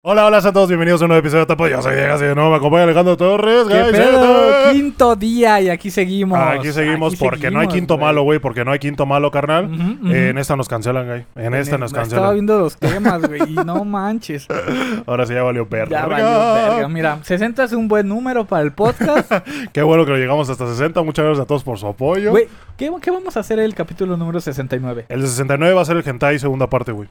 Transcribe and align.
Hola, 0.00 0.26
hola 0.26 0.38
a 0.38 0.52
todos, 0.52 0.68
bienvenidos 0.68 1.02
a 1.02 1.06
un 1.06 1.08
nuevo 1.08 1.18
episodio 1.18 1.40
de 1.40 1.46
Tapo. 1.46 1.66
Yo 1.66 1.82
soy 1.82 1.96
Diego, 1.96 2.16
de 2.18 2.32
nuevo 2.36 2.50
me 2.50 2.56
acompaña 2.58 2.84
Alejandro 2.84 3.16
Torres. 3.16 3.66
¿Qué 3.66 3.82
guys, 3.82 3.90
pedo? 3.90 4.72
Quinto 4.72 5.16
día 5.16 5.60
y 5.60 5.68
aquí 5.70 5.90
seguimos. 5.90 6.38
Aquí 6.38 6.70
seguimos 6.70 7.14
Aquí 7.14 7.24
porque 7.24 7.50
no 7.50 7.58
hay 7.58 7.66
seguimos, 7.66 7.74
quinto 7.74 7.94
güey. 7.94 8.06
malo, 8.06 8.22
güey, 8.22 8.38
porque 8.38 8.64
no 8.64 8.70
hay 8.70 8.78
quinto 8.78 9.06
malo, 9.06 9.32
carnal. 9.32 9.64
Ujú, 9.64 10.06
ujú. 10.06 10.14
Eh, 10.14 10.28
en 10.28 10.38
esta 10.38 10.54
nos 10.54 10.68
cancelan, 10.68 11.04
güey. 11.04 11.24
En 11.34 11.52
esta 11.52 11.78
nos 11.78 11.88
Estaba 11.90 12.04
cancelan. 12.04 12.32
viendo 12.34 12.58
los 12.60 12.76
temas, 12.76 13.22
güey, 13.26 13.42
y 13.42 13.54
no 13.56 13.84
manches. 13.84 14.46
Ahora 15.06 15.26
sí 15.26 15.34
ya 15.34 15.42
valió 15.42 15.66
verga. 15.66 15.90
Ya 16.02 16.06
valió 16.06 16.26
verga. 16.54 16.88
Mira, 16.88 17.18
60 17.24 17.64
es 17.64 17.72
un 17.72 17.88
buen 17.88 18.06
número 18.06 18.44
para 18.44 18.62
el 18.62 18.70
podcast. 18.72 19.32
Qué 19.72 19.82
bueno 19.82 20.04
que 20.04 20.12
lo 20.12 20.16
llegamos 20.16 20.48
hasta 20.48 20.68
60. 20.68 21.02
Muchas 21.02 21.24
gracias 21.24 21.42
a 21.42 21.46
todos 21.46 21.64
por 21.64 21.76
su 21.76 21.88
apoyo. 21.88 22.30
Güey, 22.30 22.46
¿qué, 22.76 22.88
qué 23.02 23.10
vamos 23.10 23.36
a 23.36 23.40
hacer 23.40 23.58
el 23.58 23.74
capítulo 23.74 24.16
número 24.16 24.40
69? 24.40 25.06
El 25.08 25.22
de 25.22 25.26
69 25.26 25.74
va 25.74 25.82
a 25.82 25.84
ser 25.84 25.96
el 25.96 26.08
hentai 26.08 26.38
segunda 26.38 26.68
parte, 26.70 26.92
güey. 26.92 27.08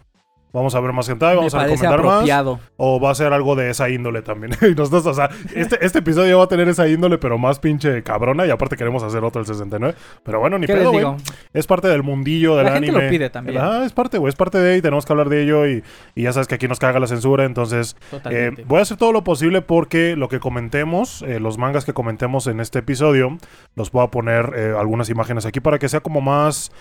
Vamos 0.53 0.73
a 0.75 0.79
ver 0.79 0.93
más 0.93 1.07
hentai, 1.09 1.35
vamos 1.35 1.53
Me 1.53 1.59
a 1.59 1.63
recomendar 1.65 2.03
más. 2.03 2.57
O 2.77 2.99
va 2.99 3.11
a 3.11 3.15
ser 3.15 3.33
algo 3.33 3.55
de 3.55 3.69
esa 3.69 3.89
índole 3.89 4.21
también. 4.21 4.53
y 4.61 4.73
nosotros, 4.73 5.05
o 5.05 5.13
sea, 5.13 5.29
este, 5.53 5.85
este 5.85 5.99
episodio 5.99 6.37
va 6.37 6.45
a 6.45 6.47
tener 6.47 6.67
esa 6.69 6.87
índole, 6.87 7.17
pero 7.17 7.37
más 7.37 7.59
pinche 7.59 8.01
cabrona. 8.01 8.45
Y 8.45 8.49
aparte 8.49 8.75
queremos 8.77 9.03
hacer 9.03 9.23
otro 9.23 9.41
el 9.41 9.47
69. 9.47 9.93
Pero 10.23 10.39
bueno, 10.39 10.57
ni 10.57 10.65
¿Qué 10.65 10.73
pedo, 10.73 10.91
güey. 10.91 11.05
Es 11.53 11.67
parte 11.67 11.89
del 11.89 12.01
mundillo 12.01 12.55
del 12.55 12.65
La 12.65 12.71
gente 12.71 12.89
anime. 12.89 13.03
lo 13.03 13.09
pide 13.09 13.29
también. 13.29 13.57
Ah, 13.61 13.83
es 13.85 13.91
parte, 13.93 14.17
güey. 14.17 14.29
Es 14.29 14.35
parte 14.35 14.57
de 14.57 14.73
ahí. 14.75 14.81
Tenemos 14.81 15.05
que 15.05 15.13
hablar 15.13 15.29
de 15.29 15.43
ello. 15.43 15.67
Y, 15.67 15.83
y 16.15 16.23
ya 16.23 16.31
sabes 16.33 16.47
que 16.47 16.55
aquí 16.55 16.67
nos 16.67 16.79
caga 16.79 16.99
la 16.99 17.07
censura. 17.07 17.43
Entonces, 17.43 17.95
eh, 18.31 18.51
voy 18.65 18.79
a 18.79 18.81
hacer 18.83 18.97
todo 18.97 19.11
lo 19.11 19.23
posible 19.23 19.61
porque 19.61 20.15
lo 20.15 20.29
que 20.29 20.39
comentemos, 20.39 21.21
eh, 21.23 21.39
los 21.39 21.57
mangas 21.57 21.83
que 21.85 21.93
comentemos 21.93 22.47
en 22.47 22.61
este 22.61 22.79
episodio, 22.79 23.37
los 23.75 23.91
voy 23.91 24.03
a 24.05 24.07
poner 24.07 24.53
eh, 24.55 24.73
algunas 24.79 25.09
imágenes 25.09 25.45
aquí 25.45 25.59
para 25.59 25.77
que 25.77 25.89
sea 25.89 25.99
como 25.99 26.21
más, 26.21 26.71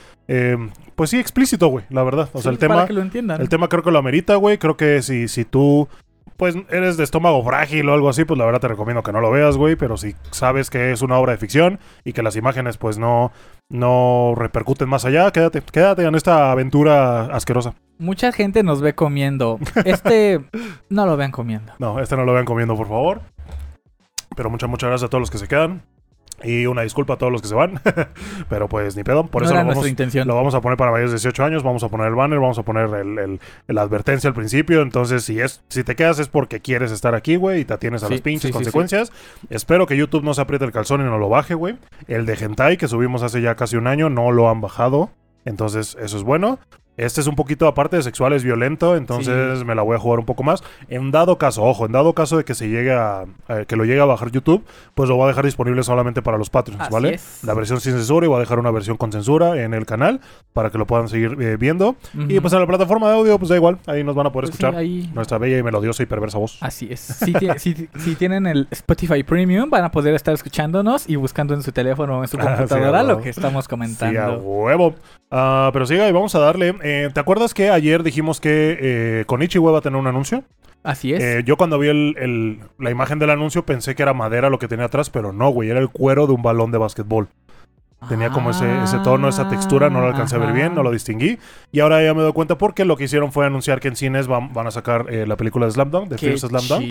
pues 0.94 1.10
sí, 1.10 1.18
explícito, 1.18 1.68
güey. 1.68 1.84
La 1.90 2.02
verdad. 2.02 2.28
O 2.32 2.40
sea, 2.40 2.46
Sí, 2.46 2.48
el 2.54 2.58
tema, 2.58 2.74
Para 2.76 2.86
que 2.86 2.92
lo 2.92 3.02
entiendan. 3.02 3.40
el 3.40 3.48
tema 3.48 3.65
creo 3.68 3.82
que 3.82 3.90
lo 3.90 3.98
amerita, 3.98 4.36
güey. 4.36 4.58
Creo 4.58 4.76
que 4.76 5.02
si, 5.02 5.28
si 5.28 5.44
tú, 5.44 5.88
pues 6.36 6.56
eres 6.70 6.96
de 6.96 7.04
estómago 7.04 7.42
frágil 7.44 7.88
o 7.88 7.94
algo 7.94 8.08
así, 8.08 8.24
pues 8.24 8.38
la 8.38 8.44
verdad 8.44 8.60
te 8.60 8.68
recomiendo 8.68 9.02
que 9.02 9.12
no 9.12 9.20
lo 9.20 9.30
veas, 9.30 9.56
güey. 9.56 9.76
Pero 9.76 9.96
si 9.96 10.14
sabes 10.30 10.70
que 10.70 10.92
es 10.92 11.02
una 11.02 11.18
obra 11.18 11.32
de 11.32 11.38
ficción 11.38 11.78
y 12.04 12.12
que 12.12 12.22
las 12.22 12.36
imágenes, 12.36 12.76
pues 12.76 12.98
no, 12.98 13.32
no 13.68 14.34
repercuten 14.36 14.88
más 14.88 15.04
allá, 15.04 15.30
quédate, 15.30 15.62
quédate 15.62 16.04
en 16.04 16.14
esta 16.14 16.50
aventura 16.50 17.26
asquerosa. 17.26 17.74
Mucha 17.98 18.32
gente 18.32 18.62
nos 18.62 18.80
ve 18.80 18.94
comiendo. 18.94 19.58
Este, 19.84 20.40
no 20.90 21.06
lo 21.06 21.16
vean 21.16 21.30
comiendo. 21.32 21.72
No, 21.78 22.00
este 22.00 22.16
no 22.16 22.24
lo 22.24 22.32
vean 22.32 22.44
comiendo, 22.44 22.76
por 22.76 22.88
favor. 22.88 23.22
Pero 24.36 24.50
muchas, 24.50 24.68
muchas 24.68 24.88
gracias 24.88 25.06
a 25.06 25.10
todos 25.10 25.22
los 25.22 25.30
que 25.30 25.38
se 25.38 25.48
quedan. 25.48 25.82
Y 26.44 26.66
una 26.66 26.82
disculpa 26.82 27.14
a 27.14 27.16
todos 27.16 27.32
los 27.32 27.40
que 27.40 27.48
se 27.48 27.54
van. 27.54 27.80
Pero 28.48 28.68
pues 28.68 28.94
ni 28.96 29.02
pedo. 29.04 29.26
Por 29.26 29.42
no 29.42 29.48
eso 29.48 29.54
lo 29.54 29.64
vamos, 29.66 29.88
intención. 29.88 30.28
lo 30.28 30.34
vamos 30.34 30.54
a 30.54 30.60
poner 30.60 30.76
para 30.76 30.90
mayores 30.90 31.10
de 31.12 31.16
18 31.16 31.44
años. 31.44 31.62
Vamos 31.62 31.82
a 31.82 31.88
poner 31.88 32.08
el 32.08 32.14
banner, 32.14 32.38
vamos 32.38 32.58
a 32.58 32.62
poner 32.62 32.90
el, 32.94 33.18
el- 33.18 33.40
la 33.68 33.82
advertencia 33.82 34.28
al 34.28 34.34
principio. 34.34 34.82
Entonces, 34.82 35.24
si 35.24 35.40
es 35.40 35.62
si 35.68 35.82
te 35.82 35.96
quedas 35.96 36.18
es 36.18 36.28
porque 36.28 36.60
quieres 36.60 36.92
estar 36.92 37.14
aquí, 37.14 37.36
güey, 37.36 37.60
y 37.60 37.64
te 37.64 37.72
atienes 37.74 38.02
a 38.02 38.08
Sí, 38.08 38.12
las 38.14 38.20
pinches 38.20 38.42
sí, 38.42 38.48
sí, 38.48 38.52
consecuencias. 38.52 39.12
Espero 39.50 39.86
que 39.86 39.96
YouTube 39.96 40.24
no 40.24 40.34
se 40.34 40.42
apriete 40.42 40.64
el 40.66 40.72
calzón 40.72 41.00
y 41.00 41.04
no 41.04 41.18
lo 41.18 41.28
baje, 41.28 41.54
güey. 41.54 41.76
El 42.06 42.26
de 42.26 42.34
Hentai 42.34 42.76
que 42.76 42.86
subimos 42.88 43.22
hace 43.22 43.40
ya 43.40 43.54
casi 43.54 43.76
un 43.76 43.86
año 43.86 44.10
no 44.10 44.30
lo 44.30 44.50
han 44.50 44.60
bajado. 44.60 45.10
Entonces, 45.46 45.96
eso 46.00 46.16
es 46.16 46.22
bueno. 46.22 46.58
Este 46.96 47.20
es 47.20 47.26
un 47.26 47.36
poquito 47.36 47.66
aparte 47.66 47.96
de 47.96 48.02
sexual, 48.02 48.32
es 48.32 48.42
violento, 48.44 48.96
entonces 48.96 49.64
me 49.64 49.74
la 49.74 49.82
voy 49.82 49.96
a 49.96 49.98
jugar 49.98 50.18
un 50.18 50.24
poco 50.26 50.42
más. 50.42 50.62
En 50.88 51.10
dado 51.10 51.36
caso, 51.38 51.62
ojo, 51.62 51.86
en 51.86 51.92
dado 51.92 52.14
caso 52.14 52.36
de 52.38 52.44
que 52.44 52.54
se 52.54 52.68
llegue 52.68 52.92
a, 52.92 53.24
que 53.66 53.76
lo 53.76 53.84
llegue 53.84 54.00
a 54.00 54.04
bajar 54.06 54.30
YouTube, 54.30 54.64
pues 54.94 55.08
lo 55.08 55.16
voy 55.16 55.24
a 55.24 55.28
dejar 55.28 55.44
disponible 55.44 55.82
solamente 55.82 56.22
para 56.22 56.38
los 56.38 56.48
Patreons, 56.50 56.82
Así 56.82 56.92
¿vale? 56.92 57.14
es. 57.14 57.40
La 57.44 57.54
versión 57.54 57.80
sin 57.80 57.92
censura 57.92 58.24
y 58.26 58.28
voy 58.28 58.36
a 58.36 58.40
dejar 58.40 58.58
una 58.58 58.70
versión 58.70 58.96
con 58.96 59.12
censura 59.12 59.62
en 59.62 59.74
el 59.74 59.84
canal 59.86 60.20
para 60.52 60.70
que 60.70 60.78
lo 60.78 60.86
puedan 60.86 61.08
seguir 61.08 61.36
eh, 61.40 61.56
viendo. 61.58 61.96
Y 62.28 62.40
pues 62.40 62.52
en 62.54 62.60
la 62.60 62.66
plataforma 62.66 63.08
de 63.10 63.14
audio, 63.16 63.38
pues 63.38 63.50
da 63.50 63.56
igual, 63.56 63.78
ahí 63.86 64.02
nos 64.02 64.14
van 64.14 64.26
a 64.28 64.32
poder 64.32 64.48
Pues 64.48 64.56
sí, 64.56 64.64
escuchar 64.64 64.80
ahí- 64.80 65.10
nuestra 65.14 65.38
bella 65.38 65.58
y 65.58 65.62
melodiosa 65.62 66.02
y 66.02 66.06
perversa 66.06 66.38
voz. 66.38 66.56
Así 66.62 66.88
es. 66.90 67.00
Si, 67.00 67.32
si- 67.58 67.88
si 67.98 68.14
tienen 68.14 68.46
el 68.46 68.68
Spotify 68.70 69.22
Premium, 69.22 69.68
van 69.68 69.84
a 69.84 69.90
poder 69.90 70.14
estar 70.14 70.32
escuchándonos 70.32 71.08
y 71.08 71.16
buscando 71.16 71.52
en 71.54 71.62
su 71.62 71.72
teléfono 71.72 72.18
o 72.18 72.22
en 72.22 72.28
su 72.28 72.36
Ah, 72.40 72.42
sí, 72.42 72.46
computadora 72.56 73.02
lo 73.02 73.20
que 73.20 73.28
estamos 73.30 73.64
Sí, 73.64 73.68
a 73.68 73.70
comentando. 73.70 74.38
huevo. 74.38 74.94
Ah, 75.30 75.70
pero 75.72 75.84
siga 75.86 76.08
y 76.08 76.12
vamos 76.12 76.34
a 76.34 76.38
darle. 76.38 76.74
Eh, 76.88 77.10
¿Te 77.12 77.18
acuerdas 77.18 77.52
que 77.52 77.70
ayer 77.70 78.02
dijimos 78.04 78.40
que 78.40 78.78
eh, 78.80 79.24
Konichi 79.26 79.58
va 79.58 79.76
a 79.78 79.80
tener 79.80 79.98
un 79.98 80.06
anuncio? 80.06 80.44
Así 80.84 81.12
es. 81.12 81.20
Eh, 81.22 81.42
yo 81.44 81.56
cuando 81.56 81.80
vi 81.80 81.88
el- 81.88 82.14
el- 82.18 82.60
la 82.78 82.90
imagen 82.92 83.18
del 83.18 83.30
anuncio 83.30 83.66
pensé 83.66 83.96
que 83.96 84.02
era 84.04 84.14
madera 84.14 84.50
lo 84.50 84.58
que 84.60 84.68
tenía 84.68 84.84
atrás, 84.84 85.10
pero 85.10 85.32
no, 85.32 85.48
güey, 85.50 85.68
era 85.70 85.80
el 85.80 85.88
cuero 85.88 86.28
de 86.28 86.34
un 86.34 86.42
balón 86.42 86.70
de 86.70 86.78
básquetbol. 86.78 87.28
Tenía 88.08 88.30
como 88.30 88.50
ese, 88.50 88.82
ese 88.84 88.98
tono, 89.00 89.26
esa 89.28 89.48
textura, 89.48 89.90
no 89.90 90.00
lo 90.00 90.06
alcancé 90.08 90.36
a 90.36 90.38
ver 90.38 90.52
bien, 90.52 90.74
no 90.76 90.82
lo 90.84 90.92
distinguí. 90.92 91.38
Y 91.72 91.80
ahora 91.80 92.04
ya 92.04 92.14
me 92.14 92.22
doy 92.22 92.32
cuenta 92.34 92.56
porque 92.56 92.84
lo 92.84 92.96
que 92.96 93.04
hicieron 93.04 93.32
fue 93.32 93.46
anunciar 93.46 93.80
que 93.80 93.88
en 93.88 93.96
cines 93.96 94.28
van, 94.28 94.52
van 94.52 94.66
a 94.68 94.70
sacar 94.70 95.06
eh, 95.12 95.26
la 95.26 95.36
película 95.36 95.66
de 95.66 95.72
Slam 95.72 95.90
Dunk, 95.90 96.08
de 96.10 96.18
Fierce 96.18 96.46
Slam 96.46 96.62
Dunk. 96.68 96.82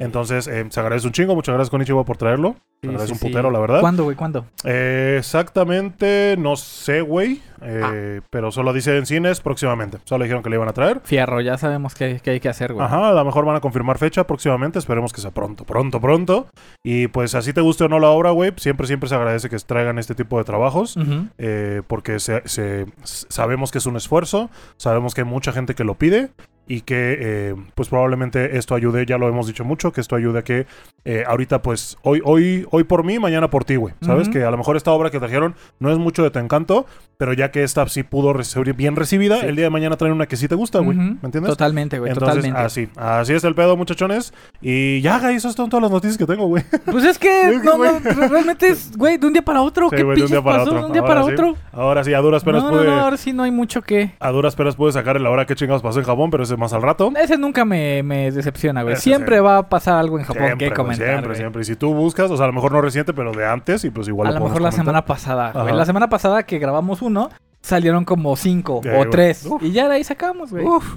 Entonces, 0.00 0.46
eh, 0.46 0.66
se 0.68 0.78
agradece 0.78 1.06
un 1.08 1.12
chingo, 1.12 1.34
muchas 1.34 1.54
gracias 1.54 1.70
Konichiwa 1.70 2.04
por 2.04 2.18
traerlo. 2.18 2.54
Sí, 2.82 2.88
un 3.12 3.18
sí. 3.18 3.26
putero, 3.26 3.50
la 3.50 3.58
verdad. 3.58 3.80
¿Cuándo, 3.80 4.04
güey? 4.04 4.16
¿Cuándo? 4.16 4.46
Eh, 4.64 5.16
exactamente, 5.18 6.36
no 6.38 6.56
sé, 6.56 7.02
güey. 7.02 7.42
eh, 7.62 8.20
Pero 8.30 8.50
solo 8.50 8.72
dice 8.72 8.96
en 8.96 9.04
cines 9.04 9.40
próximamente. 9.40 9.98
Solo 10.04 10.24
dijeron 10.24 10.42
que 10.42 10.48
le 10.50 10.56
iban 10.56 10.68
a 10.68 10.72
traer. 10.72 11.00
Fierro, 11.04 11.40
ya 11.42 11.58
sabemos 11.58 11.94
qué, 11.94 12.20
qué 12.22 12.30
hay 12.30 12.40
que 12.40 12.48
hacer, 12.48 12.72
güey. 12.72 12.84
Ajá, 12.86 13.08
a 13.10 13.12
lo 13.12 13.24
mejor 13.24 13.44
van 13.44 13.56
a 13.56 13.60
confirmar 13.60 13.98
fecha 13.98 14.26
próximamente. 14.26 14.78
Esperemos 14.78 15.12
que 15.12 15.20
sea 15.20 15.30
pronto, 15.30 15.64
pronto, 15.64 16.00
pronto. 16.00 16.46
Y 16.82 17.08
pues 17.08 17.34
así 17.34 17.52
te 17.52 17.60
guste 17.60 17.84
o 17.84 17.88
no 17.88 17.98
la 17.98 18.08
obra, 18.08 18.30
güey. 18.30 18.52
Siempre, 18.56 18.86
siempre 18.86 19.08
se 19.08 19.14
agradece 19.14 19.50
que 19.50 19.56
traigan 19.58 19.98
este 19.98 20.14
tipo 20.14 20.38
de 20.38 20.44
trabajos. 20.44 20.96
Eh, 21.38 21.82
porque 21.86 22.18
se, 22.18 22.42
se- 22.46 22.86
sabemos 23.02 23.70
que 23.72 23.78
es 23.78 23.86
un 23.86 23.96
esfuerzo. 23.96 24.48
Sabemos 24.78 25.14
que 25.14 25.20
hay 25.22 25.26
mucha 25.26 25.52
gente 25.52 25.74
que 25.74 25.84
lo 25.84 25.94
pide. 25.96 26.30
Y 26.72 26.82
que 26.82 27.16
eh, 27.20 27.54
pues 27.74 27.88
probablemente 27.88 28.56
esto 28.56 28.76
ayude, 28.76 29.04
ya 29.04 29.18
lo 29.18 29.28
hemos 29.28 29.48
dicho 29.48 29.64
mucho, 29.64 29.92
que 29.92 30.00
esto 30.00 30.14
ayude 30.14 30.38
a 30.38 30.42
que 30.42 30.66
eh, 31.04 31.24
ahorita 31.26 31.62
pues 31.62 31.96
hoy, 32.02 32.20
hoy, 32.24 32.64
hoy 32.70 32.84
por 32.84 33.02
mí, 33.02 33.18
mañana 33.18 33.50
por 33.50 33.64
ti, 33.64 33.74
güey. 33.74 33.92
¿Sabes? 34.02 34.28
Que 34.28 34.44
a 34.44 34.50
lo 34.52 34.56
mejor 34.56 34.76
esta 34.76 34.92
obra 34.92 35.10
que 35.10 35.18
trajeron 35.18 35.56
no 35.80 35.90
es 35.90 35.98
mucho 35.98 36.22
de 36.22 36.30
tu 36.30 36.38
encanto, 36.38 36.86
pero 37.16 37.32
ya 37.32 37.50
que 37.50 37.64
esta 37.64 37.88
sí 37.88 38.04
pudo 38.04 38.32
recibir 38.32 38.74
bien 38.74 38.94
recibida, 38.94 39.40
Sí. 39.40 39.46
el 39.46 39.56
día 39.56 39.64
de 39.64 39.70
mañana 39.70 39.96
traen 39.96 40.14
una 40.14 40.26
que 40.26 40.36
sí 40.36 40.46
te 40.46 40.54
gusta, 40.54 40.78
güey. 40.78 40.96
¿Me 40.96 41.18
entiendes? 41.24 41.50
Totalmente, 41.50 41.98
güey, 41.98 42.12
Entonces, 42.12 42.36
totalmente. 42.36 42.64
así, 42.64 42.88
así 42.96 43.32
es 43.32 43.42
el 43.42 43.56
pedo, 43.56 43.76
muchachones. 43.76 44.32
Y 44.60 45.00
ya, 45.00 45.18
güey, 45.18 45.34
esas 45.34 45.54
son 45.54 45.70
todas 45.70 45.82
las 45.82 45.90
noticias 45.90 46.16
que 46.18 46.26
tengo, 46.26 46.46
güey. 46.46 46.62
Pues 46.84 47.04
es 47.04 47.18
que, 47.18 47.60
no, 47.64 47.78
no, 47.78 48.28
realmente 48.28 48.68
es, 48.68 48.96
güey, 48.96 49.18
de 49.18 49.26
un 49.26 49.32
día 49.32 49.42
para 49.42 49.62
otro. 49.62 49.88
Sí, 49.90 49.96
¿Qué 49.96 50.04
de 50.04 50.22
un 50.22 50.26
día 50.30 50.40
para 50.42 50.58
pasó? 50.58 50.70
otro. 50.70 50.80
De 50.82 50.86
un 50.86 50.92
día 50.92 51.02
Ahora 51.02 51.14
para 51.14 51.26
sí. 51.26 51.32
otro. 51.32 51.56
Ahora 51.72 52.04
sí, 52.04 52.14
a 52.14 52.20
duras 52.20 52.44
penas 52.44 52.62
No, 52.62 52.70
pude, 52.70 52.84
no, 52.86 53.00
ahora 53.00 53.16
sí 53.16 53.32
no 53.32 53.42
hay 53.42 53.50
mucho 53.50 53.82
que... 53.82 54.12
a 54.20 54.30
duras 54.30 54.54
penas 54.54 54.76
pude 54.76 54.92
sacar 54.92 55.16
en 55.16 55.24
la 55.24 55.30
hora 55.30 55.46
que 55.46 55.56
chingados 55.56 55.82
pasó 55.82 55.98
en 55.98 56.04
Japón, 56.04 56.30
pero 56.30 56.44
ese 56.44 56.56
más 56.60 56.72
al 56.72 56.82
rato. 56.82 57.10
Ese 57.20 57.36
nunca 57.36 57.64
me, 57.64 58.02
me 58.04 58.30
decepciona, 58.30 58.82
güey. 58.82 58.94
Ese 58.94 59.02
Siempre 59.02 59.36
sí. 59.38 59.42
va 59.42 59.58
a 59.58 59.68
pasar 59.68 59.96
algo 59.96 60.18
en 60.18 60.24
Japón 60.24 60.42
Siempre, 60.44 60.58
que 60.58 60.70
güey, 60.70 60.76
comentar, 60.76 61.06
siempre, 61.06 61.26
güey. 61.28 61.36
siempre. 61.38 61.62
Y 61.62 61.64
si 61.64 61.74
tú 61.76 61.92
buscas, 61.92 62.30
o 62.30 62.36
sea, 62.36 62.44
a 62.44 62.48
lo 62.48 62.52
mejor 62.54 62.70
no 62.72 62.80
reciente, 62.80 63.12
pero 63.12 63.32
de 63.32 63.44
antes, 63.46 63.84
y 63.84 63.90
pues 63.90 64.06
igual 64.06 64.28
A 64.28 64.30
lo 64.30 64.38
lo 64.38 64.44
mejor 64.44 64.60
la 64.62 64.70
semana 64.72 65.04
pasada, 65.04 65.50
güey. 65.52 65.74
La 65.74 65.84
semana 65.86 66.08
pasada 66.08 66.44
que 66.44 66.58
grabamos 66.60 67.02
uno, 67.02 67.30
salieron 67.62 68.04
como 68.04 68.36
cinco 68.36 68.76
o 68.76 68.80
güey. 68.82 69.10
tres. 69.10 69.44
Uf. 69.46 69.62
Y 69.62 69.72
ya 69.72 69.88
de 69.88 69.96
ahí 69.96 70.04
sacamos, 70.04 70.50
güey. 70.52 70.64
Uf. 70.64 70.96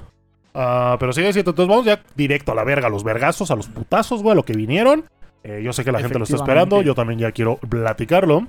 Ah, 0.53 0.97
pero 0.99 1.13
sigue 1.13 1.33
siendo, 1.33 1.51
entonces 1.51 1.69
vamos 1.69 1.85
ya 1.85 2.01
directo 2.15 2.51
a 2.51 2.55
la 2.55 2.63
verga, 2.63 2.85
a 2.87 2.89
los 2.91 3.03
vergazos, 3.03 3.49
a 3.49 3.55
los 3.55 3.67
putazos, 3.67 4.21
güey, 4.21 4.33
a 4.33 4.35
lo 4.35 4.43
que 4.43 4.53
vinieron. 4.53 5.05
Eh, 5.43 5.61
yo 5.63 5.73
sé 5.73 5.83
que 5.83 5.91
la 5.91 5.99
gente 5.99 6.17
lo 6.17 6.23
está 6.23 6.37
esperando, 6.37 6.81
yo 6.81 6.95
también 6.95 7.19
ya 7.19 7.31
quiero 7.31 7.57
platicarlo. 7.57 8.47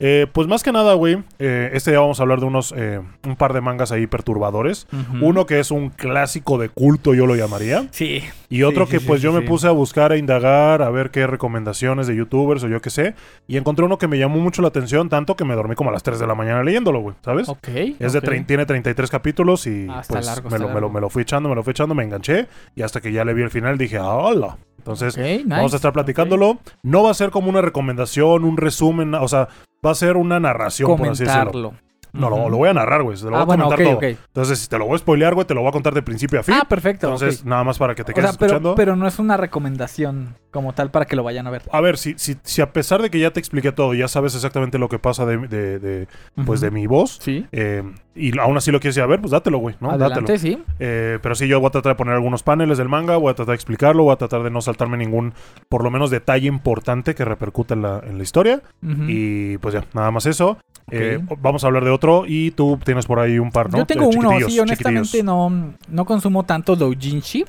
Eh, 0.00 0.26
pues 0.32 0.48
más 0.48 0.62
que 0.62 0.72
nada, 0.72 0.94
güey, 0.94 1.22
eh, 1.38 1.70
este 1.72 1.92
día 1.92 2.00
vamos 2.00 2.18
a 2.18 2.22
hablar 2.24 2.40
de 2.40 2.46
unos, 2.46 2.72
un 2.72 3.36
par 3.36 3.52
de 3.52 3.60
mangas 3.60 3.92
ahí 3.92 4.06
perturbadores. 4.06 4.86
Uno 5.20 5.46
que 5.46 5.60
es 5.60 5.70
un 5.70 5.90
clásico 5.90 6.58
de 6.58 6.68
culto, 6.68 7.14
yo 7.14 7.26
lo 7.26 7.34
llamaría. 7.36 7.86
Sí. 7.92 8.22
Y 8.50 8.62
otro 8.64 8.84
Sí, 8.86 8.92
que 8.92 9.00
sí, 9.00 9.06
pues 9.06 9.20
sí, 9.20 9.24
yo 9.24 9.32
me 9.32 9.40
puse 9.42 9.66
a 9.66 9.70
buscar, 9.70 10.12
a 10.12 10.16
indagar, 10.16 10.82
a 10.82 10.90
ver 10.90 11.10
qué 11.10 11.26
recomendaciones 11.26 12.06
de 12.06 12.14
youtubers 12.16 12.62
o 12.64 12.68
yo 12.68 12.80
qué 12.82 12.90
sé. 12.90 13.14
Y 13.48 13.56
encontré 13.56 13.84
uno 13.84 13.96
que 13.98 14.06
me 14.08 14.18
llamó 14.18 14.38
mucho 14.40 14.60
la 14.62 14.68
atención, 14.68 15.08
tanto 15.08 15.36
que 15.36 15.44
me 15.44 15.54
dormí 15.54 15.74
como 15.76 15.90
a 15.90 15.92
las 15.92 16.02
3 16.02 16.18
de 16.18 16.26
la 16.26 16.34
mañana 16.34 16.62
leyéndolo, 16.62 17.00
güey, 17.00 17.16
¿sabes? 17.24 17.48
Ok. 17.48 17.68
Es 17.98 18.12
de 18.12 18.18
ok. 18.18 18.24
trein- 18.24 18.46
tiene 18.46 18.66
33 18.66 19.10
capítulos 19.10 19.66
y 19.66 19.86
Ah, 19.88 20.02
pues 20.06 20.26
largo, 20.26 20.50
me, 20.50 20.58
lo, 20.58 20.68
me, 20.68 20.80
lo, 20.80 20.90
me 20.90 21.00
lo 21.00 21.08
fui 21.08 21.22
echando, 21.22 21.48
me 21.48 21.54
lo 21.54 21.62
fui 21.62 21.70
echando, 21.70 21.94
me 21.94 22.04
enganché. 22.04 22.46
Y 22.76 22.82
hasta 22.82 23.00
que 23.00 23.12
ya 23.12 23.24
le 23.24 23.32
vi 23.34 23.42
el 23.42 23.50
final 23.50 23.78
dije, 23.78 23.98
¡hola! 23.98 24.58
Entonces, 24.84 25.16
nice, 25.16 25.44
vamos 25.46 25.72
a 25.72 25.76
estar 25.76 25.94
platicándolo. 25.94 26.58
No 26.82 27.02
va 27.02 27.10
a 27.10 27.14
ser 27.14 27.30
como 27.30 27.48
una 27.48 27.62
recomendación, 27.62 28.44
un 28.44 28.58
resumen, 28.58 29.14
o 29.14 29.26
sea, 29.28 29.48
va 29.84 29.92
a 29.92 29.94
ser 29.94 30.18
una 30.18 30.38
narración, 30.38 30.94
por 30.94 31.08
así 31.08 31.24
decirlo. 31.24 31.74
No, 32.14 32.30
lo, 32.30 32.56
voy 32.56 32.68
a 32.68 32.72
narrar, 32.74 33.02
güey. 33.02 33.16
Se 33.16 33.24
lo 33.28 33.36
Ah, 33.36 33.38
voy 33.38 33.42
a 33.42 33.44
bueno, 33.46 33.64
comentar 33.64 33.86
ok, 33.86 34.00
todo. 34.00 34.10
ok. 34.10 34.18
Entonces, 34.28 34.58
si 34.60 34.68
te 34.68 34.78
lo 34.78 34.86
voy 34.86 34.94
a 34.94 34.98
spoilear, 34.98 35.34
güey, 35.34 35.46
te 35.46 35.54
lo 35.54 35.60
voy 35.60 35.68
a 35.68 35.72
contar 35.72 35.92
de 35.94 36.02
principio 36.02 36.40
a 36.40 36.42
fin. 36.42 36.54
Ah, 36.58 36.64
perfecto. 36.68 37.08
Entonces, 37.08 37.44
nada 37.44 37.64
más 37.64 37.76
para 37.78 37.94
que 37.94 38.04
te 38.04 38.12
O 38.12 38.14
quedes 38.14 38.30
sea, 38.30 38.38
pero, 38.38 38.52
escuchando. 38.54 38.74
pero 38.76 38.96
no 38.96 39.06
es 39.06 39.18
una 39.18 39.36
recomendación 39.36 40.36
como 40.50 40.72
tal 40.72 40.90
para 40.90 41.04
que 41.06 41.16
lo 41.16 41.24
vayan 41.24 41.46
a 41.46 41.50
ver. 41.50 41.62
A 41.72 41.80
ver, 41.80 41.98
si, 41.98 42.14
si, 42.16 42.36
si 42.44 42.62
a 42.62 42.72
pesar 42.72 43.02
de 43.02 43.10
que 43.10 43.18
ya 43.18 43.32
te 43.32 43.40
expliqué 43.40 43.72
todo, 43.72 43.92
ya 43.94 44.06
sabes 44.08 44.34
exactamente 44.36 44.78
lo 44.78 44.88
que 44.88 44.98
pasa 45.00 45.26
de, 45.26 45.38
de, 45.48 45.78
de, 45.80 46.08
pues 46.46 46.60
de 46.60 46.70
mi 46.70 46.86
voz, 46.86 47.18
Sí. 47.20 47.44
eh, 47.50 47.82
y 48.14 48.38
aún 48.38 48.56
así 48.56 48.70
lo 48.70 48.78
quieres 48.78 48.96
ir 48.96 49.02
a 49.02 49.06
ver, 49.06 49.20
pues 49.20 49.32
dátelo, 49.32 49.58
güey, 49.58 49.74
¿no? 49.80 49.90
Adelante, 49.90 50.32
Dátelo. 50.32 50.38
sí. 50.38 50.62
Eh, 50.78 51.18
pero 51.20 51.34
sí, 51.34 51.48
yo 51.48 51.58
voy 51.58 51.66
a 51.66 51.70
tratar 51.70 51.92
de 51.94 51.96
poner 51.96 52.14
algunos 52.14 52.44
paneles 52.44 52.78
del 52.78 52.88
manga, 52.88 53.16
voy 53.16 53.30
a 53.32 53.34
tratar 53.34 53.50
de 53.52 53.56
explicarlo, 53.56 54.04
voy 54.04 54.12
a 54.12 54.16
tratar 54.16 54.44
de 54.44 54.50
no 54.50 54.60
saltarme 54.60 54.96
ningún, 54.96 55.34
por 55.68 55.82
lo 55.82 55.90
menos, 55.90 56.10
detalle 56.10 56.46
importante 56.46 57.16
que 57.16 57.24
repercute 57.24 57.74
en 57.74 57.82
la, 57.82 58.00
en 58.06 58.16
la 58.18 58.22
historia. 58.22 58.62
Y 59.08 59.58
pues 59.58 59.74
ya, 59.74 59.84
nada 59.94 60.12
más 60.12 60.26
eso. 60.26 60.58
Eh, 60.90 61.18
vamos 61.40 61.64
a 61.64 61.66
hablar 61.66 61.82
de 61.84 61.90
otro 61.90 62.03
y 62.26 62.50
tú 62.50 62.78
tienes 62.84 63.06
por 63.06 63.18
ahí 63.18 63.38
un 63.38 63.50
par, 63.50 63.70
¿no? 63.70 63.78
Yo 63.78 63.86
tengo 63.86 64.04
Eh, 64.10 64.16
uno, 64.16 64.30
sí, 64.48 64.58
honestamente 64.60 65.22
no, 65.22 65.74
no 65.88 66.04
consumo 66.04 66.44
tanto 66.44 66.76
doujinshi. 66.76 67.44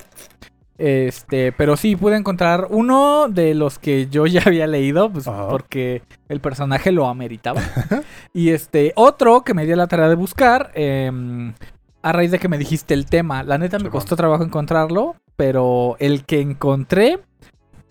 Este, 0.78 1.52
pero 1.52 1.76
sí 1.76 1.96
pude 1.96 2.16
encontrar 2.16 2.66
uno 2.68 3.28
de 3.30 3.54
los 3.54 3.78
que 3.78 4.08
yo 4.08 4.26
ya 4.26 4.42
había 4.44 4.66
leído, 4.66 5.10
pues 5.10 5.26
Ajá. 5.26 5.48
porque 5.48 6.02
el 6.28 6.40
personaje 6.40 6.92
lo 6.92 7.06
ameritaba. 7.06 7.62
y 8.34 8.50
este, 8.50 8.92
otro 8.96 9.42
que 9.42 9.54
me 9.54 9.64
dio 9.64 9.74
la 9.76 9.86
tarea 9.86 10.08
de 10.08 10.14
buscar, 10.16 10.70
em, 10.74 11.54
a 12.02 12.12
raíz 12.12 12.30
de 12.30 12.38
que 12.38 12.48
me 12.48 12.58
dijiste 12.58 12.92
el 12.94 13.06
tema. 13.06 13.42
La 13.42 13.56
neta 13.58 13.78
me 13.78 13.88
costó 13.88 14.16
trabajo 14.16 14.44
encontrarlo, 14.44 15.16
pero 15.36 15.96
el 15.98 16.24
que 16.24 16.40
encontré 16.40 17.20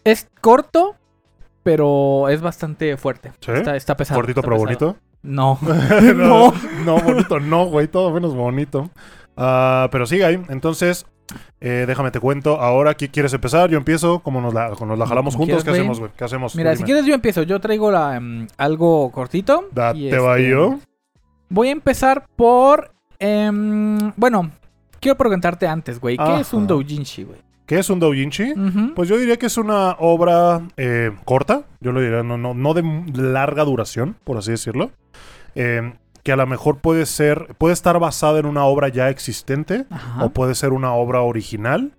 es 0.04 0.28
corto, 0.42 0.96
pero 1.64 2.30
es 2.30 2.42
bastante 2.42 2.96
fuerte. 2.98 3.32
¿Sí? 3.40 3.52
Está, 3.52 3.76
está 3.76 3.98
pesado. 3.98 4.20
Gordito 4.20 4.42
está 4.42 4.48
pero 4.48 4.62
pesado. 4.64 4.66
bonito. 4.88 5.00
No. 5.25 5.57
no, 6.16 6.54
no, 6.86 6.98
bonito 7.00 7.39
no, 7.39 7.66
güey, 7.66 7.88
todo 7.88 8.12
menos 8.12 8.36
bonito. 8.36 8.89
Ah, 9.38 9.89
pero 9.92 10.06
sigue 10.06 10.24
ahí. 10.25 10.42
Entonces, 10.50 11.06
eh, 11.60 11.86
déjame 11.88 12.12
te 12.12 12.19
cuento. 12.19 12.62
Ahora, 12.62 12.95
¿qui- 12.95 13.10
¿quieres 13.12 13.33
empezar? 13.33 13.69
Yo 13.69 13.77
empiezo. 13.77 14.19
Como 14.19 14.39
nos 14.42 14.54
la, 14.54 14.69
como 14.69 14.92
nos 14.92 15.00
la 15.00 15.07
jalamos 15.07 15.36
juntos, 15.36 15.63
¿qué 15.63 15.72
hacemos, 15.72 16.00
güey? 16.00 16.12
¿Qué 16.16 16.24
hacemos? 16.24 16.56
Mira, 16.56 16.75
si 16.75 16.83
quieres 16.83 17.06
yo 17.06 17.13
empiezo. 17.13 17.44
Yo 17.44 17.60
traigo 17.60 17.92
la, 17.92 18.16
em, 18.16 18.48
algo 18.57 19.12
cortito. 19.12 19.66
Date 19.72 20.18
va 20.19 20.38
este, 20.38 20.50
yo. 20.51 20.80
Voy 21.50 21.68
a 21.69 21.72
empezar 21.72 22.27
por... 22.36 22.92
em, 23.19 24.12
bueno, 24.16 24.51
quiero 25.00 25.18
preguntarte 25.18 25.68
antes, 25.68 26.00
güey. 26.00 26.18
¿Qué 26.18 26.24
Ajá. 26.24 26.39
es 26.39 26.54
un 26.54 26.66
doujinshi, 26.68 27.24
güey? 27.24 27.39
¿Qué 27.66 27.80
es 27.80 27.90
un 27.90 28.00
doujinshi? 28.00 28.52
Ujú. 28.52 28.94
Pues 28.94 29.10
yo 29.10 29.18
diría 29.18 29.38
que 29.38 29.48
es 29.48 29.58
una 29.58 29.92
obra 30.00 30.62
eh, 30.78 31.12
corta, 31.26 31.64
yo 31.82 31.92
lo 31.92 32.02
diría, 32.02 32.24
no, 32.24 32.38
no, 32.38 32.54
no 32.54 32.74
de 32.74 32.84
larga 33.14 33.64
duración, 33.64 34.16
por 34.24 34.38
así 34.38 34.52
decirlo, 34.52 34.92
eh, 35.56 35.94
que 36.24 36.32
a 36.32 36.36
lo 36.36 36.46
mejor 36.48 36.78
puede 36.80 37.06
ser, 37.06 37.56
puede 37.58 37.74
estar 37.74 38.00
basada 38.00 38.40
en 38.40 38.46
una 38.46 38.66
obra 38.66 38.90
ya 38.90 39.10
existente 39.10 39.86
Ajá. 39.90 40.26
o 40.26 40.30
puede 40.30 40.56
ser 40.56 40.74
una 40.74 40.94
obra 40.94 41.22
original, 41.22 41.94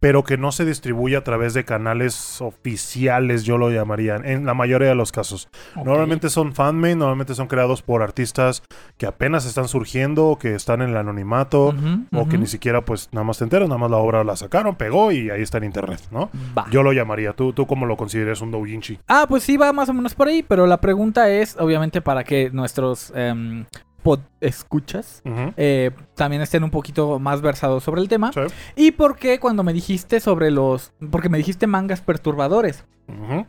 pero 0.00 0.24
que 0.24 0.38
no 0.38 0.50
se 0.50 0.64
distribuye 0.64 1.16
a 1.16 1.24
través 1.24 1.54
de 1.54 1.64
canales 1.64 2.40
oficiales, 2.40 3.44
yo 3.44 3.58
lo 3.58 3.70
llamaría, 3.70 4.16
en 4.16 4.46
la 4.46 4.54
mayoría 4.54 4.88
de 4.88 4.94
los 4.94 5.12
casos. 5.12 5.48
Normalmente 5.76 6.30
son 6.30 6.54
fanmade, 6.54 6.96
normalmente 6.96 7.34
son 7.34 7.46
creados 7.46 7.82
por 7.82 8.02
artistas 8.02 8.62
que 8.96 9.06
apenas 9.06 9.44
están 9.44 9.68
surgiendo 9.68 10.38
que 10.40 10.54
están 10.54 10.82
en 10.82 10.90
el 10.90 10.96
anonimato. 10.96 11.74
O 12.12 12.28
que 12.28 12.38
ni 12.38 12.46
siquiera, 12.46 12.84
pues, 12.84 13.08
nada 13.12 13.24
más 13.24 13.38
te 13.38 13.44
enteras, 13.44 13.68
nada 13.68 13.78
más 13.78 13.90
la 13.90 13.98
obra 13.98 14.24
la 14.24 14.36
sacaron, 14.36 14.76
pegó 14.76 15.12
y 15.12 15.30
ahí 15.30 15.42
está 15.42 15.58
en 15.58 15.64
internet, 15.64 16.00
¿no? 16.10 16.30
Yo 16.70 16.82
lo 16.82 16.92
llamaría. 16.92 17.32
¿Tú, 17.34 17.52
tú 17.52 17.66
cómo 17.66 17.86
lo 17.86 17.96
consideras 17.96 18.40
un 18.40 18.50
doujinshi? 18.50 18.98
Ah, 19.06 19.26
pues 19.28 19.42
sí, 19.42 19.56
va 19.56 19.72
más 19.72 19.88
o 19.88 19.92
menos 19.92 20.14
por 20.14 20.28
ahí, 20.28 20.42
pero 20.42 20.66
la 20.66 20.80
pregunta 20.80 21.28
es, 21.28 21.56
obviamente, 21.58 22.00
para 22.00 22.24
que 22.24 22.50
nuestros 22.50 23.12
em, 23.14 23.66
pod 24.02 24.20
escuchas 24.40 25.22
eh, 25.56 25.90
también 26.14 26.42
estén 26.42 26.64
un 26.64 26.70
poquito 26.70 27.18
más 27.18 27.40
versados 27.42 27.84
sobre 27.84 28.00
el 28.00 28.08
tema. 28.08 28.32
Sí. 28.32 28.40
Y 28.76 28.90
por 28.92 29.16
qué 29.16 29.38
cuando 29.38 29.62
me 29.62 29.72
dijiste 29.72 30.20
sobre 30.20 30.50
los... 30.50 30.92
Porque 31.10 31.28
me 31.28 31.38
dijiste 31.38 31.66
mangas 31.66 32.00
perturbadores. 32.00 32.84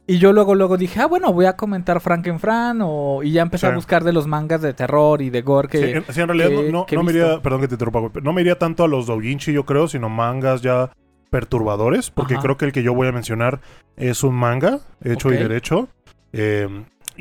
Y 0.07 0.18
yo 0.18 0.33
luego, 0.33 0.56
luego 0.56 0.75
dije, 0.75 1.01
ah, 1.01 1.06
bueno, 1.06 1.31
voy 1.33 1.45
a 1.45 1.56
comentar 1.56 2.01
Frankenfran 2.01 2.80
o... 2.81 3.21
Y 3.21 3.31
ya 3.33 3.44
empecé 3.44 3.68
Sí. 3.68 3.71
a 3.71 3.75
buscar 3.75 4.03
de 4.03 4.12
los 4.12 4.25
mangas 4.25 4.62
de 4.63 4.74
terror 4.74 5.21
y 5.21 5.30
de 5.30 5.44
gore 5.44 5.68
que... 5.68 5.77
Sí, 5.77 5.92
en, 5.92 6.03
sí, 6.13 6.21
en 6.21 6.27
realidad 6.30 6.50
que- 6.50 6.71
no, 6.71 6.86
que 6.88 6.98
me 6.98 7.12
iría, 7.12 7.39
perdón 7.44 7.62
que 7.62 7.68
te 7.68 7.75
interrumpa, 7.75 8.00
güey, 8.00 8.12
no 8.24 8.33
me 8.33 8.42
iría 8.42 8.57
tanto 8.57 8.83
a 8.83 8.88
los 8.88 9.06
doujinshi, 9.06 9.53
yo 9.53 9.63
creo, 9.65 9.88
sino 9.88 10.09
mangas 10.09 10.62
ya 10.63 10.89
perturbadores, 11.30 12.09
porque 12.12 12.33
Ajá. 12.33 12.44
creo 12.44 12.57
que 12.57 12.65
el 12.65 12.71
que 12.71 12.81
yo 12.83 12.94
voy 12.94 13.07
a 13.07 13.12
mencionar 13.12 13.62
es 13.98 14.24
un 14.24 14.33
manga 14.36 14.80
hecho 15.03 15.31
y 15.31 15.38
derecho. 15.38 15.88
eh, 16.33 16.68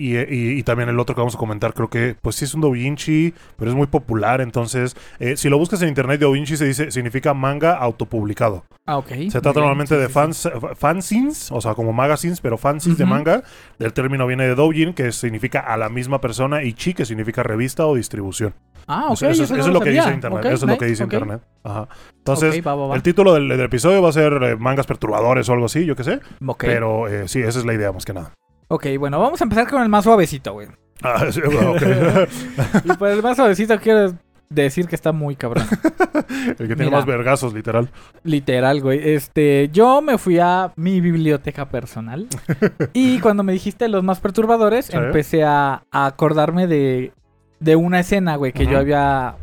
y, 0.00 0.16
y- 0.16 0.58
y 0.58 0.62
también 0.62 0.88
el 0.88 0.98
otro 0.98 1.14
que 1.14 1.20
vamos 1.20 1.34
a 1.34 1.38
comentar, 1.38 1.74
creo 1.74 1.88
que 1.90 2.16
pues 2.20 2.36
sí 2.36 2.44
es 2.44 2.54
un 2.54 2.60
doujinshi, 2.62 3.34
pero 3.56 3.70
es 3.70 3.76
muy 3.76 3.86
popular, 3.86 4.40
entonces 4.40 4.96
eh, 5.18 5.36
si 5.36 5.48
lo 5.48 5.58
buscas 5.58 5.82
en 5.82 5.88
internet, 5.88 6.20
doujinshi 6.20 6.56
se 6.56 6.64
dice, 6.66 6.90
significa 6.90 7.34
manga 7.34 7.74
autopublicado. 7.76 8.64
Ah, 8.86 8.96
ok. 8.98 9.08
Se 9.30 9.40
trata 9.40 9.60
normalmente 9.60 9.94
sí, 9.94 10.00
de 10.00 10.06
sí, 10.06 10.08
sí. 10.08 10.14
fans, 10.14 10.48
fa- 10.60 10.74
fanzines, 10.74 11.52
o 11.52 11.60
sea, 11.60 11.74
como 11.74 11.92
magazines, 11.92 12.40
pero 12.40 12.56
fanzines 12.58 12.98
de 12.98 13.06
manga. 13.06 13.42
El 13.78 13.92
término 13.92 14.26
viene 14.26 14.44
de 14.48 14.54
doujin, 14.54 14.94
que 14.94 15.12
significa 15.12 15.60
a 15.60 15.76
la 15.76 15.88
misma 15.88 16.20
persona, 16.20 16.62
y 16.64 16.72
chi, 16.72 16.94
que 16.94 17.04
significa 17.04 17.42
revista 17.42 17.86
o 17.86 17.94
distribución. 17.94 18.52
Ah, 18.88 19.06
ok. 19.10 19.12
eso, 19.12 19.28
eso 19.30 19.42
es- 19.44 19.50
no 19.50 19.56
eso 19.58 19.66
es 19.68 19.72
lo 19.74 19.80
que 19.80 19.90
dice 19.90 20.10
internet. 20.12 20.44
Eso 20.46 20.54
es 20.54 20.62
lo 20.72 20.78
que 20.78 20.86
dice 20.86 21.04
internet. 21.04 21.40
Ajá. 21.62 21.88
Entonces, 22.18 22.58
Ok, 22.58 22.66
va, 22.66 22.74
va, 22.74 22.86
va. 22.88 22.96
el 22.96 23.02
título 23.02 23.34
del, 23.34 23.48
del 23.48 23.60
episodio 23.60 24.02
va 24.02 24.08
a 24.08 24.12
ser 24.12 24.32
eh, 24.42 24.56
mangas 24.56 24.86
perturbadores 24.86 25.48
o 25.48 25.52
algo 25.52 25.66
así, 25.66 25.84
yo 25.84 25.94
qué 25.94 26.02
sé. 26.02 26.20
Pero 26.58 27.06
eh, 27.06 27.28
sí, 27.28 27.40
esa 27.40 27.60
es 27.60 27.64
la 27.66 27.74
idea 27.74 27.92
más 27.92 28.04
que 28.04 28.12
nada. 28.14 28.32
Ok, 28.72 28.86
bueno, 28.98 29.18
vamos 29.18 29.40
a 29.40 29.44
empezar 29.44 29.68
con 29.68 29.82
el 29.82 29.88
más 29.88 30.04
suavecito, 30.04 30.52
güey. 30.52 30.68
Ah, 31.02 31.24
sí, 31.30 31.40
bueno, 31.44 31.72
ok. 31.72 31.82
y 32.84 32.92
por 32.96 33.08
el 33.08 33.20
más 33.22 33.36
suavecito 33.36 33.78
quiero 33.80 34.14
decir 34.48 34.86
que 34.86 34.94
está 34.94 35.10
muy 35.12 35.34
cabrón. 35.34 35.64
el 36.46 36.54
que 36.56 36.66
tiene 36.66 36.84
Mira. 36.84 36.98
más 36.98 37.06
vergazos, 37.06 37.52
literal. 37.52 37.90
Literal, 38.22 38.80
güey. 38.80 39.00
Este, 39.14 39.70
yo 39.72 40.02
me 40.02 40.18
fui 40.18 40.38
a 40.38 40.72
mi 40.76 41.00
biblioteca 41.00 41.68
personal. 41.68 42.28
y 42.92 43.18
cuando 43.20 43.42
me 43.42 43.52
dijiste 43.52 43.88
los 43.88 44.04
más 44.04 44.20
perturbadores, 44.20 44.86
Sí. 44.86 44.96
empecé 44.96 45.42
a, 45.42 45.82
a 45.90 46.06
acordarme 46.06 46.66
de, 46.66 47.12
de 47.58 47.76
una 47.76 48.00
escena, 48.00 48.36
güey, 48.36 48.52
que 48.52 48.66
yo 48.66 48.78
había. 48.78 49.34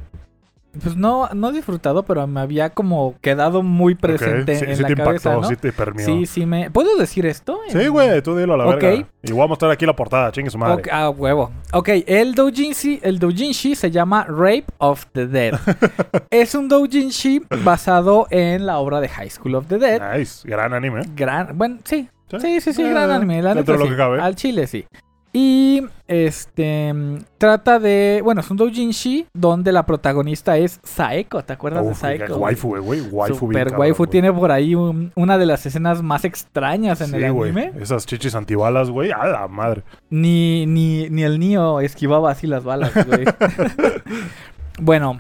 Pues 0.81 0.95
no, 0.95 1.29
no 1.33 1.51
disfrutado, 1.51 2.03
pero 2.03 2.25
me 2.27 2.39
había 2.41 2.69
como 2.71 3.15
quedado 3.21 3.63
muy 3.63 3.95
presente 3.95 4.53
Ok, 4.53 4.59
sí, 4.59 4.65
en 4.65 4.75
sí 4.75 4.81
la 4.81 4.88
te 4.89 4.95
cabeza, 4.95 5.29
impactó, 5.29 5.41
¿no? 5.41 5.47
sí 5.47 5.56
te 5.56 5.71
permeó. 5.71 6.06
Sí, 6.06 6.25
sí 6.25 6.45
me. 6.45 6.69
¿Puedo 6.71 6.95
decir 6.97 7.25
esto? 7.25 7.59
Sí, 7.68 7.88
güey, 7.88 8.21
tú 8.21 8.35
dilo 8.38 8.53
a 8.53 8.57
la 8.57 8.65
Ok. 8.68 8.81
verga. 8.81 9.07
Y 9.24 9.31
voy 9.31 9.44
a 9.44 9.47
mostrar 9.47 9.71
aquí 9.71 9.85
la 9.85 9.95
portada, 9.95 10.31
chingue 10.31 10.50
su 10.50 10.57
madre. 10.57 10.75
Ok, 10.81 10.88
ah, 10.91 11.09
huevo. 11.09 11.51
Ok, 11.74 11.89
el 12.07 12.33
doujinshi, 12.35 13.00
el 13.03 13.19
doujinshi 13.19 13.75
se 13.75 13.91
llama 13.91 14.25
Rape 14.27 14.65
of 14.77 15.06
the 15.13 15.27
Dead. 15.27 15.53
es 16.29 16.56
un 16.56 16.68
doujinshi 16.69 17.41
basado 17.63 18.27
en 18.29 18.65
la 18.65 18.77
obra 18.77 19.01
de 19.01 19.09
High 19.09 19.29
School 19.29 19.56
of 19.56 19.68
the 19.68 19.77
Dead. 19.77 20.18
Nice, 20.18 20.47
gran 20.47 20.74
anime. 20.74 21.01
Gran, 21.15 21.57
bueno, 21.57 21.77
sí. 21.83 22.07
Sí. 22.29 22.38
Sí, 22.41 22.59
sí, 22.62 22.74
sí, 22.74 22.81
Eh, 22.81 22.89
gran 22.89 23.09
anime. 23.09 23.41
La 23.41 23.53
dentro 23.53 23.74
neta, 23.74 23.74
de 23.74 23.77
lo 23.79 23.85
sí. 23.85 23.91
que 23.91 23.97
cabe. 23.97 24.19
Al 24.19 24.35
chile, 24.35 24.68
sí. 24.68 24.85
Y 25.33 25.83
este 26.07 26.91
mm, 26.94 27.18
trata 27.38 27.77
de, 27.79 28.21
bueno, 28.24 28.41
es 28.41 28.50
un 28.50 28.57
doujinshi 28.57 29.27
donde 29.33 29.71
la 29.71 29.85
protagonista 29.85 30.57
es 30.57 30.79
Saeko, 30.83 31.44
¿te 31.44 31.53
acuerdas 31.53 31.83
Uf, 31.83 31.89
de 31.89 32.18
Saeko? 32.18 32.38
waifu, 32.38 32.77
güey. 32.81 33.01
Waifu 33.12 33.35
Super 33.38 33.65
cabrón, 33.65 33.79
waifu 33.81 34.07
tiene 34.07 34.31
por 34.33 34.51
ahí 34.51 34.74
un- 34.74 35.12
una 35.15 35.38
de 35.38 35.45
las 35.45 35.65
escenas 35.65 36.01
más 36.01 36.24
extrañas 36.25 37.01
en 37.01 37.07
Sí, 37.12 37.15
el 37.18 37.25
anime. 37.25 37.71
Esas 37.79 38.06
chichis 38.07 38.33
antibalas, 38.35 38.89
güey. 38.89 39.12
A 39.12 39.27
la 39.27 39.47
madre. 39.47 39.83
Ni, 40.09 40.65
ni, 40.65 41.09
ni 41.09 41.24
el 41.24 41.39
Nio 41.39 41.81
esquivaba 41.81 42.31
así 42.31 42.47
las 42.47 42.63
balas, 42.63 42.94
güey. 43.06 43.25
bueno, 44.79 45.19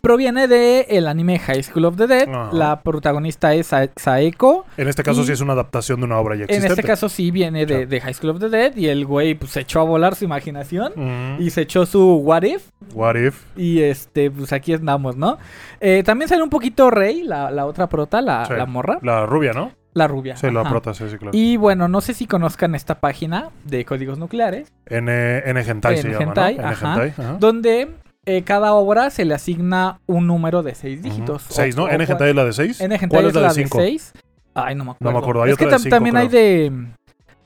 proviene 0.00 0.48
de 0.48 0.86
el 0.90 1.06
anime 1.06 1.38
High 1.38 1.62
School 1.62 1.84
of 1.86 1.96
the 1.96 2.06
Dead. 2.06 2.28
Ajá. 2.28 2.50
La 2.52 2.80
protagonista 2.82 3.54
es 3.54 3.68
Sa- 3.68 3.88
Saeko. 3.96 4.66
En 4.76 4.88
este 4.88 5.02
caso 5.02 5.24
sí 5.24 5.32
es 5.32 5.40
una 5.40 5.52
adaptación 5.54 6.00
de 6.00 6.06
una 6.06 6.18
obra 6.18 6.34
ya 6.36 6.42
En 6.44 6.50
existente. 6.50 6.72
este 6.80 6.82
caso 6.86 7.08
sí 7.08 7.30
viene 7.30 7.66
de, 7.66 8.00
High 8.00 8.14
School 8.14 8.30
of 8.30 8.40
the 8.40 8.48
Dead. 8.48 8.76
Y 8.76 8.88
el 8.88 9.06
güey 9.06 9.34
pues, 9.34 9.52
se 9.52 9.60
echó 9.60 9.80
a 9.80 9.84
volar 9.84 10.14
su 10.14 10.24
imaginación. 10.24 10.92
Y 11.38 11.50
se 11.50 11.62
echó 11.62 11.86
su 11.86 12.16
What 12.16 12.42
If. 12.42 12.68
What 12.94 13.16
if? 13.16 13.42
Y 13.56 13.82
este, 13.82 14.30
pues 14.30 14.52
aquí 14.52 14.72
andamos, 14.72 15.16
¿no? 15.16 15.38
Eh, 15.80 16.02
también 16.04 16.28
sale 16.28 16.42
un 16.42 16.50
poquito 16.50 16.90
Rey, 16.90 17.22
la, 17.22 17.50
la 17.50 17.66
otra 17.66 17.86
prota, 17.88 18.20
la, 18.22 18.46
Sí. 18.46 18.54
la 18.56 18.66
morra. 18.66 18.98
La 19.02 19.26
rubia, 19.26 19.52
¿no? 19.52 19.72
La 19.94 20.06
rubia. 20.06 20.36
Sí, 20.36 20.48
la 20.50 20.68
prota, 20.68 20.94
sí, 20.94 21.04
sí, 21.10 21.16
claro. 21.16 21.32
Y 21.36 21.56
bueno, 21.56 21.88
no 21.88 22.00
sé 22.00 22.14
si 22.14 22.26
conozcan 22.26 22.74
esta 22.74 23.00
página 23.00 23.50
de 23.64 23.84
códigos 23.84 24.16
nucleares. 24.18 24.72
N, 24.86 25.38
N 25.44 25.60
Hentai 25.60 25.96
se 25.98 26.06
En 26.06 26.12
llama. 26.12 26.22
N. 26.22 26.30
Hentai, 26.30 26.58
ajá. 26.64 27.36
donde 27.40 27.88
eh, 28.28 28.42
cada 28.42 28.72
obra 28.74 29.10
se 29.10 29.24
le 29.24 29.34
asigna 29.34 30.00
un 30.06 30.26
número 30.26 30.62
de 30.62 30.74
seis 30.74 31.02
dígitos. 31.02 31.44
Ujú. 31.46 31.54
Seis, 31.54 31.76
¿no? 31.76 31.84
o 31.84 31.88
N 31.88 32.04
cua- 32.04 32.10
Hentai 32.10 32.30
es 32.30 32.36
la 32.36 32.44
de 32.44 32.52
seis. 32.52 32.80
N 32.80 32.94
hentai 32.94 33.08
¿Cuál 33.08 33.26
es 33.26 33.34
la 33.34 33.40
la 33.40 33.48
de 33.48 33.54
de 33.54 33.62
cinco? 33.62 33.78
6. 33.78 34.12
Ay, 34.54 34.74
no 34.74 34.84
me 34.84 34.90
acuerdo. 34.92 35.12
No 35.12 35.18
me 35.18 35.22
acuerdo, 35.22 35.42
hay 35.42 35.50
es 35.52 35.56
que 35.56 35.64
otra 35.64 35.78
de 35.78 35.82
cinco, 35.84 35.96
también 35.96 36.16
hay 36.16 36.28
de 36.28 36.72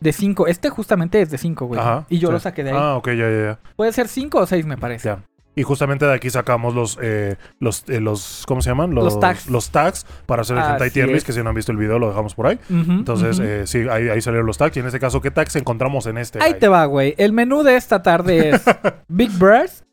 de 0.00 0.12
5. 0.12 0.46
Este 0.48 0.68
justamente 0.68 1.20
es 1.22 1.30
de 1.30 1.38
5, 1.38 1.66
güey. 1.66 1.80
Ajá. 1.80 2.06
y 2.08 2.18
yo 2.18 2.28
sí. 2.28 2.32
lo 2.32 2.40
saqué 2.40 2.64
de 2.64 2.70
ahí. 2.70 2.76
Ah, 2.78 2.96
ok, 2.96 3.06
ya, 3.08 3.14
ya, 3.14 3.30
ya. 3.30 3.58
Puede 3.76 3.92
ser 3.92 4.08
5 4.08 4.38
o 4.38 4.46
6, 4.46 4.66
me 4.66 4.76
parece. 4.76 5.08
Ya. 5.08 5.22
Y 5.54 5.64
justamente 5.64 6.06
de 6.06 6.14
aquí 6.14 6.30
sacamos 6.30 6.74
los, 6.74 6.98
eh, 7.02 7.36
los, 7.60 7.84
eh, 7.88 8.00
los, 8.00 8.44
¿cómo 8.48 8.62
se 8.62 8.70
llaman? 8.70 8.94
Los 8.94 9.20
tags. 9.20 9.50
Los 9.50 9.70
tags 9.70 10.06
para 10.24 10.42
hacer 10.42 10.56
el 10.56 10.62
hentai 10.62 10.86
Así 10.88 10.94
tier 10.94 11.08
list, 11.08 11.26
que 11.26 11.32
si 11.34 11.42
no 11.42 11.50
han 11.50 11.54
visto 11.54 11.72
el 11.72 11.78
video 11.78 11.98
lo 11.98 12.08
dejamos 12.08 12.34
por 12.34 12.46
ahí. 12.46 12.58
Entonces, 12.70 13.38
eh, 13.38 13.66
sí, 13.66 13.86
ahí, 13.90 14.08
ahí 14.08 14.20
salieron 14.22 14.46
los 14.46 14.56
tags. 14.56 14.76
Y 14.78 14.80
en 14.80 14.86
este 14.86 14.98
caso, 14.98 15.20
¿qué 15.20 15.30
tags 15.30 15.54
encontramos 15.56 16.06
en 16.06 16.16
este? 16.16 16.42
Ahí 16.42 16.54
te 16.54 16.68
va, 16.68 16.86
güey. 16.86 17.14
El 17.18 17.32
menú 17.32 17.62
de 17.62 17.76
esta 17.76 18.02
tarde 18.02 18.50
es 18.50 18.62
Big 19.08 19.30
Breast, 19.38 19.84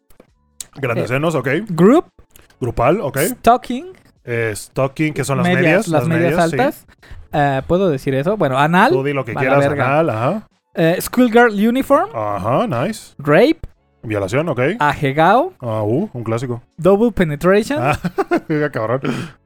Grandes 0.81 1.05
eh, 1.05 1.07
senos, 1.15 1.35
ok. 1.35 1.47
Group, 1.69 2.05
Grupal, 2.59 3.01
ok. 3.01 3.17
Stocking, 3.19 3.87
Eh, 4.25 4.53
stocking, 4.55 5.13
que 5.13 5.23
son 5.23 5.37
las 5.37 5.47
medias. 5.47 5.87
las 5.87 6.07
medias, 6.07 6.37
altas. 6.37 6.85
Eh, 7.31 7.61
¿Puedo 7.67 7.89
decir 7.89 8.13
eso? 8.15 8.37
Bueno, 8.37 8.57
anal, 8.57 8.91
Tú 8.91 9.03
di 9.03 9.13
lo 9.13 9.23
que 9.25 9.33
la 9.33 9.39
quieras, 9.39 9.65
anal, 9.65 10.09
ajá. 10.09 10.47
eh, 10.75 10.97
Schoolgirl 10.99 11.53
Uniform, 11.53 12.09
Ajá, 12.13 12.67
nice. 12.67 13.13
Rape, 13.17 13.59
Violación, 14.03 14.47
ok. 14.49 14.59
Ajegao, 14.79 15.53
Ah, 15.59 15.83
uh, 15.83 16.09
un 16.13 16.23
clásico. 16.23 16.61
Double 16.77 17.11
Penetration, 17.11 17.79
Ah, 17.81 17.97
cabrón. 18.71 19.01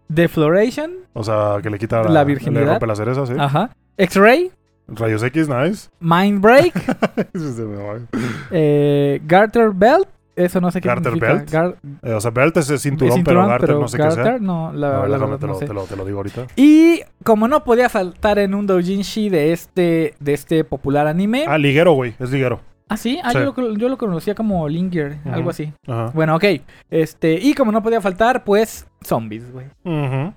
Defloration, 0.08 0.92
O 1.14 1.24
sea, 1.24 1.58
que 1.64 1.70
le 1.70 1.80
quita 1.80 2.04
La 2.04 2.24
virginidad. 2.24 2.62
Le 2.64 2.70
rompe 2.72 2.88
la 2.88 2.96
cereza, 2.96 3.26
sí. 3.26 3.34
ajá, 3.38 3.72
X-Ray, 3.98 4.52
Rayos 4.88 5.24
X, 5.24 5.48
nice. 5.50 5.90
Mind 6.00 6.42
Break, 6.42 6.74
eh, 8.52 9.22
Garter 9.26 9.72
Belt, 9.72 10.08
Eso 10.36 10.60
no 10.60 10.72
sé 10.72 10.82
qué 10.82 10.88
Garter 10.88 11.14
significa. 11.14 11.34
belt. 11.34 11.52
Gar- 11.52 11.76
Eh, 12.02 12.14
o 12.14 12.20
sea, 12.20 12.32
belt 12.32 12.58
es 12.58 12.70
el 12.70 12.80
cinturón, 12.80 13.14
cinturón, 13.16 13.44
pero 13.44 13.50
Garter 13.50 13.76
no 13.76 13.88
sé 13.88 13.98
qué 13.98 14.12
sea. 14.12 14.24
Garter, 14.24 14.42
no, 14.42 14.74
la, 14.74 14.90
verdad 15.02 15.38
te, 15.38 15.46
no 15.48 15.54
lo, 15.54 15.60
sé. 15.60 15.66
te, 15.68 15.74
lo, 15.74 15.84
te 15.84 15.96
lo 15.96 16.06
digo 16.06 16.18
ahorita. 16.18 16.48
Y 16.56 17.02
como 17.24 17.48
no 17.48 17.64
podía 17.64 17.88
faltar 17.90 18.40
en 18.40 18.56
un 18.56 18.66
doujinshi 18.66 19.30
de 19.30 19.54
este, 19.54 20.16
de 20.20 20.34
este 20.34 20.64
popular 20.64 21.06
anime. 21.08 21.46
Ah, 21.48 21.58
liguero, 21.58 21.92
güey. 21.94 22.16
Es 22.20 22.32
liguero. 22.32 22.62
Ah, 22.90 22.98
sí, 22.98 23.20
ah, 23.24 23.32
sí. 23.32 23.38
Yo, 23.40 23.54
lo, 23.56 23.76
yo 23.76 23.90
lo 23.90 23.98
conocía 23.98 24.36
como 24.36 24.68
Linger, 24.68 25.18
algo 25.26 25.50
así. 25.52 25.72
Ajá. 25.88 26.12
Bueno, 26.14 26.36
ok. 26.36 26.44
Este, 26.90 27.36
y 27.36 27.54
como 27.54 27.72
no 27.72 27.82
podía 27.84 28.02
faltar, 28.02 28.44
pues, 28.44 28.88
zombies, 29.04 29.52
güey. 29.52 29.68
Ujú. 29.84 30.34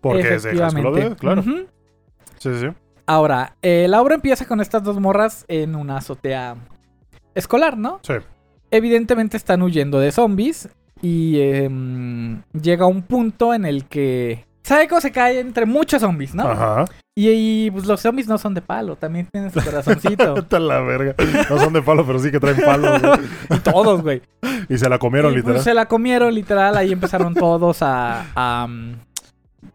Porque 0.00 0.34
es 0.34 0.42
de. 0.42 0.52
Dead, 0.54 1.16
claro. 1.16 1.42
Sí, 1.42 2.50
sí. 2.58 2.66
Ahora, 3.06 3.56
eh, 3.62 3.86
la 3.88 4.00
obra 4.02 4.14
empieza 4.14 4.44
con 4.46 4.60
estas 4.60 4.82
dos 4.82 4.98
morras 5.00 5.44
en 5.48 5.74
una 5.74 5.96
azotea 5.98 6.56
escolar, 7.34 7.76
¿no? 7.76 8.00
Sí. 8.02 8.14
Evidentemente 8.70 9.36
están 9.36 9.62
huyendo 9.62 9.98
de 9.98 10.12
zombies 10.12 10.68
y 11.02 11.40
em, 11.40 12.42
llega 12.52 12.86
un 12.86 13.02
punto 13.02 13.54
en 13.54 13.64
el 13.64 13.86
que 13.86 14.44
Saeko 14.62 15.00
se 15.00 15.10
cae 15.10 15.40
entre 15.40 15.66
muchos 15.66 16.02
zombies, 16.02 16.34
¿no? 16.34 16.44
Ajá. 16.44 16.84
Y, 17.16 17.28
y, 17.66 17.70
pues 17.70 17.86
los 17.86 18.00
zombies 18.00 18.28
no 18.28 18.38
son 18.38 18.54
de 18.54 18.62
palo, 18.62 18.96
también 18.96 19.26
tienen 19.30 19.50
su 19.50 19.60
corazoncito. 19.62 20.36
Está 20.38 20.58
la 20.60 20.80
verga. 20.80 21.14
No 21.50 21.58
son 21.58 21.72
de 21.72 21.82
palo, 21.82 22.06
pero 22.06 22.18
sí 22.18 22.30
que 22.30 22.38
traen 22.38 22.56
palo, 22.64 22.98
güey. 22.98 23.20
y 23.50 23.58
todos, 23.60 24.02
güey. 24.02 24.22
Y 24.68 24.78
se 24.78 24.88
la 24.88 24.98
comieron, 24.98 25.32
Y, 25.32 25.34
pues, 25.34 25.44
literal. 25.46 25.62
se 25.64 25.74
la 25.74 25.86
comieron 25.86 26.34
literal, 26.34 26.76
ahí 26.76 26.92
empezaron 26.92 27.34
todos 27.34 27.82
a, 27.82 28.26
a, 28.36 28.68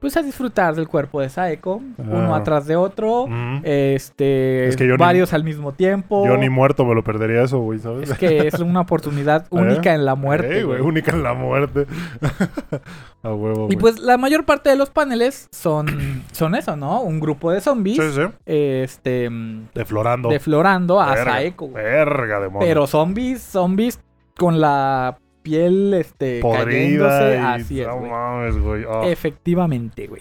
pues 0.05 0.17
a 0.17 0.21
disfrutar 0.21 0.75
del 0.75 0.87
cuerpo 0.87 1.19
de 1.19 1.29
Saeko, 1.29 1.81
uno 1.97 2.35
Ah. 2.35 2.37
atrás 2.37 2.67
de 2.67 2.75
otro, 2.75 3.23
Ujú. 3.23 3.33
este, 3.63 4.67
Es 4.67 4.77
que 4.77 4.83
ni- 4.85 4.97
varios 4.97 5.33
al 5.33 5.43
mismo 5.43 5.71
tiempo. 5.71 6.27
Yo 6.27 6.37
ni 6.37 6.47
muerto 6.47 6.85
me 6.85 6.93
lo 6.93 7.03
perdería 7.03 7.41
eso, 7.41 7.57
güey, 7.59 7.79
¿sabes? 7.79 8.11
Es 8.11 8.17
que 8.19 8.47
es 8.47 8.59
una 8.59 8.81
oportunidad 8.81 9.47
única 9.49 9.95
en 9.95 10.05
la 10.05 10.13
muerte. 10.13 10.57
Ey, 10.59 10.63
güey, 10.63 10.79
única 10.81 11.11
en 11.11 11.23
la 11.23 11.33
muerte. 11.33 11.87
A 13.23 13.33
huevo, 13.33 13.63
Y 13.63 13.65
güey. 13.65 13.77
pues 13.77 13.99
la 13.99 14.17
mayor 14.17 14.45
parte 14.45 14.69
de 14.69 14.75
los 14.75 14.91
paneles 14.91 15.47
son, 15.51 15.87
son 16.31 16.53
eso, 16.53 16.75
¿no? 16.75 17.01
Un 17.01 17.19
grupo 17.19 17.51
de 17.51 17.61
zombies, 17.61 17.97
Sí, 17.97 18.11
sí. 18.13 18.21
este, 18.45 19.27
mm, 19.29 19.69
Deflorando. 19.73 20.29
deflorando 20.29 21.01
a 21.01 21.15
Verga, 21.15 21.31
Saeko. 21.31 21.71
Verga, 21.71 22.39
demonio. 22.39 22.67
Pero 22.67 22.85
zombies, 22.85 23.41
zombies 23.41 23.99
con 24.37 24.61
la 24.61 25.17
piel, 25.45 25.93
este, 25.93 26.39
Podrida 26.41 27.35
y... 27.35 27.61
Así 27.61 27.79
es, 27.81 27.87
no 27.87 27.99
mames, 28.01 28.57
güey. 28.57 28.83
Ah, 28.89 29.03
Efectivamente, 29.05 30.07
güey. 30.07 30.19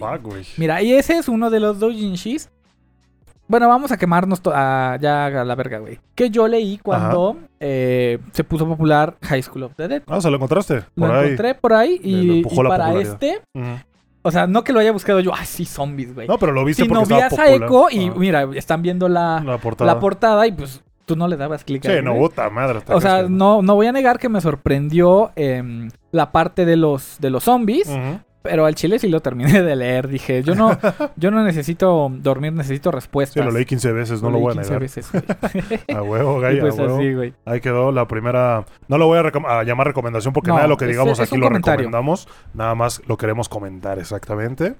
Mira, 0.57 0.81
y 0.81 0.93
ese 0.93 1.17
es 1.17 1.27
uno 1.27 1.49
de 1.49 1.59
los 1.59 1.79
doujinshis. 1.79 2.49
Bueno, 3.47 3.67
vamos 3.67 3.91
a 3.91 3.97
quemarnos 3.97 4.41
a- 4.45 4.97
ya 5.01 5.25
a 5.27 5.43
la 5.43 5.55
verga, 5.55 5.77
güey. 5.79 5.99
Que 6.15 6.29
yo 6.31 6.47
leí 6.47 6.79
cuando 6.81 7.37
eh, 7.59 8.17
se 8.31 8.43
puso 8.43 8.67
popular 8.67 9.17
High 9.21 9.43
School 9.43 9.63
of 9.63 9.73
the 9.75 9.87
Dead. 9.87 10.01
Ah, 10.07 10.19
¿se 10.21 10.29
lo 10.29 10.35
encontraste? 10.37 10.83
Lo 10.95 11.05
ahí. 11.07 11.25
encontré 11.25 11.53
por 11.55 11.73
ahí 11.73 11.99
y, 12.03 12.43
para 12.67 12.93
este, 12.95 13.41
o 14.23 14.31
sea, 14.31 14.47
no 14.47 14.63
que 14.63 14.73
lo 14.73 14.79
haya 14.79 14.91
buscado 14.91 15.19
yo, 15.19 15.31
ay, 15.35 15.45
sí, 15.45 15.65
zombies, 15.65 16.15
güey. 16.15 16.27
No, 16.27 16.39
pero 16.39 16.51
lo 16.53 16.65
viste 16.65 16.83
Sino 16.83 16.95
porque 16.95 17.13
vi 17.13 17.19
a 17.21 17.27
estaba. 17.27 17.47
Saeko 17.47 17.87
y 17.91 18.07
Ah, 18.07 18.13
mira, 18.17 18.49
están 18.55 18.81
viendo 18.81 19.07
la, 19.07 19.41
la 19.45 19.57
portada. 19.59 19.93
la 19.93 19.99
portada 19.99 20.47
y 20.47 20.51
pues 20.51 20.81
tú 21.05 21.15
no 21.15 21.27
le 21.27 21.37
dabas 21.37 21.63
clic 21.63 21.83
Sí, 21.83 21.91
ahí, 21.91 22.01
no, 22.03 22.11
güey. 22.13 22.29
puta 22.29 22.49
madre. 22.49 22.79
O 22.87 22.99
sea, 23.01 23.23
no, 23.23 23.61
no 23.61 23.75
voy 23.75 23.87
a 23.87 23.91
negar 23.91 24.19
que 24.19 24.29
me 24.29 24.41
sorprendió 24.41 25.31
em, 25.35 25.89
la 26.11 26.31
parte 26.31 26.65
de 26.65 26.75
los, 26.77 27.17
de 27.19 27.29
los 27.29 27.43
zombies, 27.43 27.89
pero 28.41 28.65
al 28.65 28.75
chile 28.75 28.99
sí 28.99 29.07
lo 29.07 29.21
terminé 29.21 29.61
de 29.63 29.75
leer. 29.75 30.07
Dije, 30.07 30.43
yo 30.43 30.53
no, 30.55 30.77
yo 31.15 31.31
no 31.31 31.43
necesito 31.43 32.11
dormir, 32.11 32.53
necesito 32.53 32.89
Sí, 32.91 32.95
respuestas. 32.95 33.45
lo 33.45 33.51
leí 33.51 33.65
15 33.65 33.91
veces, 33.91 34.21
no 34.21 34.29
lo 34.29 34.35
leí 34.35 34.43
voy 34.43 34.51
a 34.51 34.55
15 34.55 34.69
negar. 34.69 34.81
veces, 34.81 35.11
güey. 35.11 35.79
A 35.97 36.01
huevo, 36.03 36.37
y 36.39 36.41
gay, 36.41 36.59
pues 36.59 36.77
a 36.77 36.83
huevo. 36.83 36.97
así, 36.97 37.13
güey. 37.13 37.33
Ahí 37.45 37.59
quedó 37.61 37.91
la 37.91 38.07
primera. 38.07 38.65
No 38.87 38.97
lo 38.97 39.07
voy 39.07 39.17
a, 39.19 39.23
recom- 39.23 39.47
a 39.47 39.63
llamar 39.63 39.87
recomendación 39.87 40.33
porque 40.33 40.49
No, 40.49 40.55
nada 40.55 40.65
de 40.65 40.69
lo 40.69 40.77
que 40.77 40.85
digamos 40.85 41.19
es 41.19 41.27
aquí 41.27 41.37
lo 41.39 41.47
comentario. 41.47 41.77
recomendamos. 41.77 42.27
Nada 42.53 42.75
más 42.75 43.01
lo 43.07 43.17
queremos 43.17 43.49
comentar 43.49 43.97
exactamente. 43.99 44.75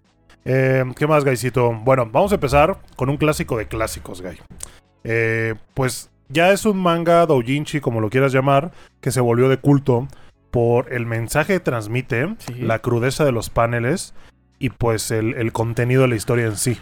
Eh, 0.48 0.84
¿Qué 0.96 1.08
más, 1.08 1.24
Gaisito? 1.24 1.72
Bueno, 1.72 2.08
vamos 2.12 2.32
a 2.32 2.36
empezar 2.36 2.78
con 2.96 3.10
un 3.10 3.18
clásico 3.18 3.58
de 3.58 3.68
clásicos, 3.68 4.22
Gay. 4.22 4.38
Eh, 5.04 5.56
pues 5.74 6.12
ya 6.30 6.52
es 6.52 6.66
un 6.66 6.78
manga 6.78 7.26
doujinshi, 7.26 7.80
como 7.82 8.02
lo 8.02 8.10
quieras 8.10 8.34
llamar, 8.34 8.72
que 9.02 9.12
se 9.12 9.22
volvió 9.22 9.50
de 9.50 9.58
culto 9.58 10.08
por 10.52 10.92
el 10.94 11.06
mensaje 11.06 11.54
que 11.54 11.60
transmite, 11.60 12.36
Sí. 12.40 12.54
la 12.62 12.80
crudeza 12.80 13.26
de 13.26 13.32
los 13.32 13.50
paneles 13.50 14.14
y 14.60 14.70
pues 14.70 15.12
el, 15.12 15.34
el 15.36 15.52
contenido 15.52 16.04
de 16.04 16.08
la 16.10 16.16
historia 16.16 16.46
en 16.46 16.56
sí, 16.56 16.78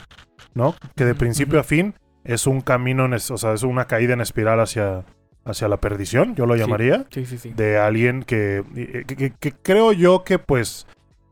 ¿no? 0.53 0.75
Que 0.95 1.05
de 1.05 1.15
principio 1.15 1.59
a 1.59 1.63
fin 1.63 1.95
es 2.23 2.45
un 2.47 2.61
camino, 2.61 3.05
en 3.05 3.13
es- 3.13 3.31
o 3.31 3.37
sea, 3.37 3.53
es 3.53 3.63
una 3.63 3.85
caída 3.85 4.13
en 4.13 4.21
espiral 4.21 4.59
hacia, 4.59 5.03
hacia 5.43 5.67
la 5.67 5.77
perdición, 5.77 6.35
yo 6.35 6.45
lo 6.45 6.55
llamaría, 6.55 7.05
Sí, 7.09 7.25
sí, 7.25 7.37
sí. 7.37 7.49
de 7.53 7.77
alguien 7.79 8.23
que, 8.23 8.63
eh, 8.75 9.03
que, 9.07 9.15
que- 9.17 9.33
que 9.39 9.51
creo 9.51 9.91
yo 9.91 10.23
que 10.23 10.39
pues 10.39 10.87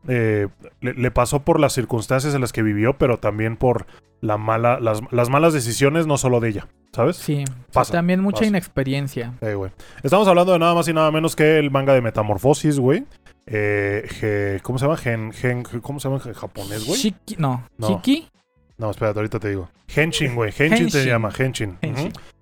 eh, 0.08 0.48
le, 0.80 0.94
le 0.94 1.10
pasó 1.12 1.44
por 1.44 1.60
las 1.60 1.72
circunstancias 1.74 2.34
en 2.34 2.40
las 2.40 2.52
que 2.52 2.62
vivió, 2.62 2.98
pero 2.98 3.18
también 3.20 3.56
por 3.56 3.86
la 4.20 4.36
mala, 4.36 4.80
las, 4.80 5.00
las 5.12 5.30
malas 5.30 5.52
decisiones, 5.54 6.08
no 6.08 6.16
solo 6.18 6.40
de 6.40 6.48
ella, 6.48 6.66
¿sabes? 6.92 7.16
Sí, 7.16 7.44
Pasa, 7.72 7.92
también 7.92 8.20
mucha 8.20 8.38
pasa. 8.40 8.46
inexperiencia. 8.46 9.32
Eh, 9.40 9.54
güey. 9.54 9.70
Estamos 10.02 10.28
hablando 10.28 10.52
de 10.52 10.58
nada 10.58 10.74
más 10.74 10.86
y 10.88 10.92
nada 10.92 11.10
menos 11.10 11.34
que 11.36 11.58
el 11.58 11.70
manga 11.70 11.94
de 11.94 12.00
Metamorfosis, 12.00 12.78
güey. 12.78 13.04
Eh, 13.46 14.06
ge- 14.08 14.60
¿Cómo 14.62 14.78
se 14.78 14.84
llama? 14.84 14.96
Gen, 14.96 15.32
gen- 15.32 15.62
¿Cómo 15.62 15.98
se 16.00 16.08
llama 16.08 16.22
en 16.24 16.32
japonés, 16.34 16.86
güey? 16.86 16.98
Shiki, 17.00 17.36
no, 17.38 17.66
No. 17.78 17.88
Shiki, 17.88 18.28
No, 18.78 18.90
espérate, 18.90 19.18
ahorita 19.18 19.38
te 19.38 19.48
digo. 19.50 19.68
Henshin, 19.94 20.34
güey. 20.34 20.52
Henshin, 20.56 20.90
se 20.90 21.06
llama, 21.06 21.30
Henshin. 21.36 21.78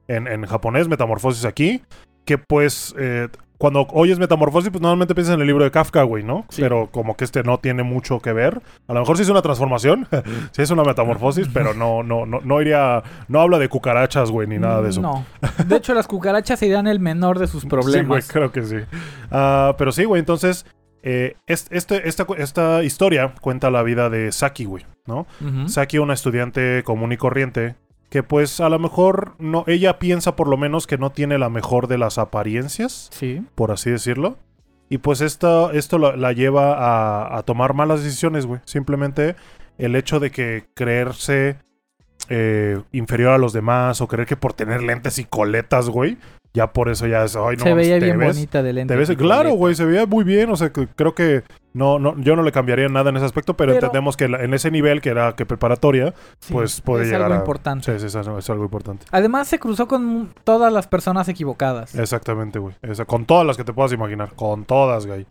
En, 0.09 0.27
en 0.27 0.47
japonés, 0.47 0.89
Metamorfosis 0.89 1.45
aquí. 1.45 1.83
Que 2.25 2.39
pues, 2.39 2.95
eh, 2.99 3.29
cuando 3.61 3.87
oyes 3.93 4.19
Metamorfosis, 4.19 4.71
pues 4.71 4.81
normalmente 4.81 5.15
piensas 5.15 5.35
en 5.35 5.43
el 5.43 5.47
libro 5.47 5.65
de 5.65 5.71
Kafka, 5.71 6.03
güey, 6.05 6.25
¿no? 6.25 6.47
Sí. 6.49 6.63
Pero 6.63 6.89
como 6.91 7.15
que 7.15 7.25
este 7.25 7.43
no 7.43 7.59
tiene 7.59 7.83
mucho 7.83 8.21
que 8.21 8.33
ver. 8.33 8.63
A 8.89 8.95
lo 8.95 9.01
mejor 9.01 9.19
sí 9.19 9.23
es 9.23 9.29
una 9.29 9.43
transformación, 9.43 10.09
sí 10.53 10.63
es 10.63 10.71
una 10.71 10.83
metamorfosis, 10.83 11.47
pero 11.53 11.75
no, 11.75 12.03
no, 12.03 12.25
no, 12.25 12.41
no 12.43 12.61
iría, 12.63 13.03
no 13.29 13.39
habla 13.43 13.59
de 13.59 13.69
cucarachas, 13.69 14.31
güey, 14.31 14.49
ni 14.49 14.59
nada 14.59 14.81
de 14.81 14.89
eso. 14.89 15.03
No. 15.03 15.27
De 15.67 15.77
hecho, 15.77 15.93
las 15.93 16.07
cucarachas 16.09 16.59
serían 16.59 16.87
el 16.87 17.01
menor 17.01 17.39
de 17.39 17.47
sus 17.49 17.61
Sí, 17.65 17.69
güey, 17.69 17.83
problemas. 17.83 18.29
creo 18.33 18.51
que 18.51 18.63
sí. 18.63 18.77
Ah, 19.31 19.75
pero 19.77 19.93
sí, 19.93 20.05
güey, 20.05 20.21
entonces, 20.21 20.65
eh, 21.03 21.37
es- 21.47 21.67
este, 21.71 22.09
esta, 22.09 22.27
esta 22.39 22.83
historia 22.83 23.35
cuenta 23.43 23.71
la 23.71 23.83
vida 23.83 24.09
de 24.09 24.33
Saki, 24.33 24.65
güey, 24.65 24.87
¿no? 25.07 25.27
Ujú. 25.47 25.69
Saki, 25.69 25.99
una 25.99 26.15
estudiante 26.15 26.83
común 26.83 27.13
y 27.13 27.19
corriente, 27.19 27.75
que 28.11 28.23
pues 28.23 28.61
a 28.61 28.69
lo 28.69 28.79
mejor 28.79 29.35
no, 29.39 29.65
ella 29.67 29.99
piensa 29.99 30.37
por 30.37 30.49
lo 30.49 30.57
menos 30.59 30.87
que 30.87 30.99
no 30.99 31.11
tiene 31.11 31.39
la 31.39 31.49
mejor 31.49 31.87
de 31.87 31.97
las 31.97 32.19
apariencias, 32.19 33.09
Sí. 33.13 33.43
por 33.55 33.71
así 33.73 33.91
decirlo. 33.91 34.37
Y 34.89 34.99
pues 34.99 35.21
esto, 35.21 35.71
esto 35.71 35.97
la, 35.99 36.17
la 36.17 36.33
lleva 36.33 36.75
a, 36.75 37.39
a 37.39 37.43
tomar 37.45 37.73
malas 37.75 38.03
decisiones, 38.03 38.45
güey. 38.47 38.61
Simplemente 38.65 39.37
el 39.79 39.95
hecho 39.97 40.19
de 40.21 40.31
que 40.33 40.65
creerse 40.75 41.57
eh, 42.29 42.79
inferior 42.93 43.33
a 43.33 43.39
los 43.39 43.53
demás 43.53 44.01
o 44.01 44.09
creer 44.09 44.27
que 44.27 44.37
por 44.37 44.53
tener 44.53 44.83
lentes 44.83 45.19
y 45.19 45.25
coletas, 45.25 45.89
güey, 45.89 46.19
ya 46.53 46.73
por 46.73 46.89
eso 46.89 47.07
ya 47.07 47.25
es, 47.25 47.37
ay, 47.37 47.57
no 47.57 47.63
se 47.63 47.75
veía 47.75 47.99
te 48.01 48.05
bien 48.07 48.19
ves- 48.19 48.35
bonita 48.37 48.63
de 48.63 48.73
lente. 48.73 48.93
te 48.95 48.99
ves- 48.99 49.17
claro, 49.17 49.53
güey, 49.53 49.75
se 49.77 49.85
veía 49.85 50.07
muy 50.07 50.25
bien. 50.25 50.51
O 50.51 50.57
sea, 50.57 50.71
que 50.73 50.89
creo 50.89 51.15
que 51.15 51.43
no, 51.73 51.99
no, 51.99 52.19
yo 52.19 52.35
no 52.37 52.43
le 52.43 52.51
cambiaría 52.53 52.89
nada 52.89 53.11
en 53.11 53.17
ese 53.17 53.27
aspecto, 53.27 53.57
pero, 53.57 53.73
Pero- 53.73 53.87
entendemos 53.87 54.17
que 54.17 54.29
la- 54.29 54.43
en 54.43 54.55
ese 54.55 54.71
nivel, 54.71 55.01
que 55.01 55.11
era 55.11 55.35
que 55.37 55.47
preparatoria, 55.47 56.15
pues 56.51 56.81
puede 56.81 57.05
es 57.05 57.09
llegar 57.11 57.23
algo 57.27 57.35
a- 57.35 57.39
importante. 57.39 57.93
sí, 57.93 57.99
sí, 58.01 58.07
es, 58.07 58.17
algo- 58.17 58.39
es 58.39 58.51
algo 58.51 58.65
importante. 58.65 59.07
Además, 59.13 59.47
se 59.49 59.59
cruzó 59.59 59.87
con 59.87 60.35
todas 60.45 60.73
las 60.73 60.87
personas 60.89 61.29
equivocadas. 61.29 61.95
Exactamente, 61.95 62.59
güey. 62.59 62.75
Con 63.07 63.25
todas 63.25 63.47
las 63.47 63.57
que 63.57 63.65
te 63.65 63.73
puedas 63.73 63.93
imaginar. 63.93 64.33
Con 64.35 64.65
todas, 64.65 65.07
güey. 65.07 65.27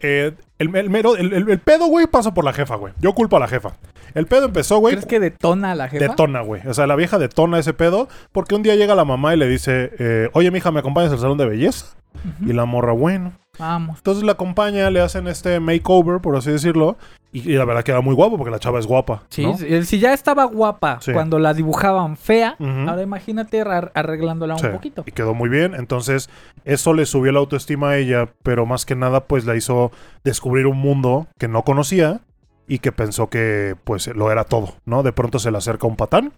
Eh, 0.00 0.34
el, 0.58 0.76
el 0.76 0.90
mero- 0.90 1.16
el- 1.16 1.32
el- 1.32 1.48
el 1.50 1.58
pedo, 1.58 1.86
güey, 1.86 2.06
pasó 2.06 2.34
por 2.34 2.44
la 2.44 2.52
jefa, 2.52 2.76
güey. 2.76 2.92
Yo 3.00 3.14
culpo 3.14 3.38
a 3.38 3.40
la 3.40 3.48
jefa. 3.48 3.76
El 4.14 4.26
pedo 4.26 4.44
empezó, 4.46 4.76
güey. 4.78 4.94
¿Crees 4.94 5.06
que 5.06 5.20
detona 5.20 5.72
a 5.72 5.74
la 5.74 5.88
jefa? 5.88 6.04
Detona, 6.08 6.42
güey. 6.42 6.66
O 6.68 6.74
sea, 6.74 6.86
la 6.86 6.96
vieja 6.96 7.18
detona 7.18 7.58
ese 7.58 7.72
pedo 7.72 8.06
porque 8.32 8.54
un 8.54 8.62
día 8.62 8.74
llega 8.76 8.94
la 8.94 9.06
mamá 9.06 9.34
y 9.34 9.38
le 9.38 9.48
dice, 9.48 9.92
eh, 9.98 10.28
oye, 10.34 10.50
mija, 10.50 10.70
¿me 10.70 10.80
acompañas 10.80 11.12
al 11.12 11.18
salón 11.18 11.38
de 11.38 11.46
belleza? 11.46 11.96
Y 12.40 12.52
la 12.52 12.64
morra, 12.66 12.92
bueno. 12.92 13.32
Vamos. 13.58 13.98
Entonces 13.98 14.24
la 14.24 14.32
acompaña, 14.32 14.90
le 14.90 15.00
hacen 15.00 15.26
este 15.28 15.60
makeover, 15.60 16.20
por 16.20 16.36
así 16.36 16.50
decirlo. 16.50 16.96
Y, 17.32 17.50
y 17.50 17.54
la 17.56 17.64
verdad 17.66 17.82
queda 17.82 18.00
muy 18.00 18.14
guapo 18.14 18.38
porque 18.38 18.50
la 18.50 18.58
chava 18.58 18.78
es 18.78 18.86
guapa. 18.86 19.24
Sí, 19.28 19.44
¿no? 19.44 19.58
si- 19.58 19.84
si 19.84 19.98
ya 19.98 20.14
estaba 20.14 20.44
guapa 20.44 20.98
Sí. 21.00 21.12
cuando 21.12 21.38
la 21.38 21.52
dibujaban 21.54 22.16
fea, 22.16 22.56
ahora 22.58 23.02
imagínate 23.02 23.60
ar- 23.60 23.92
arreglándola 23.94 24.56
Sí, 24.58 24.66
un 24.66 24.72
poquito. 24.72 25.02
Y 25.06 25.12
quedó 25.12 25.34
muy 25.34 25.48
bien. 25.50 25.74
Entonces, 25.74 26.30
eso 26.64 26.94
le 26.94 27.04
subió 27.04 27.32
la 27.32 27.40
autoestima 27.40 27.90
a 27.90 27.96
ella, 27.98 28.28
pero 28.42 28.64
más 28.64 28.86
que 28.86 28.94
nada, 28.96 29.24
pues 29.24 29.44
la 29.44 29.54
hizo 29.56 29.90
descubrir 30.24 30.66
un 30.66 30.78
mundo 30.78 31.26
que 31.38 31.48
no 31.48 31.62
conocía 31.62 32.20
y 32.68 32.78
que 32.78 32.90
pensó 32.92 33.28
que, 33.28 33.76
pues, 33.84 34.06
lo 34.08 34.30
era 34.32 34.44
todo, 34.44 34.74
¿no? 34.86 35.02
De 35.02 35.12
pronto 35.12 35.38
se 35.38 35.50
le 35.50 35.58
acerca 35.58 35.86
un 35.86 35.96
patán 35.96 36.32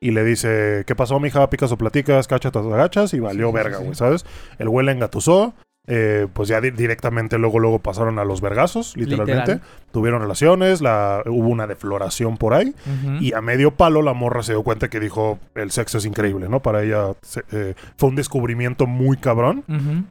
y 0.00 0.12
le 0.12 0.22
dice, 0.24 0.84
¿qué 0.86 0.94
pasó, 0.94 1.18
mija? 1.18 1.48
Picas 1.50 1.72
o 1.72 1.76
platicas, 1.78 2.28
cachas 2.28 2.54
o 2.54 2.74
agachas 2.74 3.12
y 3.14 3.20
valió 3.20 3.48
Sí, 3.48 3.54
verga, 3.54 3.78
sí. 3.78 3.84
güey, 3.84 3.94
¿sabes? 3.96 4.24
El 4.58 4.68
güey 4.68 4.86
la 4.86 4.92
engatusó 4.92 5.54
eh, 5.86 6.26
pues 6.32 6.48
ya 6.48 6.60
di- 6.60 6.70
directamente 6.70 7.36
luego 7.38 7.58
luego 7.58 7.78
pasaron 7.78 8.18
a 8.18 8.24
los 8.24 8.40
vergazos, 8.40 8.96
literalmente. 8.96 9.52
Literal. 9.54 9.70
Tuvieron 9.92 10.20
relaciones, 10.22 10.80
la, 10.80 11.22
hubo 11.26 11.48
una 11.48 11.66
defloración 11.66 12.36
por 12.38 12.54
ahí. 12.54 12.74
Y 13.20 13.32
a 13.34 13.40
medio 13.40 13.72
palo 13.72 14.00
la 14.02 14.12
morra 14.14 14.42
se 14.42 14.52
dio 14.52 14.62
cuenta 14.62 14.88
que 14.88 14.98
dijo, 15.00 15.38
el 15.54 15.70
sexo 15.70 15.98
es 15.98 16.06
increíble, 16.06 16.48
¿no? 16.48 16.60
Para 16.60 16.82
ella 16.82 17.12
se- 17.22 17.44
eh, 17.52 17.74
fue 17.96 18.08
un 18.08 18.16
descubrimiento 18.16 18.86
muy 18.86 19.16
cabrón 19.18 19.62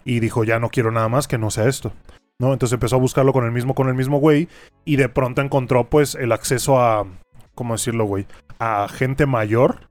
y 0.06 0.20
dijo, 0.20 0.44
ya 0.44 0.60
no 0.60 0.70
quiero 0.70 0.92
nada 0.92 1.10
más 1.10 1.28
que 1.28 1.38
no 1.38 1.50
sea 1.52 1.68
esto. 1.68 1.92
¿No? 2.40 2.52
Entonces 2.52 2.74
empezó 2.74 2.96
a 2.96 3.00
buscarlo 3.00 3.32
con 3.32 3.46
el 3.46 3.52
mismo, 3.52 3.74
con 3.76 3.88
el 3.90 3.94
mismo 3.94 4.18
güey 4.20 4.50
y 4.86 4.96
de 4.98 5.08
pronto 5.08 5.42
encontró 5.42 5.86
pues 5.90 6.16
el 6.16 6.32
acceso 6.32 6.80
a, 6.82 7.06
¿cómo 7.56 7.74
decirlo, 7.74 8.06
güey? 8.06 8.26
A 8.60 8.88
gente 8.88 9.26
mayor 9.26 9.90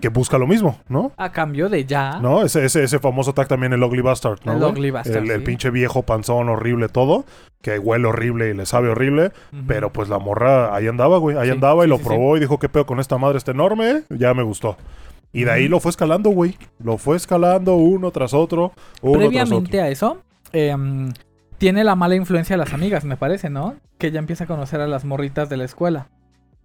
que, 0.00 0.08
busca 0.08 0.38
lo 0.38 0.46
mismo, 0.46 0.78
¿no? 0.88 1.12
A 1.16 1.32
cambio 1.32 1.68
de 1.68 1.84
ya. 1.84 2.18
¿No? 2.20 2.42
Ese, 2.42 2.64
ese, 2.64 2.84
ese 2.84 2.98
famoso 2.98 3.34
tag 3.34 3.48
también, 3.48 3.72
el 3.72 3.82
Ugly 3.82 4.00
Bastard, 4.00 4.40
¿no? 4.44 4.52
El 4.52 4.58
güey? 4.58 4.70
Ugly 4.72 4.90
Bastard, 4.90 5.30
El, 5.30 5.42
pinche 5.42 5.70
viejo 5.70 6.02
panzón 6.02 6.48
horrible 6.48 6.88
todo, 6.88 7.24
que 7.60 7.78
huele 7.78 8.06
horrible 8.08 8.50
y 8.50 8.54
le 8.54 8.64
sabe 8.66 8.88
horrible, 8.88 9.32
pero 9.66 9.92
pues 9.92 10.08
la 10.08 10.18
morra 10.18 10.74
ahí 10.74 10.86
andaba, 10.86 11.18
güey, 11.18 11.36
ahí 11.36 11.46
Sí, 11.46 11.50
andaba 11.52 11.84
y 11.84 11.86
sí, 11.86 11.90
lo 11.90 11.98
probó 11.98 12.36
y 12.36 12.40
dijo, 12.40 12.58
¿qué 12.58 12.68
pedo 12.68 12.86
con 12.86 13.00
esta 13.00 13.18
madre 13.18 13.38
está 13.38 13.50
enorme? 13.50 14.02
Ya 14.08 14.32
me 14.32 14.42
gustó. 14.42 14.76
Y 15.32 15.44
de 15.44 15.50
ahí 15.50 15.68
lo 15.68 15.80
fue 15.80 15.90
escalando, 15.90 16.30
güey. 16.30 16.56
Lo 16.78 16.96
fue 16.96 17.16
escalando 17.16 17.74
uno 17.74 18.12
tras 18.12 18.32
otro, 18.32 18.72
uno 19.02 19.18
tras 19.18 19.28
Previamente 19.28 19.78
otro. 19.78 19.82
a 19.82 19.88
eso, 19.88 20.22
em, 20.52 21.12
tiene 21.58 21.82
la 21.82 21.96
mala 21.96 22.14
influencia 22.14 22.54
de 22.54 22.58
las 22.58 22.72
amigas, 22.72 23.04
me 23.04 23.16
parece, 23.16 23.50
¿no? 23.50 23.74
Que 23.98 24.08
ella 24.08 24.20
empieza 24.20 24.44
a 24.44 24.46
conocer 24.46 24.80
a 24.80 24.86
las 24.86 25.04
morritas 25.04 25.48
de 25.48 25.56
la 25.56 25.64
escuela. 25.64 26.08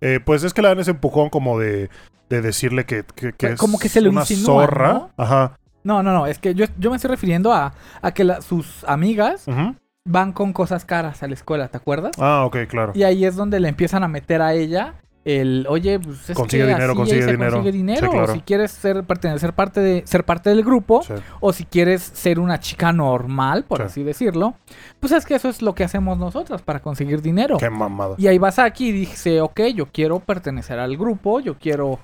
Eh, 0.01 0.19
pues 0.23 0.43
es 0.43 0.53
que 0.53 0.61
le 0.61 0.67
dan 0.69 0.79
ese 0.79 0.91
empujón 0.91 1.29
como 1.29 1.59
de, 1.59 1.89
de 2.29 2.41
decirle 2.41 2.85
que, 2.85 3.03
que, 3.15 3.33
que 3.33 3.55
Como 3.55 3.77
es 3.77 3.83
que 3.83 3.89
se 3.89 4.01
lo 4.01 4.09
una 4.09 4.21
insinúan, 4.21 4.45
zorra. 4.67 4.93
¿no? 4.93 5.11
Ajá. 5.17 5.57
No, 5.83 6.03
no, 6.03 6.13
no, 6.13 6.27
es 6.27 6.39
que 6.39 6.53
yo, 6.55 6.65
yo 6.77 6.89
me 6.89 6.97
estoy 6.97 7.09
refiriendo 7.09 7.53
a, 7.53 7.73
a 8.01 8.11
que 8.13 8.23
la- 8.23 8.41
sus 8.41 8.83
amigas 8.85 9.45
van 10.05 10.33
con 10.33 10.53
cosas 10.53 10.85
caras 10.85 11.23
a 11.23 11.27
la 11.27 11.33
escuela, 11.33 11.67
¿te 11.69 11.77
acuerdas? 11.77 12.11
Ah, 12.19 12.43
ok, 12.45 12.57
claro. 12.67 12.91
Y 12.95 13.03
ahí 13.03 13.25
es 13.25 13.35
donde 13.35 13.59
le 13.59 13.69
empiezan 13.69 14.03
a 14.03 14.07
meter 14.07 14.41
a 14.41 14.53
ella 14.53 14.95
el, 15.29 15.65
oye, 15.69 15.99
pues 15.99 16.29
es 16.29 16.35
Consigue 16.35 16.63
que 16.63 16.69
dinero, 16.69 16.91
así 16.91 16.97
consigue 16.97 17.21
se 17.23 17.31
dinero. 17.31 17.51
consigue 17.53 17.71
dinero. 17.71 17.99
Sí, 18.07 18.11
claro. 18.11 18.31
O 18.31 18.35
si 18.35 18.41
quieres 18.41 18.71
ser 18.71 19.03
pertenecer 19.03 19.53
parte 19.53 19.79
de 19.79 20.03
ser 20.05 20.23
parte 20.25 20.49
del 20.49 20.63
grupo, 20.63 21.01
Sí. 21.03 21.13
o 21.39 21.53
si 21.53 21.65
quieres 21.65 22.01
ser 22.01 22.39
una 22.39 22.59
chica 22.59 22.91
normal, 22.93 23.63
por 23.65 23.79
Sí. 23.79 23.83
así 23.83 24.03
decirlo, 24.03 24.55
pues 24.99 25.11
es 25.13 25.25
que 25.25 25.35
eso 25.35 25.49
es 25.49 25.61
lo 25.61 25.75
que 25.75 25.83
hacemos 25.83 26.17
nosotras 26.17 26.61
para 26.61 26.79
conseguir 26.81 27.21
dinero. 27.21 27.57
Qué 27.57 27.69
mamada. 27.69 28.15
Y 28.17 28.27
ahí 28.27 28.37
vas 28.37 28.59
aquí 28.59 28.89
y 28.89 28.91
dice, 28.91 29.41
ok, 29.41 29.61
yo 29.75 29.85
quiero 29.87 30.19
pertenecer 30.19 30.79
al 30.79 30.97
grupo, 30.97 31.39
yo 31.39 31.57
quiero 31.57 31.99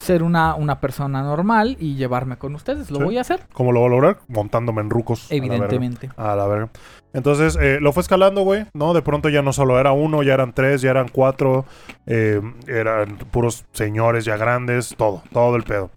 ser 0.00 0.22
una, 0.22 0.54
una 0.54 0.80
persona 0.80 1.22
normal 1.22 1.76
y 1.80 1.94
llevarme 1.96 2.36
con 2.36 2.54
ustedes. 2.54 2.90
Lo 2.90 2.98
Sí. 2.98 3.04
voy 3.04 3.18
a 3.18 3.22
hacer, 3.22 3.40
¿Cómo 3.52 3.72
lo 3.72 3.80
va 3.80 3.86
a 3.86 3.90
lograr? 3.90 4.18
Montándome 4.28 4.80
en 4.80 4.90
rucos. 4.90 5.26
evidentemente. 5.30 6.10
A 6.16 6.34
la 6.36 6.46
verga. 6.46 6.70
Entonces, 7.12 7.56
eh, 7.60 7.78
lo 7.80 7.92
fue 7.92 8.02
escalando, 8.02 8.42
güey, 8.42 8.66
¿no? 8.72 8.94
De 8.94 9.02
pronto 9.02 9.28
ya 9.28 9.42
no 9.42 9.52
solo 9.52 9.80
era 9.80 9.92
uno, 9.92 10.22
ya 10.22 10.34
eran 10.34 10.52
tres, 10.52 10.80
ya 10.80 10.90
eran 10.90 11.08
cuatro, 11.08 11.64
eh, 12.06 12.40
eran 12.68 13.16
puros 13.32 13.64
señores 13.72 14.24
ya 14.24 14.36
grandes, 14.36 14.94
todo, 14.96 15.22
todo 15.32 15.56
el 15.56 15.64
pedo. 15.64 15.90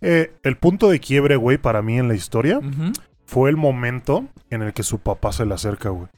Eh, 0.00 0.32
el 0.42 0.56
punto 0.56 0.88
de 0.88 1.00
quiebre, 1.00 1.36
güey, 1.36 1.58
para 1.58 1.82
mí 1.82 1.98
en 1.98 2.06
la 2.08 2.14
historia 2.14 2.60
fue 3.26 3.50
el 3.50 3.56
momento 3.56 4.24
en 4.50 4.62
el 4.62 4.72
que 4.72 4.82
su 4.82 4.98
papá 4.98 5.32
se 5.32 5.46
le 5.46 5.54
acerca, 5.54 5.88
güey. 5.90 6.08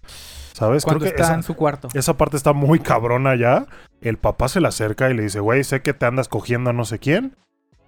¿Sabes? 0.55 0.85
Cuando 0.85 1.01
Creo 1.01 1.11
que 1.13 1.17
está 1.17 1.25
esa, 1.25 1.35
en 1.35 1.43
su 1.43 1.55
cuarto. 1.57 1.89
esa 1.95 2.17
parte 2.17 2.37
está 2.37 2.53
muy 2.53 2.79
cabrona 2.79 3.35
ya. 3.35 3.67
El 4.01 4.19
papá 4.19 4.47
se 4.49 4.61
le 4.61 4.69
acerca 4.69 5.11
y 5.11 5.15
le 5.15 5.25
dice, 5.25 5.41
güey, 5.41 5.65
sé 5.65 5.83
que 5.83 5.93
te 5.95 6.07
andas 6.07 6.29
cogiendo 6.29 6.71
a 6.71 6.73
no 6.73 6.85
sé 6.85 6.99
quién. 7.01 7.35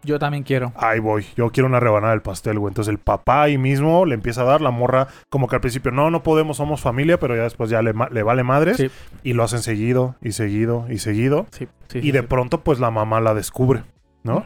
Yo 0.03 0.19
también 0.19 0.43
quiero. 0.43 0.73
Ahí 0.77 0.99
voy, 0.99 1.27
yo 1.37 1.51
quiero 1.51 1.69
una 1.69 1.79
rebanada 1.81 2.13
del 2.13 2.23
pastel, 2.23 2.59
güey. 2.59 2.71
Entonces 2.73 2.91
el 2.93 2.99
papá 2.99 3.43
ahí 3.43 3.57
mismo 3.57 4.05
le 4.05 4.15
empieza 4.15 4.43
a 4.43 4.45
dar 4.45 4.61
la 4.61 4.71
morra, 4.73 5.07
como 5.31 5.47
que 5.49 5.55
al 5.57 5.61
principio, 5.61 5.91
no, 5.93 6.11
no 6.11 6.23
podemos, 6.25 6.57
somos 6.57 6.81
familia, 6.81 7.19
pero 7.21 7.37
ya 7.37 7.43
después 7.45 7.71
ya 7.71 7.83
le, 7.83 7.93
ma- 7.93 8.09
le 8.11 8.23
vale 8.25 8.43
madres. 8.43 8.77
Sí. 8.79 8.91
Y 9.23 9.33
lo 9.35 9.45
hacen 9.45 9.63
seguido, 9.63 10.17
y 10.21 10.33
seguido, 10.33 10.87
y 10.91 10.99
seguido. 10.99 11.47
Sí, 11.53 11.69
sí, 11.89 12.01
y 12.03 12.11
de 12.11 12.23
pronto, 12.25 12.63
pues 12.63 12.79
la 12.81 12.91
mamá 12.91 13.21
la 13.21 13.33
descubre, 13.35 13.85
¿no? 14.25 14.45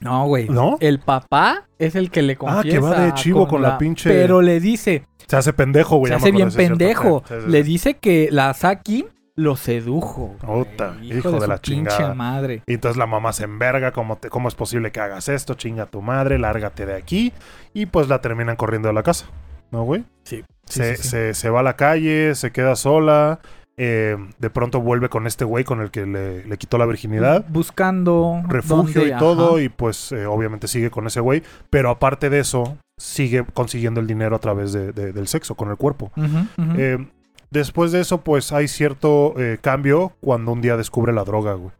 No, 0.00 0.26
güey. 0.26 0.48
¿No? 0.48 0.76
El 0.80 1.00
papá 1.00 1.64
es 1.78 1.94
el 1.94 2.10
que 2.10 2.22
le 2.22 2.34
Ah, 2.34 2.36
confiesa. 2.36 2.68
que 2.76 2.78
va 2.84 3.00
de 3.00 3.14
chivo 3.14 3.48
con 3.48 3.62
la 3.62 3.78
pinche- 3.78 4.10
Pero 4.10 4.42
le 4.42 4.60
dice, 4.60 5.06
Se 5.26 5.36
hace 5.36 5.52
pendejo, 5.52 5.96
güey. 5.96 6.10
se 6.10 6.16
hace 6.16 6.30
bien 6.32 6.50
pendejo. 6.50 7.22
Sí, 7.26 7.34
sí, 7.34 7.40
sí. 7.44 7.50
Le 7.50 7.62
dice 7.62 7.94
que 7.94 8.28
la 8.30 8.52
Saki 8.54 9.06
lo 9.34 9.56
sedujo. 9.56 10.36
Puta, 10.40 10.96
hijo 11.02 11.30
de 11.32 11.40
su 11.40 11.46
la 11.46 11.56
pinche 11.58 11.90
chingada. 11.90 12.14
madre. 12.14 12.62
Y 12.66 12.74
entonces 12.74 12.96
la 12.96 13.06
mamá 13.06 13.32
se 13.32 13.44
enverga, 13.44 13.92
¿cómo, 13.92 14.16
te- 14.16 14.30
¿cómo 14.30 14.48
es 14.48 14.54
posible 14.54 14.92
que 14.92 15.00
hagas 15.00 15.28
esto? 15.28 15.54
Chinga 15.54 15.82
a 15.82 15.86
tu 15.86 16.00
madre, 16.00 16.38
lárgate 16.38 16.86
de 16.86 16.94
aquí. 16.94 17.32
Y 17.74 17.86
pues 17.86 18.08
la 18.08 18.20
terminan 18.20 18.56
corriendo 18.56 18.88
de 18.88 18.94
la 18.94 19.02
casa, 19.02 19.26
¿no, 19.70 19.82
güey? 19.82 20.04
Sí. 20.24 20.42
se, 20.64 20.96
se- 20.96 21.34
se 21.34 21.50
va 21.50 21.60
a 21.60 21.62
la 21.62 21.76
calle, 21.76 22.34
se 22.34 22.50
queda 22.50 22.76
sola. 22.76 23.40
eh, 23.78 24.16
de 24.38 24.48
pronto 24.48 24.80
vuelve 24.80 25.10
con 25.10 25.26
este 25.26 25.44
güey 25.44 25.62
con 25.64 25.82
el 25.82 25.90
que 25.90 26.06
le, 26.06 26.46
le 26.46 26.56
quitó 26.56 26.78
la 26.78 26.86
virginidad. 26.86 27.44
Buscando 27.48 28.42
Refugio 28.48 29.02
dónde- 29.02 29.14
y 29.14 29.18
todo. 29.18 29.50
ajá. 29.56 29.60
Y 29.62 29.68
pues 29.68 30.12
eh, 30.12 30.24
obviamente 30.24 30.66
sigue 30.66 30.90
con 30.90 31.06
ese 31.06 31.20
güey. 31.20 31.42
Pero 31.68 31.90
aparte 31.90 32.30
de 32.30 32.38
eso, 32.38 32.78
sigue 33.00 33.44
consiguiendo 33.52 34.00
el 34.00 34.06
dinero 34.06 34.36
a 34.36 34.38
través 34.38 34.72
de- 34.72 34.92
de- 34.92 35.12
del 35.12 35.28
sexo, 35.28 35.54
con 35.54 35.70
el 35.70 35.76
cuerpo. 35.76 36.10
Eh, 36.76 37.06
después 37.50 37.92
de 37.92 38.00
eso, 38.00 38.22
pues 38.22 38.52
hay 38.52 38.68
cierto 38.68 39.34
eh, 39.38 39.58
cambio 39.60 40.12
cuando 40.20 40.52
un 40.52 40.62
día 40.62 40.76
descubre 40.76 41.12
la 41.12 41.24
droga, 41.24 41.54
güey. 41.54 41.72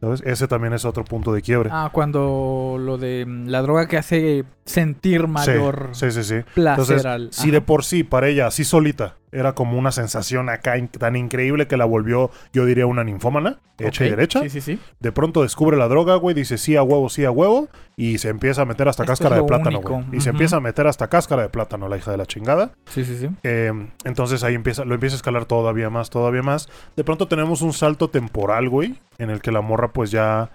¿Sabes? 0.00 0.22
Ese 0.24 0.46
también 0.46 0.74
es 0.74 0.84
otro 0.84 1.02
punto 1.04 1.32
de 1.32 1.42
quiebre. 1.42 1.70
Ah, 1.72 1.90
cuando 1.92 2.76
lo 2.78 2.98
de 2.98 3.24
mm, 3.26 3.48
la 3.48 3.62
droga 3.62 3.88
que 3.88 3.96
hace 3.96 4.44
sentir 4.64 5.26
mayor 5.26 5.88
Sí, 5.92 6.12
sí, 6.12 6.22
sí. 6.22 6.36
sí. 6.38 6.44
placer 6.54 6.82
Entonces, 6.82 7.04
al. 7.06 7.28
si 7.32 7.50
de 7.50 7.60
por 7.60 7.84
sí 7.84 8.04
para 8.04 8.28
ella, 8.28 8.46
así 8.46 8.62
solita, 8.62 9.16
era 9.32 9.54
como 9.54 9.78
una 9.78 9.92
sensación 9.92 10.48
acá 10.48 10.78
in- 10.78 10.88
tan 10.88 11.16
increíble 11.16 11.66
que 11.66 11.76
la 11.76 11.84
volvió, 11.84 12.30
yo 12.52 12.64
diría, 12.64 12.86
una 12.86 13.04
ninfómana, 13.04 13.58
hecha 13.78 14.04
y 14.06 14.10
derecha. 14.10 14.40
Sí, 14.42 14.50
sí, 14.50 14.60
sí. 14.60 14.78
De 15.00 15.12
pronto 15.12 15.42
descubre 15.42 15.76
la 15.76 15.88
droga, 15.88 16.16
güey, 16.16 16.34
dice 16.34 16.58
sí 16.58 16.76
a 16.76 16.82
huevo, 16.82 17.08
sí 17.08 17.24
a 17.24 17.30
huevo, 17.30 17.68
y 17.96 18.18
se 18.18 18.28
empieza 18.28 18.62
a 18.62 18.64
meter 18.64 18.88
hasta 18.88 19.02
Esto 19.04 19.12
cáscara 19.12 19.36
de 19.36 19.42
plátano, 19.44 19.78
único. 19.78 19.92
güey. 19.94 20.06
Y 20.16 20.20
se 20.20 20.30
empieza 20.30 20.56
a 20.56 20.60
meter 20.60 20.86
hasta 20.86 21.08
cáscara 21.08 21.42
de 21.42 21.48
plátano, 21.48 21.88
la 21.88 21.96
hija 21.96 22.10
de 22.10 22.16
la 22.16 22.26
chingada. 22.26 22.72
Sí, 22.86 23.04
sí, 23.04 23.16
sí. 23.18 23.28
Eh, 23.42 23.72
entonces 24.04 24.42
ahí 24.44 24.54
empieza, 24.54 24.84
lo 24.84 24.94
empieza 24.94 25.14
a 25.14 25.18
escalar 25.18 25.44
todavía 25.44 25.90
más, 25.90 26.10
todavía 26.10 26.42
más. 26.42 26.68
De 26.96 27.04
pronto 27.04 27.28
tenemos 27.28 27.62
un 27.62 27.72
salto 27.72 28.08
temporal, 28.10 28.68
güey, 28.68 28.98
en 29.18 29.30
el 29.30 29.40
que 29.40 29.52
la 29.52 29.60
morra, 29.60 29.88
pues 29.92 30.10
ya, 30.10 30.50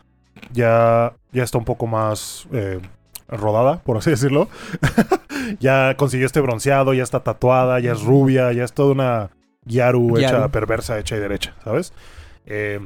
ya, 0.52 1.14
ya 1.32 1.44
está 1.44 1.58
un 1.58 1.66
poco 1.66 1.88
más 1.88 2.48
eh, 2.52 2.80
rodada, 3.38 3.82
por 3.84 3.98
así 3.98 4.10
decirlo. 4.10 4.48
ya 5.60 5.96
consiguió 5.98 6.26
este 6.26 6.41
bronceado, 6.41 6.93
ya 6.93 7.04
está 7.04 7.22
tatuada, 7.22 7.80
ya 7.80 7.91
es 7.93 8.02
rubia, 8.04 8.52
ya 8.54 8.63
es 8.63 8.74
toda 8.74 8.91
una 8.91 9.30
Yaru, 9.65 10.17
hecha 10.17 10.32
Yaru. 10.32 10.52
perversa, 10.52 11.00
hecha 11.00 11.15
y 11.15 11.19
derecha, 11.19 11.56
¿sabes? 11.63 11.93
Eh, 12.46 12.80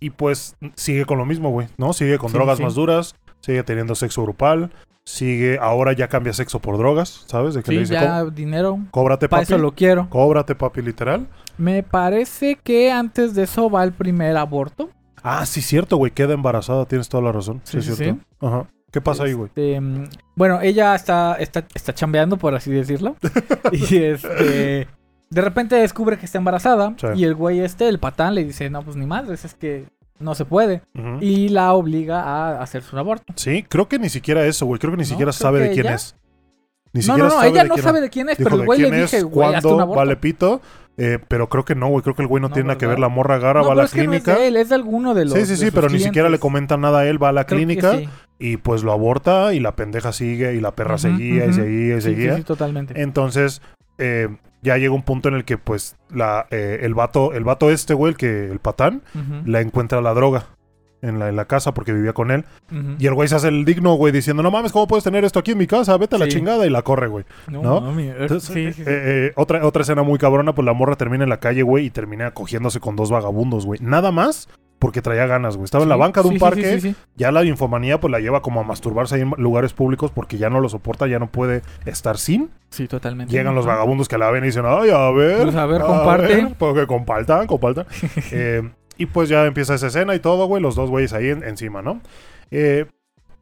y 0.00 0.10
pues 0.10 0.56
sigue 0.74 1.04
con 1.04 1.18
lo 1.18 1.26
mismo, 1.26 1.50
güey, 1.50 1.68
¿no? 1.76 1.92
Sigue 1.92 2.18
con 2.18 2.30
Sí, 2.30 2.34
drogas 2.34 2.58
sí. 2.58 2.62
más 2.64 2.74
duras, 2.74 3.14
sigue 3.40 3.62
teniendo 3.62 3.94
sexo 3.94 4.22
grupal, 4.22 4.70
sigue, 5.04 5.58
ahora 5.60 5.92
ya 5.92 6.08
cambia 6.08 6.32
sexo 6.32 6.60
por 6.60 6.78
drogas, 6.78 7.24
¿sabes? 7.26 7.54
De 7.54 7.62
que 7.62 7.72
le 7.72 7.80
dice, 7.80 7.94
ya 7.94 8.24
dinero. 8.24 8.78
"Có- 8.90 9.02
cóbrate, 9.02 9.28
papi. 9.28 9.42
eso 9.42 9.58
lo 9.58 9.72
quiero. 9.74 10.08
Cóbrate, 10.08 10.54
papi, 10.54 10.82
literal. 10.82 11.26
Me 11.58 11.82
parece 11.82 12.56
que 12.62 12.90
antes 12.90 13.34
de 13.34 13.42
eso 13.42 13.68
va 13.68 13.82
el 13.84 13.92
primer 13.92 14.36
aborto. 14.36 14.88
Ah, 15.22 15.44
sí, 15.44 15.60
cierto, 15.60 15.98
güey. 15.98 16.12
Queda 16.12 16.32
embarazada, 16.32 16.86
tienes 16.86 17.08
toda 17.10 17.22
la 17.22 17.32
razón. 17.32 17.60
Sí, 17.64 17.72
Sí, 17.72 17.78
es 17.90 17.96
sí, 17.96 18.04
cierto. 18.04 18.22
Ajá. 18.40 18.66
¿Qué 18.90 19.00
pasa 19.00 19.24
ahí, 19.24 19.32
güey? 19.34 19.48
Este, 19.48 19.80
bueno, 20.34 20.60
ella 20.60 20.94
está, 20.94 21.34
está, 21.34 21.66
está 21.74 21.94
chambeando, 21.94 22.36
por 22.36 22.54
así 22.54 22.70
decirlo. 22.70 23.16
y 23.72 23.96
este. 23.98 24.88
De 25.30 25.40
repente 25.40 25.76
descubre 25.76 26.18
que 26.18 26.26
está 26.26 26.38
embarazada. 26.38 26.94
Sí. 27.00 27.06
Y 27.14 27.24
el 27.24 27.34
güey 27.36 27.60
este, 27.60 27.88
el 27.88 28.00
patán, 28.00 28.34
le 28.34 28.44
dice: 28.44 28.68
No, 28.68 28.82
pues 28.82 28.96
ni 28.96 29.06
madres, 29.06 29.44
es 29.44 29.54
que 29.54 29.84
no 30.18 30.34
se 30.34 30.44
puede. 30.44 30.82
Y 31.20 31.50
la 31.50 31.72
obliga 31.72 32.22
a 32.22 32.62
hacerse 32.62 32.90
un 32.94 32.98
aborto. 32.98 33.32
Sí, 33.36 33.64
creo 33.68 33.88
que 33.88 33.98
ni 33.98 34.08
siquiera 34.08 34.44
eso, 34.44 34.66
güey. 34.66 34.80
Creo 34.80 34.90
que 34.92 34.96
ni 34.98 35.04
No, 35.04 35.08
siquiera 35.08 35.32
sabe 35.32 35.60
de 35.60 35.70
quién 35.72 35.86
ella- 35.86 35.94
es. 35.94 36.16
Ni 36.92 37.02
No, 37.06 37.16
no, 37.16 37.28
no, 37.28 37.42
ella 37.44 37.62
no 37.64 37.78
sabe 37.78 38.00
de 38.00 38.10
quién 38.10 38.28
es, 38.28 38.38
Dijo 38.38 38.50
pero 38.50 38.60
el 38.62 38.66
güey 38.66 38.80
le 38.80 38.90
dije, 39.02 39.22
güey, 39.22 39.60
cuándo, 39.60 39.86
vale 39.86 40.16
pito. 40.16 40.60
Eh, 41.02 41.18
pero 41.28 41.48
creo 41.48 41.64
que 41.64 41.74
no, 41.74 41.88
güey. 41.88 42.02
Creo 42.02 42.14
que 42.14 42.22
el 42.22 42.28
güey 42.28 42.40
no, 42.42 42.48
No, 42.48 42.54
tiene 42.54 42.68
nada 42.68 42.78
que 42.78 42.86
ver. 42.86 42.98
La 42.98 43.08
morra 43.08 43.36
agarra, 43.36 43.62
No, 43.62 43.68
va 43.68 43.72
a 43.72 43.76
la 43.76 43.84
es 43.84 43.90
que 43.92 44.06
no 44.06 44.12
es 44.12 44.22
clínica. 44.22 44.38
de 44.40 44.48
él, 44.48 44.56
es 44.56 44.68
de 44.68 44.74
alguno 44.74 45.14
de 45.14 45.24
los. 45.24 45.34
sí, 45.34 45.46
sí, 45.46 45.56
sí, 45.56 45.70
pero 45.70 45.88
ni 45.88 45.98
siquiera 45.98 46.28
le 46.28 46.38
comenta 46.38 46.76
nada 46.76 47.00
a 47.00 47.06
él. 47.06 47.22
Va 47.22 47.30
a 47.30 47.32
la 47.32 47.46
Creo 47.46 47.58
clínica 47.58 47.96
sí. 47.96 48.08
y 48.38 48.56
pues 48.58 48.82
lo 48.82 48.92
aborta 48.92 49.54
y 49.54 49.60
la 49.60 49.74
pendeja 49.76 50.12
sigue 50.12 50.54
y 50.54 50.60
la 50.60 50.72
perra 50.74 50.98
seguía 50.98 51.46
y 51.46 51.52
seguía 51.52 51.96
y 51.96 52.00
Sí, 52.00 52.10
seguía. 52.10 52.36
sí, 52.36 52.42
totalmente. 52.42 53.00
Entonces, 53.00 53.62
eh, 53.98 54.28
ya 54.62 54.76
llega 54.76 54.92
un 54.92 55.02
punto 55.02 55.28
en 55.30 55.34
el 55.36 55.44
que, 55.46 55.56
pues, 55.56 55.96
la, 56.10 56.46
eh, 56.50 56.80
el 56.82 56.92
vato, 56.94 57.32
el 57.32 57.44
vato 57.44 57.70
este, 57.70 57.94
güey, 57.94 58.10
el 58.12 58.16
que, 58.18 58.50
el 58.50 58.58
patán, 58.58 59.02
Ujú, 59.14 59.50
la 59.50 59.60
encuentra 59.62 60.02
la 60.02 60.12
droga 60.12 60.46
en 61.02 61.18
la, 61.18 61.28
en 61.28 61.36
la 61.36 61.44
casa 61.46 61.72
porque 61.74 61.92
vivía 61.92 62.12
con 62.12 62.30
él. 62.30 62.44
Y 62.98 63.06
el 63.06 63.14
güey 63.14 63.28
se 63.28 63.36
hace 63.36 63.48
el 63.48 63.64
digno, 63.64 63.94
güey, 63.94 64.12
diciendo, 64.12 64.42
no 64.42 64.50
mames, 64.50 64.72
¿cómo 64.72 64.86
puedes 64.86 65.04
tener 65.04 65.24
esto 65.24 65.38
aquí 65.38 65.52
en 65.52 65.58
mi 65.58 65.66
casa? 65.66 65.96
Vete 65.96 66.16
a 66.16 66.18
la 66.18 66.26
Sí. 66.26 66.32
chingada 66.32 66.66
y 66.66 66.70
la 66.70 66.82
corre, 66.82 67.08
güey. 67.08 67.24
No, 67.48 67.62
¿no? 67.62 67.80
mami, 67.80 68.08
Entonces, 68.08 68.44
sí, 68.52 68.82
eh, 68.82 68.84
eh, 68.86 69.32
otra, 69.36 69.64
otra 69.66 69.82
escena 69.82 70.02
muy 70.02 70.18
cabrona, 70.18 70.54
pues 70.54 70.64
la 70.66 70.72
morra 70.72 70.96
termina 70.96 71.24
en 71.24 71.30
la 71.30 71.40
calle, 71.40 71.62
güey, 71.62 71.86
y 71.86 71.90
termina 71.90 72.30
cogiéndose 72.32 72.80
con 72.80 72.96
dos 72.96 73.10
vagabundos, 73.10 73.66
güey. 73.66 73.80
Nada 73.82 74.12
más 74.12 74.48
porque 74.78 75.02
traía 75.02 75.26
ganas, 75.26 75.56
güey. 75.56 75.66
Estaba 75.66 75.82
en 75.84 75.90
la 75.90 75.96
banca 75.96 76.22
de 76.22 76.28
un 76.28 76.38
parque, 76.38 76.64
sí, 76.76 76.80
sí, 76.80 76.88
sí. 76.92 76.96
ya 77.14 77.30
la 77.30 77.44
infomanía 77.44 78.00
pues 78.00 78.10
la 78.10 78.18
lleva 78.18 78.40
como 78.40 78.60
a 78.60 78.64
masturbarse 78.64 79.16
ahí 79.16 79.20
en 79.20 79.30
lugares 79.36 79.74
públicos 79.74 80.10
porque 80.10 80.38
ya 80.38 80.48
no 80.48 80.58
lo 80.58 80.70
soporta, 80.70 81.06
ya 81.06 81.18
no 81.18 81.26
puede 81.26 81.60
estar 81.84 82.16
sin. 82.16 82.48
Sí, 82.70 82.88
totalmente. 82.88 83.30
Llegan 83.30 83.54
los 83.54 83.66
vagabundos 83.66 84.08
que 84.08 84.16
la 84.16 84.30
ven 84.30 84.42
y 84.44 84.46
dicen, 84.46 84.64
ay, 84.66 84.88
a 84.88 85.10
ver. 85.10 85.42
Pues, 85.42 85.54
a 85.56 85.66
ver, 85.66 85.82
comparte. 85.82 86.26
ver, 86.28 86.54
pues 86.58 86.74
que 86.74 86.86
compartan, 86.86 87.46
compartan. 87.46 87.84
Eh, 88.32 88.62
y 89.02 89.06
pues 89.06 89.28
ya 89.28 89.46
empieza 89.46 89.74
esa 89.74 89.88
escena 89.88 90.14
y 90.14 90.20
todo, 90.20 90.46
güey, 90.46 90.62
los 90.62 90.74
dos 90.76 90.90
güeyes 90.90 91.12
ahí 91.12 91.28
en- 91.30 91.42
encima, 91.44 91.82
¿no? 91.82 92.00
Eh, 92.50 92.86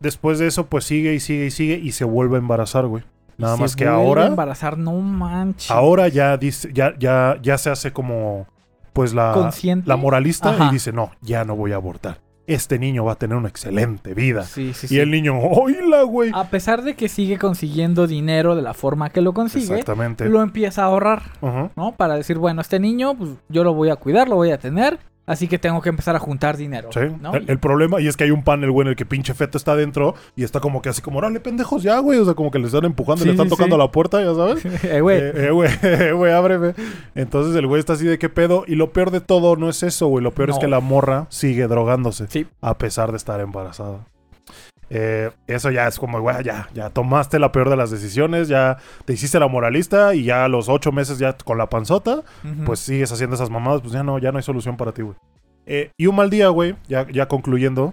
después 0.01 0.38
de 0.38 0.47
eso, 0.47 0.66
pues 0.66 0.85
sigue 0.85 1.14
y 1.14 1.21
sigue 1.21 1.47
y 1.47 1.51
sigue 1.51 1.75
y 1.83 1.92
se 1.92 2.05
vuelve 2.05 2.37
a 2.37 2.38
embarazar, 2.38 2.87
güey. 2.87 3.05
Nada 3.37 3.55
Se 3.57 3.62
más 3.62 3.77
que 3.77 3.87
ahora, 3.87 4.27
embarazar, 4.27 4.79
no 4.79 4.92
manches. 5.01 5.71
ahora 5.71 6.09
ya 6.09 6.37
dice, 6.37 6.71
ya, 6.73 6.94
ya, 6.99 7.38
ya 7.40 7.57
se 7.59 7.71
hace 7.71 7.92
como, 7.92 8.47
pues 8.92 9.14
la, 9.14 9.33
Consciente. 9.33 9.88
la 9.88 9.97
moralista 9.97 10.51
Ajá. 10.51 10.68
y 10.68 10.73
dice, 10.73 10.92
no, 10.92 11.12
ya 11.21 11.44
no 11.44 11.55
voy 11.55 11.73
a 11.73 11.77
abortar. 11.77 12.21
Este 12.49 12.79
niño 12.79 13.05
va 13.05 13.12
a 13.12 13.14
tener 13.16 13.37
una 13.37 13.49
excelente 13.49 14.14
vida. 14.14 14.42
Sí, 14.44 14.73
sí, 14.73 14.87
Y 14.87 14.88
sí. 14.88 14.99
el 14.99 15.11
niño, 15.11 15.38
oíla, 15.38 16.03
güey. 16.03 16.31
A 16.35 16.44
pesar 16.49 16.83
de 16.83 16.94
que 16.97 17.09
sigue 17.09 17.37
consiguiendo 17.38 18.07
dinero 18.07 18.57
de 18.57 18.62
la 18.62 18.73
forma 18.75 19.11
que 19.11 19.21
lo 19.21 19.35
consigue, 19.35 19.64
Exactamente. 19.75 20.29
lo 20.31 20.40
empieza 20.42 20.83
a 20.83 20.87
ahorrar. 20.87 21.23
¿no? 21.77 21.92
Para 21.97 22.16
decir, 22.16 22.38
bueno, 22.38 22.61
este 22.62 22.81
niño, 22.81 23.14
pues 23.16 23.31
yo 23.51 23.64
lo 23.64 23.75
voy 23.75 23.90
a 23.90 23.97
cuidar, 23.97 24.29
lo 24.29 24.37
voy 24.37 24.51
a 24.51 24.59
tener, 24.59 24.99
así 25.29 25.47
que 25.47 25.59
tengo 25.59 25.81
que 25.81 25.88
empezar 25.91 26.17
a 26.17 26.19
juntar 26.19 26.57
dinero. 26.57 26.91
Sí. 26.93 27.01
¿no? 27.21 27.35
El, 27.35 27.49
el 27.49 27.59
problema, 27.59 28.01
y 28.01 28.09
es 28.09 28.17
que 28.17 28.25
hay 28.25 28.31
un 28.31 28.43
panel, 28.43 28.71
güey, 28.73 28.87
en 28.87 28.91
el 28.91 28.97
que 28.97 29.07
pinche 29.07 29.35
feto 29.35 29.57
está 29.59 29.73
adentro 29.73 30.14
y 30.35 30.43
está 30.45 30.61
como 30.61 30.83
que 30.83 30.88
así 30.88 31.03
como, 31.03 31.19
órale, 31.19 31.38
pendejos, 31.41 31.83
ya, 31.83 31.99
güey. 32.01 32.19
O 32.19 32.25
sea, 32.25 32.35
como 32.35 32.51
que 32.51 32.59
le 32.59 32.67
están 32.67 32.85
empujando, 32.85 33.21
Sí, 33.23 33.27
le 33.27 33.33
están 33.33 33.47
sí, 33.47 33.51
tocando 33.51 33.77
sí. 33.77 33.83
la 33.83 33.91
puerta, 33.93 34.21
ya 34.21 34.35
sabes. 34.35 34.64
Eh, 34.85 35.01
güey, 35.01 35.19
Eh, 35.19 35.33
eh, 35.35 35.51
güey, 35.51 35.71
eh, 35.83 36.12
güey, 36.12 36.33
ábreme. 36.33 36.75
Entonces 37.14 37.55
el 37.57 37.67
güey 37.67 37.81
está 37.81 37.93
así 37.93 38.07
de 38.07 38.19
qué 38.19 38.29
pedo. 38.29 38.64
Y 38.67 38.75
lo 38.75 38.93
peor 38.93 39.11
de 39.11 39.21
todo 39.21 39.57
no 39.57 39.69
es 39.69 39.83
eso, 39.83 40.07
güey. 40.09 40.25
Lo 40.25 40.33
peor 40.33 40.51
es 40.51 40.59
que 40.59 40.69
la 40.69 40.81
morra 40.81 41.27
sigue 41.29 41.67
drogándose. 41.69 42.27
Sí. 42.29 42.47
A 42.61 42.79
pesar 42.79 43.11
de 43.11 43.17
estar 43.17 43.41
embarazada. 43.41 44.07
Eh, 44.90 45.31
eso 45.46 45.70
ya 45.70 45.87
es 45.87 45.98
como, 45.98 46.20
güey, 46.20 46.42
ya, 46.44 46.68
ya 46.74 46.90
tomaste 46.90 47.38
la 47.38 47.53
peor 47.53 47.68
de 47.68 47.77
las 47.77 47.90
decisiones, 47.90 48.48
ya 48.48 48.79
te 49.05 49.12
hiciste 49.12 49.38
la 49.38 49.48
moralista 49.48 50.14
y 50.14 50.24
ya 50.24 50.44
a 50.44 50.48
los 50.48 50.68
ocho 50.68 50.92
meses 50.92 51.18
ya 51.18 51.35
con 51.35 51.59
la 51.59 51.68
panzota, 51.68 52.22
pues 52.64 52.81
sigues 52.81 53.12
haciendo 53.12 53.37
esas 53.37 53.51
mamadas, 53.51 53.83
pues 53.83 53.92
ya 53.92 54.03
no, 54.03 54.18
ya 54.18 54.33
no 54.33 54.38
hay 54.38 54.44
solución 54.44 54.77
para 54.77 54.92
ti, 54.92 55.03
güey. 55.03 55.16
Eh, 55.66 55.90
y 55.98 56.07
un 56.07 56.16
mal 56.16 56.31
día, 56.31 56.48
güey, 56.48 56.77
ya, 56.88 57.07
ya 57.11 57.29
concluyendo, 57.29 57.92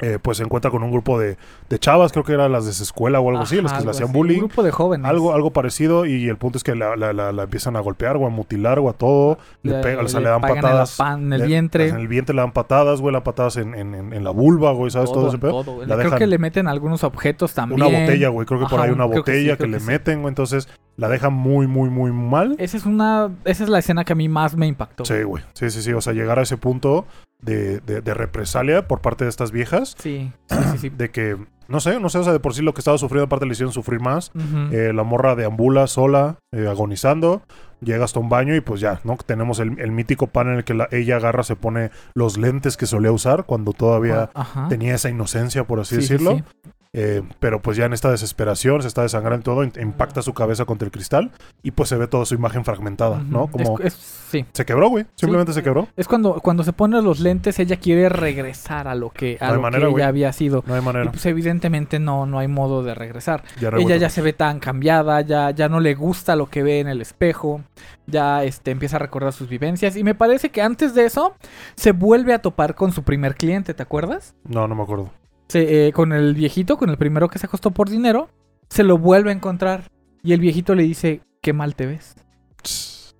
eh, 0.00 0.18
pues 0.20 0.38
se 0.38 0.44
encuentra 0.44 0.70
con 0.70 0.82
un 0.82 0.90
grupo 0.90 1.18
de, 1.18 1.36
de 1.68 1.78
chavas, 1.78 2.12
creo 2.12 2.24
que 2.24 2.32
eran 2.32 2.50
las 2.50 2.64
de 2.64 2.72
su 2.72 2.82
escuela 2.82 3.20
o 3.20 3.28
algo 3.28 3.42
así, 3.42 3.60
los 3.60 3.72
que 3.72 3.84
le 3.84 3.90
hacían 3.90 4.04
así, 4.08 4.12
bullying. 4.12 4.34
Un 4.40 4.46
grupo 4.46 4.62
de 4.62 4.70
jóvenes. 4.70 5.06
Algo, 5.06 5.34
algo 5.34 5.50
parecido 5.50 6.06
y 6.06 6.28
el 6.28 6.36
punto 6.38 6.56
es 6.58 6.64
que 6.64 6.74
la, 6.74 6.96
la- 6.96 7.12
la- 7.12 7.30
la 7.32 7.42
empiezan 7.42 7.76
a 7.76 7.80
golpear 7.80 8.16
o 8.16 8.26
a 8.26 8.30
mutilar 8.30 8.78
o 8.78 8.88
a 8.88 8.94
todo. 8.94 9.38
Le, 9.62 9.74
pegan, 9.82 10.06
o 10.06 10.08
sea, 10.08 10.20
le, 10.20 10.28
dan 10.30 10.42
en 10.42 10.54
patadas. 10.54 10.96
pan- 10.96 11.24
en 11.24 11.32
el 11.34 11.40
le- 11.42 11.46
vientre. 11.46 11.88
En 11.88 11.96
el 11.96 12.08
vientre 12.08 12.34
le 12.34 12.40
dan 12.40 12.52
patadas, 12.52 13.00
güey, 13.02 13.12
le 13.12 13.16
dan 13.18 13.24
patadas 13.24 13.56
en, 13.58 13.74
en- 13.74 13.94
en- 14.14 14.24
la 14.24 14.30
vulva, 14.30 14.72
güey, 14.72 14.90
¿sabes? 14.90 15.12
Todo, 15.12 15.28
ese 15.28 15.38
pedo. 15.38 15.62
todo. 15.62 15.84
La 15.84 15.96
Creo 15.96 16.16
que 16.16 16.26
le 16.26 16.38
meten 16.38 16.68
algunos 16.68 17.04
objetos 17.04 17.52
también. 17.52 17.82
Una 17.82 17.90
botella, 18.00 18.28
güey, 18.28 18.46
creo 18.46 18.60
que 18.60 18.66
por 18.66 18.80
ahí 18.80 18.90
una 18.90 19.06
creo 19.08 19.24
que 19.24 19.32
sí, 19.32 19.38
botella 19.40 19.56
que, 19.58 19.66
le 19.66 19.80
meten, 19.80 20.20
güey, 20.22 20.30
entonces 20.30 20.68
la 20.96 21.08
dejan 21.08 21.32
muy, 21.34 21.66
muy, 21.66 21.90
muy 21.90 22.12
mal. 22.12 22.54
Esa 22.58 22.76
es 22.76 22.86
una, 22.86 23.30
esa 23.44 23.64
es 23.64 23.68
la 23.70 23.78
escena 23.80 24.04
que 24.04 24.12
a 24.12 24.16
mí 24.16 24.28
más 24.28 24.56
me 24.56 24.66
impactó. 24.66 25.04
Sí, 25.04 25.22
güey, 25.22 25.42
sí, 25.54 25.70
sí, 25.70 25.82
sí, 25.82 25.92
o 25.92 26.00
sea, 26.00 26.12
llegar 26.12 26.38
a 26.38 26.42
ese 26.42 26.56
punto 26.56 27.04
de, 27.42 27.80
de- 27.80 28.00
de 28.00 28.14
represalia 28.14 28.88
por 28.88 29.00
parte 29.00 29.24
de 29.24 29.30
estas 29.30 29.50
viejas, 29.52 29.94
Sí, 29.98 30.32
sí, 30.48 30.56
sí, 30.72 30.78
sí. 30.78 30.88
de 30.96 31.10
que, 31.10 31.36
no 31.68 31.80
sé, 31.80 32.00
no 32.00 32.08
sé, 32.08 32.18
o 32.18 32.24
sea, 32.24 32.32
de 32.32 32.40
por 32.40 32.54
sí 32.54 32.62
lo 32.62 32.72
que 32.74 32.80
estaba 32.80 32.98
sufriendo 32.98 33.24
aparte 33.26 33.46
le 33.46 33.52
hicieron 33.52 33.72
sufrir 33.72 34.00
más. 34.00 34.30
Eh, 34.72 34.92
la 34.94 35.02
morra 35.04 35.34
deambula 35.34 35.86
sola, 35.86 36.38
eh, 36.52 36.66
agonizando. 36.68 37.42
Llega 37.80 38.04
hasta 38.04 38.20
un 38.20 38.28
baño 38.28 38.54
y 38.54 38.60
pues 38.60 38.80
ya, 38.80 39.00
¿no? 39.04 39.16
Tenemos 39.16 39.58
el, 39.58 39.78
el 39.80 39.90
mítico 39.90 40.28
pan 40.28 40.48
en 40.48 40.54
el 40.58 40.64
que 40.64 40.74
la- 40.74 40.88
ella 40.92 41.16
agarra, 41.16 41.42
se 41.42 41.56
pone 41.56 41.90
los 42.14 42.36
lentes 42.38 42.76
que 42.76 42.86
solía 42.86 43.10
usar 43.10 43.44
cuando 43.44 43.72
todavía 43.72 44.30
Ajá. 44.34 44.68
tenía 44.68 44.94
esa 44.94 45.10
inocencia, 45.10 45.64
por 45.64 45.80
así 45.80 45.96
Sí, 45.96 46.02
sí, 46.02 46.12
decirlo. 46.12 46.36
sí. 46.36 46.70
Eh, 46.94 47.22
pero 47.40 47.62
pues 47.62 47.78
ya 47.78 47.86
en 47.86 47.94
esta 47.94 48.10
desesperación, 48.10 48.82
se 48.82 48.88
está 48.88 49.00
desangrando 49.00 49.42
todo, 49.44 49.64
impacta 49.64 50.20
su 50.20 50.34
cabeza 50.34 50.66
contra 50.66 50.84
el 50.84 50.92
cristal 50.92 51.30
y 51.62 51.70
pues 51.70 51.88
se 51.88 51.96
ve 51.96 52.06
toda 52.06 52.26
su 52.26 52.34
imagen 52.34 52.66
fragmentada, 52.66 53.22
¿no? 53.26 53.46
Como 53.46 53.78
Es- 53.78 53.86
es- 53.86 54.26
sí. 54.30 54.44
se 54.52 54.66
quebró, 54.66 54.90
güey. 54.90 55.06
Simplemente 55.14 55.54
se 55.54 55.62
quebró. 55.62 55.88
Es 55.96 56.06
cuando, 56.06 56.34
cuando 56.42 56.64
se 56.64 56.74
pone 56.74 57.00
los 57.00 57.20
lentes, 57.20 57.58
ella 57.58 57.76
quiere 57.76 58.10
regresar 58.10 58.88
a 58.88 58.94
lo 58.94 59.08
que, 59.08 59.38
a 59.40 59.48
No 59.48 59.54
lo 59.54 59.60
manera, 59.62 59.86
que 59.88 59.94
ella 59.94 60.08
había 60.08 60.32
sido. 60.34 60.64
No 60.66 60.74
hay 60.74 60.82
Y 60.82 60.84
manera. 60.84 61.10
pues 61.10 61.24
evidentemente 61.24 61.98
no, 61.98 62.26
no 62.26 62.38
hay 62.38 62.48
modo 62.48 62.82
de 62.82 62.94
regresar. 62.94 63.42
Ya 63.58 63.70
Ella 63.70 63.96
ya 63.96 64.10
se 64.10 64.20
ve 64.20 64.34
tan 64.34 64.60
cambiada, 64.60 65.22
ya, 65.22 65.50
ya 65.50 65.70
no 65.70 65.80
le 65.80 65.94
gusta 65.94 66.36
lo 66.36 66.50
que 66.50 66.62
ve 66.62 66.80
en 66.80 66.88
el 66.88 67.00
espejo, 67.00 67.62
ya 68.06 68.44
este, 68.44 68.70
empieza 68.70 68.96
a 68.96 68.98
recordar 68.98 69.32
sus 69.32 69.48
vivencias. 69.48 69.96
Y 69.96 70.04
me 70.04 70.14
parece 70.14 70.50
que 70.50 70.60
antes 70.60 70.94
de 70.94 71.06
eso 71.06 71.34
se 71.74 71.92
vuelve 71.92 72.34
a 72.34 72.42
topar 72.42 72.74
con 72.74 72.92
su 72.92 73.02
primer 73.02 73.34
cliente, 73.34 73.72
¿te 73.72 73.82
acuerdas? 73.82 74.34
No, 74.44 74.68
no 74.68 74.74
me 74.74 74.82
acuerdo. 74.82 75.10
Se, 75.48 75.88
eh, 75.88 75.92
con 75.92 76.12
el 76.12 76.34
viejito, 76.34 76.76
con 76.76 76.90
el 76.90 76.96
primero 76.96 77.28
que 77.28 77.38
se 77.38 77.46
acostó 77.46 77.70
por 77.70 77.90
dinero, 77.90 78.28
se 78.68 78.84
lo 78.84 78.98
vuelve 78.98 79.30
a 79.30 79.34
encontrar. 79.34 79.90
Y 80.22 80.32
el 80.32 80.40
viejito 80.40 80.74
le 80.74 80.84
dice, 80.84 81.20
qué 81.40 81.52
mal 81.52 81.74
te 81.74 81.86
ves. 81.86 82.14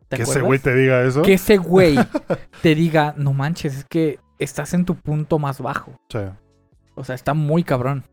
¿Te 0.08 0.16
que 0.16 0.22
ese 0.22 0.40
güey 0.40 0.58
te 0.58 0.74
diga 0.74 1.02
eso. 1.02 1.22
Que 1.22 1.35
ese 1.35 1.56
güey 1.56 1.96
te 2.62 2.74
diga, 2.74 3.14
no 3.16 3.32
manches, 3.32 3.76
es 3.78 3.85
que 3.85 4.18
estás 4.38 4.74
en 4.74 4.85
tu 4.85 4.94
punto 4.94 5.38
más 5.38 5.61
bajo. 5.61 5.92
Sí. 6.08 6.18
O 6.94 7.04
sea, 7.04 7.14
está 7.14 7.35
muy 7.35 7.64
cabrón. 7.64 8.04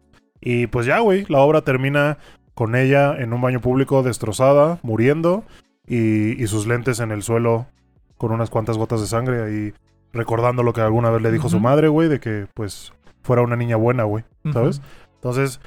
Y 0.42 0.68
pues 0.68 0.86
ya, 0.86 1.00
güey, 1.00 1.26
la 1.28 1.40
obra 1.40 1.62
termina 1.62 2.18
con 2.54 2.76
ella 2.76 3.16
en 3.18 3.34
un 3.34 3.42
baño 3.42 3.62
público 3.62 4.04
destrozada, 4.04 4.80
muriendo, 4.82 5.44
y, 5.88 6.42
y 6.42 6.48
sus 6.48 6.68
lentes 6.68 7.00
en 7.00 7.12
el 7.12 7.24
suelo 7.24 7.68
con 8.18 8.32
unas 8.32 8.50
cuantas 8.50 8.78
gotas 8.78 9.02
de 9.02 9.08
sangre 9.08 9.44
ahí, 9.44 9.74
recordando 10.12 10.62
lo 10.62 10.74
que 10.74 10.82
alguna 10.82 11.10
vez 11.10 11.22
le 11.22 11.32
dijo 11.32 11.50
su 11.50 11.60
madre, 11.60 11.88
güey, 11.88 12.10
de 12.10 12.20
que 12.20 12.48
pues 12.54 12.94
fuera 13.22 13.42
una 13.42 13.56
niña 13.56 13.76
buena, 13.76 14.04
güey, 14.04 14.24
¿sabes? 14.54 14.82
Entonces, 15.16 15.60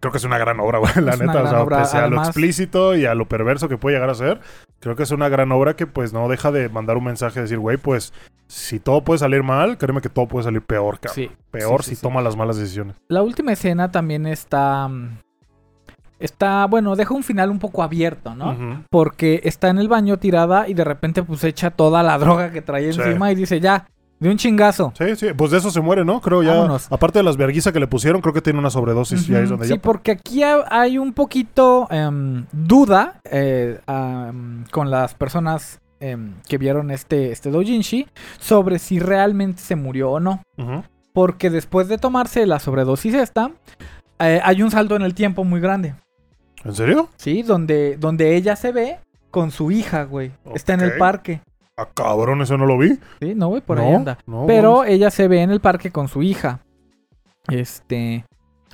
creo 0.00 0.12
que 0.12 0.18
es 0.18 0.24
una 0.24 0.38
gran 0.38 0.60
obra, 0.60 0.78
güey, 0.78 0.92
la 1.02 1.12
Es 1.14 1.20
neta, 1.20 1.42
o 1.42 1.46
sea, 1.48 1.62
obra, 1.62 1.78
pese 1.78 1.98
a 1.98 2.06
lo 2.08 2.18
explícito 2.22 2.96
y 2.96 3.06
a 3.06 3.14
lo 3.14 3.26
perverso 3.28 3.68
que 3.68 3.78
puede 3.78 3.96
llegar 3.96 4.10
a 4.10 4.14
ser, 4.14 4.40
creo 4.80 4.96
que 4.96 5.02
es 5.02 5.10
una 5.10 5.28
gran 5.28 5.50
obra 5.52 5.74
que 5.76 5.86
pues 5.86 6.12
no 6.12 6.28
deja 6.28 6.50
de 6.52 6.68
mandar 6.68 6.96
un 6.96 7.04
mensaje 7.04 7.36
de 7.40 7.42
decir, 7.42 7.58
güey, 7.58 7.76
pues 7.76 8.12
si 8.46 8.78
todo 8.78 9.02
puede 9.02 9.18
salir 9.18 9.42
mal, 9.42 9.76
créeme 9.78 10.00
que 10.00 10.08
todo 10.08 10.28
puede 10.28 10.44
salir 10.44 10.62
peor, 10.62 11.00
cabrón. 11.00 11.14
Sí. 11.14 11.30
Peor 11.50 11.82
sí, 11.82 11.90
si 11.90 11.96
sí, 11.96 12.02
toma 12.02 12.20
las 12.20 12.36
malas 12.36 12.56
decisiones. 12.56 12.96
La 13.08 13.22
última 13.22 13.52
escena 13.52 13.90
también 13.90 14.26
está. 14.26 14.86
mm, 14.88 15.18
Está, 16.18 16.64
bueno, 16.66 16.96
deja 16.96 17.12
un 17.12 17.22
final 17.22 17.50
un 17.50 17.58
poco 17.58 17.82
abierto, 17.82 18.34
¿no? 18.34 18.84
Porque 18.88 19.42
está 19.44 19.68
en 19.68 19.76
el 19.76 19.86
baño 19.88 20.16
tirada 20.16 20.66
y 20.66 20.72
de 20.72 20.82
repente 20.82 21.22
pues 21.22 21.44
echa 21.44 21.70
toda 21.70 22.02
la 22.02 22.16
droga 22.18 22.50
que 22.52 22.62
trae 22.62 22.86
encima 22.86 23.30
y 23.30 23.34
dice, 23.34 23.60
ya, 23.60 23.86
de 24.18 24.30
un 24.30 24.36
chingazo. 24.36 24.92
Sí, 24.98 25.14
sí, 25.16 25.26
pues 25.36 25.50
de 25.50 25.58
eso 25.58 25.70
se 25.70 25.80
muere, 25.80 26.04
¿no? 26.04 26.20
Creo 26.20 26.42
ya. 26.42 26.54
Vámonos. 26.54 26.86
Aparte 26.90 27.18
de 27.18 27.22
las 27.22 27.36
verguizas 27.36 27.72
que 27.72 27.80
le 27.80 27.86
pusieron, 27.86 28.20
creo 28.22 28.32
que 28.32 28.40
tiene 28.42 28.58
una 28.58 28.70
sobredosis 28.70 29.28
y 29.28 29.34
ahí 29.34 29.44
es 29.44 29.50
donde 29.50 29.66
sí, 29.66 29.74
ya. 29.74 29.80
porque 29.82 30.12
aquí 30.12 30.42
ha- 30.42 30.64
hay 30.70 30.98
un 30.98 31.12
poquito 31.12 31.86
em, 31.90 32.46
duda 32.52 33.20
eh, 33.30 33.80
am, 33.86 34.64
con 34.70 34.90
las 34.90 35.14
personas 35.14 35.80
em, 36.00 36.34
que 36.48 36.56
vieron 36.58 36.90
este, 36.90 37.30
este 37.32 37.50
doujinshi 37.50 38.06
sobre 38.38 38.78
si 38.78 38.98
realmente 39.00 39.60
se 39.62 39.76
murió 39.76 40.12
o 40.12 40.20
no. 40.20 40.42
Porque 41.12 41.48
después 41.50 41.88
de 41.88 41.96
tomarse 41.98 42.44
la 42.46 42.58
sobredosis 42.58 43.14
esta, 43.14 43.50
eh, 44.18 44.40
hay 44.44 44.62
un 44.62 44.70
salto 44.70 44.96
en 44.96 45.02
el 45.02 45.14
tiempo 45.14 45.44
muy 45.44 45.60
grande. 45.60 45.94
¿En 46.64 46.74
serio? 46.74 47.08
Sí, 47.16 47.42
donde, 47.42 47.96
donde 47.98 48.34
ella 48.36 48.56
se 48.56 48.72
ve 48.72 48.98
con 49.30 49.50
su 49.50 49.70
hija, 49.70 50.04
güey. 50.04 50.32
Está 50.54 50.74
en 50.74 50.80
el 50.80 50.96
parque. 50.98 51.40
Ah, 51.78 51.88
cabrón, 51.92 52.40
eso 52.40 52.56
no 52.56 52.64
lo 52.66 52.78
vi. 52.78 52.98
Sí, 53.20 53.34
no, 53.34 53.48
güey, 53.48 53.60
por 53.60 53.76
no, 53.76 53.82
ahí 53.84 53.92
anda. 53.94 54.18
no, 54.26 54.44
Pero 54.46 54.84
ella 54.84 55.10
se 55.10 55.28
ve 55.28 55.42
en 55.42 55.50
el 55.50 55.60
parque 55.60 55.90
con 55.90 56.08
su 56.08 56.22
hija. 56.22 56.60
Este. 57.48 58.24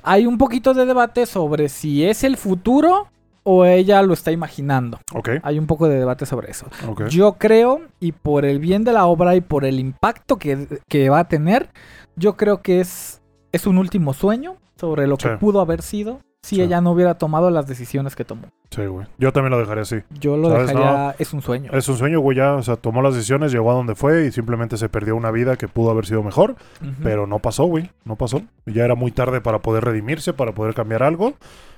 Hay 0.03 0.25
un 0.25 0.37
poquito 0.37 0.73
de 0.73 0.85
debate 0.85 1.25
sobre 1.25 1.69
si 1.69 2.05
es 2.05 2.23
el 2.23 2.37
futuro 2.37 3.07
o 3.43 3.65
ella 3.65 4.01
lo 4.03 4.13
está 4.13 4.31
imaginando. 4.31 4.99
Ok, 5.13 5.29
Hay 5.43 5.59
un 5.59 5.67
poco 5.67 5.87
de 5.89 5.97
debate 5.99 6.25
sobre 6.25 6.49
eso. 6.51 6.67
ok. 6.87 7.07
Yo 7.07 7.33
creo, 7.33 7.81
y 7.99 8.13
por 8.13 8.45
el 8.45 8.59
bien 8.59 8.85
de 8.85 8.93
la 8.93 9.05
obra 9.05 9.35
y 9.35 9.41
por 9.41 9.65
el 9.65 9.79
impacto 9.79 10.37
que, 10.37 10.67
que 10.87 11.09
va 11.09 11.19
a 11.19 11.27
tener, 11.27 11.69
yo 12.15 12.37
creo 12.37 12.61
que 12.61 12.79
es, 12.79 13.21
es 13.51 13.67
un 13.67 13.77
último 13.77 14.13
sueño 14.13 14.55
sobre 14.77 15.07
lo 15.07 15.17
que 15.17 15.29
pudo 15.37 15.59
haber 15.59 15.81
sido 15.81 16.19
si 16.43 16.57
Sí. 16.57 16.61
ella 16.61 16.81
no 16.81 16.91
hubiera 16.91 17.17
tomado 17.17 17.49
las 17.49 17.65
decisiones 17.67 18.15
que 18.15 18.25
tomó. 18.25 18.43
Sí, 18.69 18.85
güey. 18.85 19.07
Yo 19.17 19.31
también 19.31 19.51
lo 19.51 19.59
dejaré 19.59 19.81
así. 19.81 19.95
Yo 20.19 20.35
lo 20.37 20.49
¿Sabes? 20.49 20.67
dejaría, 20.67 21.15
es 21.17 21.33
un 21.33 21.41
sueño. 21.41 21.71
Es 21.73 21.87
un 21.89 21.97
sueño, 21.97 22.19
güey, 22.19 22.37
ya. 22.37 22.53
O 22.55 22.61
sea, 22.63 22.75
tomó 22.75 23.01
las 23.01 23.15
decisiones, 23.15 23.51
llegó 23.51 23.71
a 23.71 23.75
donde 23.75 23.95
fue 23.95 24.25
y 24.27 24.31
simplemente 24.31 24.77
se 24.77 24.89
perdió 24.89 25.15
una 25.15 25.31
vida 25.31 25.55
que 25.55 25.67
pudo 25.67 25.89
haber 25.89 26.05
sido 26.05 26.21
mejor. 26.21 26.55
Pero 27.01 27.25
no 27.25 27.39
pasó, 27.39 27.63
güey. 27.65 27.89
No 28.03 28.17
pasó. 28.17 28.41
Ya 28.65 28.83
era 28.85 28.95
muy 28.95 29.11
tarde 29.11 29.41
para 29.41 29.59
poder 29.59 29.85
redimirse, 29.85 30.33
para 30.33 30.51
poder 30.53 30.73
cambiar 30.75 31.01
algo. 31.01 31.33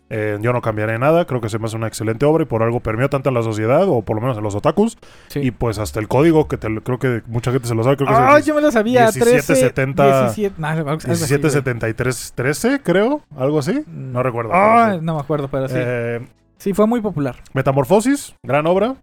Eh, 0.09 0.37
yo 0.39 0.53
no 0.53 0.61
cambiaré 0.61 0.99
nada. 0.99 1.25
Creo 1.25 1.41
que 1.41 1.49
se 1.49 1.57
me 1.57 1.65
hace 1.65 1.75
una 1.75 1.87
excelente 1.87 2.25
obra 2.25 2.43
y 2.43 2.45
por 2.45 2.61
algo 2.61 2.79
permeó 2.79 3.09
tanto 3.09 3.29
en 3.29 3.35
la 3.35 3.41
sociedad, 3.41 3.87
o 3.87 4.03
por 4.03 4.15
lo 4.15 4.21
menos 4.21 4.37
en 4.37 4.43
los 4.43 4.55
otakus. 4.55 4.97
Sí. 5.27 5.39
Y 5.39 5.51
pues 5.51 5.79
hasta 5.79 5.99
el 5.99 6.07
código, 6.07 6.47
que 6.47 6.57
te 6.57 6.67
creo 6.81 6.99
que 6.99 7.23
mucha 7.27 7.51
gente 7.51 7.67
se 7.67 7.75
lo 7.75 7.83
sabe. 7.83 7.97
Creo 7.97 8.07
que 8.07 8.13
es 8.13 8.19
Ah, 8.19 8.39
yo 8.39 8.53
me 8.53 8.61
lo 8.61 8.71
sabía. 8.71 9.05
1770, 9.05 10.21
17, 10.25 10.55
nah, 10.57 10.71
algo 10.71 10.89
así, 10.91 11.07
güey. 11.07 11.17
1773 11.17 12.33
13, 12.35 12.81
creo. 12.81 13.21
Algo 13.37 13.59
así. 13.59 13.73
Mm. 13.73 14.11
No 14.11 14.23
recuerdo. 14.23 14.51
Ah, 14.53 14.85
pero 14.87 14.99
sí. 14.99 15.05
no 15.05 15.15
me 15.15 15.21
acuerdo, 15.21 15.47
pero 15.49 15.67
sí. 15.67 15.75
Eh, 15.77 16.27
sí, 16.57 16.73
fue 16.73 16.85
muy 16.85 17.01
popular. 17.01 17.37
Metamorfosis, 17.53 18.35
gran 18.43 18.67
obra. 18.67 18.95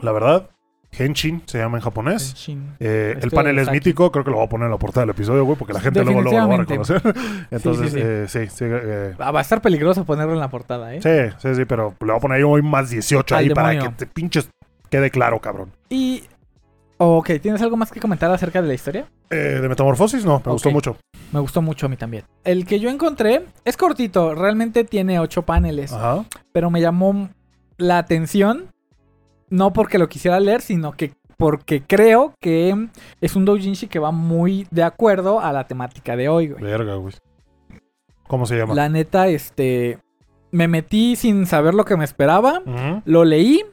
La 0.00 0.12
verdad. 0.12 0.48
Henshin 0.92 1.42
se 1.46 1.58
llama 1.58 1.78
en 1.78 1.82
japonés. 1.84 2.34
Eh, 2.80 3.18
el 3.20 3.30
panel 3.30 3.58
es 3.58 3.68
aquí. 3.68 3.76
mítico, 3.76 4.10
creo 4.10 4.24
que 4.24 4.30
lo 4.30 4.38
voy 4.38 4.46
a 4.46 4.48
poner 4.48 4.66
en 4.66 4.72
la 4.72 4.78
portada 4.78 5.06
del 5.06 5.10
episodio, 5.10 5.44
güey, 5.44 5.56
porque 5.56 5.72
la 5.72 5.80
gente 5.80 6.02
luego, 6.04 6.22
luego 6.22 6.38
lo 6.38 6.48
va 6.48 6.54
a 6.54 6.58
reconocer. 6.58 7.02
Entonces, 7.50 7.92
sí. 7.92 7.98
eh, 8.00 8.24
sí, 8.28 8.46
sí, 8.48 8.64
eh, 8.66 9.14
Va 9.20 9.38
a 9.38 9.42
estar 9.42 9.62
peligroso 9.62 10.04
ponerlo 10.04 10.32
en 10.34 10.40
la 10.40 10.50
portada, 10.50 10.94
¿eh? 10.94 11.00
sí, 11.00 11.36
sí, 11.38 11.54
sí, 11.54 11.64
pero 11.64 11.94
le 12.00 12.06
voy 12.06 12.16
a 12.16 12.20
poner 12.20 12.38
ahí 12.38 12.42
hoy 12.42 12.62
más 12.62 12.90
18 12.90 13.34
Al 13.34 13.44
ahí 13.44 13.50
para 13.50 13.78
que 13.78 13.88
te 13.90 14.06
pinches 14.06 14.48
quede 14.90 15.10
claro, 15.10 15.40
cabrón. 15.40 15.70
Y. 15.88 16.24
Ok, 17.02 17.30
¿tienes 17.40 17.62
algo 17.62 17.78
más 17.78 17.90
que 17.90 17.98
comentar 17.98 18.30
acerca 18.30 18.60
de 18.60 18.68
la 18.68 18.74
historia? 18.74 19.06
Eh, 19.30 19.58
de 19.62 19.68
Metamorfosis, 19.70 20.22
no, 20.26 20.42
me 20.44 20.52
gustó 20.52 20.70
mucho. 20.70 20.98
Me 21.32 21.40
gustó 21.40 21.62
mucho 21.62 21.86
a 21.86 21.88
mí 21.88 21.96
también. 21.96 22.24
El 22.44 22.66
que 22.66 22.78
yo 22.78 22.90
encontré 22.90 23.46
es 23.64 23.78
cortito, 23.78 24.34
realmente 24.34 24.84
tiene 24.84 25.18
ocho 25.18 25.42
paneles, 25.46 25.94
Ajá. 25.94 26.26
pero 26.52 26.68
me 26.68 26.82
llamó 26.82 27.30
la 27.78 27.96
atención, 27.96 28.66
no 29.50 29.72
porque 29.72 29.98
lo 29.98 30.08
quisiera 30.08 30.40
leer, 30.40 30.62
sino 30.62 30.92
que 30.92 31.12
porque 31.36 31.82
creo 31.82 32.34
que 32.38 32.88
es 33.20 33.34
un 33.34 33.44
doujinshi 33.44 33.86
que 33.86 33.98
va 33.98 34.10
muy 34.10 34.66
de 34.70 34.82
acuerdo 34.82 35.40
a 35.40 35.52
la 35.52 35.66
temática 35.66 36.14
de 36.14 36.28
hoy, 36.28 36.48
güey. 36.48 36.62
Verga, 36.62 36.96
güey. 36.96 37.14
¿Cómo 38.28 38.46
se 38.46 38.56
llama? 38.56 38.74
La 38.74 38.88
neta, 38.88 39.28
este, 39.28 39.98
me 40.52 40.68
metí 40.68 41.16
sin 41.16 41.46
saber 41.46 41.74
lo 41.74 41.84
que 41.84 41.96
me 41.96 42.04
esperaba, 42.04 42.62
lo 43.04 43.24
leí, 43.24 43.64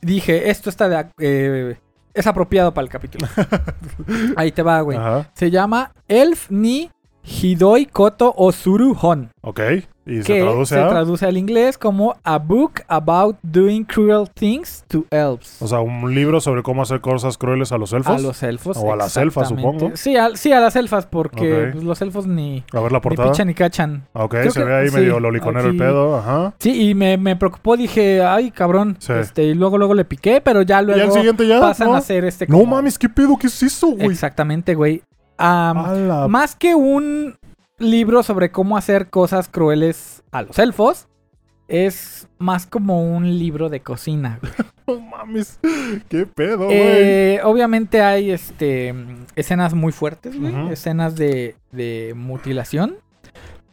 dije, 0.00 0.50
esto 0.50 0.70
está 0.70 0.88
de, 0.88 1.06
eh, 1.18 1.76
es 2.14 2.26
apropiado 2.26 2.72
para 2.72 2.84
el 2.84 2.90
capítulo. 2.90 3.26
Ahí 4.36 4.52
te 4.52 4.62
va, 4.62 4.80
güey. 4.80 4.96
Ajá. 4.96 5.30
Se 5.34 5.50
llama 5.50 5.92
Elf 6.06 6.50
ni 6.50 6.90
Hidoi 7.24 7.86
Koto 7.86 8.34
Osuru 8.36 8.96
Hon. 9.00 9.30
Ok. 9.42 9.60
Y 10.06 10.16
se 10.22 10.34
que 10.34 10.42
traduce 10.42 10.74
se 10.74 10.80
a. 10.82 10.88
traduce 10.90 11.24
al 11.24 11.38
inglés 11.38 11.78
como 11.78 12.14
A 12.24 12.36
Book 12.36 12.82
About 12.88 13.38
Doing 13.42 13.84
Cruel 13.84 14.28
Things 14.34 14.84
to 14.86 15.06
Elves. 15.10 15.56
o 15.62 15.66
sea, 15.66 15.80
un 15.80 16.14
libro 16.14 16.42
sobre 16.42 16.62
cómo 16.62 16.82
hacer 16.82 17.00
cosas 17.00 17.38
crueles 17.38 17.72
a 17.72 17.78
los 17.78 17.90
elfos. 17.94 18.14
a 18.14 18.18
los 18.18 18.42
elfos. 18.42 18.76
O 18.76 18.92
a 18.92 18.96
las 18.96 19.16
elfas, 19.16 19.48
supongo. 19.48 19.92
Sí, 19.94 20.14
a, 20.18 20.36
sí, 20.36 20.52
a 20.52 20.60
las 20.60 20.76
elfas, 20.76 21.06
porque 21.06 21.64
Ok. 21.68 21.72
pues, 21.72 21.84
los 21.84 22.02
elfos 22.02 22.26
ni, 22.26 22.62
A 22.74 22.80
ver 22.80 22.92
la 22.92 22.98
ni 22.98 23.02
portada. 23.02 23.30
pichan 23.30 23.46
ni 23.46 23.54
cachan. 23.54 24.06
Ok, 24.12 24.32
Creo 24.32 24.50
se 24.50 24.60
que- 24.60 24.66
ve 24.66 24.74
ahí 24.74 24.88
sí, 24.90 24.94
medio 24.96 25.18
loliconero 25.20 25.64
el 25.64 25.70
aquí- 25.70 25.78
pedo. 25.78 26.16
Ajá. 26.18 26.52
Sí, 26.58 26.90
y 26.90 26.94
me, 26.94 27.16
me 27.16 27.36
preocupó, 27.36 27.78
dije, 27.78 28.22
ay, 28.22 28.50
cabrón. 28.50 28.96
Sí. 28.98 29.14
Este, 29.14 29.44
y 29.44 29.54
luego, 29.54 29.78
luego 29.78 29.94
le 29.94 30.04
piqué, 30.04 30.42
pero 30.42 30.60
ya 30.60 30.76
y 30.76 30.78
al 30.80 30.86
luego 30.86 31.14
siguiente 31.14 31.48
ya. 31.48 31.60
pasan 31.60 31.88
¿no? 31.88 31.94
a 31.94 31.98
hacer 31.98 32.26
este. 32.26 32.46
No 32.46 32.58
como- 32.58 32.76
mames, 32.76 32.98
¿qué 32.98 33.08
pedo? 33.08 33.38
¿Qué 33.38 33.46
es 33.46 33.62
eso, 33.62 33.86
güey? 33.92 34.08
Exactamente, 34.10 34.74
güey. 34.74 35.00
La 35.38 36.26
Más 36.28 36.54
que 36.56 36.74
un 36.74 37.36
libro 37.78 38.22
sobre 38.22 38.50
cómo 38.50 38.76
hacer 38.76 39.10
cosas 39.10 39.48
crueles 39.48 40.22
a 40.32 40.42
los 40.42 40.58
elfos, 40.58 41.08
es 41.68 42.28
más 42.38 42.66
como 42.66 43.02
un 43.16 43.38
libro 43.38 43.68
de 43.68 43.80
cocina. 43.80 44.38
güey. 44.40 44.52
No 44.86 45.00
mames. 45.00 45.58
¿Qué 46.10 46.26
pedo, 46.26 46.66
güey? 46.66 46.76
Eh, 46.78 47.40
obviamente 47.42 48.02
hay 48.02 48.32
este 48.32 48.94
escenas 49.34 49.72
muy 49.72 49.92
fuertes, 49.92 50.38
güey, 50.38 50.54
escenas 50.70 51.16
de, 51.16 51.56
de 51.72 52.12
mutilación. 52.14 52.96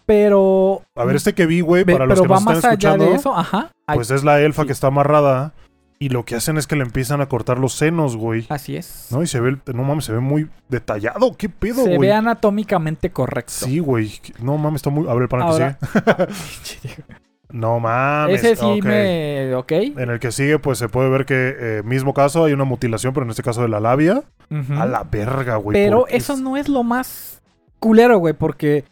Pero. 0.05 0.83
A 0.95 1.03
ver, 1.03 1.17
este 1.17 1.33
que 1.33 1.45
vi, 1.45 1.59
güey, 1.59 1.83
para 1.83 2.05
los 2.05 2.21
que 2.21 2.27
nos 2.27 2.39
están 2.39 2.53
más 2.55 2.63
allá 2.63 2.71
escuchando, 2.73 3.05
de 3.05 3.15
eso, 3.15 3.35
ajá. 3.35 3.71
hay- 3.87 3.95
pues 3.97 4.09
es 4.11 4.23
la 4.23 4.39
elfa 4.39 4.61
sí. 4.61 4.67
que 4.67 4.71
está 4.73 4.87
amarrada 4.87 5.53
y 6.01 6.09
lo 6.09 6.25
que 6.25 6.35
hacen 6.35 6.57
es 6.57 6.65
que 6.65 6.75
le 6.75 6.83
empiezan 6.83 7.21
a 7.21 7.27
cortar 7.29 7.59
los 7.59 7.73
senos, 7.73 8.17
güey. 8.17 8.47
Así 8.49 8.75
es. 8.75 9.07
¿No? 9.11 9.21
Y 9.21 9.27
se 9.27 9.39
ve, 9.39 9.49
el- 9.49 9.61
no 9.75 9.83
mames, 9.83 10.05
se 10.05 10.11
ve 10.11 10.19
muy 10.19 10.49
detallado. 10.67 11.37
¿Qué 11.37 11.47
pedo, 11.47 11.83
Se 11.83 11.95
güey? 11.95 12.09
ve 12.09 12.11
anatómicamente 12.13 13.11
correcto. 13.11 13.51
Sí, 13.53 13.77
güey. 13.79 14.11
No 14.41 14.57
mames, 14.57 14.79
está 14.79 14.89
muy... 14.89 15.07
A 15.07 15.13
ver 15.13 15.29
el 15.31 15.41
Ahora- 15.41 15.77
que 15.77 16.33
sigue. 16.63 16.95
No 17.53 17.79
mames. 17.81 18.41
Ese 18.43 18.55
sí 18.55 18.65
ok. 18.79 18.83
me. 18.85 19.55
Ok. 19.55 19.71
En 19.73 20.09
el 20.09 20.19
que 20.19 20.31
sigue, 20.31 20.57
pues 20.57 20.79
se 20.79 20.87
puede 20.87 21.09
ver 21.09 21.25
que, 21.25 21.53
eh, 21.59 21.81
mismo 21.83 22.13
caso, 22.13 22.45
hay 22.45 22.53
una 22.53 22.63
mutilación, 22.63 23.13
pero 23.13 23.25
en 23.25 23.29
este 23.29 23.43
caso 23.43 23.61
de 23.61 23.67
la 23.67 23.81
labia. 23.81 24.23
Ujú. 24.49 24.73
A 24.79 24.85
la 24.85 25.03
verga, 25.03 25.57
güey. 25.57 25.73
Pero 25.75 25.99
¿por 25.99 26.07
qué 26.09 26.15
eso 26.15 26.33
es- 26.33 26.39
no 26.39 26.55
es 26.55 26.69
lo 26.69 26.83
más 26.83 27.41
culero, 27.79 28.19
güey, 28.19 28.33
porque 28.33 28.85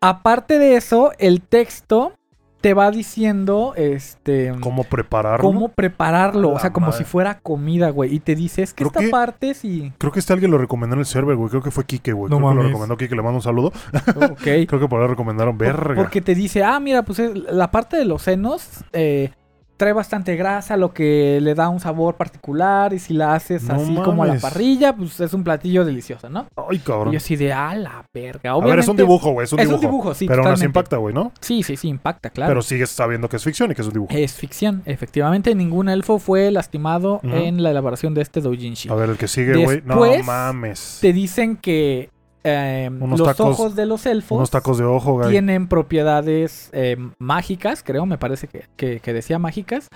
aparte 0.00 0.58
de 0.58 0.76
eso, 0.76 1.12
el 1.18 1.40
texto 1.40 2.12
te 2.60 2.74
va 2.74 2.90
diciendo, 2.90 3.72
este, 3.76 4.52
¿Cómo 4.60 4.82
prepararlo? 4.84 5.44
cómo 5.46 5.68
prepararlo, 5.68 6.50
o 6.50 6.58
sea, 6.58 6.72
como 6.72 6.86
madre. 6.88 6.98
si 6.98 7.04
fuera 7.04 7.38
comida, 7.38 7.90
güey, 7.90 8.14
y 8.14 8.20
te 8.20 8.34
dice, 8.34 8.62
es 8.62 8.74
que 8.74 8.78
Creo 8.84 8.88
esta 8.88 9.00
que- 9.00 9.08
parte 9.10 9.54
sí, 9.54 9.92
Creo 9.98 10.10
que 10.12 10.18
este 10.18 10.32
alguien 10.32 10.50
lo 10.50 10.58
recomendó 10.58 10.94
en 10.94 11.00
el 11.00 11.06
server, 11.06 11.36
güey. 11.36 11.48
Creo 11.50 11.62
que 11.62 11.70
fue 11.70 11.84
Kike, 11.84 12.12
güey. 12.12 12.30
No 12.30 12.38
Creo 12.38 12.50
que 12.50 12.54
lo 12.56 12.62
recomendó 12.62 12.96
Kike. 12.96 13.14
Le 13.14 13.22
mando 13.22 13.36
un 13.36 13.42
saludo. 13.42 13.68
ok. 13.68 14.40
Creo 14.68 14.80
que 14.80 14.88
por 14.88 15.00
ahí 15.00 15.06
recomendaron 15.08 15.56
verga. 15.56 15.94
Porque 15.94 16.20
te 16.20 16.34
dice, 16.34 16.64
ah, 16.64 16.80
mira, 16.80 17.02
pues 17.02 17.18
es- 17.20 17.34
la 17.34 17.70
parte 17.70 17.96
de 17.96 18.04
los 18.04 18.22
senos 18.22 18.68
eh, 18.92 19.30
trae 19.78 19.92
bastante 19.94 20.36
grasa, 20.36 20.76
lo 20.76 20.92
que 20.92 21.38
le 21.40 21.54
da 21.54 21.68
un 21.70 21.80
sabor 21.80 22.16
particular, 22.16 22.92
y 22.92 22.98
si 22.98 23.14
la 23.14 23.34
haces 23.34 23.62
No 23.62 23.74
así 23.76 23.94
como 23.94 24.24
a 24.24 24.26
la 24.26 24.34
parrilla, 24.38 24.94
pues 24.94 25.18
es 25.20 25.32
un 25.32 25.44
platillo 25.44 25.84
delicioso, 25.84 26.28
¿no? 26.28 26.46
Ay, 26.56 26.76
Y 26.76 26.78
cabrón. 26.80 27.12
yo 27.12 27.16
así 27.16 27.36
de, 27.36 27.52
ah, 27.52 27.74
la 27.76 28.04
verga. 28.12 28.50
A 28.50 28.58
ver, 28.58 28.80
es 28.80 28.88
un 28.88 28.96
dibujo, 28.96 29.30
güey. 29.30 29.44
Es 29.44 29.52
un 29.52 29.60
Es 29.60 29.68
dibujo. 29.68 29.86
un 29.86 29.90
dibujo, 29.90 30.14
sí, 30.14 30.26
Pero 30.26 30.42
aún 30.42 30.52
así 30.52 30.64
impacta, 30.64 30.96
güey, 30.96 31.14
¿no? 31.14 31.32
Sí, 31.40 31.62
sí, 31.62 31.76
sí, 31.76 31.88
impacta, 31.88 32.30
claro. 32.30 32.50
Pero 32.50 32.62
sigues 32.62 32.90
sabiendo 32.90 33.28
que 33.28 33.36
es 33.36 33.44
ficción 33.44 33.70
y 33.70 33.74
que 33.74 33.82
es 33.82 33.86
un 33.88 33.94
dibujo. 33.94 34.12
Es 34.14 34.34
ficción, 34.34 34.82
efectivamente. 34.84 35.54
Ningún 35.54 35.88
elfo 35.88 36.18
fue 36.18 36.50
lastimado 36.50 37.20
en 37.22 37.62
la 37.62 37.70
elaboración 37.70 38.14
de 38.14 38.22
este 38.22 38.40
doujinshi. 38.40 38.88
A 38.90 38.94
ver, 38.94 39.10
el 39.10 39.16
que 39.16 39.28
sigue, 39.28 39.64
güey. 39.64 39.80
No 39.84 40.00
mames. 40.24 40.98
Te 41.00 41.12
dicen 41.12 41.56
que 41.56 42.10
eh, 42.44 42.88
Unos 43.00 43.18
los 43.20 43.28
tacos- 43.28 43.50
ojos 43.52 43.74
de 43.76 43.86
los 43.86 44.06
elfos 44.06 44.36
Unos 44.36 44.50
tacos 44.50 44.78
de 44.78 44.84
ojo, 44.84 45.20
tienen 45.28 45.66
propiedades 45.68 46.70
eh, 46.72 46.96
mágicas, 47.18 47.82
creo, 47.82 48.06
me 48.06 48.18
parece 48.18 48.46
que, 48.48 48.64
que- 48.76 49.00
que 49.00 49.12
decía 49.12 49.38
mágicas, 49.38 49.88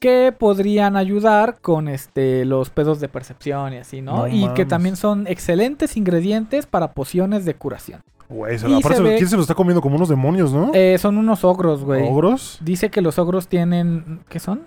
que 0.00 0.34
podrían 0.36 0.96
ayudar 0.96 1.60
con 1.60 1.88
este 1.88 2.44
los 2.44 2.70
pedos 2.70 2.98
de 3.00 3.08
percepción 3.08 3.72
y 3.72 3.76
así, 3.78 4.00
¿no? 4.02 4.18
No 4.18 4.28
y 4.28 4.48
que 4.54 4.64
también 4.64 4.96
son 4.96 5.26
excelentes 5.28 5.96
ingredientes 5.96 6.66
para 6.66 6.92
pociones 6.92 7.44
de 7.44 7.54
curación. 7.54 8.00
Güey, 8.28 8.58
se- 8.58 8.66
aparte, 8.66 8.96
se 8.96 9.02
ve- 9.02 9.16
¿quién 9.16 9.28
se 9.28 9.36
lo 9.36 9.42
está 9.42 9.54
comiendo 9.54 9.80
como 9.82 9.96
unos 9.96 10.08
demonios, 10.08 10.52
no? 10.52 10.70
Eh, 10.74 10.96
son 10.98 11.18
unos 11.18 11.44
ogros, 11.44 11.84
güey. 11.84 12.08
¿Ogros? 12.08 12.58
Dice 12.62 12.90
que 12.90 13.00
los 13.02 13.18
ogros 13.18 13.46
tienen. 13.46 14.20
¿Qué 14.28 14.40
son? 14.40 14.66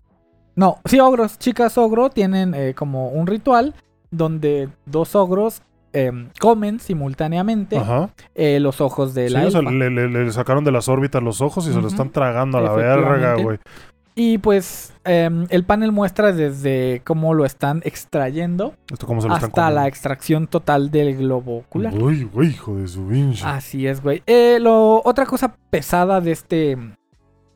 No, 0.56 0.78
sí, 0.86 1.00
ogros. 1.00 1.38
Chicas 1.40 1.78
ogro 1.78 2.10
tienen 2.10 2.54
eh, 2.54 2.74
como 2.76 3.10
un 3.10 3.28
ritual 3.28 3.74
donde 4.12 4.70
dos 4.86 5.16
ogros 5.16 5.64
em, 5.96 6.30
comen 6.40 6.80
simultáneamente 6.80 7.82
eh, 8.36 8.60
los 8.60 8.82
ojos 8.82 9.14
de 9.14 9.28
Sí, 9.30 9.34
la 9.34 9.48
o 9.48 9.52
sea, 9.52 9.60
elfa. 9.62 9.72
le, 9.72 9.90
le- 9.90 10.08
le 10.08 10.32
sacaron 10.32 10.64
de 10.64 10.72
las 10.72 10.88
órbitas 10.90 11.24
los 11.24 11.42
ojos 11.42 11.68
y 11.68 11.74
se 11.74 11.82
lo 11.82 11.88
están 11.88 12.10
tragando 12.12 12.58
a 12.58 12.62
la 12.62 12.74
verga, 12.74 13.36
güey. 13.36 13.58
Y 14.18 14.38
pues 14.38 14.94
em, 15.04 15.46
el 15.50 15.66
panel 15.66 15.92
muestra 15.92 16.32
desde 16.32 17.02
cómo 17.04 17.34
lo 17.34 17.44
están 17.44 17.82
extrayendo 17.84 18.74
¿Esto 18.90 19.08
cómo 19.08 19.20
se 19.20 19.28
lo 19.28 19.34
están 19.34 19.50
hasta 19.50 19.70
la 19.72 19.88
extracción 19.90 20.48
total 20.48 20.90
del 20.90 21.18
globo 21.18 21.58
ocular. 21.58 21.94
Uy, 21.94 22.24
güey, 22.24 22.52
hijo 22.52 22.78
de 22.78 22.88
su. 22.88 23.10
Así 23.44 23.88
es, 23.88 24.02
güey. 24.02 24.24
Eh, 24.26 24.60
lo, 24.62 25.02
otra 25.04 25.26
cosa 25.26 25.58
pesada 25.70 26.22
de 26.22 26.32
este, 26.32 26.78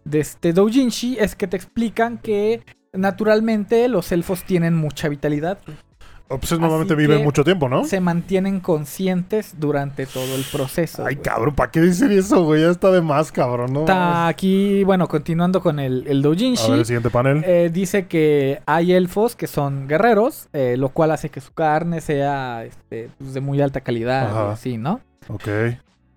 de 0.04 0.20
este 0.20 0.52
doujinshi 0.52 1.16
es 1.18 1.34
que 1.38 1.48
te 1.48 1.56
explican 1.56 2.18
que 2.18 2.62
naturalmente 2.92 3.88
los 3.88 4.12
elfos 4.12 4.44
tienen 4.44 4.76
mucha 4.76 5.08
vitalidad. 5.08 5.60
güey. 5.66 5.78
Oh, 6.32 6.38
pues 6.38 6.52
normalmente 6.60 6.94
viven 6.94 7.24
mucho 7.24 7.44
tiempo, 7.44 7.68
¿no? 7.68 7.86
Se 7.86 8.00
mantienen 8.00 8.60
conscientes 8.60 9.56
durante 9.60 10.06
todo 10.06 10.36
el 10.36 10.44
proceso. 10.52 11.04
Ay, 11.04 11.16
güey. 11.16 11.24
cabrón, 11.24 11.56
¿para 11.56 11.72
qué 11.72 11.82
dicen 11.82 12.12
eso, 12.12 12.44
güey? 12.44 12.62
Ya 12.62 12.70
está 12.70 12.92
de 12.92 13.02
más, 13.02 13.32
cabrón, 13.32 13.74
¿no? 13.74 13.80
Está 13.80 14.28
aquí, 14.28 14.84
bueno, 14.84 15.08
continuando 15.08 15.60
con 15.60 15.80
el, 15.80 16.06
el 16.08 16.20
A 16.20 16.22
doujinshi. 16.22 16.70
ver 16.70 16.80
el 16.82 16.86
siguiente 16.86 17.10
panel. 17.10 17.44
eh, 17.48 17.72
dice 17.74 18.06
que 18.06 18.62
hay 18.68 18.94
elfos 18.94 19.36
que 19.36 19.48
son 19.48 19.88
guerreros, 19.88 20.50
eh, 20.54 20.76
lo 20.78 20.90
cual 20.90 21.10
hace 21.12 21.30
que 21.30 21.42
su 21.42 21.52
carne 21.52 22.00
sea 22.00 22.64
este, 22.64 23.10
pues, 23.18 23.34
de 23.34 23.42
muy 23.42 23.60
alta 23.62 23.82
calidad, 23.82 24.52
así, 24.52 24.78
¿no? 24.78 25.02
Ok. 25.30 25.48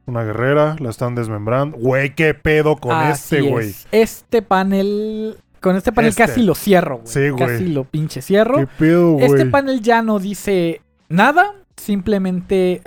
Una 0.05 0.25
guerrera, 0.25 0.77
la 0.81 0.91
están 0.91 1.15
desmembrando. 1.15 1.79
Güey, 1.79 2.15
qué 2.15 2.35
pedo 2.35 2.77
con 2.77 2.93
Así 2.93 3.37
este, 3.37 3.39
es. 3.47 3.51
güey. 3.51 3.75
Este 3.93 4.43
panel. 4.43 5.37
Con 5.63 5.77
este 5.77 5.93
panel 5.93 6.11
Este. 6.11 6.25
casi 6.25 6.43
lo 6.43 6.55
cierro, 6.55 6.99
güey. 6.99 7.07
Sí, 7.07 7.29
güey. 7.31 7.47
Casi 7.47 7.69
lo 7.69 7.85
pinche 7.85 8.21
cierro. 8.21 8.59
Qué 8.59 8.67
pedo, 8.79 9.13
güey. 9.13 9.25
Este 9.25 9.47
panel 9.47 9.81
ya 9.81 10.03
no 10.03 10.19
dice 10.19 10.83
nada. 11.09 11.55
Simplemente 11.77 12.83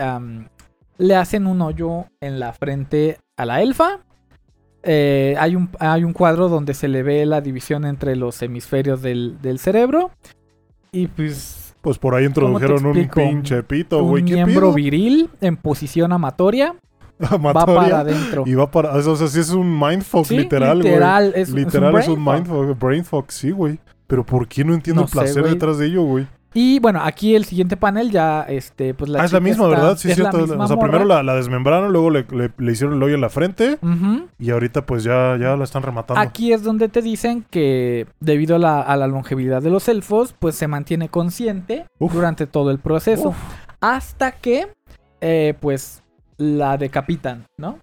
le 0.97 1.15
hacen 1.15 1.47
un 1.47 1.61
hoyo 1.61 2.05
en 2.21 2.39
la 2.39 2.53
frente 2.53 3.17
a 3.38 3.45
la 3.45 3.61
elfa. 3.61 3.99
Eh, 4.83 5.35
hay, 5.39 5.55
un, 5.55 5.69
hay 5.79 6.03
un 6.03 6.13
cuadro 6.13 6.47
donde 6.47 6.75
se 6.75 6.88
le 6.88 7.01
ve 7.01 7.25
la 7.25 7.41
división 7.41 7.85
entre 7.85 8.15
los 8.15 8.39
hemisferios 8.41 9.01
del, 9.01 9.41
del 9.41 9.57
cerebro. 9.57 10.11
Y 10.91 11.07
pues 11.07 11.75
Pues 11.81 11.97
por 11.97 12.13
ahí 12.13 12.25
¿Cómo 12.31 12.59
te 12.59 12.65
introdujeron 12.65 12.85
un 12.85 13.09
pinche 13.09 13.63
pito, 13.63 14.03
un 14.03 14.09
güey. 14.09 14.25
¿Qué 14.25 14.33
miembro 14.35 14.73
viril 14.73 15.29
en 15.41 15.57
posición 15.57 16.13
amatoria 16.13 16.75
va 17.45 17.54
para 17.65 17.99
adentro. 17.99 18.43
Y 18.45 18.54
va 18.56 18.69
para... 18.69 18.91
O 18.93 19.15
sea, 19.15 19.28
sí 19.28 19.39
es 19.39 19.49
un 19.51 19.80
mindfuck, 19.80 20.25
Sí, 20.25 20.38
literal, 20.38 20.80
güey. 20.80 20.89
literal, 20.91 21.34
es, 21.36 21.49
Literal 21.49 21.95
es 21.97 22.08
un, 22.08 22.23
fuck. 22.23 22.34
mindfuck, 22.34 22.80
brain 22.80 23.06
fuck, 23.06 23.30
sí, 23.30 23.51
güey. 23.51 23.80
Pero 24.08 24.25
¿por 24.25 24.47
qué 24.47 24.63
no 24.63 24.73
entiendo 24.73 25.01
No 25.01 25.08
el 25.08 25.12
placer 25.12 25.43
detrás 25.43 25.78
de 25.78 25.88
ello, 25.88 26.04
güey? 26.04 26.28
Y 26.58 26.80
bueno, 26.80 27.01
aquí 27.04 27.36
el 27.36 27.43
siguiente 27.43 27.75
panel 27.75 28.12
ya, 28.12 28.43
este, 28.43 28.93
pues 28.93 29.10
la 29.10 29.21
ah, 29.21 29.25
es 29.25 29.34
la 29.34 29.41
misma, 29.41 29.65
está- 29.65 29.75
¿verdad? 29.78 29.97
Sí, 29.97 30.10
es 30.10 30.15
cierto. 30.15 30.38
O 30.41 30.47
sea, 30.47 30.56
morra. 30.56 30.80
primero 30.80 31.04
la, 31.04 31.21
la 31.21 31.36
desmembraron, 31.36 31.91
luego 31.91 32.10
le, 32.12 32.25
le- 32.32 32.51
le 32.58 32.71
hicieron 32.71 32.95
el 32.95 33.04
hoyo 33.04 33.15
en 33.15 33.19
la 33.19 33.28
frente 33.30 33.78
y 34.39 34.51
ahorita 34.51 34.86
pues 34.86 35.04
ya, 35.04 35.36
ya 35.38 35.58
la 35.58 35.65
están 35.65 35.84
rematando. 35.84 36.21
Aquí 36.21 36.54
es 36.54 36.63
donde 36.63 36.88
te 36.88 37.01
dicen 37.01 37.43
que 37.49 38.08
debido 38.21 38.56
a 38.56 38.60
la, 38.60 38.80
a 38.80 38.95
la 38.95 39.08
longevidad 39.08 39.62
de 39.62 39.69
los 39.69 39.89
elfos, 39.89 40.34
pues 40.39 40.56
se 40.56 40.69
mantiene 40.69 41.10
consciente 41.10 41.88
Uf. 41.99 42.13
durante 42.13 42.47
todo 42.47 42.71
el 42.71 42.80
proceso. 42.80 43.30
Uf. 43.30 43.36
Hasta 43.82 44.32
que, 44.32 44.67
eh, 45.19 45.56
pues, 45.60 46.04
la 46.37 46.77
decapitan, 46.77 47.45
¿no? 47.57 47.79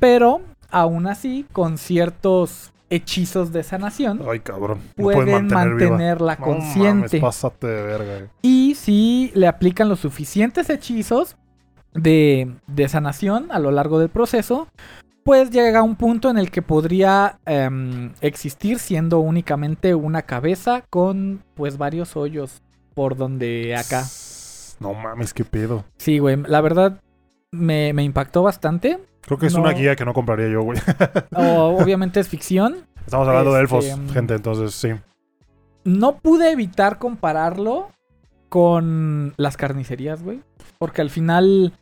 Pero, 0.00 0.40
aún 0.70 1.06
así, 1.06 1.46
con 1.52 1.78
ciertos 1.78 2.72
hechizos 2.90 3.52
de 3.52 3.62
sanación, 3.64 4.22
Ay, 4.28 4.40
cabrón. 4.40 4.78
No 4.96 5.04
pueden 5.04 5.24
pueden 5.26 5.48
mantener 5.48 5.74
viva. 5.76 5.90
mantenerla 5.90 6.36
No 6.36 6.44
consciente. 6.44 7.18
mames, 7.18 7.20
pásate 7.20 7.66
de 7.66 7.82
verga. 7.82 8.14
güey. 8.16 8.28
Y 8.42 8.74
si 8.76 9.30
le 9.34 9.46
aplican 9.46 9.88
los 9.88 10.00
suficientes 10.00 10.70
hechizos 10.70 11.36
de, 11.94 12.50
de 12.66 12.88
sanación 12.88 13.48
a 13.50 13.58
lo 13.58 13.70
largo 13.72 13.98
del 13.98 14.08
proceso, 14.08 14.68
pues 15.24 15.50
llega 15.50 15.82
un 15.82 15.96
punto 15.96 16.30
en 16.30 16.38
el 16.38 16.50
que 16.50 16.62
podría 16.62 17.38
em, 17.44 18.12
existir 18.22 18.78
siendo 18.78 19.18
únicamente 19.18 19.94
una 19.94 20.22
cabeza 20.22 20.82
con 20.88 21.42
pues 21.54 21.76
varios 21.76 22.16
hoyos 22.16 22.62
por 22.94 23.16
donde 23.16 23.76
acá. 23.76 24.04
No 24.80 24.94
mames, 24.94 25.34
qué 25.34 25.44
pedo. 25.44 25.84
Sí, 25.98 26.18
güey, 26.20 26.36
la 26.46 26.60
verdad 26.62 27.00
me, 27.52 27.92
me 27.92 28.02
impactó 28.04 28.42
bastante. 28.42 28.98
Creo 29.22 29.38
que 29.38 29.46
es 29.46 29.54
No. 29.54 29.60
una 29.60 29.72
guía 29.72 29.94
que 29.96 30.04
no 30.04 30.14
compraría 30.14 30.48
yo, 30.48 30.62
güey. 30.62 30.78
Obviamente 31.34 32.20
es 32.20 32.28
ficción. 32.28 32.76
Estamos 33.04 33.26
hablando 33.28 33.52
de 33.54 33.60
elfos, 33.60 33.84
Este, 33.86 34.12
gente, 34.12 34.34
entonces 34.34 34.74
sí. 34.74 34.90
No 35.84 36.18
pude 36.18 36.50
evitar 36.52 36.98
compararlo 36.98 37.88
con 38.48 39.34
las 39.36 39.56
carnicerías, 39.56 40.22
güey. 40.22 40.40
Porque 40.78 41.00
al 41.02 41.10
final 41.10 41.72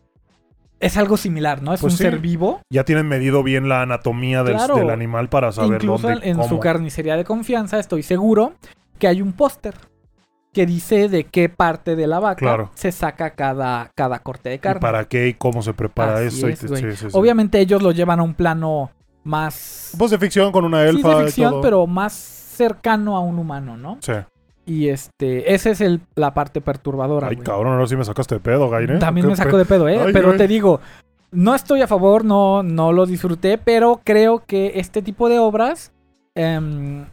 es 0.81 0.97
algo 0.97 1.17
similar, 1.17 1.63
¿no? 1.63 1.73
Es 1.75 1.81
Pues 1.81 1.95
un 1.95 1.99
sí. 1.99 2.05
ser 2.05 2.19
vivo. 2.19 2.61
Ya 2.71 2.85
tienen 2.85 3.09
medido 3.09 3.43
bien 3.43 3.69
la 3.69 3.83
anatomía 3.83 4.43
del, 4.45 4.57
Claro. 4.57 4.77
del 4.77 4.91
animal 4.91 5.29
para 5.29 5.51
saber 5.53 5.83
Incluso 5.83 6.09
dónde 6.09 6.27
y 6.27 6.31
en 6.31 6.43
su 6.49 6.59
carnicería 6.61 7.17
de 7.17 7.25
confianza 7.25 7.79
estoy 7.79 8.03
seguro 8.03 8.55
que 8.99 9.09
hay 9.09 9.23
un 9.23 9.33
póster 9.33 9.75
que 10.57 10.65
dice 10.65 11.11
de 11.11 11.25
qué 11.25 11.51
parte 11.51 11.97
de 11.97 12.07
la 12.07 12.19
vaca 12.19 12.37
Claro. 12.41 12.71
se 12.73 12.91
saca 12.91 13.33
cada, 13.33 13.91
cada 13.95 14.21
corte 14.21 14.49
de 14.49 14.55
y 14.55 14.59
carne. 14.59 14.81
para 14.81 15.05
qué 15.05 15.29
y 15.29 15.35
cómo 15.35 15.61
se 15.61 15.75
prepara 15.75 16.17
Así 16.17 16.29
eso. 16.29 16.49
y 16.49 16.55
te- 16.55 16.77
sí, 16.77 16.91
sí, 16.93 16.97
sí. 16.97 17.07
Obviamente 17.13 17.61
ellos 17.61 17.83
lo 17.83 17.93
llevan 17.93 18.21
a 18.21 18.23
un 18.23 18.33
plano 18.33 18.91
más... 19.23 19.93
Pues 19.99 20.11
de 20.13 20.19
ficción 20.19 20.53
con 20.53 20.65
una 20.65 20.83
sí, 20.85 20.97
elfa 20.97 21.17
de 21.17 21.23
y 21.25 21.27
ficción, 21.27 21.51
todo. 21.51 21.61
pero 21.61 21.87
más 21.87 22.15
cercano 22.15 23.19
a 23.19 23.21
un 23.21 23.39
humano, 23.39 23.77
¿no? 23.77 23.99
Sí. 24.01 24.13
Y 24.65 24.89
este, 24.89 25.53
esa 25.53 25.69
es 25.69 25.83
el, 25.83 26.01
la 26.15 26.33
parte 26.33 26.63
perturbadora. 26.63 27.29
Ay, 27.29 27.35
güey. 27.37 27.45
cabrón, 27.45 27.75
ahora 27.75 27.87
sí 27.87 27.95
me 27.97 28.05
sacaste 28.07 28.37
de 28.37 28.41
pedo, 28.41 28.71
Gaine. 28.71 28.99
También 28.99 29.27
Qué 29.27 29.31
me 29.33 29.37
sacó 29.37 29.59
de 29.59 29.67
pedo, 29.67 29.91
¿eh? 29.91 30.01
Ay, 30.07 30.13
pero 30.15 30.35
te 30.39 30.49
digo, 30.49 30.81
no 31.33 31.55
estoy 31.55 31.83
a 31.83 31.87
favor, 31.87 32.25
no, 32.25 32.63
no 32.63 32.93
lo 32.95 33.05
disfruté, 33.05 33.59
pero 33.59 34.01
creo 34.03 34.43
que 34.47 34.73
este 34.77 35.03
tipo 35.03 35.29
de 35.29 35.39
obras 35.39 35.93
em, 36.35 37.05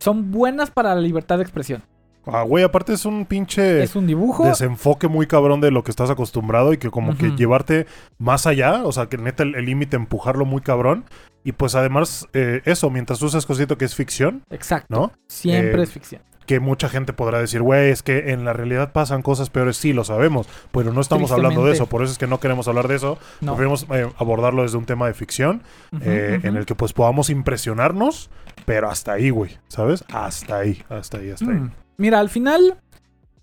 son 0.00 0.32
buenas 0.32 0.72
para 0.72 0.96
la 0.96 1.00
libertad 1.00 1.36
de 1.36 1.44
expresión. 1.44 1.84
Ah, 2.26 2.42
güey, 2.42 2.64
aparte 2.64 2.92
es 2.92 3.04
un 3.06 3.24
pinche 3.26 3.82
Es 3.82 3.94
un 3.96 4.06
dibujo. 4.06 4.44
desenfoque 4.46 5.06
muy 5.08 5.26
cabrón 5.26 5.60
de 5.60 5.70
lo 5.70 5.84
que 5.84 5.90
estás 5.90 6.10
acostumbrado 6.10 6.72
y 6.72 6.78
que 6.78 6.90
como 6.90 7.16
que 7.16 7.30
llevarte 7.36 7.86
más 8.18 8.46
allá, 8.46 8.84
o 8.84 8.92
sea, 8.92 9.06
que 9.06 9.16
neta 9.16 9.42
el 9.44 9.52
límite 9.64 9.96
empujarlo 9.96 10.44
muy 10.44 10.60
cabrón. 10.60 11.04
Y 11.44 11.52
pues 11.52 11.76
además, 11.76 12.26
eh, 12.32 12.62
eso, 12.64 12.90
mientras 12.90 13.20
tú 13.20 13.28
seas 13.28 13.46
consciente 13.46 13.76
que 13.76 13.84
es 13.84 13.94
ficción, 13.94 14.42
Exacto. 14.50 14.86
¿no? 14.90 15.12
Siempre 15.28 15.80
Eh, 15.80 15.84
es 15.84 15.90
ficción. 15.92 16.20
que 16.46 16.58
mucha 16.60 16.88
gente 16.88 17.12
podrá 17.12 17.38
decir, 17.40 17.62
güey, 17.62 17.90
es 17.90 18.02
que 18.02 18.30
en 18.32 18.44
la 18.44 18.52
realidad 18.52 18.92
pasan 18.92 19.22
cosas 19.22 19.50
peores, 19.50 19.76
sí, 19.76 19.92
lo 19.92 20.02
sabemos, 20.04 20.48
pero 20.72 20.92
no 20.92 21.00
estamos 21.00 21.30
hablando 21.32 21.64
de 21.64 21.72
eso, 21.72 21.86
por 21.86 22.02
eso 22.02 22.10
es 22.12 22.18
que 22.18 22.26
no 22.28 22.38
queremos 22.40 22.66
hablar 22.68 22.86
de 22.88 22.96
eso, 22.96 23.18
No. 23.40 23.52
preferimos 23.56 23.86
eh, 23.92 24.08
abordarlo 24.18 24.62
desde 24.62 24.76
un 24.78 24.84
tema 24.86 25.06
de 25.06 25.14
ficción, 25.14 25.62
eh, 26.02 26.40
en 26.42 26.56
el 26.56 26.66
que 26.66 26.74
pues 26.76 26.92
podamos 26.92 27.30
impresionarnos, 27.30 28.30
pero 28.64 28.88
hasta 28.90 29.12
ahí, 29.12 29.30
güey, 29.30 29.58
¿sabes? 29.68 30.04
Hasta 30.12 30.58
ahí, 30.58 30.82
hasta 30.88 31.18
ahí, 31.18 31.30
hasta 31.30 31.50
ahí. 31.50 31.62
Mira, 31.98 32.18
al 32.20 32.28
final, 32.28 32.78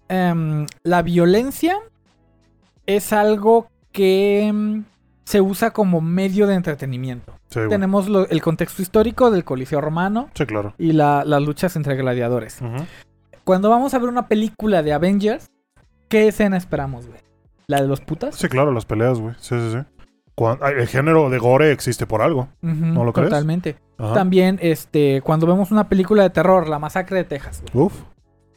em, 0.10 0.66
la 0.84 1.02
violencia 1.02 1.78
es 2.86 3.14
algo 3.14 3.68
que 3.92 4.44
em, 4.48 4.84
se 5.26 5.42
usa 5.42 5.72
como 5.72 6.02
medio 6.02 6.48
de 6.48 6.56
entretenimiento. 6.56 7.34
Sí. 7.50 7.60
Tenemos 7.70 8.10
lo- 8.10 8.28
el 8.28 8.42
contexto 8.42 8.82
histórico 8.82 9.32
del 9.32 9.44
Coliseo 9.44 9.80
Romano 9.80 10.30
Sí, 10.34 10.46
claro. 10.46 10.74
y 10.78 10.92
la- 10.94 11.24
las 11.26 11.42
luchas 11.42 11.76
entre 11.76 11.96
gladiadores. 11.96 12.60
Cuando 13.44 13.70
vamos 13.70 13.94
a 13.94 14.00
ver 14.00 14.10
una 14.10 14.28
película 14.28 14.84
de 14.84 14.94
Avengers, 14.94 15.50
¿qué 16.10 16.28
escena 16.28 16.58
esperamos, 16.58 17.08
güey? 17.08 17.20
¿La 17.68 17.82
de 17.82 17.88
los 17.88 18.02
putas? 18.02 18.36
Sí, 18.36 18.48
claro, 18.50 18.72
las 18.72 18.86
peleas, 18.86 19.20
güey. 19.20 19.36
Sí, 19.40 19.56
sí, 19.60 19.72
sí. 19.72 19.78
El 20.76 20.88
género 20.88 21.30
de 21.30 21.38
gore 21.38 21.72
existe 21.72 22.08
por 22.08 22.22
algo. 22.22 22.48
¿no 22.62 23.06
lo 23.06 23.14
crees? 23.14 23.30
Totalmente. 23.30 23.78
Ajá. 24.00 24.14
También, 24.16 24.58
este, 24.62 25.22
cuando 25.22 25.46
vemos 25.46 25.72
una 25.72 25.88
película 25.88 26.24
de 26.24 26.32
terror, 26.32 26.68
La 26.68 26.80
Masacre 26.80 27.18
de 27.18 27.24
Texas, 27.24 27.62
güey, 27.72 27.86
Uf. 27.86 27.94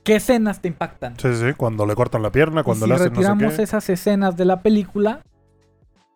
¿Qué 0.06 0.16
escenas 0.16 0.60
te 0.62 0.68
impactan? 0.68 1.18
Sí, 1.18 1.34
sí. 1.34 1.52
Cuando 1.56 1.84
le 1.84 1.94
cortan 1.94 2.22
la 2.22 2.30
pierna, 2.30 2.62
Y 2.62 2.64
cuando 2.64 2.86
si 2.86 2.88
le 2.88 2.94
hacen 2.94 3.12
no 3.12 3.20
retiramos 3.20 3.52
sé 3.52 3.56
qué. 3.58 3.62
esas 3.64 3.90
escenas 3.90 4.36
de 4.38 4.44
la 4.46 4.62
película, 4.62 5.20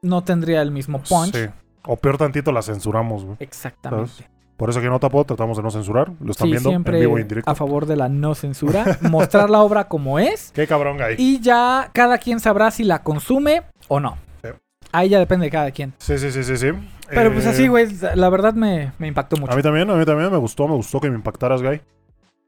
no 0.00 0.22
tendría 0.24 0.62
el 0.62 0.70
mismo 0.70 1.02
punch. 1.02 1.34
Sí. 1.34 1.46
O 1.86 1.96
peor 1.96 2.16
tantito 2.16 2.52
la 2.52 2.62
censuramos, 2.62 3.24
güey. 3.24 3.36
Exactamente. 3.40 4.28
Por 4.56 4.68
eso 4.70 4.78
aquí 4.78 4.86
en 4.86 4.92
Otapo 4.92 5.24
tratamos 5.24 5.56
de 5.56 5.62
no 5.62 5.70
censurar. 5.70 6.12
Lo 6.20 6.30
están 6.32 6.46
Sí, 6.46 6.52
viendo 6.52 6.68
siempre 6.70 6.96
en 6.98 7.00
vivo 7.00 7.18
y 7.18 7.22
en 7.22 7.28
directo. 7.28 7.50
a 7.50 7.54
favor 7.54 7.86
de 7.86 7.96
la 7.96 8.08
no 8.08 8.34
censura, 8.34 8.98
mostrar 9.10 9.48
la 9.50 9.60
obra 9.60 9.84
como 9.88 10.18
es 10.18 10.52
Qué 10.54 10.66
cabrón, 10.66 10.98
Guy. 10.98 11.14
y 11.18 11.40
ya 11.40 11.90
cada 11.94 12.18
quien 12.18 12.40
sabrá 12.40 12.70
si 12.70 12.84
la 12.84 13.02
consume 13.02 13.62
o 13.88 13.98
no. 14.00 14.18
Sí. 14.42 14.50
Ahí 14.92 15.08
ya 15.08 15.18
depende 15.18 15.46
de 15.46 15.50
cada 15.50 15.70
quien. 15.70 15.94
Sí, 15.98 16.18
sí, 16.18 16.30
sí, 16.30 16.44
sí, 16.44 16.56
sí. 16.58 16.68
Pero 17.08 17.32
pues 17.32 17.46
Eh, 17.46 17.48
así, 17.48 17.68
güey, 17.68 17.88
la 18.14 18.28
verdad 18.28 18.52
me, 18.52 18.92
me 18.98 19.08
impactó 19.08 19.36
mucho. 19.38 19.50
A 19.52 19.56
mí 19.56 19.62
también, 19.62 19.88
a 19.90 19.94
mí 19.96 20.04
también 20.04 20.30
me 20.30 20.36
gustó, 20.38 20.68
me 20.68 20.74
gustó 20.74 21.00
que 21.00 21.08
me 21.08 21.16
impactaras, 21.16 21.62
Guy. 21.62 21.80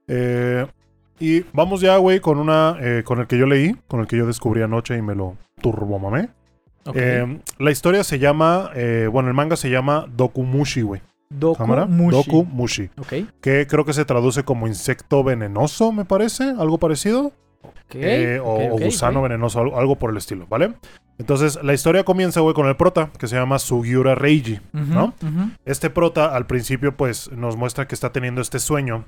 Eh, 0.07 0.67
y 1.18 1.40
vamos 1.53 1.81
ya, 1.81 1.96
güey, 1.98 2.20
con 2.20 2.38
una, 2.38 2.77
eh, 2.81 3.03
con 3.05 3.20
el 3.20 3.27
que 3.27 3.38
yo 3.38 3.46
leí, 3.46 3.77
con 3.88 4.01
el 4.01 4.07
que 4.07 4.16
yo 4.16 4.27
descubrí 4.27 4.62
anoche 4.62 4.96
y 4.96 5.03
me 5.03 5.14
lo 5.14 5.37
turbomamé. 5.61 6.31
Ok. 6.85 6.96
Eh, 6.96 7.40
la 7.59 7.70
historia 7.70 8.03
se 8.05 8.18
llama, 8.18 8.70
eh, 8.75 9.09
bueno, 9.11 9.29
el 9.29 9.35
manga 9.35 9.57
se 9.57 9.70
llama 9.70 10.07
Dokumushi, 10.16 10.83
güey. 10.83 11.01
Dokumushi. 12.16 12.90
Ok. 12.98 13.12
Que 13.40 13.66
creo 13.66 13.85
que 13.85 13.92
se 13.92 14.05
traduce 14.05 14.42
como 14.42 14.66
insecto 14.66 15.22
venenoso, 15.22 15.92
me 15.92 16.05
parece, 16.05 16.44
algo 16.59 16.79
parecido. 16.79 17.33
Eh, 17.94 18.40
o, 18.42 18.55
ok, 18.55 18.72
o 18.72 18.85
gusano 18.85 19.22
venenoso, 19.22 19.61
algo, 19.61 19.96
por 19.96 20.11
el 20.11 20.16
estilo, 20.16 20.46
¿vale? 20.48 20.75
Entonces, 21.18 21.59
la 21.62 21.75
historia 21.75 22.05
comienza, 22.05 22.40
güey, 22.40 22.55
con 22.55 22.66
el 22.66 22.77
prota, 22.77 23.11
que 23.18 23.29
se 23.29 23.37
llama 23.37 23.59
Sugiura 23.59 24.14
Reiji. 24.14 24.61
¿no? 24.72 25.14
Este 25.64 25.90
prota, 25.90 26.35
al 26.35 26.46
principio, 26.46 26.96
pues, 26.96 27.31
nos 27.33 27.57
muestra 27.57 27.87
que 27.87 27.94
está 27.94 28.11
teniendo 28.12 28.40
este 28.40 28.59
sueño 28.59 29.05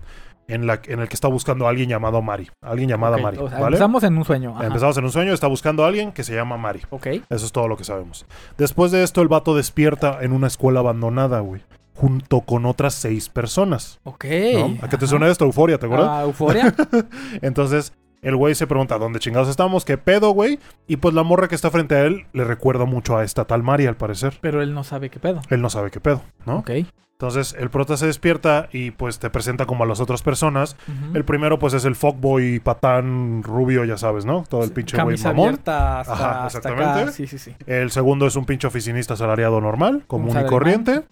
en, 0.47 0.67
la, 0.67 0.81
en 0.85 1.01
el 1.01 1.09
que 1.09 1.15
está 1.15 1.29
buscando 1.29 1.67
a 1.67 1.71
alguien 1.71 1.89
llamado 1.89 2.21
Mari. 2.23 2.51
Alguien 2.63 2.89
llamada 2.89 3.17
Mari, 3.17 3.39
o 3.39 3.49
sea, 3.49 3.59
¿vale? 3.59 3.77
Empezamos 3.77 4.05
en 4.05 4.17
un 4.17 4.25
sueño. 4.25 4.55
ajá. 4.55 4.67
Empezamos 4.67 4.97
en 4.99 5.05
un 5.05 5.11
sueño, 5.11 5.33
está 5.33 5.47
buscando 5.47 5.85
a 5.85 5.89
alguien 5.89 6.13
que 6.13 6.23
se 6.23 6.35
llama 6.35 6.57
Mari. 6.57 6.83
Ok. 6.91 7.07
Eso 7.07 7.47
es 7.47 7.53
todo 7.53 7.69
lo 7.69 7.77
que 7.77 7.85
sabemos. 7.85 8.27
Después 8.59 8.93
de 8.93 9.03
esto, 9.03 9.23
el 9.23 9.29
vato 9.29 9.57
despierta 9.57 10.19
en 10.21 10.33
una 10.33 10.47
escuela 10.47 10.81
abandonada, 10.81 11.41
güey. 11.41 11.63
Junto 11.97 12.41
con 12.43 12.67
otras 12.67 12.93
seis 12.95 13.29
personas. 13.29 14.01
Ok. 14.05 14.25
¿no? 14.55 14.79
¿A 14.83 14.89
qué 14.89 14.99
te 14.99 15.07
suena 15.07 15.29
esto? 15.29 15.45
Euforia, 15.45 15.79
¿te 15.79 15.87
acuerdas? 15.87 16.09
Ah, 16.11 16.23
Euforia. 16.25 16.75
Entonces, 17.43 17.93
el 18.25 18.37
güey 18.37 18.55
se 18.55 18.67
pregunta 18.67 18.99
dónde 18.99 19.21
chingados 19.21 19.49
estamos, 19.49 19.85
qué 19.85 19.97
pedo, 19.99 20.31
güey. 20.31 20.59
Y 20.89 20.97
pues 20.97 21.15
la 21.15 21.23
morra 21.23 21.47
que 21.47 21.55
está 21.55 21.71
frente 21.71 21.95
a 21.95 22.05
él 22.05 22.27
le 22.33 22.45
recuerda 22.45 22.85
mucho 22.85 23.17
a 23.17 23.23
esta 23.25 23.45
tal 23.45 23.63
Mari, 23.63 23.87
al 23.87 23.97
parecer. 23.97 24.39
pero 24.41 24.63
él 24.63 24.75
no 24.75 24.83
sabe 24.83 25.11
qué 25.11 25.21
pedo. 25.21 25.41
Él 25.51 25.61
no 25.61 25.71
sabe 25.71 25.91
qué 25.91 26.01
pedo, 26.01 26.23
¿no? 26.47 26.59
Ok. 26.59 26.71
Entonces, 27.19 27.55
el 27.59 27.71
prota 27.71 27.97
se 27.97 28.07
despierta 28.07 28.69
y 28.73 28.91
pues 28.91 29.21
te 29.21 29.31
presenta 29.31 29.67
como 29.67 29.85
a 29.85 29.87
las 29.87 30.01
otras 30.01 30.23
personas. 30.23 30.77
El 31.15 31.25
primero, 31.25 31.61
pues, 31.61 31.73
es 31.73 31.85
el 31.85 31.95
fuckboy 31.95 32.59
patán 32.59 33.43
rubio, 33.45 33.85
ya 33.85 33.97
sabes, 33.97 34.25
¿no? 34.25 34.43
Todo 34.49 34.65
el 34.65 34.73
pinche 34.73 35.01
güey 35.01 35.17
mamón. 35.23 35.55
hasta, 35.55 36.01
Ajá, 36.01 36.13
hasta 36.47 36.59
exactamente. 36.59 37.03
acá. 37.03 37.13
Sí, 37.13 37.29
sí, 37.29 37.39
sí. 37.39 37.55
El 37.67 37.93
segundo 37.93 38.27
es 38.27 38.35
un 38.35 38.45
pinche 38.47 38.67
oficinista 38.67 39.15
asalariado 39.15 39.61
normal, 39.61 40.03
común 40.09 40.37
y 40.39 40.45
corriente. 40.47 41.03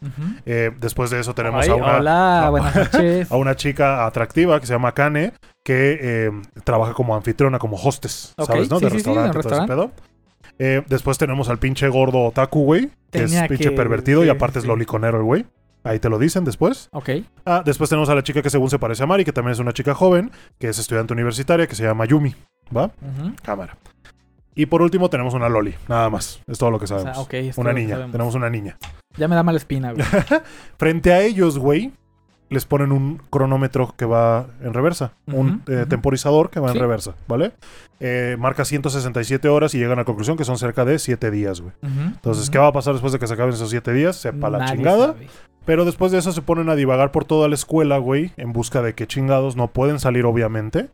Eh, 0.44 0.72
después 0.80 1.10
de 1.10 1.20
eso 1.20 1.34
tenemos 1.34 1.64
Ay, 1.64 1.70
a 1.70 1.74
una, 1.76 1.96
Hola, 1.98 2.46
a- 2.46 2.50
buenas 2.50 2.74
noches. 2.92 3.30
a 3.30 3.36
una 3.36 3.54
chica 3.54 4.04
atractiva 4.04 4.58
que 4.58 4.66
se 4.66 4.72
llama 4.72 4.92
Kane, 4.92 5.32
que 5.62 5.98
eh, 6.02 6.30
trabaja 6.64 6.94
como 6.94 7.14
anfitriona, 7.14 7.60
como 7.60 7.76
hostess, 7.76 8.34
¿sabes? 8.44 8.68
¿no? 8.68 8.80
de 8.80 8.88
restaurante, 8.88 9.38
todo 9.40 9.54
ese 9.56 9.66
pedo. 9.68 9.90
Eh, 10.58 10.82
después 10.88 11.16
tenemos 11.16 11.48
al 11.48 11.58
pinche 11.58 11.88
gordo 11.88 12.24
otaku, 12.24 12.64
güey, 12.64 12.90
que 13.12 13.22
es 13.22 13.32
pinche 13.48 13.70
que- 13.70 13.76
pervertido 13.76 14.24
y 14.24 14.28
aparte 14.28 14.60
sí. 14.60 14.64
es 14.64 14.68
loliconero 14.68 15.18
el 15.18 15.22
güey. 15.24 15.46
Ahí 15.84 15.98
te 15.98 16.08
lo 16.08 16.18
dicen 16.18 16.44
después. 16.44 16.88
Ok. 16.92 17.10
Ah, 17.44 17.62
después 17.64 17.90
tenemos 17.90 18.08
a 18.08 18.14
la 18.14 18.22
chica 18.22 18.42
que 18.42 18.50
según 18.50 18.70
se 18.70 18.78
parece 18.78 19.02
a 19.02 19.06
Mari, 19.06 19.24
que 19.24 19.32
también 19.32 19.52
es 19.52 19.58
una 19.58 19.72
chica 19.72 19.94
joven, 19.94 20.30
que 20.58 20.68
es 20.68 20.78
estudiante 20.78 21.12
universitaria, 21.12 21.66
que 21.66 21.74
se 21.74 21.82
llama 21.82 22.04
Yumi. 22.04 22.34
¿Va? 22.74 22.90
Cámara. 23.42 23.76
Y 24.54 24.66
por 24.66 24.82
último 24.82 25.08
tenemos 25.08 25.34
una 25.34 25.48
Loli, 25.48 25.74
nada 25.88 26.10
más. 26.10 26.40
Es 26.46 26.58
todo 26.58 26.70
lo 26.70 26.78
que 26.78 26.86
les 32.52 32.64
ponen 32.66 32.92
un 32.92 33.20
cronómetro 33.30 33.94
que 33.96 34.04
va 34.04 34.46
en 34.62 34.72
reversa, 34.74 35.12
un 35.26 35.62
eh, 35.66 35.86
temporizador 35.88 36.50
que 36.50 36.60
va 36.60 36.68
Sí. 36.70 36.76
en 36.76 36.80
reversa, 36.82 37.14
¿vale? 37.26 37.52
Eh, 38.00 38.36
marca 38.38 38.64
167 38.64 39.48
horas 39.48 39.74
y 39.74 39.78
llegan 39.78 39.98
a 39.98 40.02
la 40.02 40.04
conclusión 40.04 40.36
que 40.36 40.44
son 40.44 40.58
cerca 40.58 40.84
de 40.84 40.98
7 40.98 41.30
días, 41.30 41.60
güey. 41.60 41.72
Entonces. 41.82 42.50
¿qué 42.50 42.58
va 42.58 42.68
a 42.68 42.72
pasar 42.72 42.92
después 42.94 43.12
de 43.12 43.18
que 43.18 43.26
se 43.26 43.34
acaben 43.34 43.54
esos 43.54 43.70
7 43.70 43.92
días? 43.92 44.16
Sepa 44.16 44.50
la 44.50 44.58
Nadie 44.58 44.74
chingada. 44.76 45.06
sabe. 45.08 45.26
Pero 45.64 45.84
después 45.84 46.10
de 46.10 46.18
eso 46.18 46.32
se 46.32 46.42
ponen 46.42 46.68
a 46.68 46.74
divagar 46.74 47.12
por 47.12 47.24
toda 47.24 47.48
la 47.48 47.54
escuela, 47.54 47.98
güey, 47.98 48.32
en 48.36 48.52
busca 48.52 48.82
de 48.82 48.94
qué 48.94 49.06
chingados 49.06 49.54
no 49.56 49.68
pueden 49.68 50.00
salir, 50.00 50.24
obviamente. 50.26 50.88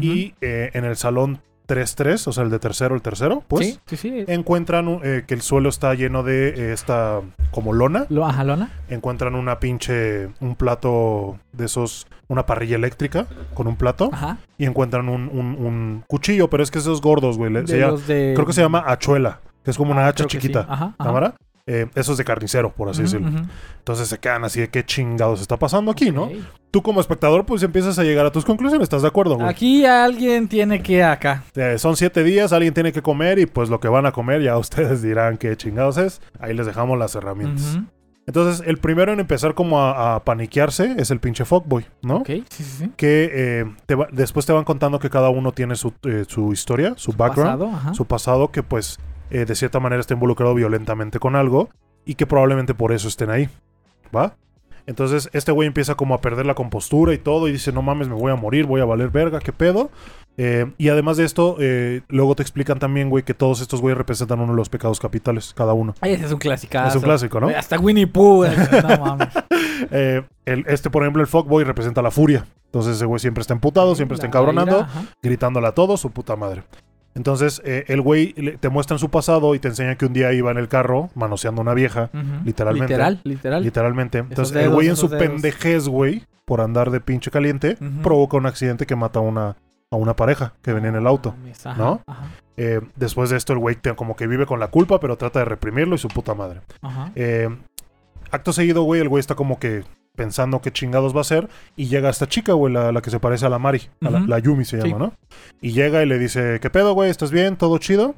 Y 0.00 0.34
eh, 0.40 0.70
en 0.74 0.84
el 0.84 0.96
salón 0.96 1.40
3-3, 1.74 2.26
o 2.26 2.32
sea, 2.32 2.42
el 2.42 2.50
de 2.50 2.58
tercero, 2.58 2.94
el 2.94 3.02
tercero, 3.02 3.44
pues, 3.46 3.66
sí, 3.66 3.78
sí, 3.86 3.96
sí. 3.96 4.24
encuentran 4.26 5.00
eh, 5.04 5.24
que 5.26 5.34
el 5.34 5.42
suelo 5.42 5.68
está 5.68 5.94
lleno 5.94 6.22
de 6.22 6.48
eh, 6.48 6.72
esta 6.72 7.20
como 7.52 7.72
lona. 7.72 8.06
Lo, 8.08 8.26
ajá, 8.26 8.42
Lona. 8.44 8.70
Encuentran 8.88 9.34
una 9.34 9.60
pinche, 9.60 10.28
un 10.40 10.56
plato 10.56 11.38
de 11.52 11.66
esos, 11.66 12.06
una 12.28 12.46
parrilla 12.46 12.76
eléctrica 12.76 13.26
con 13.54 13.66
un 13.68 13.76
plato. 13.76 14.10
Ajá. 14.12 14.38
Y 14.58 14.64
encuentran 14.66 15.08
un, 15.08 15.28
un- 15.28 15.56
un 15.64 16.04
cuchillo, 16.06 16.50
pero 16.50 16.62
es 16.62 16.70
que 16.70 16.78
esos 16.80 17.00
gordos, 17.00 17.38
güey. 17.38 17.52
le- 17.52 17.62
De 17.62 17.68
se 17.68 17.78
llama- 17.78 17.98
de- 18.06 18.32
Creo 18.34 18.46
que 18.46 18.52
se 18.52 18.60
llama 18.62 18.84
hachuela, 18.86 19.40
que 19.64 19.70
es 19.70 19.76
como 19.76 19.92
una 19.92 20.06
Ah, 20.06 20.08
hacha 20.08 20.24
chiquita. 20.26 20.66
Ajá, 20.68 20.94
ajá. 20.98 21.34
Eh, 21.66 21.86
eso 21.94 22.12
es 22.12 22.18
de 22.18 22.24
carnicero, 22.24 22.72
por 22.72 22.88
así 22.88 23.02
Ujú, 23.02 23.10
decirlo. 23.18 23.42
Entonces 23.78 24.08
se 24.08 24.18
quedan 24.18 24.44
así 24.44 24.60
de 24.60 24.68
qué 24.68 24.84
chingados 24.84 25.40
está 25.40 25.56
pasando 25.58 25.90
aquí, 25.90 26.10
¿no? 26.10 26.28
Tú 26.70 26.82
como 26.82 27.00
espectador, 27.00 27.44
pues 27.46 27.62
empiezas 27.62 27.98
a 27.98 28.02
llegar 28.04 28.26
a 28.26 28.30
tus 28.32 28.44
conclusiones, 28.44 28.84
¿estás 28.84 29.02
de 29.02 29.08
acuerdo, 29.08 29.36
güey? 29.36 29.48
Aquí 29.48 29.84
alguien 29.84 30.48
tiene 30.48 30.82
que 30.82 31.02
acá. 31.02 31.42
Eh, 31.54 31.76
son 31.78 31.96
siete 31.96 32.22
días, 32.24 32.52
alguien 32.52 32.74
tiene 32.74 32.92
que 32.92 33.02
comer 33.02 33.38
y 33.38 33.46
pues 33.46 33.68
lo 33.70 33.80
que 33.80 33.88
van 33.88 34.06
a 34.06 34.12
comer 34.12 34.42
ya 34.42 34.56
ustedes 34.58 35.02
dirán 35.02 35.36
qué 35.36 35.56
chingados 35.56 35.96
es. 35.98 36.20
Ahí 36.38 36.54
les 36.54 36.66
dejamos 36.66 36.98
las 36.98 37.14
herramientas. 37.14 37.78
Entonces, 38.26 38.64
el 38.66 38.76
primero 38.78 39.12
en 39.12 39.18
empezar 39.18 39.54
como 39.54 39.80
a, 39.80 40.14
a 40.14 40.24
paniquearse 40.24 40.94
es 40.98 41.10
el 41.10 41.18
pinche 41.18 41.44
fuckboy, 41.44 41.84
¿no? 42.02 42.18
Ok, 42.18 42.26
sí, 42.28 42.44
sí, 42.50 42.62
sí. 42.64 42.92
Que 42.96 43.30
eh, 43.32 43.64
te 43.86 43.96
va- 43.96 44.06
después 44.12 44.46
te 44.46 44.52
van 44.52 44.62
contando 44.62 45.00
que 45.00 45.10
cada 45.10 45.30
uno 45.30 45.50
tiene 45.50 45.74
su, 45.74 45.92
eh, 46.04 46.24
su 46.28 46.52
historia, 46.52 46.94
su, 46.96 47.12
background, 47.12 47.58
Pasado, 47.60 47.94
su 47.94 48.04
pasado, 48.04 48.50
que 48.52 48.62
pues 48.62 49.00
eh, 49.30 49.44
de 49.44 49.54
cierta 49.54 49.80
manera 49.80 50.00
está 50.00 50.14
involucrado 50.14 50.54
violentamente 50.54 51.18
con 51.18 51.36
algo 51.36 51.68
y 52.04 52.14
que 52.14 52.26
probablemente 52.26 52.74
por 52.74 52.92
eso 52.92 53.08
estén 53.08 53.30
ahí, 53.30 53.48
¿va? 54.14 54.36
Entonces 54.86 55.28
este 55.32 55.52
güey 55.52 55.68
empieza 55.68 55.94
como 55.94 56.14
a 56.14 56.20
perder 56.20 56.46
la 56.46 56.54
compostura 56.54 57.12
y 57.14 57.18
todo 57.18 57.46
y 57.48 57.52
dice, 57.52 57.70
no 57.72 57.82
mames, 57.82 58.08
me 58.08 58.14
voy 58.14 58.32
a 58.32 58.36
morir, 58.36 58.66
voy 58.66 58.80
a 58.80 58.84
valer 58.84 59.10
verga, 59.10 59.38
¿qué 59.38 59.52
pedo? 59.52 59.90
Eh, 60.36 60.72
y 60.78 60.88
además 60.88 61.18
de 61.18 61.24
esto, 61.26 61.56
eh, 61.60 62.00
luego 62.08 62.34
te 62.34 62.42
explican 62.42 62.78
también, 62.78 63.10
güey, 63.10 63.22
que 63.22 63.34
todos 63.34 63.60
estos 63.60 63.80
güeyes 63.82 63.98
representan 63.98 64.40
uno 64.40 64.52
de 64.52 64.56
los 64.56 64.70
pecados 64.70 64.98
capitales, 64.98 65.52
cada 65.54 65.74
uno. 65.74 65.94
Ay, 66.00 66.14
ese 66.14 66.24
es 66.26 66.32
un 66.32 66.38
clásico. 66.38 66.78
Es 66.78 66.96
un 66.96 67.02
clásico, 67.02 67.40
¿no? 67.40 67.48
Hasta 67.48 67.78
Winnie 67.78 68.06
Pooh. 68.06 68.44
No 68.82 69.04
mames. 69.04 69.28
Eh, 69.90 70.22
el- 70.46 70.64
este, 70.66 70.88
por 70.88 71.02
ejemplo, 71.02 71.20
el 71.20 71.28
fuckboy 71.28 71.62
representa 71.64 72.00
la 72.00 72.10
furia. 72.10 72.46
Entonces 72.66 72.96
ese 72.96 73.04
güey 73.04 73.18
siempre 73.20 73.42
está 73.42 73.52
emputado, 73.52 73.94
siempre 73.94 74.14
está 74.14 74.26
encabronando, 74.28 74.78
ira, 74.78 74.88
gritándole 75.22 75.66
a 75.66 75.72
todo, 75.72 75.96
su 75.98 76.10
puta 76.10 76.36
madre. 76.36 76.62
Entonces, 77.14 77.60
eh, 77.64 77.84
el 77.88 78.00
güey 78.00 78.32
te 78.60 78.68
muestra 78.68 78.94
en 78.94 78.98
su 79.00 79.10
pasado 79.10 79.54
y 79.54 79.58
te 79.58 79.68
enseña 79.68 79.96
que 79.96 80.06
un 80.06 80.12
día 80.12 80.32
iba 80.32 80.50
en 80.50 80.58
el 80.58 80.68
carro 80.68 81.10
manoseando 81.14 81.60
una 81.60 81.74
vieja. 81.74 82.10
Literalmente. 82.44 82.92
Literal, 82.94 83.20
literal. 83.24 83.62
literalmente. 83.64 84.18
Entonces, 84.18 84.56
el 84.56 84.70
güey 84.70 84.88
en 84.88 84.96
su 84.96 85.08
dedos. 85.08 85.26
pendejez, 85.26 85.88
güey, 85.88 86.24
por 86.44 86.60
andar 86.60 86.90
de 86.90 87.00
pinche 87.00 87.30
caliente, 87.30 87.76
provoca 88.02 88.36
un 88.36 88.46
accidente 88.46 88.86
que 88.86 88.94
mata 88.96 89.18
a 89.18 89.22
una, 89.22 89.56
a 89.90 89.96
una 89.96 90.14
pareja 90.14 90.54
que 90.62 90.72
venía 90.72 90.90
en 90.90 90.96
el 90.96 91.06
auto. 91.06 91.34
Ajá, 91.64 91.74
¿no? 91.76 92.00
Ajá, 92.06 92.26
Eh, 92.56 92.80
después 92.96 93.30
de 93.30 93.36
esto, 93.38 93.52
el 93.54 93.58
güey 93.58 93.74
te- 93.74 93.94
como 93.96 94.14
que 94.16 94.26
vive 94.26 94.46
con 94.46 94.60
la 94.60 94.68
culpa, 94.68 95.00
pero 95.00 95.16
trata 95.16 95.38
de 95.40 95.46
reprimirlo 95.46 95.94
y 95.94 95.98
su 95.98 96.08
puta 96.08 96.34
madre. 96.34 96.60
ajá. 96.82 97.10
Eh, 97.16 97.48
acto 98.30 98.52
seguido, 98.52 98.82
güey, 98.82 99.00
el 99.00 99.08
güey 99.08 99.18
está 99.20 99.34
como 99.34 99.58
que 99.58 99.82
pensando 100.16 100.60
qué 100.60 100.70
chingados 100.70 101.14
va 101.14 101.18
a 101.18 101.20
hacer 101.22 101.48
y 101.76 101.86
llega 101.86 102.10
esta 102.10 102.28
chica, 102.28 102.52
güey, 102.52 102.72
la, 102.72 102.92
la 102.92 103.00
que 103.00 103.10
se 103.10 103.20
parece 103.20 103.46
a 103.46 103.48
la 103.48 103.58
Mari, 103.58 103.82
a 104.04 104.10
la, 104.10 104.38
Yumi 104.38 104.64
se 104.64 104.80
Sí. 104.80 104.88
llama, 104.88 105.06
¿no? 105.06 105.12
Y 105.62 105.72
llega 105.72 106.02
y 106.02 106.06
le 106.06 106.18
dice, 106.18 106.58
¿qué 106.60 106.68
pedo, 106.70 106.92
güey? 106.94 107.10
¿Estás 107.10 107.30
bien? 107.30 107.56
¿Todo 107.56 107.78
chido? 107.78 108.14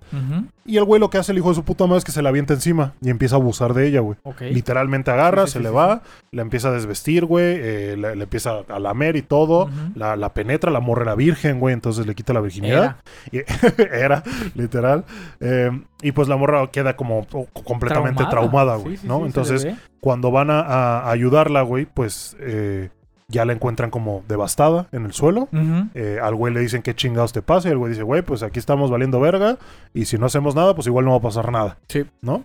Y 0.64 0.76
el 0.78 0.84
güey 0.84 1.00
lo 1.00 1.10
que 1.10 1.18
hace 1.18 1.32
el 1.32 1.38
hijo 1.38 1.50
de 1.50 1.54
su 1.56 1.64
puta 1.64 1.86
madre 1.86 1.98
es 1.98 2.04
que 2.04 2.12
se 2.12 2.22
la 2.22 2.28
avienta 2.30 2.54
encima 2.54 2.94
y 3.00 3.10
empieza 3.10 3.36
a 3.36 3.38
abusar 3.38 3.74
de 3.74 3.86
ella, 3.86 4.00
güey. 4.00 4.16
Literalmente 4.40 5.10
agarra, 5.10 5.42
Sí, 5.46 5.52
sí, 5.52 5.58
se 5.58 5.60
le 5.60 5.70
va, 5.70 6.02
la 6.30 6.42
empieza 6.42 6.68
a 6.68 6.72
desvestir, 6.72 7.24
güey, 7.24 7.56
eh, 7.60 7.96
le, 7.98 8.16
le 8.16 8.22
empieza 8.24 8.60
a 8.68 8.78
lamer 8.78 9.16
y 9.16 9.22
todo, 9.22 9.68
la, 9.94 10.16
la 10.16 10.32
penetra, 10.34 10.70
la 10.70 10.80
morre 10.80 11.04
la 11.04 11.14
virgen, 11.14 11.60
güey, 11.60 11.72
entonces 11.74 12.06
le 12.06 12.14
quita 12.14 12.32
la 12.32 12.40
virginidad. 12.40 12.96
Era. 13.32 13.42
Y- 13.78 13.82
Era, 13.92 14.22
literal. 14.54 15.04
Eh, 15.40 15.70
y 16.02 16.12
pues 16.12 16.28
la 16.28 16.36
morra 16.36 16.66
queda 16.72 16.96
como 16.96 17.26
oh, 17.32 17.46
completamente 17.64 18.24
traumada, 18.26 18.76
güey, 18.76 18.98
¿no? 19.04 19.24
entonces. 19.26 19.66
Cuando 20.02 20.32
van 20.32 20.50
a, 20.50 20.60
a 20.60 21.10
ayudarla, 21.12 21.62
güey, 21.62 21.86
pues 21.86 22.36
eh, 22.40 22.90
ya 23.28 23.44
la 23.44 23.52
encuentran 23.52 23.90
como 23.90 24.24
devastada 24.26 24.88
en 24.90 25.04
el 25.04 25.12
suelo. 25.12 25.48
Eh, 25.94 26.18
al 26.20 26.34
güey 26.34 26.52
le 26.52 26.58
dicen 26.58 26.82
qué 26.82 26.92
chingados 26.92 27.32
te 27.32 27.40
pasa 27.40 27.68
y 27.68 27.70
el 27.70 27.78
güey 27.78 27.90
dice, 27.90 28.02
güey, 28.02 28.22
pues 28.22 28.42
aquí 28.42 28.58
estamos 28.58 28.90
valiendo 28.90 29.20
verga 29.20 29.58
y 29.94 30.06
si 30.06 30.18
no 30.18 30.26
hacemos 30.26 30.56
nada, 30.56 30.74
pues 30.74 30.88
igual 30.88 31.04
no 31.04 31.12
va 31.12 31.18
a 31.18 31.20
pasar 31.20 31.52
nada. 31.52 31.78
Sí. 31.88 32.04
¿No? 32.20 32.42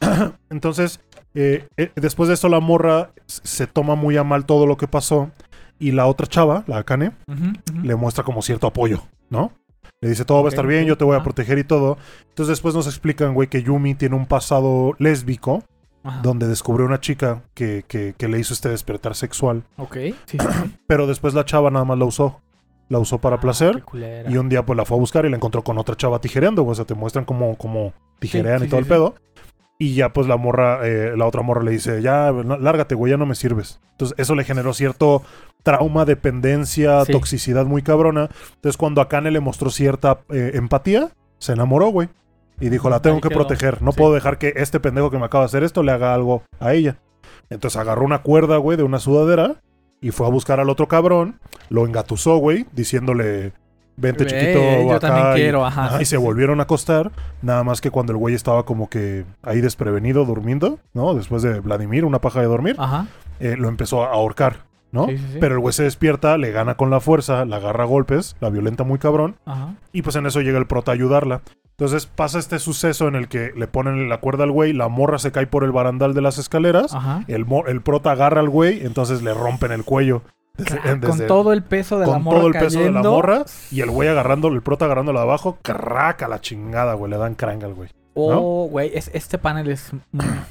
Entonces, 0.50 1.00
eh, 1.34 1.66
después 1.96 2.28
de 2.28 2.34
esto 2.34 2.50
la 2.50 2.60
morra 2.60 3.10
se 3.26 3.66
toma 3.66 3.94
muy 3.94 4.18
a 4.18 4.22
mal 4.22 4.44
todo 4.44 4.66
lo 4.66 4.76
que 4.76 4.86
pasó 4.86 5.30
y 5.78 5.92
la 5.92 6.06
otra 6.08 6.26
chava, 6.26 6.64
la 6.66 6.76
Akane, 6.76 7.12
le 7.82 7.96
muestra 7.96 8.22
como 8.22 8.42
cierto 8.42 8.66
apoyo, 8.66 9.04
¿no? 9.30 9.52
Le 10.02 10.10
dice, 10.10 10.26
todo 10.26 10.42
va 10.42 10.48
a 10.48 10.50
estar 10.50 10.66
bien, 10.66 10.84
yo 10.84 10.98
te 10.98 11.04
voy 11.04 11.14
a 11.14 11.16
ajá. 11.16 11.24
proteger 11.24 11.58
y 11.58 11.64
todo. 11.64 11.96
Entonces 12.28 12.48
después 12.48 12.74
nos 12.74 12.86
explican, 12.86 13.32
güey, 13.32 13.48
que 13.48 13.62
Yumi 13.62 13.94
tiene 13.94 14.14
un 14.14 14.26
pasado 14.26 14.94
lésbico 14.98 15.64
Ajá. 16.04 16.20
donde 16.22 16.46
descubrió 16.46 16.86
una 16.86 17.00
chica 17.00 17.42
que, 17.54 17.84
que- 17.88 18.14
que 18.16 18.28
le 18.28 18.38
hizo 18.38 18.54
este 18.54 18.68
despertar 18.68 19.14
sexual. 19.14 19.64
Ok. 19.76 19.94
Sí, 19.96 20.14
sí, 20.26 20.38
sí. 20.38 20.78
Pero 20.86 21.06
después 21.06 21.34
la 21.34 21.44
chava 21.44 21.70
nada 21.70 21.84
más 21.84 21.98
la 21.98 22.04
usó. 22.04 22.40
La 22.88 22.98
usó 22.98 23.18
para 23.18 23.36
Ah, 23.36 23.40
placer. 23.40 23.82
Y 24.28 24.36
un 24.38 24.48
día 24.48 24.64
pues 24.64 24.76
la 24.76 24.84
fue 24.86 24.96
a 24.96 25.00
buscar 25.00 25.26
y 25.26 25.30
la 25.30 25.36
encontró 25.36 25.62
con 25.62 25.76
otra 25.76 25.94
chava 25.96 26.20
tijereando, 26.20 26.62
güey. 26.62 26.72
O 26.72 26.74
sea, 26.74 26.84
te 26.86 26.94
muestran 26.94 27.24
como, 27.26 27.56
como 27.58 27.92
tijerean 28.18 28.64
y 28.64 28.68
todo 28.68 28.80
el 28.80 28.86
pedo. 28.86 29.14
Y 29.78 29.94
ya 29.94 30.12
pues 30.12 30.26
la 30.26 30.36
morra, 30.36 30.80
eh, 30.88 31.12
la 31.16 31.26
otra 31.26 31.42
morra 31.42 31.62
le 31.62 31.70
dice, 31.72 32.00
ya, 32.02 32.32
lárgate, 32.32 32.94
güey, 32.94 33.10
ya 33.12 33.16
no 33.16 33.26
me 33.26 33.34
sirves. 33.34 33.78
Entonces 33.92 34.18
eso 34.18 34.34
le 34.34 34.42
generó 34.44 34.72
cierto 34.74 35.22
trauma, 35.62 36.04
dependencia, 36.04 37.04
toxicidad 37.12 37.66
muy 37.66 37.82
cabrona. 37.82 38.28
Entonces 38.54 38.76
cuando 38.76 39.00
Akane 39.02 39.30
le 39.30 39.40
mostró 39.40 39.70
cierta 39.70 40.20
eh, 40.30 40.52
empatía, 40.54 41.10
se 41.38 41.52
enamoró, 41.52 41.88
güey. 41.88 42.08
Y 42.60 42.68
dijo, 42.70 42.90
la 42.90 43.00
tengo 43.00 43.20
que 43.20 43.30
proteger. 43.30 43.82
No 43.82 43.92
Sí. 43.92 43.98
puedo 43.98 44.14
dejar 44.14 44.38
que 44.38 44.52
este 44.56 44.80
pendejo 44.80 45.10
que 45.10 45.18
me 45.18 45.24
acaba 45.26 45.44
de 45.44 45.46
hacer 45.46 45.62
esto 45.62 45.82
le 45.82 45.92
haga 45.92 46.12
algo 46.14 46.42
a 46.60 46.74
ella. 46.74 46.96
Entonces 47.50 47.78
agarró 47.80 48.04
una 48.04 48.22
cuerda, 48.22 48.56
güey, 48.56 48.76
de 48.76 48.82
una 48.82 48.98
sudadera 48.98 49.56
y 50.00 50.10
fue 50.10 50.26
a 50.26 50.30
buscar 50.30 50.60
al 50.60 50.68
otro 50.70 50.88
cabrón. 50.88 51.40
Lo 51.70 51.86
engatusó, 51.86 52.36
güey, 52.38 52.66
diciéndole, 52.72 53.52
vente 53.96 54.26
chiquito 54.26 54.58
yo 54.60 54.90
acá. 54.94 55.08
también 55.08 55.26
y- 55.32 55.34
quiero, 55.40 55.64
ajá, 55.66 56.00
y 56.00 56.04
se 56.04 56.16
volvieron 56.16 56.60
a 56.60 56.64
acostar. 56.64 57.10
Nada 57.42 57.64
más 57.64 57.80
que 57.80 57.90
cuando 57.90 58.12
el 58.12 58.18
güey 58.18 58.34
estaba 58.34 58.64
como 58.64 58.88
que 58.88 59.24
ahí 59.42 59.60
desprevenido, 59.60 60.24
durmiendo, 60.24 60.78
¿no? 60.94 61.14
Después 61.14 61.42
de 61.42 61.60
Vladimir, 61.60 62.04
una 62.04 62.20
paja 62.20 62.40
de 62.40 62.46
dormir, 62.46 62.76
Ajá. 62.78 63.06
eh, 63.40 63.56
lo 63.56 63.68
empezó 63.68 64.04
a 64.04 64.10
ahorcar, 64.12 64.64
¿no? 64.92 65.06
Sí, 65.06 65.18
sí, 65.18 65.24
sí. 65.32 65.38
Pero 65.40 65.54
el 65.54 65.60
güey 65.60 65.72
se 65.72 65.82
despierta, 65.84 66.38
le 66.38 66.50
gana 66.50 66.76
con 66.76 66.90
la 66.90 67.00
fuerza, 67.00 67.44
la 67.44 67.56
agarra 67.56 67.84
a 67.84 67.86
golpes, 67.86 68.36
la 68.40 68.50
violenta 68.50 68.84
muy 68.84 68.98
cabrón. 68.98 69.36
Ajá. 69.44 69.74
Y 69.92 70.02
pues 70.02 70.16
en 70.16 70.26
eso 70.26 70.40
llega 70.40 70.58
el 70.58 70.66
prota 70.66 70.92
a 70.92 70.94
ayudarla. 70.94 71.42
Entonces 71.70 72.06
pasa 72.06 72.38
este 72.40 72.58
suceso 72.58 73.06
en 73.06 73.14
el 73.14 73.28
que 73.28 73.52
le 73.56 73.68
ponen 73.68 74.08
la 74.08 74.18
cuerda 74.18 74.42
al 74.44 74.50
güey, 74.50 74.72
la 74.72 74.88
morra 74.88 75.18
se 75.20 75.30
cae 75.30 75.46
por 75.46 75.62
el 75.62 75.70
barandal 75.70 76.12
de 76.12 76.20
las 76.22 76.36
escaleras, 76.38 76.92
el, 77.28 77.46
el 77.68 77.80
prota 77.82 78.10
agarra 78.12 78.40
al 78.40 78.48
güey, 78.48 78.84
entonces 78.84 79.22
le 79.22 79.32
rompen 79.32 79.70
el 79.72 79.84
cuello. 79.84 80.22
Desde- 80.56 80.80
Cra- 80.80 80.98
desde- 80.98 81.06
con 81.18 81.26
todo 81.28 81.52
el 81.52 81.62
peso 81.62 82.00
de 82.00 82.06
la 82.08 82.12
con 82.14 82.22
morra 82.24 82.38
todo 82.38 82.46
el 82.48 82.52
peso 82.54 82.78
de 82.80 82.86
la 82.86 82.90
cayendo. 82.94 83.10
morra 83.12 83.44
y 83.70 83.80
el 83.80 83.90
güey 83.92 84.08
agarrando, 84.08 84.48
el 84.48 84.60
prota 84.60 84.86
agarrándolo 84.86 85.20
abajo, 85.20 85.58
craca 85.62 86.26
la 86.26 86.40
chingada, 86.40 86.94
güey, 86.94 87.12
le 87.12 87.16
dan 87.16 87.36
cranga 87.36 87.66
al 87.68 87.74
güey. 87.74 87.90
Oh, 88.14 88.66
güey, 88.68 88.90
es- 88.92 89.12
este 89.14 89.38
panel 89.38 89.68
es 89.70 89.92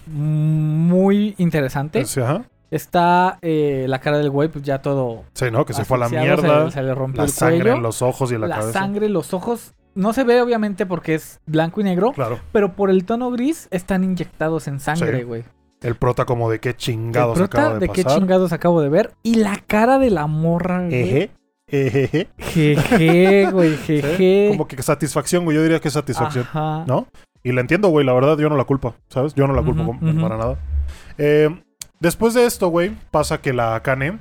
muy 0.06 1.36
interesante. 1.38 2.06
Sí, 2.06 2.22
ajá. 2.22 2.44
Está 2.70 3.40
eh, 3.42 3.86
la 3.88 4.00
cara 4.00 4.18
del 4.18 4.30
güey, 4.30 4.50
pues 4.50 4.64
ya 4.66 4.82
todo. 4.82 5.24
Sí, 5.34 5.46
¿no? 5.52 5.66
Que 5.66 5.74
se 5.74 5.86
fue 5.86 5.98
a 5.98 6.02
la 6.02 6.10
mierda, 6.10 6.66
Se, 6.66 6.72
se 6.72 6.84
le 6.84 6.94
rompió 6.94 7.22
la 7.22 7.26
el 7.26 7.30
sangre 7.32 7.60
cuello. 7.62 7.76
en 7.78 7.84
los 7.84 8.02
ojos 8.02 8.32
y 8.32 8.36
en 8.36 8.42
la, 8.42 8.48
la 8.48 8.56
cabeza. 8.60 8.80
sangre, 8.80 9.10
los 9.10 9.34
ojos. 9.34 9.74
No 9.96 10.14
se 10.14 10.24
ve, 10.24 10.42
obviamente, 10.42 10.86
porque 10.86 11.16
es 11.16 11.40
blanco 11.46 11.82
y 11.82 11.84
negro. 11.86 12.12
Claro. 12.12 12.40
Pero 12.52 12.76
por 12.76 12.90
el 12.90 13.06
tono 13.06 13.32
gris 13.32 13.68
están 13.72 14.04
inyectados 14.04 14.68
en 14.68 14.80
sangre, 14.80 15.20
Sí. 15.20 15.24
güey. 15.24 15.44
El 15.82 15.96
prota 15.96 16.26
como 16.26 16.50
de 16.52 16.60
qué 16.60 16.70
El 16.70 16.76
chingados 16.76 17.38
prota, 17.38 17.58
acaba 17.62 17.74
de, 17.76 17.88
de 17.88 17.90
qué 17.94 18.04
pasar. 18.04 18.20
chingados 18.20 18.52
acabo 18.52 18.82
de 18.82 18.90
ver. 18.90 19.14
Y 19.24 19.36
la 19.36 19.58
cara 19.66 19.98
de 19.98 20.10
la 20.12 20.28
morra, 20.28 20.86
güey. 20.86 20.94
Eje, 21.02 21.32
ejeje. 21.68 22.28
Jeje, 22.38 23.52
güey, 23.52 23.76
Sí, 23.86 24.02
jeje. 24.02 24.48
Como 24.52 24.68
que 24.68 24.82
satisfacción, 24.84 25.46
güey. 25.46 25.56
Yo 25.56 25.64
diría 25.64 25.80
que 25.80 25.90
satisfacción. 25.90 26.46
Ajá. 26.46 26.84
¿No? 26.88 27.08
Y 27.44 27.52
la 27.54 27.62
entiendo, 27.62 27.88
güey. 27.90 28.06
La 28.06 28.14
verdad, 28.14 28.38
yo 28.38 28.50
no 28.50 28.58
la 28.58 28.66
culpo, 28.66 28.96
¿sabes? 29.10 29.34
Yo 29.36 29.48
no 29.48 29.54
la 29.54 29.64
culpo 29.64 29.84
Ujú, 29.84 30.00
com- 30.00 30.10
ujú. 30.10 30.22
para 30.22 30.38
nada. 30.38 30.58
Eh, 31.18 31.50
después 32.00 32.34
de 32.34 32.46
esto, 32.46 32.68
güey, 32.70 32.96
pasa 33.12 33.40
que 33.40 33.54
la 33.54 33.76
Akane, 33.76 34.20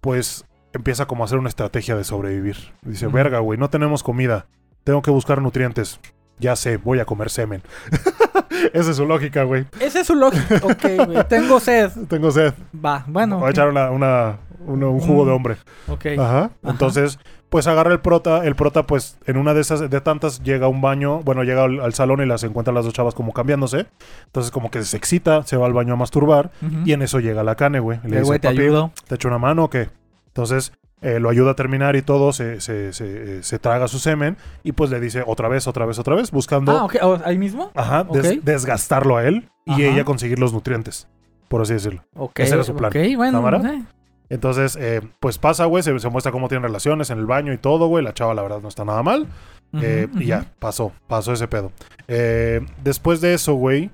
pues, 0.00 0.44
empieza 0.72 1.06
como 1.06 1.24
a 1.24 1.26
hacer 1.26 1.38
una 1.38 1.48
estrategia 1.48 1.96
de 1.96 2.04
sobrevivir. 2.04 2.56
Dice, 2.82 3.06
verga, 3.06 3.38
güey, 3.40 3.58
no 3.58 3.70
tenemos 3.70 4.02
comida. 4.02 4.46
Tengo 4.84 5.02
que 5.02 5.10
buscar 5.10 5.40
nutrientes. 5.42 6.00
Ya 6.38 6.54
sé, 6.56 6.76
voy 6.76 7.00
a 7.00 7.04
comer 7.04 7.30
semen. 7.30 7.62
Esa 8.72 8.90
es 8.90 8.96
su 8.96 9.06
lógica, 9.06 9.42
güey. 9.44 9.66
Esa 9.80 10.00
es 10.00 10.06
su 10.06 10.14
lógica. 10.14 10.56
Ok, 10.62 11.06
güey. 11.06 11.24
Tengo 11.28 11.58
sed. 11.60 11.90
Tengo 12.08 12.30
sed. 12.30 12.54
Va, 12.74 13.04
bueno. 13.08 13.38
Voy 13.38 13.48
a 13.48 13.50
echar 13.50 13.68
una, 13.68 13.90
una, 13.90 14.38
un, 14.60 14.82
un 14.84 15.00
jugo 15.00 15.24
Mm. 15.24 15.26
de 15.26 15.32
hombre. 15.32 15.56
Ok. 15.88 16.06
Ajá. 16.18 16.50
Entonces, 16.62 17.18
pues 17.48 17.66
agarra 17.66 17.92
el 17.92 18.00
prota. 18.00 18.44
El 18.44 18.54
prota, 18.56 18.86
pues, 18.86 19.18
en 19.26 19.36
una 19.36 19.54
de 19.54 19.60
esas, 19.60 19.88
de 19.88 20.00
tantas, 20.00 20.42
llega 20.42 20.66
a 20.66 20.68
un 20.68 20.80
baño. 20.80 21.20
Bueno, 21.20 21.44
llega 21.44 21.64
al, 21.64 21.80
al 21.80 21.94
salón 21.94 22.20
y 22.22 22.26
las 22.26 22.44
encuentra 22.44 22.72
las 22.74 22.84
dos 22.84 22.92
chavas 22.94 23.14
como 23.14 23.32
cambiándose. 23.32 23.86
Entonces, 24.26 24.50
como 24.52 24.70
que 24.70 24.82
se 24.82 24.96
excita, 24.96 25.42
se 25.44 25.56
va 25.56 25.66
al 25.66 25.72
baño 25.72 25.94
a 25.94 25.96
masturbar. 25.96 26.50
Y 26.84 26.92
en 26.92 27.02
eso 27.02 27.20
llega 27.20 27.42
la 27.42 27.54
cane, 27.54 27.80
güey. 27.80 28.00
Le 28.04 28.20
dice, 28.20 28.38
te 28.38 28.48
"Papi, 28.48 28.60
ayudo. 28.60 28.92
¿te 29.06 29.14
echo 29.14 29.28
una 29.28 29.38
mano 29.38 29.64
o 29.64 29.70
qué? 29.70 29.88
Entonces, 30.28 30.72
eh, 31.00 31.20
lo 31.20 31.30
ayuda 31.30 31.52
a 31.52 31.54
terminar 31.54 31.96
y 31.96 32.02
todo. 32.02 32.32
Se, 32.32 32.60
se, 32.60 32.92
se, 32.92 33.42
se 33.42 33.58
traga 33.58 33.88
su 33.88 33.98
semen. 33.98 34.36
Y 34.62 34.72
pues 34.72 34.90
le 34.90 35.00
dice 35.00 35.22
otra 35.26 35.48
vez, 35.48 35.66
otra 35.66 35.86
vez, 35.86 35.98
otra 35.98 36.14
vez. 36.16 36.30
Buscando, 36.30 36.72
Ah, 36.72 36.84
ok. 36.84 36.96
oh, 37.02 37.18
¿Ahí 37.24 37.38
mismo? 37.38 37.70
ajá, 37.74 38.04
des- 38.04 38.44
desgastarlo 38.44 39.16
a 39.16 39.24
él. 39.24 39.48
Y 39.64 39.72
Ajá. 39.72 39.82
ella 39.82 40.04
conseguir 40.04 40.38
los 40.38 40.52
nutrientes. 40.52 41.08
Por 41.48 41.62
así 41.62 41.72
decirlo. 41.72 42.02
Ok. 42.14 42.40
Ese 42.40 42.54
era 42.54 42.62
su 42.64 42.74
plan. 42.76 42.90
Ok, 42.90 43.16
bueno. 43.16 43.66
Eh. 43.66 43.82
Entonces, 44.30 44.76
eh, 44.80 45.00
pues 45.20 45.38
pasa, 45.38 45.64
güey. 45.64 45.82
Se, 45.82 45.98
se 45.98 46.08
muestra 46.08 46.32
cómo 46.32 46.48
tienen 46.48 46.62
relaciones 46.62 47.10
en 47.10 47.18
el 47.18 47.26
baño 47.26 47.52
y 47.52 47.58
todo, 47.58 47.86
güey. 47.86 48.04
La 48.04 48.12
chava, 48.14 48.34
la 48.34 48.42
verdad, 48.42 48.60
no 48.60 48.68
está 48.68 48.84
nada 48.84 49.02
mal. 49.02 49.26
Eh. 49.74 50.08
Y 50.18 50.26
ya, 50.26 50.52
pasó, 50.58 50.92
pasó 51.06 51.32
ese 51.32 51.48
pedo. 51.48 51.72
Eh, 52.08 52.60
después 52.82 53.20
de 53.20 53.34
eso, 53.34 53.54
güey. 53.54 53.90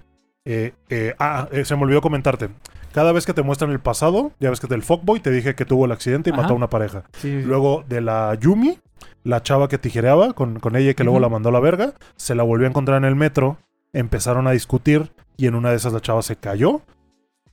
ah, 1.18 1.48
se 1.64 1.76
me 1.76 1.82
olvidó 1.82 2.00
comentarte. 2.00 2.50
Cada 2.92 3.10
vez 3.10 3.26
que 3.26 3.34
te 3.34 3.42
muestran 3.42 3.72
el 3.72 3.80
pasado, 3.80 4.30
ya 4.38 4.50
ves 4.50 4.60
que 4.60 4.68
del 4.68 4.82
fuckboy 4.82 5.18
te 5.18 5.32
dije 5.32 5.56
que 5.56 5.64
tuvo 5.64 5.84
el 5.86 5.90
accidente 5.92 6.30
y 6.30 6.32
Ajá. 6.32 6.42
mató 6.42 6.54
a 6.54 6.56
una 6.56 6.70
pareja. 6.70 7.02
Sí. 7.18 7.42
Luego 7.42 7.84
de 7.88 8.00
la 8.00 8.36
Yumi, 8.40 8.78
la 9.24 9.42
chava 9.42 9.66
que 9.68 9.78
tijereaba 9.78 10.32
con, 10.32 10.60
con 10.60 10.76
ella 10.76 10.90
y 10.90 10.94
que 10.94 11.02
luego 11.02 11.18
la 11.18 11.28
mandó 11.28 11.48
a 11.48 11.52
la 11.52 11.58
verga, 11.58 11.94
se 12.14 12.36
la 12.36 12.44
volvió 12.44 12.68
a 12.68 12.70
encontrar 12.70 12.98
en 12.98 13.04
el 13.04 13.16
metro, 13.16 13.58
empezaron 13.92 14.46
a 14.46 14.52
discutir 14.52 15.10
y 15.36 15.48
en 15.48 15.56
una 15.56 15.70
de 15.70 15.76
esas 15.76 15.92
la 15.92 16.00
chava 16.00 16.22
se 16.22 16.36
cayó 16.36 16.82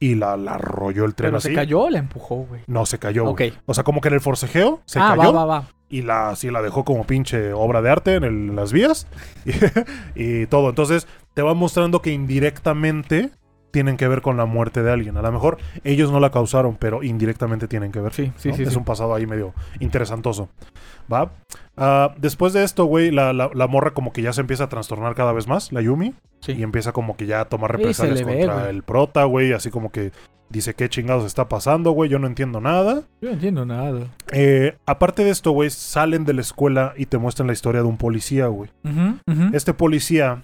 y 0.02 0.16
la, 0.16 0.36
la 0.36 0.56
arrolló 0.56 1.06
el 1.06 1.16
tren 1.16 1.28
Pero 1.30 1.38
así. 1.38 1.48
se 1.50 1.54
cayó 1.56 1.82
o 1.84 1.90
la 1.90 2.00
empujó, 2.00 2.36
güey. 2.38 2.62
No, 2.68 2.86
se 2.86 3.00
cayó. 3.00 3.26
Ok. 3.28 3.38
güey. 3.38 3.54
O 3.68 3.74
sea, 3.74 3.84
como 3.86 4.02
que 4.02 4.10
en 4.10 4.16
el 4.16 4.20
forcejeo 4.22 4.82
se 4.86 5.00
ah, 5.00 5.14
cayó 5.16 5.32
va, 5.32 5.46
va, 5.46 5.60
va. 5.60 5.68
y 5.90 6.02
la, 6.02 6.30
así 6.32 6.50
la 6.52 6.62
dejó 6.62 6.84
como 6.84 7.06
pinche 7.06 7.54
obra 7.54 7.82
de 7.82 7.90
arte 7.92 8.16
en, 8.16 8.24
el- 8.26 8.50
en 8.50 8.56
las 8.58 8.74
vías 8.74 9.08
y, 10.16 10.42
y 10.42 10.46
todo. 10.48 10.70
Entonces 10.70 11.08
te 11.34 11.42
va 11.44 11.54
mostrando 11.54 12.02
que 12.02 12.12
indirectamente 12.12 13.30
tienen 13.72 13.98
que 13.98 14.08
ver 14.08 14.22
con 14.22 14.38
la 14.38 14.46
muerte 14.46 14.84
de 14.84 14.92
alguien. 14.92 15.18
A 15.18 15.22
lo 15.22 15.32
mejor 15.32 15.58
ellos 15.84 16.12
no 16.12 16.20
la 16.20 16.30
causaron, 16.32 16.76
pero 16.78 17.04
indirectamente 17.04 17.68
tienen 17.68 17.92
que 17.92 18.00
ver. 18.02 18.14
Sí, 18.14 18.32
sí, 18.38 18.50
¿no? 18.50 18.56
sí. 18.56 18.64
es 18.64 18.70
sí. 18.72 18.78
un 18.78 18.86
pasado 18.86 19.16
ahí 19.16 19.26
medio 19.26 19.54
interesantoso. 19.80 20.50
¿Va? 21.12 21.32
Ah, 21.78 22.14
después 22.18 22.54
de 22.54 22.64
esto, 22.64 22.86
güey, 22.86 23.12
la, 23.12 23.34
la- 23.34 23.50
la 23.54 23.68
morra 23.68 23.92
como 23.92 24.14
que 24.14 24.22
ya 24.22 24.34
se 24.34 24.42
empieza 24.42 24.66
a 24.66 24.70
trastornar 24.70 25.16
cada 25.16 25.32
vez 25.34 25.48
más, 25.48 25.72
la 25.72 25.82
Yumi, 25.82 26.14
Sí. 26.42 26.54
y 26.54 26.64
empieza 26.64 26.92
como 26.92 27.16
que 27.18 27.26
ya 27.28 27.42
a 27.42 27.46
tomar 27.46 27.72
represalias 27.72 28.22
contra 28.22 28.70
el 28.70 28.82
prota, 28.84 29.24
güey, 29.26 29.54
así 29.54 29.70
como 29.70 29.92
que 29.92 30.12
dice, 30.50 30.74
¿qué 30.74 30.90
chingados 30.90 31.24
está 31.26 31.48
pasando, 31.48 31.92
güey? 31.92 32.10
Yo 32.10 32.18
no 32.20 32.28
entiendo 32.28 32.60
nada. 32.60 33.04
Yo 33.22 33.30
no 33.30 33.34
entiendo 33.36 33.66
nada. 33.66 34.08
Eh, 34.34 34.76
aparte 34.86 35.24
de 35.24 35.30
esto, 35.30 35.52
güey, 35.52 35.70
salen 35.70 36.26
de 36.26 36.34
la 36.34 36.42
escuela 36.42 36.94
y 36.98 37.06
te 37.06 37.18
muestran 37.20 37.48
la 37.48 37.54
historia 37.54 37.82
de 37.84 37.88
un 37.88 37.98
policía, 37.98 38.48
güey. 38.48 38.70
Este 39.54 39.74
policía 39.74 40.42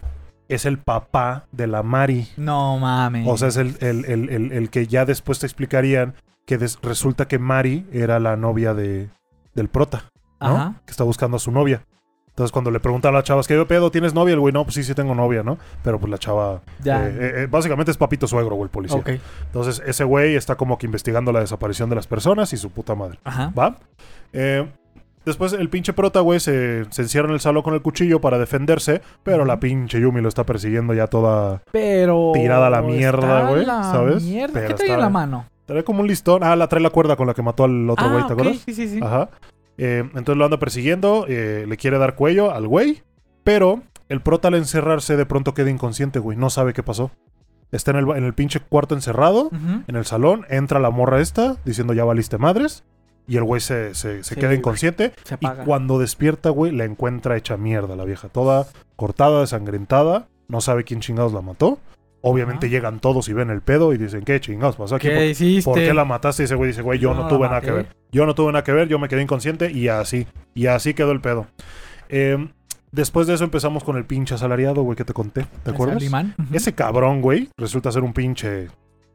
es 0.49 0.65
el 0.65 0.77
papá 0.77 1.45
de 1.51 1.67
la 1.67 1.83
Mari. 1.83 2.27
No 2.37 2.77
mames. 2.77 3.27
O 3.27 3.37
sea, 3.37 3.49
es 3.49 3.57
el, 3.57 3.75
el- 3.81 4.05
el- 4.05 4.29
el- 4.29 4.51
el 4.51 4.69
que 4.69 4.87
ya 4.87 5.05
después 5.05 5.39
te 5.39 5.45
explicarían 5.45 6.13
que 6.45 6.57
resulta 6.81 7.27
que 7.27 7.39
Mari 7.39 7.85
era 7.91 8.19
la 8.19 8.37
novia 8.37 8.73
de, 8.73 9.09
del 9.53 9.67
prota, 9.69 10.03
¿no? 10.39 10.47
Ajá. 10.47 10.81
Que 10.85 10.91
está 10.91 11.03
buscando 11.03 11.37
a 11.37 11.39
su 11.39 11.51
novia. 11.51 11.85
Entonces, 12.29 12.51
cuando 12.51 12.69
le 12.69 12.79
preguntan 12.79 13.13
a 13.15 13.17
las 13.17 13.23
chavas, 13.23 13.47
¿qué 13.47 13.65
pedo? 13.65 13.89
¿Tienes 13.89 14.13
novia? 14.13 14.35
El 14.35 14.39
güey, 14.39 14.53
no, 14.53 14.63
pues 14.63 14.75
sí, 14.75 14.83
sí 14.83 14.93
tengo 14.93 15.15
novia, 15.15 15.41
¿no? 15.41 15.57
Pero 15.83 15.99
pues 15.99 16.11
la 16.11 16.19
chava... 16.19 16.61
Ya. 16.83 17.07
eh, 17.07 17.09
eh, 17.19 17.31
eh, 17.43 17.47
básicamente 17.49 17.89
es 17.89 17.97
papito 17.97 18.27
suegro, 18.27 18.55
güey, 18.55 18.65
el 18.65 18.69
policía. 18.69 18.99
ok. 18.99 19.09
Entonces, 19.47 19.81
ese 19.87 20.03
güey 20.03 20.35
está 20.35 20.55
como 20.55 20.77
que 20.77 20.85
investigando 20.85 21.31
la 21.31 21.39
desaparición 21.39 21.89
de 21.89 21.95
las 21.95 22.05
personas 22.05 22.53
y 22.53 22.57
su 22.57 22.69
puta 22.69 22.93
madre. 22.93 23.17
Ajá. 23.23 23.51
¿Va? 23.57 23.77
Eh, 24.33 24.71
después 25.27 25.53
el 25.53 25.69
pinche 25.69 25.93
prota, 25.93 26.21
güey, 26.21 26.39
se, 26.39 26.85
se 26.89 27.03
encierra 27.03 27.27
en 27.27 27.35
el 27.35 27.39
salón 27.39 27.61
con 27.61 27.73
el 27.73 27.81
cuchillo 27.81 28.19
para 28.19 28.39
defenderse, 28.39 29.01
pero 29.23 29.45
la 29.45 29.59
pinche 29.59 29.99
Yumi 29.99 30.21
lo 30.21 30.29
está 30.29 30.45
persiguiendo 30.45 30.93
ya 30.93 31.07
toda... 31.07 31.61
Pero. 31.71 32.31
Tirada 32.33 32.67
a 32.67 32.69
la 32.69 32.81
mierda, 32.81 33.49
güey, 33.49 33.65
¿sabes? 33.65 34.23
Mierda. 34.23 34.53
Pero 34.53 34.67
¿Qué 34.69 34.73
trae 34.73 34.93
en 34.93 35.01
la 35.01 35.09
mano? 35.09 35.45
Trae 35.65 35.83
como 35.83 36.01
un 36.01 36.07
listón. 36.07 36.43
Ah, 36.43 36.55
la 36.55 36.67
trae 36.67 36.81
la 36.81 36.89
cuerda 36.89 37.15
con 37.15 37.27
la 37.27 37.33
que 37.33 37.43
mató 37.43 37.65
al 37.65 37.89
otro 37.89 38.05
ah, 38.05 38.11
güey, 38.11 38.27
¿te 38.27 38.33
ok, 38.33 38.39
acuerdas? 38.39 38.61
Sí, 38.65 38.73
sí, 38.73 38.87
sí. 38.87 38.99
Ajá. 39.03 39.29
Eh, 39.77 39.99
entonces 39.99 40.37
lo 40.37 40.45
anda 40.45 40.57
persiguiendo, 40.57 41.25
eh, 41.27 41.65
le 41.67 41.77
quiere 41.77 41.99
dar 41.99 42.15
cuello 42.15 42.51
al 42.51 42.67
güey, 42.67 43.03
pero 43.43 43.83
el 44.09 44.21
prota 44.21 44.47
al 44.47 44.55
encerrarse 44.55 45.17
de 45.17 45.25
pronto 45.25 45.53
queda 45.53 45.69
inconsciente, 45.69 46.19
güey, 46.19 46.37
no 46.37 46.49
sabe 46.49 46.73
qué 46.73 46.81
pasó. 46.81 47.11
Está 47.71 47.91
en 47.91 47.97
el, 47.97 48.09
en 48.15 48.23
el 48.23 48.33
pinche 48.33 48.61
cuarto 48.61 48.95
encerrado, 48.95 49.51
en 49.87 49.95
el 49.95 50.05
salón, 50.05 50.45
entra 50.49 50.79
la 50.79 50.89
morra 50.89 51.19
esta 51.19 51.57
diciendo 51.65 51.93
ya 51.93 52.05
valiste 52.05 52.37
madres, 52.37 52.85
y 53.27 53.37
el 53.37 53.43
güey 53.43 53.61
se, 53.61 53.93
se- 53.93 54.23
se 54.23 54.35
Sí, 54.35 54.39
queda 54.39 54.53
inconsciente, 54.53 55.13
Se 55.23 55.35
y 55.39 55.47
cuando 55.65 55.99
despierta, 55.99 56.49
güey, 56.49 56.71
la 56.71 56.85
encuentra 56.85 57.35
hecha 57.37 57.57
mierda 57.57 57.95
la 57.95 58.05
vieja, 58.05 58.29
toda 58.29 58.67
cortada, 58.95 59.41
desangrentada, 59.41 60.27
no 60.47 60.61
sabe 60.61 60.83
quién 60.83 61.01
chingados 61.01 61.33
la 61.33 61.41
mató. 61.41 61.79
Obviamente 62.21 62.65
Ajá. 62.65 62.71
llegan 62.71 62.99
todos 62.99 63.29
y 63.29 63.33
ven 63.33 63.51
el 63.51 63.61
pedo 63.61 63.93
y 63.93 63.97
dicen, 63.97 64.23
¿qué 64.23 64.39
chingados 64.41 64.75
pasó 64.75 64.95
aquí? 64.95 65.07
¿Por 65.63 65.75
qué 65.75 65.93
la 65.93 66.03
mataste? 66.03 66.43
Y 66.43 66.45
ese 66.45 66.55
güey 66.55 66.69
dice, 66.69 66.81
güey, 66.81 66.99
yo 66.99 67.13
no, 67.13 67.27
tuve 67.27 67.47
nada 67.47 67.61
que 67.61 67.71
ver. 67.71 67.87
Yo 68.11 68.25
no 68.25 68.33
tuve 68.33 68.51
nada 68.51 68.63
que 68.63 68.71
ver, 68.71 68.87
yo 68.87 68.97
me 68.97 69.07
quedé 69.07 69.21
inconsciente 69.21 69.71
y 69.71 69.87
así. 69.87 70.25
Y 70.55 70.65
así 70.65 70.93
quedó 70.95 71.11
el 71.11 71.21
pedo. 71.21 71.45
Eh, 72.09 72.49
después 72.91 73.27
de 73.27 73.35
eso 73.35 73.43
empezamos 73.43 73.83
con 73.83 73.97
el 73.97 74.05
pinche 74.05 74.33
asalariado, 74.35 74.81
güey, 74.81 74.97
que 74.97 75.05
te 75.05 75.13
conté. 75.13 75.45
¿Te 75.63 75.69
¿El 75.69 75.75
acuerdas? 75.75 76.03
Ese 76.51 76.73
cabrón, 76.73 77.21
güey, 77.21 77.49
resulta 77.55 77.91
ser 77.91 78.03
un 78.03 78.13
pinche 78.13 78.67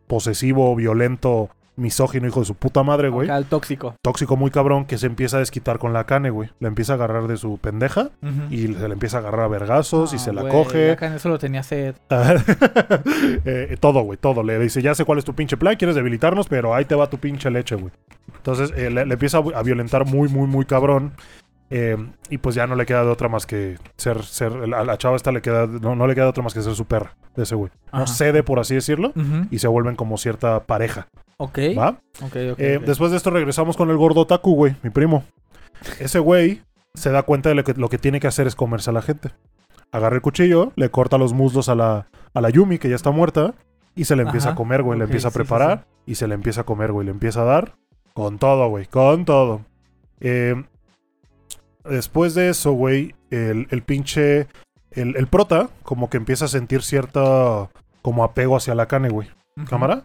posesivo, 0.06 0.74
violento, 0.76 1.50
misógino, 1.76 2.26
hijo 2.26 2.40
de 2.40 2.46
su 2.46 2.54
puta 2.54 2.82
madre, 2.82 3.08
güey. 3.08 3.30
El 3.30 3.46
tóxico. 3.46 3.94
Tóxico 4.02 4.36
muy 4.36 4.50
cabrón 4.50 4.84
que 4.84 4.98
se 4.98 5.06
empieza 5.06 5.38
a 5.38 5.40
desquitar 5.40 5.78
con 5.78 5.92
la 5.92 6.04
cane, 6.04 6.30
güey. 6.30 6.50
La 6.60 6.68
empieza 6.68 6.92
a 6.92 6.96
agarrar 6.96 7.26
de 7.28 7.36
su 7.36 7.58
pendeja 7.58 8.10
y 8.50 8.68
se 8.68 8.88
le 8.88 8.94
empieza 8.94 9.18
a 9.18 9.20
agarrar 9.20 9.46
a 9.46 9.48
vergazos 9.48 10.12
y 10.12 10.16
Ah, 10.16 10.18
se 10.18 10.32
la 10.32 10.42
güey, 10.42 10.52
coge. 10.52 10.90
Acá 10.92 11.06
en 11.06 11.14
eso 11.14 11.28
lo 11.28 11.38
tenía 11.38 11.62
sed. 11.62 11.94
Eh, 13.44 13.76
todo, 13.80 14.02
güey, 14.02 14.18
todo. 14.18 14.42
Le 14.42 14.58
dice, 14.58 14.82
ya 14.82 14.94
sé 14.94 15.04
cuál 15.04 15.18
es 15.18 15.24
tu 15.24 15.34
pinche 15.34 15.56
plan, 15.56 15.76
quieres 15.76 15.96
debilitarnos, 15.96 16.48
pero 16.48 16.74
ahí 16.74 16.84
te 16.84 16.94
va 16.94 17.08
tu 17.08 17.18
pinche 17.18 17.50
leche, 17.50 17.74
güey. 17.76 17.92
Entonces 18.36 18.72
eh, 18.76 18.90
le, 18.90 19.06
le 19.06 19.14
empieza 19.14 19.38
a, 19.38 19.62
violentar 19.62 20.04
muy, 20.06 20.28
muy, 20.28 20.46
muy 20.46 20.64
cabrón. 20.64 21.12
Eh, 21.74 21.96
y 22.28 22.36
pues 22.36 22.54
ya 22.54 22.66
no 22.66 22.76
le 22.76 22.84
queda 22.84 23.02
de 23.02 23.10
otra 23.10 23.30
más 23.30 23.46
que 23.46 23.78
ser, 23.96 24.22
ser, 24.24 24.52
a 24.52 24.84
la 24.84 24.98
chava 24.98 25.16
esta 25.16 25.32
le 25.32 25.40
queda, 25.40 25.66
no, 25.66 25.96
no 25.96 26.06
le 26.06 26.14
queda 26.14 26.24
de 26.24 26.30
otra 26.30 26.42
más 26.42 26.52
que 26.52 26.60
ser 26.60 26.74
su 26.74 26.84
perra, 26.84 27.16
de 27.34 27.44
ese 27.44 27.54
güey. 27.54 27.70
No 27.94 28.06
cede, 28.06 28.42
por 28.42 28.58
así 28.60 28.74
decirlo, 28.74 29.14
y 29.50 29.58
se 29.58 29.68
vuelven 29.68 29.96
como 29.96 30.18
cierta 30.18 30.64
pareja, 30.64 31.08
Ok. 31.42 31.58
¿va? 31.76 32.00
Ok, 32.22 32.36
ok. 32.52 32.58
Eh, 32.58 32.76
ok. 32.76 32.84
Después 32.84 33.10
de 33.10 33.16
esto 33.16 33.30
regresamos 33.30 33.76
con 33.76 33.90
el 33.90 33.96
gordo 33.96 34.26
Taku, 34.26 34.54
güey, 34.54 34.76
mi 34.84 34.90
primo. 34.90 35.24
Ese 35.98 36.20
güey 36.20 36.62
se 36.94 37.10
da 37.10 37.24
cuenta 37.24 37.48
de 37.48 37.56
lo 37.56 37.64
que, 37.64 37.74
lo 37.74 37.88
que 37.88 37.98
tiene 37.98 38.20
que 38.20 38.28
hacer 38.28 38.46
es 38.46 38.54
comerse 38.54 38.90
a 38.90 38.92
la 38.92 39.02
gente. 39.02 39.30
Agarra 39.90 40.14
el 40.14 40.22
cuchillo, 40.22 40.72
le 40.76 40.90
corta 40.90 41.18
los 41.18 41.32
muslos 41.32 41.68
a 41.68 41.74
la, 41.74 42.06
a 42.32 42.40
la 42.40 42.48
Yumi, 42.48 42.78
que 42.78 42.88
ya 42.88 42.94
está 42.94 43.10
muerta, 43.10 43.54
y 43.96 44.04
se 44.04 44.14
le 44.14 44.22
empieza 44.22 44.50
Ajá, 44.50 44.54
a 44.54 44.56
comer, 44.56 44.84
güey. 44.84 44.98
Le 44.98 45.04
empieza 45.04 45.28
a 45.28 45.30
sí, 45.30 45.34
sí, 45.34 45.38
preparar 45.40 45.86
y 46.06 46.14
se 46.14 46.28
le 46.28 46.34
empieza 46.34 46.60
a 46.60 46.64
comer, 46.64 46.92
güey. 46.92 47.06
Le 47.06 47.10
empieza 47.10 47.42
a 47.42 47.44
dar 47.44 47.74
con 48.14 48.38
todo, 48.38 48.68
güey, 48.68 48.86
con 48.86 49.24
todo. 49.24 49.62
Eh, 50.20 50.54
después 51.84 52.34
de 52.36 52.50
eso, 52.50 52.72
güey, 52.72 53.16
el, 53.30 53.66
el 53.70 53.82
pinche. 53.82 54.46
El, 54.92 55.16
el 55.16 55.26
prota, 55.26 55.70
como 55.82 56.08
que 56.08 56.18
empieza 56.18 56.44
a 56.44 56.48
sentir 56.48 56.82
cierta. 56.82 57.68
como 58.00 58.22
apego 58.22 58.56
hacia 58.56 58.76
la 58.76 58.86
cane, 58.86 59.08
güey. 59.08 59.28
Ujú. 59.56 59.66
¿Cámara? 59.66 60.04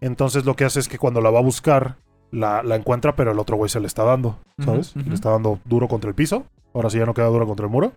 Entonces 0.00 0.44
lo 0.44 0.54
que 0.56 0.64
hace 0.64 0.80
es 0.80 0.88
que 0.88 0.98
cuando 0.98 1.20
la 1.20 1.30
va 1.30 1.38
a 1.38 1.42
buscar, 1.42 1.96
la, 2.30 2.62
la 2.62 2.76
encuentra, 2.76 3.16
pero 3.16 3.32
el 3.32 3.38
otro 3.38 3.56
güey 3.56 3.68
se 3.70 3.80
le 3.80 3.86
está 3.86 4.04
dando, 4.04 4.38
¿sabes? 4.64 4.94
Le 4.96 5.14
está 5.14 5.30
dando 5.30 5.58
duro 5.64 5.88
contra 5.88 6.08
el 6.08 6.14
piso. 6.14 6.44
Ahora 6.74 6.90
sí 6.90 6.98
ya 6.98 7.06
no 7.06 7.14
queda 7.14 7.26
duro 7.26 7.46
contra 7.46 7.64
el 7.64 7.72
muro. 7.72 7.92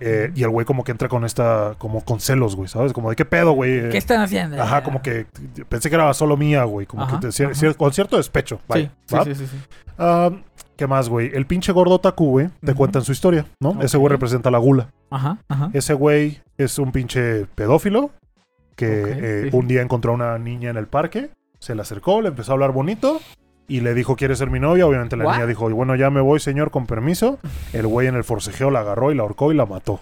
Eh, 0.00 0.32
y 0.34 0.42
el 0.42 0.48
güey 0.48 0.64
como 0.64 0.82
que 0.84 0.90
entra 0.92 1.08
con 1.08 1.24
esta, 1.24 1.74
como 1.78 2.02
con 2.02 2.18
celos, 2.18 2.56
güey, 2.56 2.66
¿sabes? 2.68 2.92
Como 2.94 3.10
de 3.10 3.16
qué 3.16 3.26
pedo, 3.26 3.52
güey. 3.52 3.90
¿Qué 3.90 3.98
están 3.98 4.22
haciendo? 4.22 4.60
Ajá, 4.60 4.82
como 4.82 5.02
que 5.02 5.26
pensé 5.68 5.90
que 5.90 5.96
era 5.96 6.12
solo 6.14 6.36
mía, 6.38 6.64
güey. 6.64 6.86
Como 6.86 7.02
Ajá, 7.02 7.20
que 7.20 7.28
te- 7.28 7.74
con 7.74 7.92
cierto 7.92 8.16
despecho. 8.16 8.58
Vaya, 8.66 8.90
sí, 9.06 9.16
sí, 9.26 9.34
sí, 9.34 9.46
sí. 9.46 9.56
¿Qué 10.76 10.86
más, 10.86 11.08
güey? 11.08 11.30
El 11.34 11.46
pinche 11.46 11.72
gordo 11.72 11.98
Taku, 12.00 12.30
güey, 12.30 12.48
te 12.64 12.74
cuentan 12.74 13.02
su 13.02 13.12
historia, 13.12 13.46
¿no? 13.60 13.80
Ese 13.82 13.96
güey 13.96 14.10
representa 14.10 14.50
la 14.50 14.58
gula. 14.58 14.90
Ajá, 15.10 15.38
ajá. 15.48 15.70
Ese 15.72 15.94
güey 15.94 16.40
es 16.58 16.78
un 16.78 16.92
pinche 16.92 17.46
pedófilo 17.54 18.10
que 18.76 18.86
eh, 18.86 19.42
sí, 19.44 19.50
sí. 19.50 19.56
un 19.56 19.66
día 19.66 19.82
encontró 19.82 20.12
a 20.12 20.14
una 20.14 20.38
niña 20.38 20.70
en 20.70 20.76
el 20.76 20.86
parque, 20.86 21.30
se 21.58 21.74
le 21.74 21.82
acercó, 21.82 22.20
le 22.20 22.28
empezó 22.28 22.52
a 22.52 22.54
hablar 22.54 22.72
bonito 22.72 23.20
y 23.68 23.80
le 23.80 23.94
dijo, 23.94 24.14
¿quieres 24.16 24.38
ser 24.38 24.50
mi 24.50 24.60
novia? 24.60 24.86
Obviamente 24.86 25.16
la 25.16 25.24
What? 25.24 25.34
niña 25.34 25.46
dijo, 25.46 25.68
bueno, 25.70 25.96
ya 25.96 26.10
me 26.10 26.20
voy, 26.20 26.38
señor, 26.38 26.70
con 26.70 26.86
permiso. 26.86 27.38
El 27.72 27.86
güey 27.86 28.06
en 28.06 28.14
el 28.14 28.22
forcejeo 28.22 28.70
la 28.70 28.80
agarró 28.80 29.10
y 29.10 29.16
la 29.16 29.22
ahorcó 29.22 29.50
y 29.52 29.56
la 29.56 29.66
mató. 29.66 29.98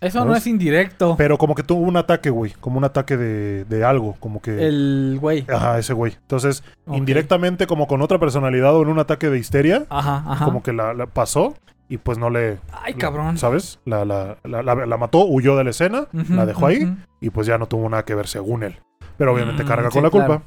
Eso 0.00 0.24
no 0.24 0.34
es 0.34 0.48
indirecto. 0.48 1.14
Pero 1.16 1.38
como 1.38 1.54
que 1.54 1.62
tuvo 1.62 1.82
un 1.82 1.96
ataque, 1.96 2.28
güey, 2.28 2.50
como 2.58 2.76
un 2.76 2.84
ataque 2.84 3.16
de, 3.16 3.64
de 3.64 3.84
algo, 3.84 4.16
como 4.18 4.42
que... 4.42 4.66
El 4.66 5.18
güey. 5.20 5.46
Ajá, 5.48 5.78
ese 5.78 5.92
güey. 5.92 6.14
Entonces, 6.22 6.64
indirectamente, 6.88 7.68
como 7.68 7.86
con 7.86 8.02
otra 8.02 8.18
personalidad 8.18 8.74
o 8.74 8.82
en 8.82 8.88
un 8.88 8.98
ataque 8.98 9.30
de 9.30 9.38
histeria, 9.38 9.86
Ajá, 9.90 10.24
ajá. 10.26 10.44
como 10.44 10.64
que 10.64 10.72
la, 10.72 10.92
la 10.92 11.06
pasó 11.06 11.54
y 11.92 11.98
pues 11.98 12.18
no 12.18 12.30
le... 12.30 12.58
Ay, 12.72 12.94
cabrón. 12.94 13.36
¿Sabes? 13.38 13.78
La, 13.84 14.04
la, 14.04 14.36
la, 14.44 14.62
la- 14.62 14.96
mató, 14.96 15.24
huyó 15.26 15.56
de 15.56 15.64
la 15.64 15.70
escena, 15.70 16.06
la 16.30 16.46
dejó 16.46 16.66
ahí 16.66 16.94
y 17.20 17.30
pues 17.30 17.46
ya 17.46 17.58
no 17.58 17.66
tuvo 17.66 17.88
nada 17.88 18.04
que 18.04 18.14
ver 18.14 18.26
según 18.26 18.62
él. 18.62 18.80
Pero 19.18 19.32
obviamente 19.34 19.64
Mm, 19.64 19.66
carga 19.66 19.90
sí, 19.90 19.94
con 19.94 20.02
la 20.02 20.10
culpa. 20.10 20.26
claro. 20.26 20.42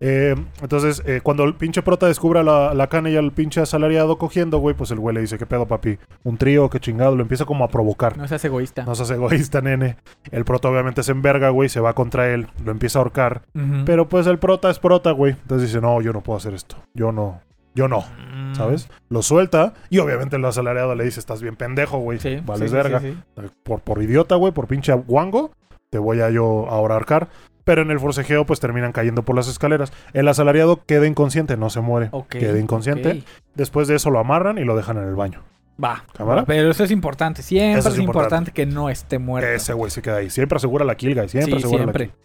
Eh, 0.00 0.36
entonces, 0.62 1.02
eh, 1.06 1.20
cuando 1.24 1.42
el 1.42 1.56
pinche 1.56 1.82
prota 1.82 2.06
descubre 2.06 2.38
a 2.38 2.42
la, 2.44 2.72
la 2.72 2.86
cana 2.86 3.10
y 3.10 3.16
al 3.16 3.32
pinche 3.32 3.60
asalariado 3.60 4.16
cogiendo, 4.16 4.58
güey, 4.58 4.76
pues 4.76 4.92
el 4.92 5.00
güey 5.00 5.12
le 5.16 5.20
dice, 5.22 5.38
¿qué 5.38 5.46
pedo, 5.46 5.66
papi? 5.66 5.98
Un 6.22 6.36
trío, 6.38 6.70
qué 6.70 6.78
chingado. 6.78 7.16
Lo 7.16 7.22
empieza 7.22 7.44
como 7.44 7.64
a 7.64 7.68
provocar. 7.68 8.16
No 8.16 8.28
seas 8.28 8.44
egoísta. 8.44 8.84
No 8.84 8.94
seas 8.94 9.10
egoísta, 9.10 9.60
nene. 9.60 9.96
El 10.30 10.44
prota 10.44 10.68
obviamente 10.68 11.02
se 11.02 11.10
enverga, 11.10 11.48
güey, 11.50 11.68
se 11.68 11.80
va 11.80 11.94
contra 11.94 12.32
él, 12.32 12.46
lo 12.64 12.70
empieza 12.70 13.00
a 13.00 13.02
ahorcar. 13.02 13.42
Pero 13.84 14.08
pues 14.08 14.28
el 14.28 14.38
prota 14.38 14.70
es 14.70 14.78
prota, 14.78 15.10
güey. 15.10 15.32
Entonces 15.32 15.68
dice, 15.68 15.80
no, 15.80 16.00
yo 16.00 16.12
no 16.12 16.20
puedo 16.22 16.36
hacer 16.36 16.54
esto. 16.54 16.76
Yo 16.94 17.10
no. 17.10 17.40
Yo 17.74 17.88
no. 17.88 18.00
Mm. 18.00 18.54
¿Sabes? 18.54 18.88
Lo 19.08 19.22
suelta 19.22 19.74
y 19.90 19.98
obviamente 19.98 20.36
el 20.36 20.44
asalariado 20.44 20.94
le 20.94 21.04
dice, 21.04 21.20
estás 21.20 21.42
bien 21.42 21.56
pendejo, 21.56 21.98
güey. 21.98 22.18
Sí. 22.18 22.40
Vales 22.44 22.70
sí, 22.70 22.76
verga. 22.76 23.00
sí. 23.00 23.16
Por, 23.62 23.80
por 23.80 24.02
idiota, 24.02 24.34
güey, 24.36 24.52
por 24.52 24.66
pinche 24.66 24.92
guango, 24.92 25.52
te 25.90 25.98
voy 25.98 26.20
a 26.20 26.30
yo 26.30 26.66
ahora 26.68 26.94
ahorcar. 26.94 27.28
Pero 27.64 27.82
en 27.82 27.90
el 27.90 28.00
forcejeo, 28.00 28.46
pues 28.46 28.60
terminan 28.60 28.92
cayendo 28.92 29.24
por 29.24 29.36
las 29.36 29.46
escaleras. 29.46 29.92
El 30.14 30.26
asalariado 30.28 30.84
queda 30.86 31.06
inconsciente, 31.06 31.58
no 31.58 31.68
se 31.68 31.82
muere. 31.82 32.08
Ok, 32.12 32.28
Queda 32.30 32.58
inconsciente. 32.58 33.24
Después 33.54 33.88
de 33.88 33.96
eso 33.96 34.10
lo 34.10 34.18
amarran 34.18 34.56
y 34.56 34.64
lo 34.64 34.74
dejan 34.74 34.96
en 34.96 35.04
el 35.04 35.14
baño. 35.14 35.42
Va. 35.82 36.04
¿Cámara? 36.16 36.44
Pero 36.46 36.70
eso 36.70 36.82
es 36.82 36.90
importante. 36.90 37.42
Siempre 37.42 37.78
Eso 37.78 37.90
es, 37.90 37.98
importante. 37.98 38.24
importante. 38.24 38.52
que 38.52 38.66
no 38.66 38.88
esté 38.88 39.18
muerto. 39.18 39.48
Ese 39.50 39.74
güey 39.74 39.90
se 39.90 40.00
queda 40.02 40.16
ahí. 40.16 40.30
Siempre 40.30 40.56
asegura 40.56 40.84
la 40.84 40.96
kill, 40.96 41.14
guy. 41.14 41.28
Siempre 41.28 41.56
asegura 41.56 41.78
siempre. 41.84 42.06
la 42.06 42.12
kill. 42.12 42.20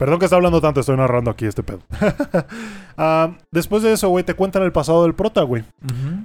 Perdón 0.00 0.18
que 0.18 0.24
está 0.24 0.36
hablando 0.36 0.62
tanto, 0.62 0.80
estoy 0.80 0.96
narrando 0.96 1.30
aquí 1.30 1.44
este 1.44 1.62
pedo. 1.62 1.80
Ah, 3.02 3.32
después 3.50 3.82
de 3.82 3.92
eso, 3.92 4.10
güey, 4.10 4.24
te 4.24 4.34
cuentan 4.34 4.62
el 4.62 4.72
pasado 4.72 5.04
del 5.04 5.14
prota, 5.14 5.42
güey. 5.42 5.64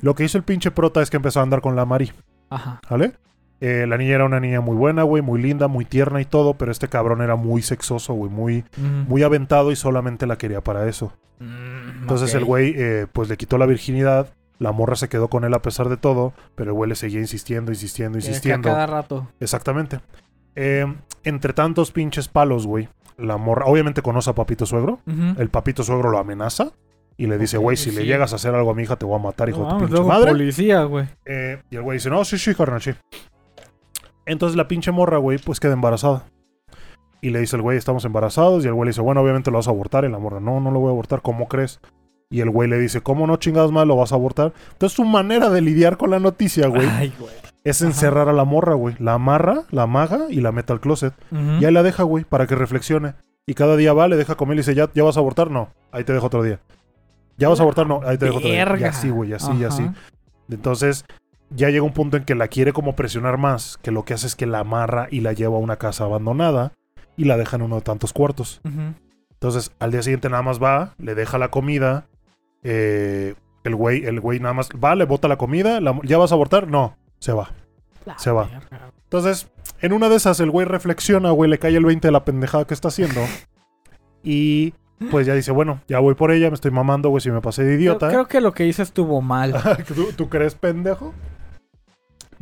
Lo 0.02 0.14
que 0.14 0.26
hizo 0.26 0.38
el 0.38 0.44
pinche 0.44 0.72
prota 0.72 1.02
es 1.02 1.10
que 1.10 1.16
empezó 1.16 1.40
a 1.40 1.44
andar 1.44 1.62
con 1.62 1.76
la 1.76 1.86
Mari, 1.86 2.12
Ajá. 2.50 2.82
¿vale? 2.90 3.14
Eh, 3.62 3.86
la 3.88 3.98
niña 3.98 4.16
era 4.16 4.26
una 4.26 4.42
niña 4.42 4.60
muy 4.60 4.76
buena, 4.76 5.04
güey, 5.04 5.22
muy 5.22 5.42
linda, 5.42 5.70
muy 5.70 5.86
tierna 5.86 6.20
y 6.20 6.26
todo, 6.26 6.56
pero 6.56 6.72
este 6.74 6.90
cabrón 6.90 7.22
era 7.22 7.36
muy 7.38 7.62
sexoso, 7.62 8.14
güey, 8.14 8.30
muy, 8.30 8.66
muy 9.08 9.24
aventado 9.24 9.72
y 9.72 9.78
solamente 9.78 10.26
la 10.26 10.38
quería 10.38 10.62
para 10.62 10.88
eso. 10.90 11.14
Mm, 11.40 12.02
Entonces 12.02 12.34
el 12.34 12.44
güey, 12.44 12.74
eh, 12.76 13.08
pues 13.12 13.30
le 13.30 13.38
quitó 13.38 13.58
la 13.58 13.66
virginidad, 13.66 14.34
la 14.60 14.74
morra 14.74 14.96
se 14.98 15.08
quedó 15.08 15.30
con 15.30 15.46
él 15.46 15.54
a 15.54 15.62
pesar 15.62 15.88
de 15.88 15.98
todo, 15.98 16.34
pero 16.56 16.72
el 16.72 16.76
güey 16.76 16.90
le 16.90 16.96
seguía 16.96 17.20
insistiendo, 17.20 17.72
insistiendo, 17.72 18.18
que 18.20 18.26
a 18.26 18.30
insistiendo. 18.30 18.70
cada 18.70 18.86
rato. 18.86 19.28
Exactamente. 19.40 20.02
Eh, 20.56 20.86
entre 21.24 21.54
tantos 21.54 21.92
pinches 21.92 22.28
palos, 22.28 22.68
güey, 22.68 22.90
la 23.18 23.38
morra, 23.38 23.66
obviamente 23.66 24.02
conoce 24.02 24.30
a 24.30 24.34
Papito 24.36 24.66
Suegro, 24.66 25.00
el 25.38 25.50
Papito 25.50 25.84
Suegro 25.84 26.10
lo 26.10 26.18
amenaza 26.18 26.72
y 27.18 27.28
le 27.28 27.38
dice, 27.38 27.58
güey, 27.58 27.78
si 27.78 27.92
le 27.92 28.06
llegas 28.06 28.34
a 28.34 28.36
hacer 28.36 28.54
algo 28.56 28.72
a 28.72 28.76
mi 28.76 28.84
hija 28.84 28.98
te 28.98 29.06
voy 29.06 29.16
a 29.18 29.24
matar, 29.24 29.48
hijo 29.50 29.60
No 29.60 29.80
de 29.80 29.86
tu 29.88 29.94
pinche 29.94 30.04
madre. 30.04 30.32
policía, 30.32 30.84
güey. 30.84 31.08
Eh, 31.26 31.62
y 31.70 31.76
el 31.78 31.82
güey 31.82 31.98
dice, 31.98 32.10
no, 32.10 32.26
sí, 32.26 32.38
sí, 32.38 32.54
carnal, 32.54 32.82
sí. 32.82 32.92
Entonces 34.26 34.56
la 34.58 34.68
pinche 34.68 34.92
morra, 34.92 35.18
güey, 35.18 35.38
pues 35.38 35.60
queda 35.60 35.74
embarazada. 35.74 36.24
Y 37.22 37.30
le 37.30 37.40
dice 37.40 37.56
el 37.56 37.62
güey, 37.62 37.78
estamos 37.78 38.04
embarazados. 38.06 38.66
Y 38.66 38.68
el 38.68 38.74
güey 38.74 38.86
le 38.88 38.90
dice, 38.90 39.02
bueno, 39.02 39.22
obviamente 39.22 39.50
lo 39.52 39.58
vas 39.58 39.68
a 39.68 39.72
abortar. 39.72 40.04
Y 40.06 40.10
la 40.10 40.20
morra, 40.20 40.40
no, 40.40 40.60
no 40.60 40.72
lo 40.72 40.80
voy 40.80 40.90
a 40.90 40.92
abortar, 40.92 41.22
¿cómo 41.22 41.48
crees? 41.48 41.80
Y 42.30 42.42
el 42.42 42.50
güey 42.50 42.68
le 42.70 42.78
dice, 42.80 43.02
¿cómo 43.02 43.26
no 43.28 43.38
chingadas 43.38 43.72
mal 43.72 43.88
lo 43.88 43.96
vas 43.96 44.12
a 44.12 44.16
abortar? 44.16 44.54
Entonces 44.74 44.96
su 44.96 45.06
manera 45.06 45.50
de 45.50 45.62
lidiar 45.62 45.98
con 45.98 46.10
la 46.12 46.20
noticia, 46.20 46.68
güey, 46.68 46.88
Ay, 46.88 47.14
güey. 47.20 47.32
Es 47.66 47.82
ajá. 47.82 47.90
encerrar 47.92 48.30
a 48.30 48.34
la 48.34 48.46
morra, 48.46 48.76
güey. 48.76 48.96
La 49.00 49.14
amarra, 49.16 49.64
la 49.72 49.84
amaga 49.84 50.22
y 50.30 50.40
la 50.40 50.54
mete 50.54 50.72
al 50.72 50.80
closet. 50.80 51.14
Ujú. 51.32 51.58
Y 51.60 51.66
ahí 51.66 51.74
la 51.74 51.84
deja, 51.84 52.04
güey, 52.04 52.24
para 52.24 52.48
que 52.48 52.56
reflexione. 52.56 53.16
Y 53.46 53.54
cada 53.54 53.76
día 53.76 53.92
va, 53.92 54.08
le 54.08 54.16
deja 54.16 54.36
comer 54.36 54.54
y 54.54 54.58
le 54.58 54.62
dice, 54.62 54.74
¿ya, 54.76 54.90
¿ya 54.94 55.04
vas 55.04 55.18
a 55.18 55.20
abortar? 55.20 55.52
No, 55.52 55.70
ahí 55.92 56.04
te 56.06 56.14
dejo 56.14 56.28
otro 56.28 56.42
día. 56.42 56.60
¿Ya 57.38 57.50
vas 57.50 57.60
a 57.60 57.64
abortar? 57.64 57.86
No, 57.86 58.00
ahí 58.06 58.18
te 58.18 58.26
dejo 58.26 58.38
otro 58.38 58.50
día. 58.50 58.76
Y 58.80 58.84
así, 58.86 59.10
güey, 59.10 59.34
así, 59.34 59.52
y 59.60 59.64
así. 59.66 59.86
Entonces, 60.50 61.06
ya 61.50 61.70
llega 61.70 61.84
un 61.84 61.92
punto 61.94 62.18
en 62.18 62.24
que 62.24 62.34
la 62.36 62.48
quiere 62.48 62.72
como 62.74 62.96
presionar 62.96 63.38
más, 63.38 63.78
que 63.82 63.92
lo 63.92 64.06
que 64.06 64.14
hace 64.14 64.28
es 64.28 64.36
que 64.36 64.46
la 64.46 64.60
amarra 64.60 65.08
y 65.12 65.20
la 65.22 65.34
lleva 65.34 65.58
a 65.58 65.60
una 65.60 65.76
casa 65.76 66.06
abandonada 66.06 66.72
y 67.18 67.26
la 67.26 67.38
deja 67.38 67.58
en 67.58 67.64
uno 67.64 67.76
de 67.76 67.82
tantos 67.82 68.14
cuartos. 68.14 68.62
Ujú. 68.64 68.94
Entonces, 69.34 69.72
al 69.80 69.92
día 69.92 70.02
siguiente 70.02 70.30
nada 70.30 70.42
más 70.44 70.62
va, 70.62 70.94
le 70.98 71.14
deja 71.14 71.38
la 71.38 71.50
comida, 71.50 72.08
eh, 72.64 73.36
el 73.64 73.76
güey, 73.76 74.06
el 74.06 74.20
güey 74.22 74.40
nada 74.40 74.54
más 74.54 74.70
va, 74.72 74.96
le 74.96 75.06
bota 75.06 75.28
la 75.28 75.38
comida, 75.38 75.80
la- 75.82 76.00
¿ya 76.04 76.18
vas 76.18 76.32
a 76.32 76.36
abortar? 76.36 76.68
No, 76.68 76.98
se 77.26 77.34
va. 77.34 77.52
La 78.06 78.20
Se 78.20 78.30
va. 78.30 78.48
Entonces, 79.06 79.48
en 79.82 79.94
una 79.94 80.10
de 80.10 80.16
esas, 80.18 80.40
el 80.40 80.52
güey 80.52 80.68
reflexiona, 80.68 81.32
güey, 81.32 81.50
le 81.50 81.58
cae 81.58 81.76
el 81.76 81.86
20 81.86 82.08
de 82.08 82.12
la 82.12 82.24
pendejada 82.24 82.66
que 82.66 82.74
está 82.76 82.90
haciendo. 82.90 83.22
Y 84.28 84.74
pues 85.12 85.28
ya 85.28 85.36
dice, 85.36 85.52
bueno, 85.52 85.82
ya 85.88 86.00
voy 86.00 86.16
por 86.16 86.32
ella, 86.32 86.50
me 86.50 86.56
estoy 86.56 86.72
mamando, 86.72 87.10
güey, 87.10 87.22
si 87.22 87.30
me 87.30 87.42
pasé 87.42 87.64
de 87.64 87.76
idiota. 87.76 88.08
creo 88.10 88.26
que 88.28 88.42
lo 88.42 88.54
que 88.54 88.66
hice 88.66 88.82
estuvo 88.82 89.22
mal. 89.22 89.54
¿Tú, 89.96 90.14
tú 90.14 90.30
crees 90.30 90.56
pendejo? 90.56 91.14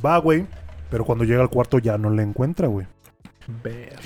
Va, 0.04 0.18
güey. 0.18 0.46
Pero 0.90 1.04
cuando 1.06 1.24
llega 1.26 1.42
al 1.42 1.50
cuarto 1.50 1.80
ya 1.80 1.98
no 1.98 2.10
le 2.10 2.24
encuentra, 2.24 2.68
güey. 2.68 2.88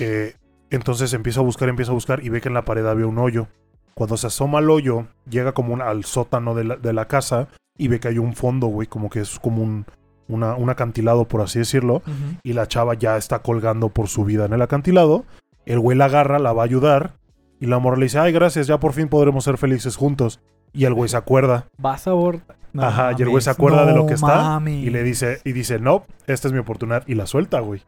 Eh, 0.00 0.34
entonces 0.70 1.12
empieza 1.12 1.38
a 1.40 1.44
buscar, 1.44 1.68
empieza 1.68 1.92
a 1.92 1.94
buscar 1.94 2.24
y 2.24 2.28
ve 2.30 2.40
que 2.40 2.48
en 2.48 2.54
la 2.54 2.64
pared 2.64 2.84
había 2.86 3.06
un 3.06 3.18
hoyo. 3.18 3.46
Cuando 3.94 4.16
se 4.16 4.26
asoma 4.26 4.58
al 4.58 4.70
hoyo, 4.70 5.06
llega 5.28 5.52
como 5.52 5.72
un- 5.74 5.82
al 5.82 6.04
sótano 6.04 6.54
de 6.54 6.64
la, 6.64 6.76
de 6.76 6.92
la 6.92 7.06
casa 7.06 7.48
y 7.76 7.88
ve 7.88 8.00
que 8.00 8.08
hay 8.08 8.18
un 8.18 8.34
fondo, 8.34 8.66
güey, 8.68 8.88
como 8.88 9.08
que 9.10 9.20
es 9.20 9.38
como 9.38 9.62
un, 9.62 9.86
una- 10.28 10.54
un 10.54 10.70
acantilado, 10.70 11.26
por 11.26 11.40
así 11.40 11.58
decirlo. 11.58 12.02
Y 12.42 12.52
la 12.52 12.66
chava 12.68 12.94
ya 12.94 13.16
está 13.16 13.40
colgando 13.40 13.88
por 13.88 14.08
su 14.08 14.24
vida 14.24 14.44
en 14.44 14.52
el 14.52 14.62
acantilado. 14.62 15.24
El 15.66 15.80
güey 15.80 15.96
la 15.98 16.06
agarra, 16.06 16.38
la 16.38 16.52
va 16.52 16.62
a 16.62 16.64
ayudar. 16.66 17.14
Y 17.60 17.66
la 17.66 17.78
morra 17.78 17.96
le 17.96 18.04
dice, 18.04 18.18
ay, 18.18 18.32
gracias, 18.32 18.66
ya 18.66 18.78
por 18.78 18.92
fin 18.92 19.08
podremos 19.08 19.42
ser 19.44 19.58
felices 19.58 19.96
juntos. 19.96 20.40
Y 20.72 20.84
el 20.84 20.94
güey 20.94 21.08
se 21.08 21.16
acuerda 21.16 21.66
Vas 21.78 22.06
a 22.06 22.10
abortar. 22.10 22.56
No 22.72 22.82
Ajá, 22.84 23.12
y 23.18 23.22
el 23.22 23.30
güey 23.30 23.42
se 23.42 23.50
acuerda 23.50 23.86
de 23.86 23.94
lo 23.94 24.06
que 24.06 24.14
está 24.14 24.26
mames. 24.26 24.84
y 24.84 24.90
le 24.90 25.02
dice, 25.02 25.40
y 25.44 25.52
dice, 25.52 25.78
no, 25.78 26.04
esta 26.26 26.46
es 26.48 26.52
mi 26.52 26.58
oportunidad. 26.60 27.02
Y 27.06 27.14
la 27.14 27.26
suelta, 27.26 27.60
güey. 27.60 27.82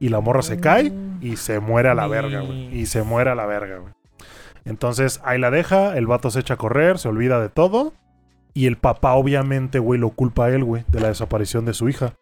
Y 0.00 0.08
la 0.10 0.20
morra 0.20 0.42
se 0.42 0.58
cae 0.60 0.92
y 1.22 1.36
se 1.36 1.60
muere 1.60 1.88
a 1.88 1.94
la 1.94 2.06
verga, 2.08 2.40
güey. 2.40 2.76
Y 2.76 2.86
se 2.86 3.02
muere 3.04 3.30
a 3.30 3.34
la 3.36 3.46
verga, 3.46 3.78
güey. 3.78 3.92
Entonces 4.64 5.20
ahí 5.24 5.38
la 5.38 5.50
deja, 5.50 5.96
el 5.96 6.06
vato 6.06 6.30
se 6.30 6.40
echa 6.40 6.54
a 6.54 6.56
correr, 6.56 6.98
se 6.98 7.08
olvida 7.08 7.40
de 7.40 7.48
todo. 7.48 7.92
Y 8.56 8.66
el 8.66 8.76
papá, 8.76 9.12
obviamente, 9.14 9.78
güey, 9.78 10.00
lo 10.00 10.10
culpa 10.10 10.46
a 10.46 10.48
él, 10.50 10.64
güey, 10.64 10.84
de 10.88 11.00
la 11.00 11.08
desaparición 11.08 11.66
de 11.66 11.74
su 11.74 11.88
hija. 11.90 12.14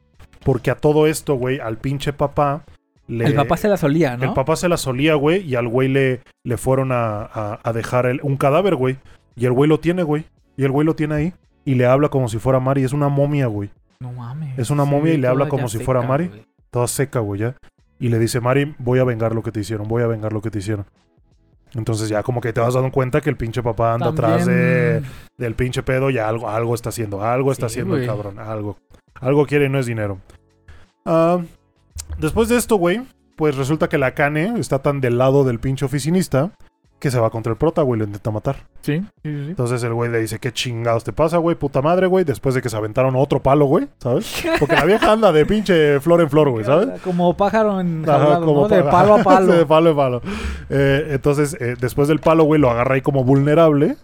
Porque 0.44 0.70
a 0.70 0.74
todo 0.74 1.06
esto, 1.06 1.34
güey, 1.36 1.60
al 1.60 1.78
pinche 1.78 2.12
papá 2.12 2.64
le. 3.06 3.24
El 3.26 3.34
papá 3.34 3.56
se 3.56 3.68
la 3.68 3.76
solía, 3.76 4.16
¿no? 4.16 4.24
El 4.24 4.32
papá 4.34 4.56
se 4.56 4.68
la 4.68 4.76
solía, 4.76 5.14
güey, 5.14 5.42
y 5.42 5.54
al 5.54 5.68
güey 5.68 5.88
le, 5.88 6.22
le 6.42 6.56
fueron 6.56 6.90
a, 6.92 7.22
a- 7.22 7.60
a 7.62 7.72
dejar 7.72 8.06
el- 8.06 8.20
un 8.22 8.36
cadáver, 8.36 8.74
güey. 8.74 8.96
Y 9.36 9.46
el 9.46 9.52
güey 9.52 9.68
lo 9.68 9.78
tiene, 9.78 10.02
güey. 10.02 10.24
Y 10.56 10.64
el 10.64 10.72
güey 10.72 10.84
lo 10.86 10.94
tiene 10.96 11.14
ahí. 11.14 11.32
Y 11.64 11.76
le 11.76 11.86
habla 11.86 12.08
como 12.08 12.28
si 12.28 12.38
fuera 12.38 12.58
Mari. 12.60 12.82
Es 12.84 12.92
una 12.92 13.08
momia, 13.08 13.46
güey. 13.46 13.70
No 14.00 14.12
mames. 14.12 14.58
Es 14.58 14.70
una 14.70 14.84
momia 14.84 15.14
y 15.14 15.16
le 15.16 15.28
habla 15.28 15.44
como 15.48 15.68
si 15.68 15.78
fuera 15.84 16.00
Mari. 16.08 16.24
Toda 16.70 16.88
seca, 16.88 17.20
güey, 17.20 17.40
ya. 17.42 17.54
Y 18.00 18.08
le 18.08 18.18
dice, 18.18 18.40
Mari, 18.40 18.74
voy 18.78 18.98
a 18.98 19.04
vengar 19.04 19.34
lo 19.34 19.42
que 19.42 19.52
te 19.52 19.60
hicieron. 19.60 19.86
Voy 19.88 20.02
a 20.02 20.06
vengar 20.08 20.32
lo 20.32 20.42
que 20.42 20.50
te 20.50 20.58
hicieron. 20.58 20.84
Entonces 21.74 22.08
ya 22.08 22.22
como 22.22 22.40
que 22.40 22.52
te 22.52 22.60
vas 22.60 22.74
dando 22.74 22.92
cuenta 22.92 23.20
que 23.20 23.30
el 23.30 23.36
pinche 23.36 23.62
papá 23.62 23.94
anda 23.94 24.08
atrás 24.08 24.46
de, 24.46 25.02
del 25.36 25.54
pinche 25.54 25.82
pedo 25.82 26.08
y 26.10 26.18
algo, 26.18 26.48
algo 26.48 26.74
está 26.74 26.90
haciendo. 26.90 27.22
Algo 27.22 27.50
está 27.52 27.68
Sí, 27.68 27.74
haciendo 27.80 27.96
el 27.96 28.06
cabrón. 28.06 28.38
Algo. 28.38 28.78
Algo 29.14 29.46
quiere 29.46 29.66
y 29.66 29.68
no 29.68 29.78
es 29.78 29.86
dinero. 29.86 30.18
Ah, 31.04 31.40
después 32.18 32.48
de 32.48 32.56
esto, 32.56 32.76
güey, 32.76 33.02
pues 33.36 33.56
resulta 33.56 33.88
que 33.88 33.98
la 33.98 34.14
Cane 34.14 34.58
está 34.58 34.80
tan 34.80 35.00
del 35.00 35.18
lado 35.18 35.44
del 35.44 35.58
pinche 35.58 35.84
oficinista 35.84 36.52
que 37.00 37.10
se 37.10 37.18
va 37.18 37.30
contra 37.30 37.52
el 37.52 37.58
prota, 37.58 37.82
güey, 37.82 37.98
lo 37.98 38.06
intenta 38.06 38.30
matar. 38.30 38.56
Sí, 38.84 38.98
sí, 39.00 39.06
sí. 39.22 39.30
Entonces 39.48 39.82
el 39.82 39.94
güey 39.94 40.10
le 40.10 40.20
dice, 40.20 40.38
¿qué 40.38 40.52
chingados 40.52 41.04
te 41.04 41.12
pasa, 41.14 41.38
güey? 41.38 41.56
Puta 41.56 41.80
madre, 41.80 42.06
güey. 42.06 42.24
Después 42.24 42.54
de 42.54 42.60
que 42.60 42.68
se 42.68 42.76
aventaron 42.76 43.16
otro 43.16 43.40
palo, 43.40 43.64
güey, 43.64 43.88
¿sabes? 43.98 44.44
Porque 44.60 44.74
la 44.74 44.84
vieja 44.84 45.10
anda 45.12 45.32
de 45.32 45.46
pinche 45.46 46.00
flor 46.00 46.20
en 46.20 46.28
flor, 46.28 46.50
güey, 46.50 46.66
¿sabes? 46.66 47.00
Como 47.00 47.34
pájaro 47.34 47.80
en 47.80 48.04
Ajá, 48.06 48.38
¿no? 48.40 48.68
De 48.68 48.82
pa- 48.82 48.90
palo 48.90 49.14
a 49.14 49.22
palo. 49.22 49.52
de 49.56 49.64
palo 49.64 49.90
a 49.92 49.96
palo. 49.96 50.22
Eh, 50.68 51.08
entonces, 51.12 51.56
eh, 51.60 51.76
después 51.80 52.08
del 52.08 52.18
palo, 52.20 52.44
güey, 52.44 52.60
lo 52.60 52.68
agarra 52.70 52.96
ahí 52.96 53.00
como 53.00 53.24
vulnerable 53.24 53.96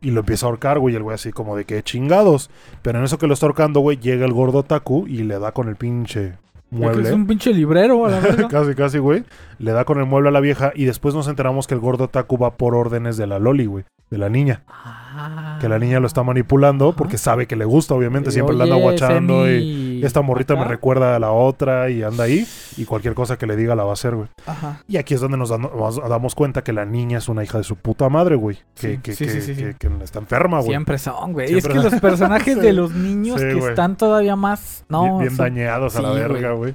y 0.00 0.12
lo 0.12 0.20
empieza 0.20 0.46
a 0.46 0.50
ahorcar, 0.50 0.78
güey. 0.78 0.94
Y 0.94 0.96
el 0.96 1.02
güey 1.02 1.14
así 1.16 1.32
como 1.32 1.56
de 1.56 1.64
que 1.64 1.82
chingados. 1.82 2.48
Pero 2.82 2.98
en 3.00 3.04
eso 3.04 3.18
que 3.18 3.26
lo 3.26 3.34
está 3.34 3.46
ahorcando, 3.46 3.80
güey, 3.80 3.96
llega 3.98 4.24
el 4.24 4.32
gordo 4.32 4.62
Taku 4.62 5.06
y 5.08 5.24
le 5.24 5.40
da 5.40 5.50
con 5.50 5.68
el 5.68 5.74
pinche 5.74 6.34
mueble. 6.70 7.08
Es 7.08 7.14
un 7.14 7.26
pinche 7.26 7.52
librero 7.52 8.06
a 8.06 8.10
la 8.10 8.20
casi, 8.48 8.74
casi, 8.76 8.98
güey. 8.98 9.24
Le 9.58 9.72
da 9.72 9.84
con 9.84 9.98
el 9.98 10.06
mueble 10.06 10.28
a 10.28 10.32
la 10.32 10.38
vieja 10.40 10.70
y 10.76 10.84
después 10.84 11.14
nos 11.16 11.26
enteramos 11.26 11.66
que 11.66 11.74
el 11.74 11.80
gordo 11.80 12.06
Taku 12.08 12.38
va 12.38 12.52
por 12.56 12.76
órdenes 12.76 13.16
de 13.16 13.26
la 13.26 13.40
Loli, 13.40 13.66
güey. 13.66 13.84
De 14.10 14.16
la 14.16 14.28
niña. 14.30 14.62
Ah. 14.68 15.58
Que 15.60 15.68
la 15.68 15.78
niña 15.78 16.00
lo 16.00 16.06
está 16.06 16.22
manipulando 16.22 16.94
porque 16.94 17.18
sabe 17.18 17.46
que 17.46 17.56
le 17.56 17.64
gusta, 17.66 17.94
obviamente. 17.94 18.30
Siempre 18.30 18.56
la 18.56 18.64
anda 18.64 18.76
guachando 18.76 19.50
y... 19.50 20.02
Esta 20.04 20.22
morrita 20.22 20.54
me 20.54 20.64
recuerda 20.64 21.16
a 21.16 21.18
la 21.18 21.32
otra 21.32 21.90
y 21.90 22.02
anda 22.02 22.24
ahí. 22.24 22.46
Y 22.76 22.84
cualquier 22.84 23.14
cosa 23.14 23.36
que 23.36 23.46
le 23.46 23.56
diga 23.56 23.74
la 23.74 23.82
va 23.84 23.90
a 23.90 23.92
hacer, 23.94 24.14
güey. 24.14 24.28
Ajá. 24.46 24.80
Y 24.88 24.96
aquí 24.96 25.12
es 25.14 25.20
donde 25.20 25.36
nos, 25.36 25.48
dan- 25.50 25.62
nos 25.62 25.96
damos 26.08 26.34
cuenta 26.34 26.62
que 26.62 26.72
la 26.72 26.84
niña 26.86 27.18
es 27.18 27.28
una 27.28 27.42
hija 27.44 27.58
de 27.58 27.64
su 27.64 27.76
puta 27.76 28.08
madre, 28.08 28.36
güey. 28.36 28.58
Que, 28.74 28.92
Sí, 28.94 28.98
que, 29.02 29.12
sí, 29.12 29.24
que, 29.26 29.40
sí, 29.42 29.54
que- 29.56 29.74
que 29.74 30.04
está 30.04 30.20
enferma, 30.20 30.58
güey. 30.58 30.70
Siempre 30.70 30.98
son, 30.98 31.32
güey. 31.32 31.48
Siempre 31.48 31.74
Es 31.74 31.82
que 31.84 31.90
los 31.90 32.00
personajes 32.00 32.60
de 32.60 32.72
los 32.72 32.92
niños 32.92 33.40
que 33.40 33.54
güey. 33.54 33.68
están 33.70 33.96
todavía 33.96 34.36
más. 34.36 34.84
No, 34.88 35.02
bien 35.02 35.18
bien 35.18 35.30
son- 35.36 35.38
dañados 35.46 35.96
a 35.96 36.02
la 36.02 36.10
verga, 36.12 36.52
güey. 36.52 36.74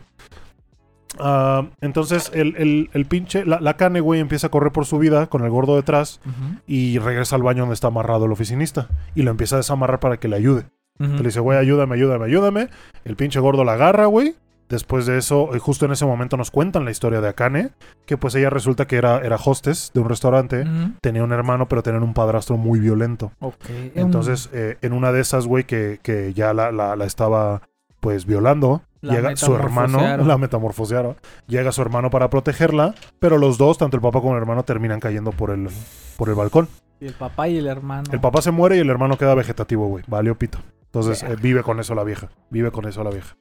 Ah, 1.25 1.67
entonces 1.81 2.31
el, 2.33 2.55
el, 2.57 2.89
el 2.93 3.05
pinche, 3.05 3.45
la, 3.45 3.59
la 3.61 3.75
cane, 3.77 4.01
güey, 4.01 4.19
empieza 4.19 4.47
a 4.47 4.49
correr 4.51 4.71
por 4.73 4.85
su 4.85 4.97
vida 4.99 5.27
con 5.27 5.43
el 5.43 5.49
gordo 5.49 5.75
detrás 5.77 6.19
y 6.67 6.99
regresa 6.99 7.35
al 7.37 7.43
baño 7.43 7.61
donde 7.61 7.75
está 7.75 7.87
amarrado 7.87 8.25
el 8.25 8.31
oficinista 8.33 8.89
y 9.15 9.21
lo 9.23 9.31
empieza 9.31 9.55
a 9.55 9.59
desamarrar 9.59 9.99
para 9.99 10.17
que 10.17 10.27
le 10.27 10.35
ayude. 10.35 10.65
Le 10.99 11.23
dice, 11.23 11.39
güey, 11.39 11.57
ayúdame, 11.57 11.95
ayúdame, 11.95 12.25
ayúdame. 12.25 12.69
El 13.05 13.15
pinche 13.15 13.39
gordo 13.39 13.63
la 13.63 13.73
agarra, 13.73 14.05
güey. 14.05 14.35
Después 14.69 15.05
de 15.05 15.17
eso, 15.17 15.53
eh, 15.55 15.59
justo 15.59 15.85
en 15.85 15.91
ese 15.91 16.05
momento 16.05 16.35
nos 16.37 16.49
cuentan 16.49 16.85
la 16.85 16.91
historia 16.91 17.19
de 17.21 17.27
Akane, 17.29 17.71
que 18.05 18.15
pues 18.17 18.33
ella 18.35 18.49
resulta 18.49 18.85
que 18.87 18.95
era, 18.95 19.19
era 19.19 19.35
hostess 19.35 19.91
de 19.93 19.99
un 19.99 20.09
restaurante, 20.09 20.65
tenía 21.01 21.23
un 21.23 21.31
hermano, 21.31 21.67
pero 21.67 21.83
tenía 21.83 21.99
un 21.99 22.13
padrastro 22.13 22.57
muy 22.57 22.79
violento. 22.79 23.31
Ok. 23.39 23.55
Entonces, 23.95 24.49
eh, 24.53 24.77
en 24.81 24.93
una 24.93 25.11
de 25.11 25.19
esas, 25.21 25.45
güey, 25.47 25.65
que, 25.65 25.99
que 26.01 26.33
ya 26.33 26.53
la, 26.53 26.71
la- 26.71 26.95
la 26.95 27.05
estaba 27.05 27.61
pues 27.99 28.25
violando, 28.25 28.81
La 29.03 29.15
llega 29.15 29.35
su 29.35 29.53
hermano, 29.53 29.99
la 30.15 30.37
metamorfosearon, 30.37 31.17
llega 31.45 31.73
su 31.73 31.81
hermano 31.81 32.09
para 32.09 32.29
protegerla, 32.29 32.95
pero 33.19 33.37
los 33.37 33.57
dos, 33.57 33.77
tanto 33.77 33.97
el 33.97 34.01
papá 34.01 34.21
como 34.21 34.33
el 34.33 34.37
hermano, 34.37 34.63
terminan 34.63 35.01
cayendo 35.01 35.31
por 35.31 35.51
el, 35.51 35.67
por 36.15 36.29
el 36.29 36.35
balcón. 36.35 36.69
Y 37.01 37.07
el 37.07 37.13
papá 37.13 37.49
y 37.49 37.57
el 37.57 37.67
hermano. 37.67 38.05
El 38.13 38.21
papá 38.21 38.41
se 38.41 38.51
muere 38.51 38.77
y 38.77 38.79
el 38.79 38.89
hermano 38.89 39.17
queda 39.17 39.35
vegetativo, 39.35 39.87
güey. 39.87 40.05
Valió 40.07 40.37
pito. 40.37 40.59
Entonces 40.85 41.21
eh, 41.21 41.35
vive 41.41 41.63
con 41.63 41.81
eso 41.81 41.95
la 41.95 42.05
vieja. 42.05 42.29
Vive 42.49 42.71
con 42.71 42.87
eso 42.87 43.03
la 43.03 43.09
vieja. 43.09 43.35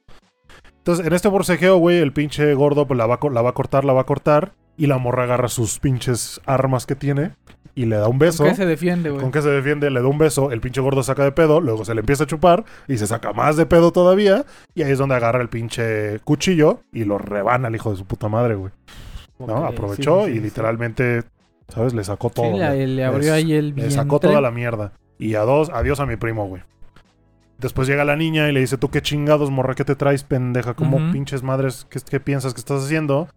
Entonces, 0.79 1.07
en 1.07 1.13
este 1.13 1.29
forcejeo, 1.29 1.77
güey, 1.77 1.99
el 1.99 2.11
pinche 2.11 2.53
gordo 2.55 2.85
pues, 2.85 2.97
la, 2.97 3.05
va, 3.05 3.17
la 3.31 3.41
va 3.41 3.51
a 3.51 3.53
cortar, 3.53 3.85
la 3.85 3.93
va 3.93 4.01
a 4.01 4.05
cortar. 4.05 4.51
Y 4.75 4.87
la 4.87 4.97
morra 4.97 5.23
agarra 5.23 5.47
sus 5.47 5.79
pinches 5.79 6.41
armas 6.45 6.85
que 6.85 6.95
tiene 6.95 7.35
y 7.75 7.85
le 7.85 7.95
da 7.95 8.07
un 8.07 8.19
beso. 8.19 8.43
¿Con 8.43 8.51
qué 8.51 8.57
se 8.57 8.65
defiende, 8.65 9.09
güey? 9.09 9.21
¿Con 9.21 9.31
qué 9.31 9.41
se 9.41 9.49
defiende? 9.49 9.89
Le 9.89 10.01
da 10.01 10.07
un 10.07 10.17
beso, 10.17 10.51
el 10.51 10.61
pinche 10.61 10.81
gordo 10.81 11.03
saca 11.03 11.23
de 11.23 11.31
pedo, 11.31 11.59
luego 11.59 11.85
se 11.85 11.93
le 11.93 12.01
empieza 12.01 12.25
a 12.25 12.27
chupar 12.27 12.63
y 12.87 12.97
se 12.97 13.07
saca 13.07 13.33
más 13.33 13.57
de 13.57 13.65
pedo 13.65 13.91
todavía. 13.91 14.45
Y 14.75 14.83
ahí 14.83 14.91
es 14.91 14.97
donde 14.97 15.15
agarra 15.15 15.41
el 15.41 15.49
pinche 15.49 16.19
cuchillo 16.19 16.81
y 16.91 17.05
lo 17.05 17.17
rebana 17.17 17.67
al 17.67 17.75
hijo 17.75 17.91
de 17.91 17.97
su 17.97 18.05
puta 18.05 18.29
madre, 18.29 18.55
güey. 18.55 18.71
¿No? 19.39 19.65
Aprovechó 19.65 20.25
sí, 20.25 20.31
sí, 20.31 20.37
y 20.37 20.39
literalmente, 20.39 21.23
¿sabes? 21.67 21.93
Le 21.93 22.03
sacó 22.03 22.29
todo. 22.29 22.45
Sí, 22.45 22.85
le, 22.85 23.03
abrió 23.03 23.33
ahí 23.33 23.53
el 23.53 23.75
Le 23.75 23.91
sacó 23.91 24.19
toda 24.19 24.39
la 24.39 24.51
mierda. 24.51 24.93
Y 25.17 25.35
adiós, 25.35 25.69
adiós 25.73 25.99
a 25.99 26.05
mi 26.05 26.15
primo, 26.15 26.47
güey. 26.47 26.61
Después 27.57 27.87
llega 27.87 28.03
la 28.03 28.15
niña 28.15 28.49
y 28.49 28.53
le 28.53 28.59
dice, 28.59 28.77
¿tú 28.77 28.89
qué 28.89 29.01
chingados, 29.01 29.49
morra, 29.49 29.73
qué 29.73 29.85
te 29.85 29.95
traes, 29.95 30.23
pendeja? 30.23 30.73
¿Cómo 30.73 31.11
pinches 31.11 31.43
madres, 31.43 31.87
qué, 31.89 31.99
qué 32.09 32.19
piensas 32.19 32.53
que 32.53 32.59
estás 32.59 32.83
haciendo? 32.83 33.27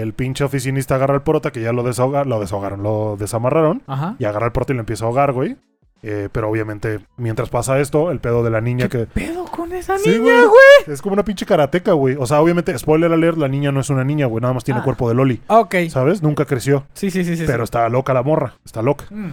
El 0.00 0.12
pinche 0.12 0.44
oficinista 0.44 0.96
agarra 0.96 1.14
el 1.14 1.22
prota, 1.22 1.50
que 1.52 1.60
ya 1.62 1.72
lo 1.72 1.82
desahogaron, 1.82 2.28
lo 2.28 2.40
desahogaron, 2.40 2.82
lo 2.82 3.16
desamarraron. 3.18 3.82
Ajá. 3.86 4.16
Y 4.18 4.24
agarra 4.24 4.46
el 4.46 4.52
prota 4.52 4.72
y 4.72 4.76
lo 4.76 4.80
empieza 4.80 5.04
a 5.04 5.08
ahogar, 5.08 5.32
güey. 5.32 5.56
Eh, 6.02 6.28
pero 6.32 6.50
obviamente, 6.50 7.00
mientras 7.16 7.48
pasa 7.48 7.78
esto, 7.80 8.10
el 8.10 8.20
pedo 8.20 8.42
de 8.44 8.50
la 8.50 8.60
niña 8.60 8.88
¿Qué 8.90 8.98
que... 8.98 9.06
pedo 9.06 9.46
con 9.46 9.72
esa 9.72 9.96
Sí, 9.98 10.10
niña, 10.10 10.20
güey. 10.20 10.42
güey? 10.46 10.94
Es 10.94 11.00
como 11.00 11.14
una 11.14 11.24
pinche 11.24 11.46
karateca, 11.46 11.92
güey. 11.92 12.16
O 12.18 12.26
sea, 12.26 12.42
obviamente, 12.42 12.76
spoiler 12.78 13.10
alert, 13.10 13.38
la 13.38 13.48
niña 13.48 13.72
no 13.72 13.80
es 13.80 13.88
una 13.88 14.04
niña, 14.04 14.26
güey. 14.26 14.42
Nada 14.42 14.52
más 14.52 14.64
tiene 14.64 14.80
Ah. 14.80 14.84
cuerpo 14.84 15.08
de 15.08 15.14
Loli. 15.14 15.40
Ok. 15.46 15.76
¿Sabes? 15.88 16.22
Nunca 16.22 16.44
creció. 16.44 16.84
Sí, 16.92 17.10
sí, 17.10 17.24
sí, 17.24 17.36
sí. 17.38 17.44
pero 17.46 17.60
sí. 17.60 17.64
está 17.64 17.88
loca 17.88 18.12
la 18.12 18.22
morra. 18.22 18.54
Está 18.66 18.82
loca. 18.82 19.06
Mm. 19.10 19.30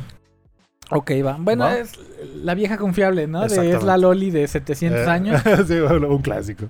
Ok, 0.91 1.11
va. 1.25 1.37
Bueno, 1.39 1.67
es 1.69 1.99
la 2.43 2.53
vieja 2.53 2.77
confiable, 2.77 3.25
¿no? 3.27 3.47
De, 3.47 3.71
es 3.71 3.83
la 3.83 3.97
Loli 3.97 4.29
de 4.29 4.47
700 4.47 4.99
Eh, 4.99 5.09
años. 5.09 5.41
sí, 5.67 5.79
bueno, 5.79 6.09
un 6.09 6.21
clásico. 6.21 6.65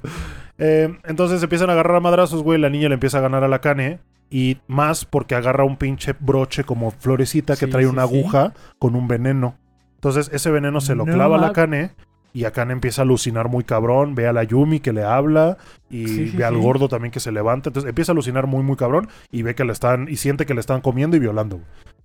Eh, 0.58 0.96
entonces 1.06 1.42
empiezan 1.42 1.70
a 1.70 1.74
agarrar 1.74 1.98
a 1.98 2.00
madrazos, 2.00 2.44
güey. 2.44 2.60
La 2.60 2.70
niña 2.70 2.88
le 2.88 2.94
empieza 2.94 3.18
a 3.18 3.22
ganar 3.22 3.44
a 3.44 3.48
la 3.48 3.60
cane. 3.60 4.00
Y 4.30 4.60
más 4.68 5.04
porque 5.04 5.36
agarra 5.36 5.66
un 5.66 5.76
pinche 5.76 6.16
broche 6.18 6.64
como 6.64 6.92
florecita 6.92 7.56
que 7.58 7.66
Sí, 7.66 7.72
trae 7.72 7.84
sí, 7.84 7.90
una 7.90 8.08
sí. 8.08 8.16
aguja 8.18 8.54
con 8.80 8.96
un 8.96 9.08
veneno. 9.08 9.56
Entonces 9.96 10.30
ese 10.34 10.50
veneno 10.52 10.80
se 10.80 10.96
lo 10.96 11.06
No 11.06 11.14
clava 11.14 11.38
a 11.38 11.42
la 11.42 11.52
cane. 11.52 11.92
Y 12.34 12.46
Akane 12.46 12.74
empieza 12.74 13.02
a 13.02 13.04
alucinar 13.04 13.50
muy 13.50 13.64
cabrón. 13.64 14.16
Ve 14.16 14.28
a 14.28 14.34
la 14.34 14.44
Yumi 14.44 14.80
que 14.80 14.94
le 14.94 15.04
habla. 15.04 15.58
Y 15.90 16.08
Sí, 16.08 16.28
sí, 16.30 16.38
ve 16.38 16.46
al 16.46 16.56
sí. 16.56 16.62
gordo 16.62 16.88
también 16.88 17.12
que 17.12 17.20
se 17.20 17.32
levanta. 17.32 17.70
Entonces 17.70 17.90
empieza 17.90 18.12
a 18.12 18.14
alucinar 18.14 18.48
muy, 18.48 18.64
muy 18.64 18.76
cabrón. 18.78 19.10
Y 19.32 19.42
ve 19.44 19.56
que 19.56 19.66
le 19.66 19.74
están. 19.74 20.08
Y 20.10 20.16
siente 20.18 20.46
que 20.46 20.54
le 20.54 20.60
están 20.62 20.82
comiendo 20.82 21.18
y 21.18 21.20
violando. 21.20 21.58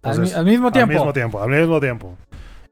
al, 0.02 0.12
Entonces, 0.12 0.36
al 0.36 0.44
mismo 0.46 0.72
tiempo. 0.72 0.92
Al 0.92 0.98
mismo 0.98 1.12
tiempo, 1.12 1.42
al 1.42 1.50
mismo 1.50 1.80
tiempo. 1.80 2.16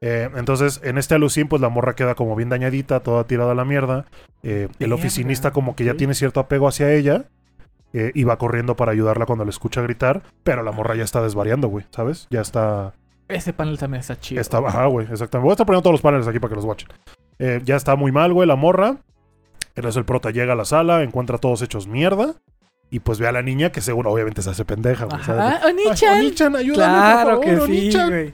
Eh, 0.01 0.29
entonces, 0.35 0.81
en 0.83 0.97
este 0.97 1.15
alucín, 1.15 1.47
pues 1.47 1.61
la 1.61 1.69
morra 1.69 1.95
queda 1.95 2.15
como 2.15 2.35
bien 2.35 2.49
dañadita, 2.49 2.99
toda 2.99 3.23
tirada 3.25 3.53
a 3.53 3.55
la 3.55 3.65
mierda. 3.65 4.05
Eh, 4.43 4.67
el 4.79 4.91
oficinista 4.93 5.51
como 5.51 5.75
que 5.75 5.85
ya 5.85 5.95
tiene 5.95 6.13
cierto 6.13 6.39
apego 6.41 6.67
hacia 6.67 6.91
ella. 6.93 7.25
eh, 7.93 8.11
y 8.13 8.25
va 8.25 8.37
corriendo 8.37 8.75
para 8.75 8.91
ayudarla 8.91 9.25
cuando 9.25 9.45
le 9.45 9.51
escucha 9.51 9.81
gritar. 9.81 10.21
Pero 10.43 10.63
la 10.63 10.73
morra 10.73 10.95
ya 10.95 11.03
está 11.05 11.21
desvariando, 11.23 11.69
güey, 11.69 11.85
¿sabes? 11.91 12.27
Ya 12.29 12.41
está... 12.41 12.93
Ese 13.29 13.53
panel 13.53 13.77
también 13.79 14.01
está 14.01 14.19
chido. 14.19 14.41
está 14.41 14.57
ajá, 14.59 14.85
güey, 14.87 15.07
exactamente. 15.09 15.43
Voy 15.45 15.51
a 15.51 15.53
estar 15.53 15.65
poniendo 15.65 15.81
todos 15.83 15.93
los 15.93 16.01
paneles 16.01 16.27
aquí 16.27 16.37
para 16.39 16.49
que 16.49 16.55
los 16.57 16.65
watchen. 16.65 16.89
Eh, 17.39 17.61
ya 17.63 17.75
está 17.75 17.95
muy 17.95 18.11
mal, 18.11 18.33
güey, 18.33 18.47
la 18.47 18.55
morra. 18.55 18.97
Entonces 19.75 19.97
el 19.97 20.05
prota 20.05 20.31
llega 20.31 20.53
a 20.53 20.55
la 20.55 20.65
sala, 20.65 21.03
encuentra 21.03 21.35
a 21.35 21.39
todos 21.39 21.61
hechos 21.61 21.87
mierda. 21.87 22.35
Y 22.91 22.99
pues 22.99 23.19
ve 23.19 23.27
a 23.27 23.31
la 23.31 23.41
niña 23.41 23.71
que 23.71 23.81
seguro, 23.81 24.11
obviamente, 24.11 24.41
se 24.41 24.49
hace 24.51 24.63
pendeja, 24.63 25.05
güey. 25.05 25.19
Oni-chan. 25.19 26.19
Oni-chan, 26.19 26.55
ayúdame, 26.55 26.75
Claro 26.93 27.31
por 27.35 27.45
que 27.45 27.51
favor, 27.53 27.67
sí, 27.67 27.77
Oni-chan. 27.79 28.09
güey. 28.09 28.33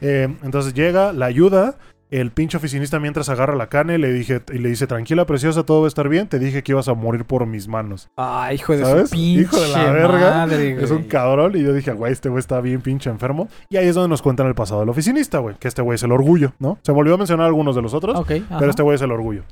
Eh, 0.00 0.36
entonces 0.42 0.72
llega, 0.74 1.12
la 1.12 1.26
ayuda. 1.26 1.76
El 2.10 2.32
pinche 2.32 2.56
oficinista 2.56 2.98
mientras 2.98 3.28
agarra 3.28 3.54
la 3.54 3.68
cane 3.68 3.96
le 3.98 4.12
dije 4.12 4.42
y 4.52 4.58
le 4.58 4.68
dice, 4.68 4.88
tranquila 4.88 5.26
preciosa, 5.26 5.64
todo 5.64 5.82
va 5.82 5.86
a 5.86 5.88
estar 5.88 6.08
bien. 6.08 6.26
Te 6.28 6.38
dije 6.40 6.62
que 6.64 6.72
ibas 6.72 6.88
a 6.88 6.94
morir 6.94 7.24
por 7.24 7.46
mis 7.46 7.68
manos. 7.68 8.08
Ay, 8.16 8.56
hijo 8.56 8.76
de 8.76 8.84
¿Sabes? 8.84 9.10
su 9.10 9.14
pinche 9.16 9.42
Hijo 9.42 9.60
de 9.60 9.68
la 9.68 9.92
verga. 9.92 10.18
madre, 10.34 10.82
Es 10.82 10.90
un 10.90 11.04
cabrón. 11.04 11.56
Y 11.56 11.62
yo 11.62 11.72
dije, 11.72 11.92
güey, 11.92 12.12
este 12.12 12.28
güey 12.28 12.40
está 12.40 12.60
bien 12.60 12.80
pinche 12.80 13.10
enfermo. 13.10 13.48
Y 13.68 13.76
ahí 13.76 13.86
es 13.86 13.94
donde 13.94 14.08
nos 14.08 14.22
cuentan 14.22 14.48
el 14.48 14.54
pasado 14.56 14.80
del 14.80 14.88
oficinista, 14.88 15.38
güey. 15.38 15.54
Que 15.60 15.68
este 15.68 15.82
güey 15.82 15.94
es 15.94 16.02
el 16.02 16.10
orgullo, 16.10 16.52
¿no? 16.58 16.78
Se 16.82 16.92
me 16.92 16.98
olvidó 16.98 17.16
mencionar 17.16 17.46
algunos 17.46 17.76
de 17.76 17.82
los 17.82 17.94
otros. 17.94 18.18
Ok, 18.18 18.32
ajá. 18.46 18.58
Pero 18.58 18.70
este 18.70 18.82
güey 18.82 18.96
es 18.96 19.02
el 19.02 19.12
orgullo. 19.12 19.42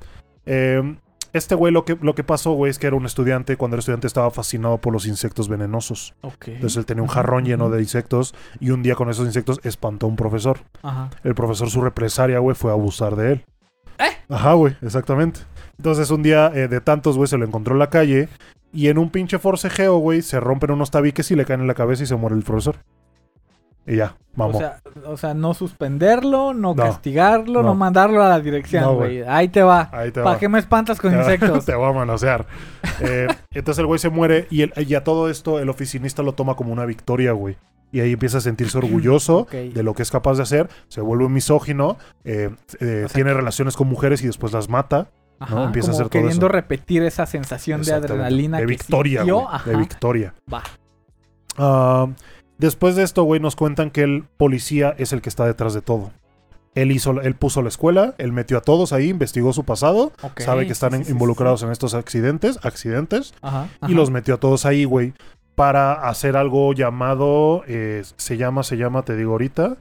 Eh, 0.44 0.96
este 1.32 1.54
güey 1.54 1.72
lo 1.72 1.84
que, 1.84 1.98
lo 2.00 2.14
que 2.14 2.24
pasó, 2.24 2.52
güey, 2.52 2.70
es 2.70 2.78
que 2.78 2.86
era 2.86 2.96
un 2.96 3.06
estudiante. 3.06 3.56
Cuando 3.56 3.76
era 3.76 3.80
estudiante 3.80 4.06
estaba 4.06 4.30
fascinado 4.30 4.78
por 4.78 4.92
los 4.92 5.06
insectos 5.06 5.48
venenosos. 5.48 6.14
Entonces 6.46 6.76
él 6.76 6.86
tenía 6.86 7.02
un 7.02 7.08
jarrón 7.08 7.44
lleno 7.44 7.70
de 7.70 7.80
insectos. 7.80 8.34
Y 8.60 8.70
un 8.70 8.82
día 8.82 8.94
con 8.94 9.10
esos 9.10 9.26
insectos 9.26 9.60
espantó 9.64 10.06
a 10.06 10.08
un 10.08 10.16
profesor. 10.16 10.60
Ajá. 10.82 11.10
El 11.24 11.34
profesor, 11.34 11.70
su 11.70 11.80
represaria, 11.80 12.38
güey, 12.38 12.56
fue 12.56 12.70
a 12.70 12.74
abusar 12.74 13.16
de 13.16 13.32
él. 13.32 13.44
¿Eh? 13.98 14.16
Ajá, 14.28 14.52
güey, 14.54 14.76
exactamente. 14.82 15.40
Entonces 15.76 16.10
un 16.10 16.22
día 16.22 16.50
eh, 16.54 16.68
de 16.68 16.80
tantos, 16.80 17.16
güey, 17.16 17.28
se 17.28 17.38
lo 17.38 17.44
encontró 17.44 17.74
en 17.74 17.80
la 17.80 17.90
calle. 17.90 18.28
Y 18.72 18.88
en 18.88 18.98
un 18.98 19.10
pinche 19.10 19.38
forcejeo, 19.38 19.98
güey, 19.98 20.22
se 20.22 20.40
rompen 20.40 20.70
unos 20.70 20.90
tabiques 20.90 21.30
y 21.30 21.36
le 21.36 21.44
caen 21.44 21.60
en 21.60 21.66
la 21.66 21.74
cabeza 21.74 22.02
y 22.02 22.06
se 22.06 22.16
muere 22.16 22.36
el 22.36 22.42
profesor. 22.42 22.76
Y 23.88 23.96
ya, 23.96 24.16
mamó. 24.34 24.56
O 24.58 24.60
sea, 24.60 24.80
o 25.06 25.16
sea, 25.16 25.34
no 25.34 25.54
suspenderlo, 25.54 26.52
no, 26.54 26.74
No. 26.74 26.82
castigarlo, 26.82 27.62
no. 27.62 27.68
No. 27.68 27.74
mandarlo 27.74 28.22
a 28.22 28.28
la 28.28 28.38
dirección, 28.40 28.82
No, 28.84 28.94
güey. 28.96 29.22
Ahí 29.22 29.48
te 29.48 29.62
va. 29.62 29.88
Ahí 29.92 30.10
te 30.12 30.20
¿Para 30.20 30.34
va. 30.34 30.38
qué 30.38 30.48
me 30.48 30.58
espantas 30.58 31.00
con 31.00 31.10
Te 31.10 31.16
va- 31.16 31.22
insectos? 31.22 31.64
Te 31.64 31.74
voy 31.74 31.88
a 31.88 31.92
manosear. 31.92 32.46
Eh, 33.00 33.26
entonces 33.52 33.80
el 33.80 33.86
güey 33.86 33.98
se 33.98 34.10
muere 34.10 34.46
y, 34.50 34.62
el- 34.62 34.72
y 34.76 34.94
a 34.94 35.02
todo 35.04 35.30
esto 35.30 35.58
el 35.58 35.68
oficinista 35.70 36.22
lo 36.22 36.32
toma 36.34 36.54
como 36.54 36.72
una 36.72 36.84
victoria, 36.84 37.32
güey. 37.32 37.56
Y 37.90 38.00
ahí 38.00 38.12
empieza 38.12 38.36
a 38.38 38.40
sentirse 38.42 38.76
orgulloso 38.78 39.46
de 39.50 39.82
lo 39.82 39.94
que 39.94 40.02
es 40.02 40.10
capaz 40.10 40.34
de 40.36 40.42
hacer. 40.42 40.68
Se 40.88 41.00
vuelve 41.00 41.24
un 41.24 41.32
misógino. 41.32 41.96
eh, 42.24 42.50
eh, 42.80 43.02
O 43.06 43.08
sea, 43.08 43.14
tiene 43.14 43.32
relaciones 43.32 43.76
con 43.76 43.88
mujeres 43.88 44.22
y 44.22 44.26
después 44.26 44.52
las 44.52 44.68
mata. 44.68 45.08
Ajá, 45.40 45.64
Empieza 45.64 45.90
a 45.90 45.94
hacer 45.94 46.06
todo 46.08 46.10
queriendo 46.20 46.46
eso. 46.46 46.52
repetir 46.52 47.02
esa 47.04 47.24
sensación 47.24 47.80
de 47.82 47.92
adrenalina 47.94 48.58
De 48.58 48.64
que 48.64 48.66
victoria, 48.66 49.20
sintió. 49.20 49.46
De 49.64 49.76
victoria. 49.76 50.34
Va. 50.52 50.62
Ah, 51.56 52.06
después 52.58 52.96
de 52.96 53.02
esto, 53.02 53.22
güey, 53.22 53.40
nos 53.40 53.56
cuentan 53.56 53.90
que 53.90 54.02
el 54.02 54.24
policía 54.36 54.94
es 54.98 55.12
el 55.12 55.22
que 55.22 55.28
está 55.28 55.46
detrás 55.46 55.74
de 55.74 55.82
todo. 55.82 56.10
Él, 56.74 56.92
hizo, 56.92 57.20
él 57.22 57.34
puso 57.34 57.62
la 57.62 57.68
escuela, 57.68 58.14
él 58.18 58.32
metió 58.32 58.58
a 58.58 58.60
todos 58.60 58.92
ahí, 58.92 59.08
investigó 59.08 59.52
su 59.52 59.64
pasado, 59.64 60.12
sabe 60.36 60.66
que 60.66 60.72
están 60.72 60.92
sí, 60.92 61.04
sí, 61.04 61.12
involucrados 61.12 61.60
sí. 61.60 61.66
en 61.66 61.72
estos 61.72 61.94
accidentes, 61.94 62.58
accidentes, 62.62 63.34
Ajá, 63.40 63.68
y 63.82 63.84
ajá. 63.86 63.94
los 63.94 64.10
metió 64.10 64.34
a 64.34 64.36
todos 64.38 64.64
ahí, 64.66 64.84
güey, 64.84 65.14
para 65.56 65.94
hacer 66.08 66.36
algo 66.36 66.72
llamado, 66.72 67.64
eh, 67.66 68.04
se 68.16 68.36
llama, 68.36 68.62
se 68.62 68.76
llama, 68.76 69.02
te 69.02 69.16
digo 69.16 69.32
ahorita, 69.32 69.78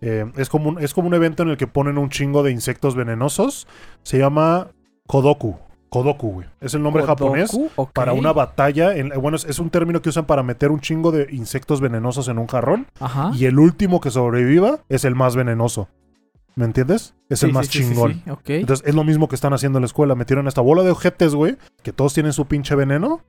eh, 0.00 0.24
es, 0.36 0.48
como 0.48 0.70
un, 0.70 0.82
es 0.82 0.94
como 0.94 1.08
un 1.08 1.14
evento 1.14 1.42
en 1.42 1.50
el 1.50 1.56
que 1.58 1.66
ponen 1.66 1.98
un 1.98 2.08
chingo 2.08 2.42
de 2.42 2.52
insectos 2.52 2.94
venenosos, 2.94 3.66
se 4.02 4.18
llama 4.18 4.68
Kodoku, 5.06 5.58
Kodoku, 5.90 6.32
güey, 6.32 6.46
es 6.60 6.74
el 6.74 6.82
nombre 6.82 7.02
Kodoku, 7.02 7.24
japonés 7.24 7.58
para 7.92 8.12
una 8.12 8.32
batalla. 8.32 8.96
En, 8.96 9.10
bueno, 9.20 9.36
es, 9.36 9.44
es 9.44 9.58
un 9.58 9.70
término 9.70 10.00
que 10.00 10.08
usan 10.08 10.24
para 10.24 10.42
meter 10.42 10.70
un 10.70 10.80
chingo 10.80 11.10
de 11.10 11.26
insectos 11.32 11.80
venenosos 11.80 12.28
en 12.28 12.38
un 12.38 12.46
jarrón. 12.46 12.86
Ajá. 13.00 13.32
Y 13.34 13.46
el 13.46 13.58
último 13.58 14.00
que 14.00 14.10
sobreviva 14.10 14.80
es 14.88 15.04
el 15.04 15.14
más 15.14 15.36
venenoso. 15.36 15.88
¿Me 16.56 16.64
entiendes? 16.64 17.14
Es 17.28 17.42
el 17.42 17.52
más 17.52 17.66
sí, 17.66 17.78
sí, 17.78 17.84
sí, 17.84 17.90
chingón. 17.90 18.22
sí. 18.44 18.54
Entonces 18.54 18.86
es 18.86 18.94
lo 18.94 19.04
mismo 19.04 19.28
que 19.28 19.34
están 19.34 19.52
haciendo 19.52 19.78
en 19.78 19.82
la 19.82 19.86
escuela. 19.86 20.14
Metieron 20.14 20.46
esta 20.48 20.60
bola 20.60 20.82
de 20.82 20.90
ojetes, 20.90 21.34
güey. 21.34 21.56
Que 21.82 21.92
todos 21.92 22.12
tienen 22.12 22.32
su 22.32 22.46
pinche 22.46 22.74
veneno. 22.74 23.22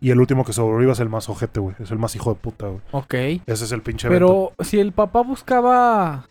Y 0.00 0.10
el 0.10 0.20
último 0.20 0.44
que 0.44 0.52
sobreviva 0.52 0.92
es 0.92 1.00
el 1.00 1.08
más 1.08 1.28
ojete, 1.28 1.58
güey. 1.60 1.74
Es 1.80 1.90
el 1.90 1.98
más 1.98 2.14
hijo 2.14 2.32
de 2.32 2.38
puta, 2.40 2.68
güey. 2.68 2.80
ok. 2.92 3.14
Ese 3.46 3.64
es 3.64 3.72
el 3.72 3.82
pinche 3.82 4.06
evento. 4.06 4.52
Pero 4.56 4.64
si 4.64 4.78
el 4.78 4.92
papá 4.92 5.22
buscaba 5.22 6.28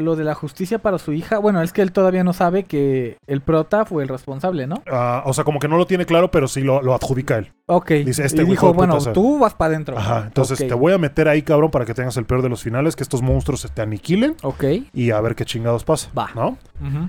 lo 0.00 0.16
de 0.16 0.24
la 0.24 0.34
justicia 0.34 0.78
para 0.80 0.98
su 0.98 1.12
hija, 1.12 1.38
bueno, 1.38 1.62
es 1.62 1.72
que 1.72 1.82
él 1.82 1.92
todavía 1.92 2.24
no 2.24 2.32
sabe 2.32 2.64
que 2.64 3.18
el 3.26 3.40
prota 3.40 3.84
fue 3.84 4.02
el 4.02 4.08
responsable, 4.08 4.66
¿no? 4.66 4.82
Ah, 4.90 5.22
o 5.26 5.32
sea, 5.32 5.44
como 5.44 5.58
que 5.60 5.68
no 5.68 5.76
lo 5.76 5.86
tiene 5.86 6.06
claro, 6.06 6.30
pero 6.30 6.48
sí 6.48 6.62
lo, 6.62 6.82
lo 6.82 6.94
adjudica 6.94 7.38
él. 7.38 7.52
Ok. 7.66 7.90
Dice, 7.90 8.24
este 8.24 8.42
y 8.42 8.46
dijo, 8.46 8.72
bueno, 8.74 8.98
tú 9.12 9.38
vas 9.38 9.54
para 9.54 9.74
adentro. 9.74 9.96
Ajá. 9.96 10.24
Entonces 10.26 10.58
te 10.58 10.74
voy 10.74 10.92
a 10.92 10.98
meter 10.98 11.28
ahí, 11.28 11.42
cabrón, 11.42 11.70
para 11.70 11.84
que 11.84 11.94
tengas 11.94 12.16
el 12.16 12.24
peor 12.24 12.42
de 12.42 12.48
los 12.48 12.62
finales. 12.62 12.96
Que 12.96 13.02
estos 13.04 13.22
monstruos 13.22 13.60
se 13.60 13.68
te 13.68 13.82
aniquilen. 13.82 14.34
Ok. 14.42 14.64
Y 14.92 15.10
a 15.12 15.20
ver 15.20 15.36
qué 15.36 15.44
chingados 15.44 15.84
pasa. 15.84 16.10
Va. 16.18 16.30
¿No? 16.34 16.58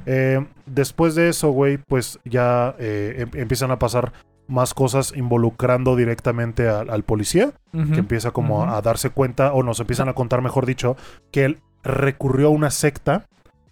Eh, 0.06 0.46
después 0.68 1.16
de 1.16 1.30
eso, 1.30 1.50
güey, 1.52 1.78
pues 1.78 2.20
ya 2.26 2.76
eh, 2.78 3.16
em- 3.20 3.42
empiezan 3.42 3.72
a 3.72 3.80
pasar 3.80 4.14
más 4.48 4.74
cosas 4.74 5.14
involucrando 5.16 5.96
directamente 5.96 6.68
al, 6.68 6.90
al 6.90 7.04
policía, 7.04 7.54
que 7.72 8.00
empieza 8.00 8.32
como 8.32 8.66
a 8.70 8.82
darse 8.82 9.10
cuenta, 9.10 9.54
o 9.54 9.64
nos 9.64 9.80
empiezan 9.80 10.10
a 10.10 10.14
contar, 10.14 10.42
mejor 10.42 10.66
dicho, 10.66 10.98
que 11.32 11.46
él 11.46 11.60
recurrió 11.84 12.48
a 12.48 12.52
una 12.52 12.72
secta 12.72 13.26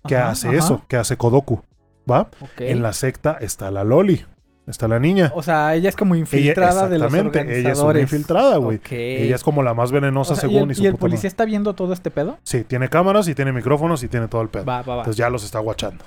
que 0.07 0.15
Ajá, 0.17 0.29
hace 0.31 0.47
ajá. 0.49 0.57
eso, 0.57 0.85
que 0.87 0.97
hace 0.97 1.17
Kodoku, 1.17 1.61
¿va? 2.09 2.29
En 2.57 2.81
la 2.81 2.93
secta 2.93 3.37
está 3.39 3.69
la 3.71 3.83
Loli. 3.83 4.25
está 4.67 4.87
la 4.87 4.99
niña. 4.99 5.31
O 5.35 5.41
sea, 5.43 5.73
ella 5.75 5.89
es 5.89 5.95
como 5.95 6.15
infiltrada 6.15 6.87
de 6.87 6.99
los 6.99 7.11
organizadores. 7.13 7.57
ella 7.57 7.71
es 7.71 7.79
una 7.79 7.99
infiltrada, 7.99 8.57
güey. 8.57 8.79
Ella 8.91 9.35
es 9.35 9.43
como 9.43 9.63
la 9.63 9.73
más 9.73 9.91
venenosa 9.91 10.33
O 10.33 10.35
sea, 10.35 10.41
según 10.49 10.61
¿y 10.61 10.63
el, 10.63 10.71
y 10.71 10.75
su 10.75 10.83
y 10.83 10.85
el 10.87 10.91
puta 10.93 11.01
policía 11.01 11.17
madre. 11.19 11.27
está 11.29 11.45
viendo 11.45 11.73
todo 11.73 11.91
este 11.93 12.11
pedo? 12.11 12.37
Sí, 12.43 12.63
tiene 12.63 12.87
cámaras 12.89 13.27
y 13.27 13.35
tiene 13.35 13.51
micrófonos 13.51 14.03
y 14.03 14.07
tiene 14.07 14.27
todo 14.27 14.41
el 14.41 14.49
pedo. 14.49 14.65
Va, 14.65 14.81
va, 14.83 14.95
va. 14.95 15.01
Entonces 15.01 15.17
ya 15.17 15.29
los 15.29 15.43
está 15.43 15.59
guachando. 15.59 16.05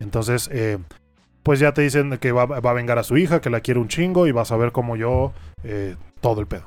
Entonces, 0.00 0.48
eh, 0.52 0.78
pues 1.42 1.60
ya 1.60 1.72
te 1.72 1.82
dicen 1.82 2.16
que 2.18 2.32
va, 2.32 2.46
va 2.46 2.70
a 2.70 2.74
vengar 2.74 2.98
a 2.98 3.02
su 3.02 3.16
hija, 3.16 3.40
que 3.40 3.50
la 3.50 3.60
quiere 3.60 3.80
un 3.80 3.88
chingo 3.88 4.26
y 4.26 4.32
vas 4.32 4.52
a 4.52 4.56
ver 4.56 4.72
como 4.72 4.96
yo 4.96 5.32
eh, 5.64 5.96
todo 6.20 6.40
el 6.40 6.46
pedo. 6.46 6.64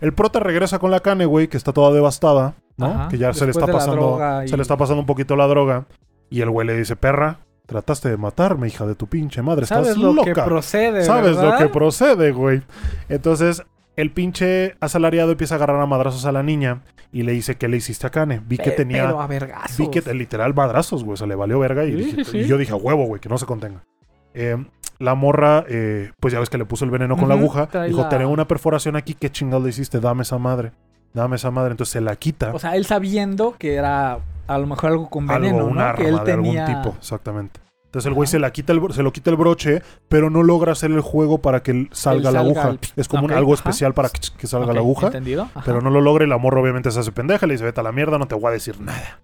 El 0.00 0.12
prota 0.14 0.40
regresa 0.40 0.78
con 0.78 0.90
la 0.90 1.00
cane, 1.00 1.26
güey, 1.26 1.48
que 1.48 1.56
está 1.56 1.72
toda 1.72 1.92
devastada, 1.92 2.54
¿no? 2.76 2.86
Ajá, 2.86 3.08
Que 3.08 3.18
ya 3.18 3.32
se 3.32 3.44
le 3.44 3.50
está 3.52 3.66
pasando, 3.66 4.18
y- 4.44 4.48
se 4.48 4.56
le 4.56 4.62
está 4.62 4.76
pasando 4.76 5.00
un 5.00 5.06
poquito 5.06 5.36
la 5.36 5.46
droga. 5.46 5.86
Y 6.30 6.40
el 6.40 6.50
güey 6.50 6.66
le 6.66 6.76
dice, 6.76 6.96
perra, 6.96 7.40
trataste 7.66 8.08
de 8.08 8.16
matarme, 8.16 8.66
hija 8.68 8.86
de 8.86 8.94
tu 8.94 9.06
pinche 9.06 9.42
madre, 9.42 9.64
estás 9.64 9.86
¿Sabes 9.86 9.96
lo 9.98 10.14
que 10.22 10.30
loca. 10.30 10.44
procede, 10.44 11.04
Sabes 11.04 11.36
lo 11.36 11.56
que 11.58 11.66
procede, 11.68 12.32
güey. 12.32 12.62
Entonces, 13.08 13.62
el 13.96 14.10
pinche 14.10 14.74
asalariado 14.80 15.32
empieza 15.32 15.54
a 15.54 15.56
agarrar 15.56 15.80
a 15.80 15.86
madrazos 15.86 16.24
a 16.24 16.32
la 16.32 16.42
niña 16.42 16.82
y 17.12 17.22
le 17.24 17.32
dice, 17.32 17.56
¿qué 17.56 17.68
le 17.68 17.76
hiciste 17.76 18.06
a 18.06 18.10
Cane? 18.10 18.40
Vi 18.46 18.56
que 18.56 18.70
Pe- 18.70 18.76
tenía... 18.76 19.04
Pero 19.06 19.20
a 19.20 19.26
vergazos. 19.26 19.76
Vi 19.76 19.88
que 19.90 20.00
te- 20.00 20.14
literal 20.14 20.54
madrazos, 20.54 21.04
güey. 21.04 21.14
O 21.14 21.16
sea, 21.18 21.26
le 21.26 21.34
valió 21.34 21.58
verga. 21.58 21.84
Y, 21.84 21.90
Sí, 21.90 21.96
dije- 21.96 22.24
sí, 22.24 22.30
sí. 22.30 22.38
y 22.38 22.44
yo 22.46 22.56
dije, 22.56 22.72
a 22.72 22.76
huevo, 22.76 23.04
güey, 23.04 23.20
que 23.20 23.28
no 23.28 23.36
se 23.36 23.44
contenga. 23.44 23.84
Eh, 24.32 24.56
la 24.98 25.14
morra, 25.14 25.64
eh, 25.68 26.12
pues 26.20 26.32
ya 26.32 26.40
ves 26.40 26.48
que 26.48 26.56
le 26.56 26.64
puso 26.64 26.86
el 26.86 26.90
veneno 26.90 27.16
con 27.18 27.28
la 27.28 27.34
aguja. 27.34 27.68
Dijo, 27.86 28.00
la- 28.00 28.08
tenía 28.08 28.26
una 28.28 28.48
perforación 28.48 28.96
aquí, 28.96 29.12
¿qué 29.14 29.30
chingado 29.30 29.62
le 29.62 29.68
hiciste? 29.68 30.00
Dame 30.00 30.22
esa 30.22 30.38
madre. 30.38 30.72
Dame 31.14 31.36
esa 31.36 31.50
madre. 31.50 31.72
Entonces 31.72 31.92
se 31.92 32.00
la 32.00 32.16
quita. 32.16 32.52
O 32.54 32.58
sea, 32.58 32.76
él 32.76 32.84
sabiendo 32.86 33.54
que 33.58 33.74
era 33.74 34.18
a 34.46 34.58
lo 34.58 34.66
mejor 34.66 34.90
algo 34.92 35.08
con 35.10 35.26
veneno, 35.26 35.56
algo, 35.58 35.68
un 35.70 35.76
¿no? 35.76 35.80
arma 35.82 35.94
que 35.96 36.08
él 36.08 36.18
de 36.18 36.24
tenía... 36.24 36.66
algún 36.66 36.82
tipo. 36.82 36.96
Exactamente. 36.98 37.60
Entonces 37.84 38.08
el 38.08 38.14
güey 38.14 38.26
se, 38.26 38.38
la 38.38 38.50
quita 38.52 38.72
el, 38.72 38.80
se 38.94 39.02
lo 39.02 39.12
quita 39.12 39.28
el 39.28 39.36
broche, 39.36 39.82
pero 40.08 40.30
no 40.30 40.42
logra 40.42 40.72
hacer 40.72 40.90
el 40.90 41.02
juego 41.02 41.42
para 41.42 41.62
que 41.62 41.88
salga 41.92 42.30
la 42.30 42.40
aguja. 42.40 42.70
el- 42.70 42.78
Es 42.96 43.06
como 43.06 43.26
un- 43.26 43.32
algo 43.32 43.52
ajá. 43.52 43.60
especial 43.60 43.92
para 43.92 44.08
que, 44.08 44.20
que 44.38 44.46
salga 44.46 44.72
la 44.72 44.80
aguja. 44.80 45.08
¿Entendido? 45.08 45.48
Pero 45.66 45.82
no 45.82 45.90
lo 45.90 46.00
logra 46.00 46.24
y 46.24 46.28
la 46.28 46.38
morra 46.38 46.60
obviamente 46.62 46.90
se 46.90 47.00
hace 47.00 47.12
pendeja. 47.12 47.46
Le 47.46 47.52
dice, 47.54 47.64
vete 47.64 47.80
a 47.80 47.82
la 47.84 47.92
mierda, 47.92 48.16
no 48.16 48.26
te 48.28 48.34
voy 48.34 48.46
a 48.48 48.50
decir 48.52 48.80
nada. 48.80 49.20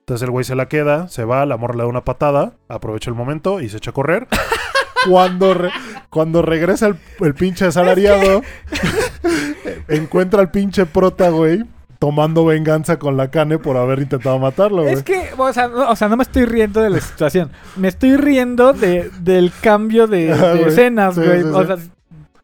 Entonces 0.00 0.22
el 0.26 0.30
güey 0.32 0.44
se 0.44 0.54
la 0.54 0.66
queda, 0.68 1.08
se 1.08 1.24
va, 1.24 1.46
la 1.46 1.56
morra 1.56 1.76
le 1.76 1.82
da 1.84 1.88
una 1.88 2.04
patada, 2.04 2.52
aprovecha 2.68 3.08
el 3.10 3.16
momento 3.16 3.60
y 3.60 3.68
se 3.70 3.78
echa 3.78 3.90
a 3.90 3.94
correr. 3.94 4.28
Cuando, 5.08 5.54
re- 5.54 5.70
cuando 6.10 6.42
regresa 6.42 6.86
el, 6.88 6.96
el 7.20 7.34
pinche 7.34 7.66
asalariado, 7.66 8.42
encuentra 9.88 10.40
al 10.40 10.50
pinche 10.50 10.86
prota, 10.86 11.30
güey, 11.30 11.64
tomando 11.98 12.44
venganza 12.44 12.98
con 12.98 13.16
la 13.16 13.30
cane 13.30 13.58
por 13.58 13.76
haber 13.76 14.00
intentado 14.00 14.38
matarlo, 14.38 14.82
güey. 14.82 14.94
Es 14.94 15.02
que, 15.02 15.30
o 15.36 15.52
sea, 15.52 15.68
no, 15.68 15.90
o 15.90 15.96
sea, 15.96 16.08
no 16.08 16.16
me 16.16 16.22
estoy 16.22 16.44
riendo 16.44 16.80
de 16.80 16.90
la 16.90 17.00
situación. 17.00 17.50
Me 17.76 17.88
estoy 17.88 18.16
riendo 18.16 18.72
de, 18.72 19.10
del 19.20 19.52
cambio 19.60 20.06
de, 20.06 20.32
Ajá, 20.32 20.48
de 20.54 20.58
güey. 20.60 20.70
escenas, 20.70 21.14
Sí, 21.14 21.20
güey. 21.22 21.42
sí, 21.42 21.48
O 21.52 21.66
sea, 21.66 21.76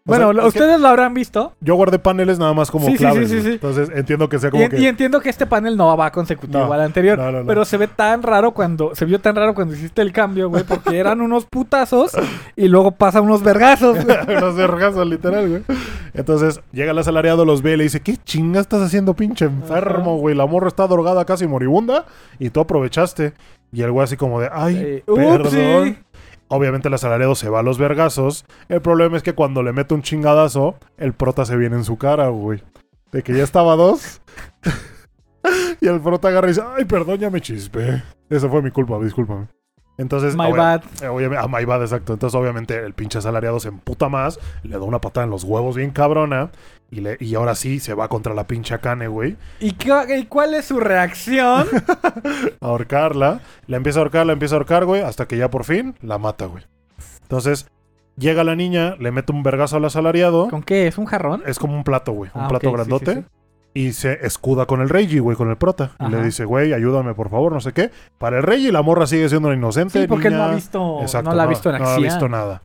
bueno, 0.06 0.32
sea, 0.32 0.46
ustedes 0.46 0.80
lo 0.80 0.88
habrán 0.88 1.12
visto. 1.14 1.52
yo 1.60 1.74
guardé 1.74 1.98
paneles 1.98 2.38
nada 2.38 2.54
más 2.54 2.70
como 2.70 2.86
Sí, 2.86 2.92
sí, 2.92 2.98
claves, 2.98 3.28
sí, 3.28 3.36
sí, 3.40 3.42
sí. 3.46 3.52
Entonces 3.54 3.90
entiendo 3.94 4.28
que 4.28 4.38
sea 4.38 4.48
Y, 4.48 4.50
como 4.52 4.62
en- 4.64 4.70
que... 4.70 4.78
y 4.78 4.86
entiendo 4.86 5.20
que 5.20 5.28
este 5.28 5.46
panel 5.46 5.76
no 5.76 5.96
va 5.96 6.10
consecutivo 6.12 6.66
No, 6.66 6.72
al 6.72 6.80
anterior. 6.80 7.18
no, 7.18 7.30
no, 7.32 7.40
no. 7.40 7.46
Pero 7.46 7.64
se 7.64 7.76
ve 7.76 7.88
tan 7.88 8.22
raro 8.22 8.52
cuando. 8.52 8.94
Se 8.94 9.04
vio 9.04 9.18
tan 9.20 9.34
raro 9.36 9.54
cuando 9.54 9.74
hiciste 9.74 10.00
el 10.02 10.12
cambio, 10.12 10.48
güey. 10.48 10.64
Porque 10.64 10.98
eran 10.98 11.20
unos 11.20 11.44
putazos 11.46 12.12
y 12.54 12.68
luego 12.68 12.92
pasan 12.92 13.24
unos 13.24 13.42
vergazos, 13.42 14.04
güey. 14.04 14.16
Unos 14.36 14.54
vergazos, 14.56 15.06
literal, 15.06 15.48
güey. 15.48 15.62
Entonces 16.14 16.60
llega 16.72 16.92
el 16.92 16.98
asalariado, 16.98 17.44
los 17.44 17.62
ve 17.62 17.72
y 17.72 17.76
le 17.76 17.84
dice: 17.84 18.00
¿Qué 18.00 18.16
chinga 18.16 18.60
estás 18.60 18.82
haciendo, 18.82 19.14
pinche 19.14 19.44
enfermo, 19.46 20.18
güey? 20.18 20.34
La 20.34 20.46
morra 20.46 20.68
está 20.68 20.86
drogada, 20.86 21.24
casi 21.24 21.46
moribunda, 21.46 22.04
y 22.38 22.50
tú 22.50 22.60
aprovechaste. 22.60 23.32
Y 23.72 23.82
el 23.82 23.90
güey, 23.92 24.04
así 24.04 24.16
como 24.16 24.40
de: 24.40 24.48
Ay, 24.52 24.76
Eh, 24.78 25.02
perdón. 25.06 25.40
upsi. 25.42 25.98
Obviamente 26.48 26.88
el 26.88 26.94
asalariado 26.94 27.34
se 27.34 27.48
va 27.48 27.60
a 27.60 27.62
los 27.62 27.78
vergazos. 27.78 28.44
El 28.68 28.80
problema 28.80 29.16
es 29.16 29.22
que 29.22 29.34
cuando 29.34 29.62
le 29.62 29.72
mete 29.72 29.94
un 29.94 30.02
chingadazo, 30.02 30.76
el 30.96 31.12
prota 31.12 31.44
se 31.44 31.56
viene 31.56 31.76
en 31.76 31.84
su 31.84 31.98
cara, 31.98 32.28
güey. 32.28 32.62
De 33.12 33.22
que 33.22 33.34
ya 33.34 33.42
estaba 33.42 33.72
a 33.72 33.76
dos. 33.76 34.20
y 35.80 35.88
el 35.88 36.00
prota 36.00 36.28
agarra 36.28 36.48
y 36.48 36.50
dice: 36.50 36.62
Ay, 36.76 36.84
perdón, 36.84 37.18
ya 37.18 37.30
me 37.30 37.40
chispé. 37.40 38.02
Eso 38.30 38.48
fue 38.48 38.62
mi 38.62 38.70
culpa, 38.70 38.98
discúlpame. 39.00 39.48
Entonces, 39.98 40.36
My 40.36 40.52
bad. 40.52 40.82
eh, 41.00 41.08
obviamente, 41.08 41.42
a 41.42 41.48
My 41.48 41.64
Bad, 41.64 41.82
exacto. 41.82 42.12
Entonces, 42.12 42.38
obviamente, 42.38 42.76
el 42.84 42.92
pinche 42.92 43.18
asalariado 43.18 43.58
se 43.60 43.68
emputa 43.68 44.08
más, 44.08 44.38
le 44.62 44.72
da 44.78 44.82
una 44.82 45.00
patada 45.00 45.24
en 45.24 45.30
los 45.30 45.42
huevos 45.44 45.76
bien 45.76 45.90
cabrona, 45.90 46.50
y, 46.90 47.00
le, 47.00 47.16
y 47.20 47.34
ahora 47.34 47.54
sí 47.54 47.80
se 47.80 47.94
va 47.94 48.08
contra 48.08 48.32
la 48.34 48.46
pinche 48.46 48.78
Cane, 48.78 49.08
güey, 49.08 49.36
¿Y, 49.60 49.72
qué- 49.72 50.18
y 50.18 50.26
cuál 50.26 50.54
es 50.54 50.66
su 50.66 50.78
reacción? 50.80 51.66
ahorcarla. 52.60 53.40
La 53.66 53.76
empieza 53.76 53.98
a 53.98 54.02
ahorcar, 54.02 54.26
la 54.26 54.32
empieza 54.32 54.54
a 54.54 54.58
ahorcar, 54.58 54.84
güey, 54.84 55.02
hasta 55.02 55.26
que 55.26 55.36
ya 55.36 55.50
por 55.50 55.64
fin 55.64 55.94
la 56.02 56.18
mata, 56.18 56.46
güey. 56.46 56.64
Entonces, 57.22 57.66
llega 58.16 58.44
la 58.44 58.54
niña, 58.56 58.94
le 58.98 59.10
mete 59.10 59.32
un 59.32 59.42
vergazo 59.42 59.76
al 59.76 59.84
asalariado. 59.84 60.48
¿Con 60.48 60.62
qué? 60.62 60.86
¿Es 60.86 60.98
un 60.98 61.06
jarrón? 61.06 61.42
Es 61.46 61.58
como 61.58 61.74
un 61.74 61.84
plato, 61.84 62.12
güey, 62.12 62.30
un 62.34 62.42
Ah, 62.42 62.48
plato 62.48 62.70
grandote. 62.72 63.14
sí, 63.14 63.20
sí. 63.20 63.26
Y 63.74 63.92
se 63.92 64.24
escuda 64.26 64.64
con 64.64 64.80
el 64.80 64.88
Reggie, 64.88 65.20
güey, 65.20 65.36
con 65.36 65.50
el 65.50 65.56
prota. 65.58 65.90
Y 66.00 66.08
le 66.08 66.22
dice, 66.22 66.46
güey, 66.46 66.72
ayúdame, 66.72 67.12
por 67.12 67.28
favor, 67.28 67.52
no 67.52 67.60
sé 67.60 67.72
qué. 67.74 67.90
Para 68.16 68.38
el 68.38 68.42
Reggie, 68.42 68.72
la 68.72 68.80
morra 68.80 69.06
sigue 69.06 69.28
siendo 69.28 69.48
una 69.48 69.56
inocente. 69.56 70.00
Sí, 70.00 70.06
porque 70.08 70.28
él 70.28 70.36
no 70.38 70.44
ha 70.44 70.54
visto, 70.54 71.02
Exacto, 71.02 71.28
no 71.28 71.36
la 71.36 71.42
ha 71.42 71.46
visto 71.46 71.68
en 71.68 71.76
no 71.78 71.84
acción. 71.84 72.02
ha 72.02 72.06
visto 72.08 72.28
nada. 72.30 72.62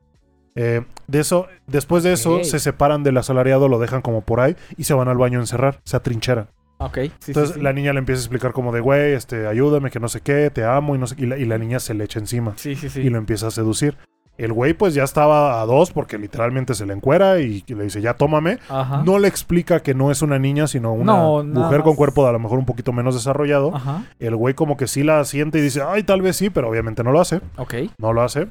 Eh, 0.56 0.82
de 1.08 1.20
eso, 1.20 1.48
después 1.68 2.04
de 2.04 2.14
eso, 2.14 2.44
se 2.44 2.60
separan 2.60 3.04
del 3.04 3.18
asalariado, 3.18 3.68
lo 3.70 3.80
dejan 3.80 4.02
como 4.02 4.22
por 4.22 4.40
ahí 4.42 4.56
y 4.78 4.84
se 4.84 4.94
van 4.94 5.08
al 5.08 5.18
baño 5.18 5.40
a 5.40 5.42
encerrar, 5.44 5.80
se 5.86 5.96
atrincheran. 5.98 6.48
Ok, 6.80 6.98
sí, 7.20 7.32
Entonces 7.32 7.56
sí. 7.56 7.62
la 7.62 7.74
niña 7.74 7.94
le 7.94 8.00
empieza 8.00 8.20
a 8.20 8.24
explicar 8.24 8.54
como 8.54 8.72
de, 8.72 8.80
güey, 8.82 9.14
este, 9.14 9.46
ayúdame, 9.48 9.92
que 9.92 10.00
no 10.00 10.08
sé 10.10 10.22
qué, 10.22 10.50
te 10.50 10.64
amo 10.66 10.96
y 10.96 10.98
no 10.98 11.06
sé. 11.08 11.16
Y 11.20 11.26
la, 11.28 11.38
y 11.38 11.46
la 11.46 11.58
niña 11.60 11.80
se 11.80 11.94
le 11.94 12.04
echa 12.06 12.18
encima 12.20 12.54
Sí, 12.56 12.76
sí, 12.76 12.90
sí. 12.90 13.02
y 13.02 13.10
lo 13.10 13.18
empieza 13.20 13.48
a 13.48 13.52
seducir. 13.52 13.96
El 14.38 14.52
güey 14.54 14.74
pues 14.74 14.96
ya 14.96 15.04
estaba 15.04 15.62
a 15.62 15.66
dos 15.68 15.92
porque 15.92 16.18
literalmente 16.18 16.74
se 16.74 16.88
le 16.88 16.94
encuera 16.94 17.40
y, 17.40 17.64
y 17.68 17.76
le 17.76 17.84
dice, 17.84 18.02
ya 18.02 18.16
tómame. 18.16 18.58
Ajá. 18.68 19.04
No 19.06 19.20
le 19.20 19.28
explica 19.28 19.82
que 19.82 19.94
no 19.94 20.10
es 20.10 20.24
una 20.24 20.40
niña, 20.40 20.66
sino 20.66 20.92
una 20.94 21.14
No, 21.14 21.44
mujer 21.44 21.82
con 21.84 21.96
cuerpo 21.96 22.26
a 22.26 22.32
lo 22.32 22.40
mejor 22.40 22.58
un 22.58 22.66
poquito 22.66 22.92
menos 22.94 23.14
desarrollado. 23.14 23.76
Ajá. 23.76 24.06
El 24.20 24.36
güey 24.36 24.56
como 24.56 24.76
que 24.78 24.88
sí 24.88 25.04
la 25.04 25.24
siente 25.26 25.60
y 25.60 25.62
dice, 25.62 25.84
ay, 25.88 26.02
tal 26.02 26.24
vez 26.24 26.38
sí, 26.38 26.50
pero 26.50 26.68
obviamente 26.70 27.04
no 27.04 27.12
lo 27.12 27.22
hace 27.22 27.42
Ok. 27.58 27.76
no 28.00 28.14
lo 28.14 28.24
hace. 28.24 28.48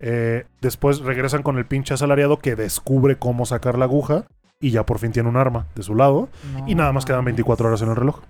Eh, 0.00 0.44
después 0.60 1.00
regresan 1.00 1.42
con 1.42 1.58
el 1.58 1.66
pinche 1.66 1.94
asalariado 1.94 2.38
que 2.38 2.56
descubre 2.56 3.16
cómo 3.16 3.46
sacar 3.46 3.78
la 3.78 3.84
aguja 3.86 4.26
y 4.60 4.70
ya 4.70 4.86
por 4.86 4.98
fin 4.98 5.12
tiene 5.12 5.28
un 5.28 5.36
arma 5.36 5.66
de 5.74 5.82
su 5.82 5.94
lado 5.94 6.28
y 6.66 6.74
nada 6.74 6.92
más 6.92 7.04
quedan 7.04 7.24
24 7.24 7.68
horas 7.68 7.82
en 7.82 7.90
el 7.90 7.96
reloj. 7.96 8.20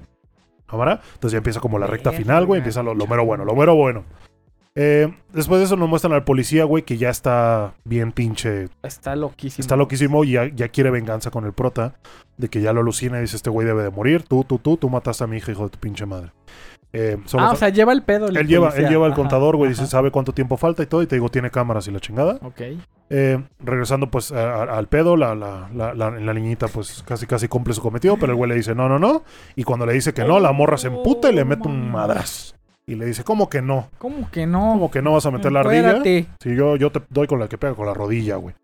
¿Cámara? 0.67 1.01
Entonces 1.15 1.33
ya 1.33 1.39
empieza 1.39 1.61
como 1.61 1.79
la 1.79 1.87
recta 1.87 2.11
final, 2.13 2.47
güey. 2.47 2.59
Empieza 2.59 2.83
lo, 2.83 2.95
lo 2.95 3.07
mero 3.07 3.25
bueno, 3.25 3.45
lo 3.45 3.55
mero 3.55 3.75
bueno. 3.75 4.05
Eh, 4.77 5.15
después 5.33 5.61
de 5.61 5.67
eso 5.67 5.77
nos 5.77 5.89
muestran 5.89 6.15
al 6.15 6.25
policía, 6.25 6.65
güey, 6.65 6.83
que 6.83 6.97
ya 6.97 7.09
está 7.09 7.75
bien 7.85 8.11
pinche. 8.11 8.69
Está 8.83 9.15
loquísimo. 9.15 9.63
Está 9.63 9.77
loquísimo 9.77 10.25
y 10.25 10.33
ya, 10.33 10.49
ya 10.53 10.69
quiere 10.69 10.91
venganza 10.91 11.31
con 11.31 11.45
el 11.45 11.53
prota. 11.53 11.95
De 12.37 12.49
que 12.49 12.61
ya 12.61 12.73
lo 12.73 12.81
alucina 12.81 13.19
y 13.19 13.23
dice: 13.23 13.37
Este 13.37 13.51
güey 13.51 13.67
debe 13.67 13.85
de 13.85 13.91
morir. 13.91 14.25
Tú, 14.25 14.43
tú, 14.43 14.59
tú, 14.59 14.77
tú 14.77 14.91
mataste 14.91 15.23
a 15.23 15.27
mi 15.29 15.37
hija, 15.37 15.53
hijo 15.53 15.65
de 15.65 15.71
tu 15.71 15.79
pinche 15.79 16.07
madre. 16.07 16.33
Eh, 16.97 17.17
Ah, 17.37 17.51
o 17.53 17.57
sea, 17.57 17.71
lleva 17.71 17.93
el 17.93 18.03
pedo. 18.05 18.29
el 18.29 18.37
él 18.37 18.47
lleva, 18.47 18.71
él 18.71 18.89
lleva 18.89 19.07
el 19.07 19.13
Ajá, 19.13 19.21
contador, 19.21 19.57
güey. 19.57 19.71
Dice: 19.71 19.87
Sabe 19.87 20.11
cuánto 20.13 20.33
tiempo 20.33 20.57
falta 20.57 20.83
y 20.83 20.87
todo. 20.87 21.03
Y 21.03 21.07
te 21.09 21.17
digo: 21.17 21.29
Tiene 21.29 21.51
cámaras 21.51 21.89
y 21.89 21.91
la 21.91 21.99
chingada. 21.99 22.39
Ok. 22.43 22.61
Eh, 23.11 23.43
regresando 23.59 24.11
pues 24.11 24.31
a- 24.33 24.63
a- 24.63 24.79
al 24.79 24.87
pedo, 24.87 25.17
la, 25.17 25.35
la, 25.35 25.69
la, 25.75 25.93
la- 25.93 26.11
la 26.13 26.33
niñita 26.35 26.69
pues 26.69 27.03
casi 27.07 27.27
casi 27.27 27.49
cumple 27.49 27.75
su 27.75 27.83
cometido, 27.83 28.17
pero 28.17 28.33
el 28.33 28.37
güey 28.37 28.49
le 28.49 28.55
dice 28.57 28.75
no, 28.77 28.89
no, 28.89 28.99
no. 29.01 29.25
Y 29.57 29.65
cuando 29.65 29.87
le 29.87 29.93
dice 29.93 30.15
que 30.15 30.25
no, 30.25 30.39
la 30.41 30.53
morra 30.53 30.79
se 30.79 30.87
emputa 30.87 31.31
y 31.31 31.35
le 31.35 31.45
mete 31.45 31.67
un 31.69 31.91
madraz. 31.91 32.55
Y 32.87 32.95
le 32.97 33.07
dice, 33.07 33.25
¿cómo 33.25 33.49
que 33.49 33.61
no? 33.63 33.89
¿Cómo 33.99 34.31
que 34.31 34.47
no? 34.47 34.73
¿Cómo 34.75 34.91
que 34.91 35.01
no 35.03 35.13
vas 35.15 35.25
a 35.27 35.31
meter 35.31 35.51
la 35.53 35.61
ardilla? 35.61 36.03
Si 36.41 36.55
yo, 36.55 36.77
yo 36.77 36.93
te 36.93 37.01
doy 37.11 37.27
con 37.27 37.41
la 37.41 37.49
que 37.49 37.57
pega 37.59 37.75
con 37.75 37.87
la 37.87 37.95
rodilla, 37.95 38.37
güey. 38.37 38.55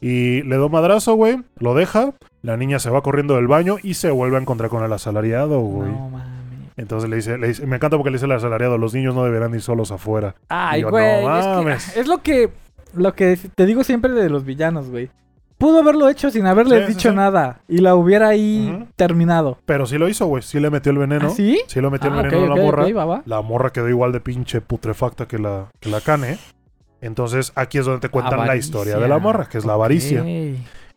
Y 0.00 0.42
le 0.42 0.56
da 0.58 0.66
un 0.66 0.72
madrazo, 0.72 1.14
güey, 1.14 1.38
lo 1.58 1.74
deja, 1.74 2.12
la 2.42 2.56
niña 2.56 2.78
se 2.80 2.90
va 2.90 3.02
corriendo 3.02 3.36
del 3.36 3.46
baño 3.46 3.76
y 3.82 3.94
se 3.94 4.10
vuelve 4.10 4.36
a 4.36 4.40
encontrar 4.40 4.68
con 4.68 4.84
el 4.84 4.92
asalariado, 4.92 5.60
güey. 5.60 5.90
No 5.92 6.08
mames. 6.08 6.37
Entonces 6.78 7.10
le 7.10 7.16
dice, 7.16 7.36
le 7.36 7.48
dice- 7.48 7.66
me 7.66 7.76
encanta 7.76 7.96
porque 7.98 8.10
le 8.10 8.14
dice 8.16 8.24
al 8.24 8.32
asalariado, 8.32 8.78
los 8.78 8.94
niños 8.94 9.14
no 9.14 9.24
deberán 9.24 9.52
ir 9.54 9.60
solos 9.60 9.90
afuera. 9.92 10.34
Ay, 10.48 10.82
güey. 10.82 11.22
no 11.24 11.68
es, 11.70 11.92
que- 11.92 12.00
es 12.00 12.06
lo 12.06 12.18
que 12.22 12.50
lo 12.94 13.14
que 13.14 13.36
te 13.54 13.66
digo 13.66 13.84
siempre 13.84 14.12
de 14.12 14.30
los 14.30 14.44
villanos, 14.46 14.88
güey. 14.88 15.10
Pudo 15.58 15.80
haberlo 15.80 16.08
hecho 16.08 16.30
sin 16.30 16.46
haberle 16.46 16.78
Sí, 16.78 16.82
sí, 16.86 16.92
dicho 16.94 17.10
sí. 17.10 17.16
nada 17.16 17.60
y 17.68 17.78
la 17.78 17.96
hubiera 17.96 18.28
ahí 18.28 18.72
Ujú. 18.74 18.86
terminado. 18.96 19.58
Pero 19.66 19.86
sí 19.86 19.98
lo 19.98 20.08
hizo, 20.08 20.24
güey, 20.26 20.42
sí 20.42 20.60
le 20.60 20.70
metió 20.70 20.92
el 20.92 20.98
veneno. 20.98 21.26
¿Ah, 21.28 21.34
sí? 21.34 21.60
Sí 21.66 21.80
lo 21.80 21.90
metió 21.90 22.10
Ah, 22.12 22.20
el 22.20 22.22
veneno 22.30 22.42
a 22.42 22.50
ok, 22.52 22.56
la 22.56 22.62
morra. 22.64 22.84
ok, 22.86 22.96
va, 22.96 23.04
va. 23.04 23.22
La 23.26 23.42
morra 23.42 23.70
quedó 23.70 23.88
igual 23.88 24.12
de 24.12 24.20
pinche 24.20 24.60
putrefacta 24.60 25.26
que 25.26 25.38
la, 25.38 25.66
que 25.80 25.88
la 25.90 26.00
cane. 26.00 26.38
Entonces 27.00 27.52
aquí 27.56 27.78
es 27.78 27.84
donde 27.86 28.00
te 28.00 28.08
cuentan 28.08 28.38
la 28.38 28.44
Avaricia. 28.44 28.66
historia 28.66 28.98
de 28.98 29.08
la 29.08 29.18
morra, 29.18 29.48
que 29.48 29.58
es 29.58 29.64
la 29.64 29.72
avaricia. 29.74 30.24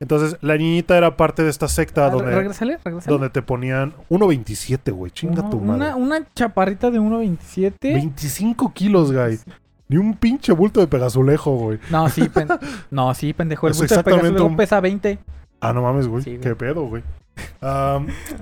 Entonces 0.01 0.37
la 0.41 0.57
niñita 0.57 0.97
era 0.97 1.15
parte 1.15 1.43
de 1.43 1.49
esta 1.49 1.67
secta 1.69 2.07
Ah, 2.07 2.09
donde, 2.09 2.35
Regrésale, 2.35 2.77
regrésale. 2.83 3.13
donde 3.13 3.29
te 3.29 3.41
ponían 3.41 3.93
1.27, 4.09 4.91
güey. 4.91 5.11
Chinga 5.11 5.41
Uno- 5.41 5.49
tu 5.49 5.59
madre. 5.61 5.93
Una, 5.93 5.95
una 5.95 6.27
chaparrita 6.35 6.91
de 6.91 6.99
1.27. 6.99 7.75
25 7.81 8.73
kilos, 8.73 9.13
güey. 9.13 9.37
Ni 9.87 9.97
un 9.97 10.15
pinche 10.15 10.51
bulto 10.53 10.79
de 10.79 10.87
pegazulejo, 10.87 11.55
güey. 11.55 11.79
No, 11.89 12.09
sí, 12.09 12.27
pen- 12.29 12.47
no, 12.91 13.13
sí, 13.13 13.31
pendejo. 13.33 13.67
El 13.67 13.71
Es 13.71 13.77
bulto 13.77 14.03
de 14.03 14.41
un- 14.41 14.57
pesa 14.57 14.79
20. 14.81 15.19
Ah, 15.61 15.71
no 15.71 15.83
mames, 15.83 16.07
güey. 16.07 16.23
Sí. 16.23 16.39
Qué 16.41 16.55
pedo, 16.55 16.87
güey. 16.87 17.03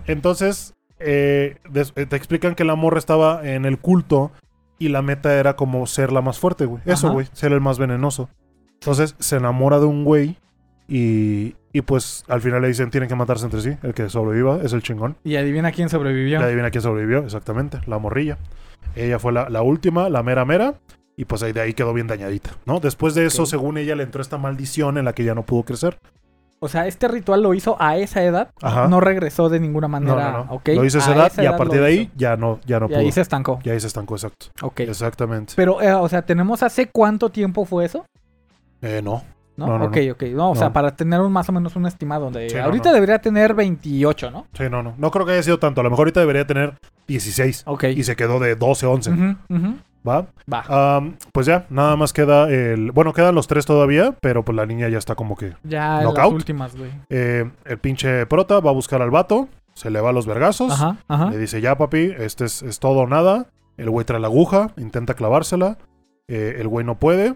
Entonces, 0.08 0.74
eh, 1.00 1.58
eh, 1.96 2.06
te 2.06 2.16
explican 2.16 2.56
que 2.56 2.64
la 2.64 2.76
morra 2.76 3.00
estaba 3.00 3.46
en 3.48 3.66
el 3.66 3.80
culto 3.80 4.32
y 4.78 4.90
la 4.90 5.02
meta 5.02 5.34
era 5.36 5.56
como 5.56 5.86
ser 5.88 6.12
la 6.12 6.22
más 6.22 6.40
fuerte, 6.40 6.66
güey. 6.66 6.82
Eso, 6.86 7.12
güey. 7.12 7.28
Ser 7.34 7.52
el 7.52 7.62
más 7.62 7.78
venenoso. 7.80 8.30
Entonces 8.76 9.16
se 9.20 9.36
enamora 9.36 9.80
de 9.80 9.86
un 9.86 10.06
güey 10.06 10.38
y, 10.90 11.56
y 11.72 11.82
pues 11.82 12.24
al 12.28 12.42
final 12.42 12.62
le 12.62 12.68
dicen 12.70 12.90
tienen 12.90 13.08
que 13.08 13.16
matarse 13.16 13.46
entre 13.46 13.62
sí. 13.62 13.78
El 13.84 13.94
que 13.94 14.10
sobreviva 14.10 14.60
es 14.64 14.74
el 14.74 14.82
chingón. 14.82 15.16
Y 15.24 15.36
adivina 15.36 15.72
quién 15.72 15.90
sobrevivió. 15.90 16.40
Y 16.40 16.44
adivina 16.44 16.72
quién 16.72 16.82
sobrevivió, 16.82 17.20
exactamente, 17.20 17.80
la 17.86 18.00
morrilla. 18.00 18.38
Ella 18.96 19.20
fue 19.20 19.32
la, 19.32 19.50
la 19.50 19.62
última, 19.62 20.10
la 20.10 20.24
mera 20.24 20.46
mera. 20.46 20.74
Y 21.16 21.26
pues 21.26 21.44
ahí 21.44 21.52
de 21.52 21.60
ahí 21.62 21.74
quedó 21.74 21.94
bien 21.94 22.08
dañadita, 22.08 22.52
¿no? 22.66 22.80
Después 22.80 23.14
de 23.14 23.26
eso, 23.26 23.46
según 23.46 23.78
ella, 23.78 23.94
le 23.96 24.04
entró 24.04 24.22
esta 24.22 24.38
maldición 24.38 24.98
en 24.98 25.04
la 25.04 25.12
que 25.14 25.26
ya 25.26 25.36
no 25.36 25.44
pudo 25.44 25.64
crecer. 25.64 26.00
O 26.62 26.70
sea, 26.70 26.88
este 26.88 27.08
ritual 27.10 27.42
lo 27.44 27.54
hizo 27.54 27.76
a 27.80 27.98
esa 27.98 28.24
edad. 28.24 28.52
Ajá. 28.62 28.88
No 28.88 29.02
regresó 29.02 29.50
de 29.50 29.60
ninguna 29.60 29.88
No, 29.88 29.92
manera. 29.92 30.32
no, 30.32 30.46
no. 30.46 30.52
¿ok? 30.54 30.70
Lo 30.76 30.86
hizo 30.86 30.98
a 31.00 31.02
esa 31.02 31.14
edad 31.16 31.32
y 31.42 31.46
a 31.46 31.58
partir 31.58 31.82
de 31.82 31.86
ahí 31.88 32.00
hizo. 32.04 32.12
ya 32.16 32.38
no, 32.38 32.60
ya 32.66 32.80
no 32.80 32.86
Y 32.86 32.90
pudo. 32.90 33.00
ahí 33.00 33.12
se 33.12 33.20
estancó. 33.22 33.60
Y 33.64 33.70
ahí 33.70 33.80
se 33.82 33.88
estancó, 33.88 34.16
exacto. 34.16 34.48
Ok. 34.62 34.80
Exactamente. 34.82 35.54
Pero, 35.58 35.82
eh, 35.82 35.92
o 35.94 36.08
sea, 36.08 36.22
¿tenemos 36.22 36.64
hace 36.64 36.88
cuánto 36.88 37.30
tiempo 37.30 37.66
fue 37.66 37.84
eso? 37.86 38.06
Eh, 38.82 39.02
no. 39.04 39.24
¿No? 39.60 39.68
No, 39.68 39.78
no, 39.78 39.86
ok, 39.86 39.98
ok. 40.14 40.24
No, 40.34 40.52
o 40.52 40.56
sea, 40.56 40.74
para 40.74 40.96
tener 40.96 41.20
un, 41.20 41.32
más 41.32 41.48
o 41.50 41.52
menos 41.52 41.76
un 41.76 41.86
estimado. 41.86 42.32
De, 42.32 42.50
Sí, 42.50 42.58
ahorita 42.58 42.92
debería 42.92 43.20
tener 43.20 43.54
28, 43.54 44.32
¿no? 44.32 44.48
Sí, 44.54 44.64
no, 44.72 44.82
no. 44.82 44.96
No 44.98 45.12
creo 45.12 45.26
que 45.26 45.34
haya 45.34 45.44
sido 45.44 45.60
tanto. 45.60 45.82
A 45.82 45.84
lo 45.84 45.90
mejor 45.90 46.04
ahorita 46.08 46.22
debería 46.22 46.48
tener 46.48 46.80
16. 47.08 47.64
Ok. 47.68 47.84
Y 47.96 48.04
se 48.04 48.16
quedó 48.16 48.40
de 48.40 48.56
12, 48.56 48.86
11. 48.88 49.12
Ujú, 49.12 49.36
ujú. 49.50 49.76
¿Va? 50.08 50.28
Va. 50.52 51.04
Pues 51.34 51.46
ya, 51.46 51.66
nada 51.70 51.96
más 51.98 52.14
queda 52.14 52.50
el. 52.50 52.92
Bueno, 52.94 53.12
quedan 53.14 53.36
los 53.36 53.48
tres 53.48 53.66
todavía, 53.66 54.16
pero 54.22 54.44
pues 54.46 54.56
la 54.56 54.66
niña 54.66 54.88
ya 54.88 54.98
está 54.98 55.14
como 55.16 55.36
que. 55.36 55.54
ya 55.64 56.00
en 56.00 56.06
las 56.06 56.14
knockout. 56.14 56.34
últimas, 56.34 56.76
güey. 56.78 56.90
eh, 57.10 57.52
el 57.66 57.78
pinche 57.80 58.26
prota 58.26 58.62
va 58.62 58.70
a 58.70 58.74
buscar 58.74 59.02
al 59.02 59.12
vato, 59.12 59.50
se 59.74 59.90
le 59.90 60.00
va 60.00 60.10
a 60.12 60.14
los 60.14 60.26
vergazos. 60.26 60.72
Ajá, 60.72 60.96
ajá. 61.10 61.30
Le 61.32 61.38
dice, 61.38 61.60
ya 61.60 61.78
papi, 61.78 62.14
este 62.18 62.46
es, 62.46 62.64
es 62.64 62.80
todo 62.80 63.00
o 63.00 63.08
nada. 63.08 63.48
El 63.76 63.90
güey 63.90 64.06
trae 64.06 64.20
la 64.22 64.28
aguja, 64.28 64.72
intenta 64.78 65.16
clavársela. 65.16 65.78
eh, 66.30 66.56
el 66.60 66.68
güey 66.70 66.86
no 66.86 66.98
puede. 66.98 67.36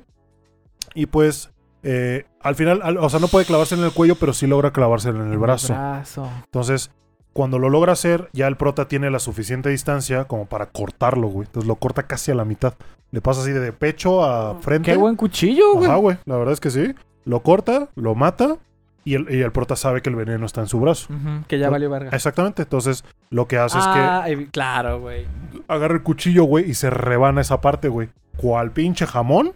Y 0.96 1.08
pues, 1.08 1.52
eh, 1.84 2.26
al 2.42 2.56
final, 2.56 2.82
al- 2.84 2.98
o 2.98 3.10
sea, 3.10 3.20
no 3.20 3.28
puede 3.28 3.46
clavársela 3.46 3.82
en 3.82 3.88
el 3.88 3.94
cuello, 3.94 4.16
pero 4.16 4.34
sí 4.34 4.48
logra 4.48 4.72
clavársela 4.72 5.24
en 5.24 5.32
el 5.32 5.38
brazo. 5.38 5.74
brazo. 5.74 6.30
Entonces, 6.46 6.92
cuando 7.34 7.60
lo 7.60 7.70
logra 7.70 7.94
hacer, 7.94 8.30
ya 8.34 8.48
el 8.48 8.58
prota 8.58 8.88
tiene 8.88 9.10
la 9.10 9.20
suficiente 9.20 9.70
distancia 9.70 10.26
como 10.26 10.46
para 10.46 10.68
cortarlo, 10.68 11.28
güey. 11.28 11.48
Entonces 11.48 11.68
lo 11.68 11.76
corta 11.76 12.04
casi 12.04 12.32
a 12.32 12.36
la 12.36 12.46
mitad. 12.46 12.74
Le 13.12 13.22
pasa 13.22 13.42
así 13.42 13.52
de 13.52 13.72
pecho 13.74 14.24
a 14.24 14.56
frente. 14.62 14.92
Qué 14.92 14.98
buen 14.98 15.16
cuchillo, 15.16 15.74
güey. 15.76 15.86
Ajá, 15.90 15.96
güey. 15.98 16.18
La 16.26 16.38
verdad 16.38 16.54
es 16.54 16.60
que 16.60 16.70
sí. 16.72 16.94
Lo 17.26 17.42
corta, 17.42 17.90
lo 17.96 18.16
mata. 18.16 18.58
Y 19.06 19.16
el, 19.16 19.28
y 19.30 19.42
el 19.42 19.52
prota 19.52 19.76
sabe 19.76 20.02
que 20.02 20.10
el 20.10 20.16
veneno 20.16 20.46
está 20.46 20.62
en 20.62 20.68
su 20.68 20.80
brazo. 20.80 21.08
Que 21.48 21.60
ya 21.60 21.70
valió 21.70 21.90
verga. 21.90 22.12
Exactamente. 22.16 22.62
Entonces, 22.62 23.04
lo 23.30 23.48
que 23.48 23.58
hace 23.58 23.78
ah, 23.82 24.24
evi- 24.28 24.50
claro, 24.50 25.02
güey. 25.02 25.24
es 25.24 25.28
que 25.60 25.64
agarra 25.68 25.96
el 25.96 26.04
cuchillo, 26.04 26.46
güey, 26.46 26.70
y 26.70 26.74
se 26.74 26.90
rebana 26.90 27.42
esa 27.42 27.60
parte, 27.60 27.90
güey. 27.90 28.10
Cual 28.38 28.72
pinche 28.72 29.06
jamón, 29.06 29.52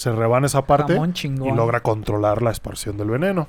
se 0.00 0.10
rebana 0.12 0.46
esa 0.46 0.64
parte 0.66 0.94
y 1.24 1.52
logra 1.56 1.80
controlar 1.80 2.40
la 2.42 2.48
expansión 2.50 2.96
del 2.96 3.10
veneno. 3.10 3.48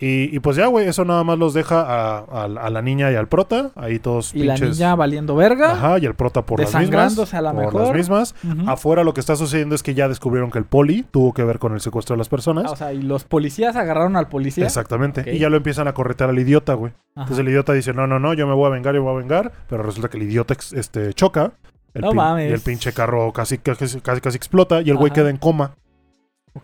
Y, 0.00 0.34
y 0.34 0.38
pues 0.38 0.56
ya, 0.56 0.68
güey, 0.68 0.86
eso 0.86 1.04
nada 1.04 1.24
más 1.24 1.36
los 1.40 1.54
deja 1.54 1.80
a, 1.82 2.18
a- 2.18 2.44
a 2.44 2.70
la 2.70 2.82
niña 2.82 3.10
y 3.10 3.16
al 3.16 3.26
prota. 3.26 3.72
Ahí 3.74 3.98
todos 3.98 4.32
Y 4.32 4.44
la 4.44 4.56
niña 4.56 4.94
valiendo 4.94 5.34
verga. 5.34 5.72
Ajá, 5.72 5.98
y 5.98 6.06
el 6.06 6.14
prota 6.14 6.46
por 6.46 6.60
las 6.60 6.72
mismas. 6.72 7.34
A 7.34 7.42
la 7.42 7.52
por 7.52 7.64
mejor. 7.64 7.82
las 7.82 7.92
mismas. 7.92 8.34
Afuera 8.68 9.02
lo 9.02 9.12
que 9.12 9.18
está 9.18 9.34
sucediendo 9.34 9.74
es 9.74 9.82
que 9.82 9.94
ya 9.94 10.08
descubrieron 10.08 10.52
que 10.52 10.58
el 10.60 10.66
poli 10.66 11.02
tuvo 11.10 11.34
que 11.34 11.42
ver 11.42 11.58
con 11.58 11.72
el 11.74 11.80
secuestro 11.80 12.14
de 12.14 12.18
las 12.18 12.28
personas. 12.28 12.66
Ah, 12.68 12.70
o 12.70 12.76
sea, 12.76 12.92
y 12.92 13.02
los 13.02 13.24
policías 13.24 13.74
agarraron 13.74 14.14
al 14.16 14.28
policía. 14.28 14.64
Exactamente. 14.64 15.34
Y 15.34 15.40
ya 15.40 15.48
lo 15.50 15.56
empiezan 15.56 15.88
a 15.88 15.94
corretear 15.94 16.30
al 16.30 16.38
idiota, 16.38 16.74
güey. 16.74 16.92
Entonces 17.16 17.40
el 17.40 17.48
idiota 17.48 17.72
dice, 17.72 17.92
no, 17.92 18.06
no, 18.06 18.20
no, 18.20 18.34
yo 18.34 18.46
me 18.46 18.54
voy 18.54 18.66
a 18.68 18.70
vengar, 18.70 18.94
yo 18.94 19.00
me 19.02 19.08
voy 19.10 19.16
a 19.16 19.18
vengar. 19.18 19.50
Pero 19.68 19.82
resulta 19.82 20.08
que 20.08 20.16
el 20.18 20.22
idiota 20.22 20.54
este, 20.76 21.12
choca. 21.12 21.54
El 21.98 22.04
No 22.04 22.10
pin- 22.12 22.16
mames. 22.16 22.50
Y 22.50 22.54
el 22.54 22.60
pinche 22.60 22.92
carro 22.92 23.32
casi, 23.32 23.58
casi, 23.58 24.00
casi, 24.00 24.20
casi 24.20 24.36
explota 24.36 24.80
y 24.82 24.90
el 24.90 24.96
güey 24.96 25.12
queda 25.12 25.30
en 25.30 25.36
coma. 25.36 25.74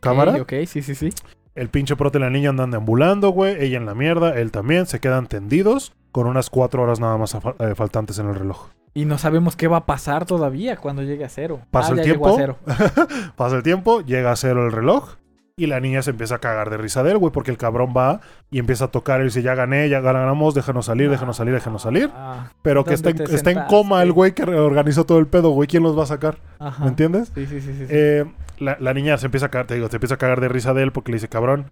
¿Cámara? 0.01 0.32
Ok, 0.41 0.53
sí, 0.66 0.82
sí, 0.82 0.95
sí. 0.95 1.11
El 1.55 1.68
pinche 1.68 1.95
prote 1.95 2.18
y 2.18 2.20
la 2.20 2.30
niña 2.30 2.51
andan 2.51 2.70
deambulando, 2.72 3.28
güey. 3.30 3.57
Ella 3.62 3.76
en 3.76 3.87
la 3.87 3.95
mierda, 3.95 4.35
él 4.39 4.51
también. 4.51 4.87
Se 4.87 4.99
quedan 4.99 5.26
tendidos 5.28 5.93
con 6.11 6.26
unas 6.26 6.51
cuatro 6.51 6.82
horas 6.82 6.99
nada 7.01 7.16
más 7.16 7.35
eh, 7.35 7.74
faltantes 7.76 8.18
en 8.18 8.28
el 8.28 8.35
reloj. 8.35 8.68
Y 8.93 9.05
no 9.05 9.18
sabemos 9.18 9.57
qué 9.57 9.66
va 9.68 9.78
a 9.78 9.87
pasar 9.87 10.24
todavía 10.26 10.76
cuando 10.76 11.03
llegue 11.03 11.24
a 11.24 11.28
cero. 11.28 11.61
Pasa 11.70 11.93
Ah, 11.93 11.97
el 11.97 12.03
tiempo. 12.03 12.35
cero. 12.37 12.57
Pasa 13.37 13.57
el 13.57 13.62
tiempo, 13.62 14.01
llega 14.03 14.32
a 14.32 14.37
cero 14.37 14.66
el 14.66 14.72
reloj. 14.72 15.16
Y 15.57 15.67
la 15.69 15.79
niña 15.79 16.03
se 16.03 16.11
empieza 16.11 16.35
a 16.35 16.39
cagar 16.39 16.69
de 16.69 16.77
risa 16.79 17.05
de 17.05 17.13
él, 17.13 17.19
güey, 17.19 17.33
porque 17.33 17.53
el 17.53 17.57
cabrón 17.57 17.95
va 17.97 18.21
y 18.51 18.59
empieza 18.59 18.87
a 18.87 18.89
tocar 18.89 19.21
y 19.21 19.25
dice, 19.25 19.41
ya 19.41 19.55
gané, 19.55 19.89
ya 19.89 20.01
ganamos, 20.01 20.53
déjanos 20.53 20.87
salir, 20.87 21.09
déjanos 21.09 21.37
salir, 21.37 21.55
déjanos 21.55 21.83
salir. 21.83 22.11
Ah, 22.13 22.51
Pero 22.63 22.85
que 22.85 22.95
está 22.95 23.11
en, 23.11 23.61
coma 23.69 24.03
el 24.03 24.11
güey 24.11 24.33
que 24.33 24.45
reorganizó 24.45 25.05
todo 25.07 25.21
el 25.21 25.29
pedo, 25.29 25.51
güey. 25.51 25.69
¿Quién 25.69 25.85
los 25.85 25.97
va 25.97 26.03
a 26.03 26.07
sacar? 26.07 26.39
ajá. 26.59 26.83
¿Me 26.83 26.91
entiendes? 26.91 27.31
Sí, 27.37 27.47
sí, 27.47 27.61
sí, 27.61 27.73
sí. 27.73 27.79
sí. 27.79 27.87
Eh, 27.89 28.25
la, 28.59 28.77
la 28.81 28.95
niña 28.95 29.17
se 29.17 29.27
empieza 29.27 29.47
a 29.47 29.49
cagar, 29.51 29.69
te 29.69 29.75
digo, 29.77 29.87
se 29.89 29.95
empieza 29.97 30.17
a 30.17 30.19
cagar 30.19 30.41
de 30.41 30.49
risa 30.49 30.75
de 30.75 30.83
él 30.83 30.91
porque 30.91 31.13
le 31.13 31.17
dice, 31.17 31.29
cabrón, 31.29 31.71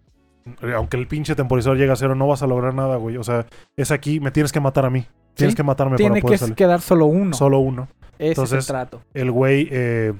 aunque 0.76 0.96
el 0.96 1.08
pinche 1.08 1.34
temporizador 1.34 1.76
llegue 1.76 1.90
a 1.90 1.96
cero, 1.96 2.14
no 2.14 2.28
vas 2.28 2.44
a 2.44 2.46
lograr 2.46 2.74
nada, 2.74 2.96
güey. 2.98 3.16
O 3.16 3.24
sea, 3.24 3.46
es 3.76 3.90
aquí, 3.90 4.20
me 4.20 4.30
tienes 4.30 4.52
que 4.52 4.60
matar 4.60 4.84
a 4.86 4.90
mí. 4.90 5.06
Tienes 5.34 5.54
Sí, 5.54 5.56
que 5.56 5.62
matarme 5.64 5.96
Tiene 5.96 6.10
para 6.10 6.20
que 6.20 6.26
poder 6.26 6.38
salir. 6.38 6.54
quedar 6.54 6.80
solo 6.82 7.06
uno. 7.06 7.34
Solo 7.34 7.58
uno. 7.58 7.88
Ese 8.16 8.28
entonces- 8.28 8.58
es 8.60 8.64
el 8.68 8.72
trato. 8.72 9.02
El 9.12 9.32
güey 9.32 9.66
eh, 9.72 10.12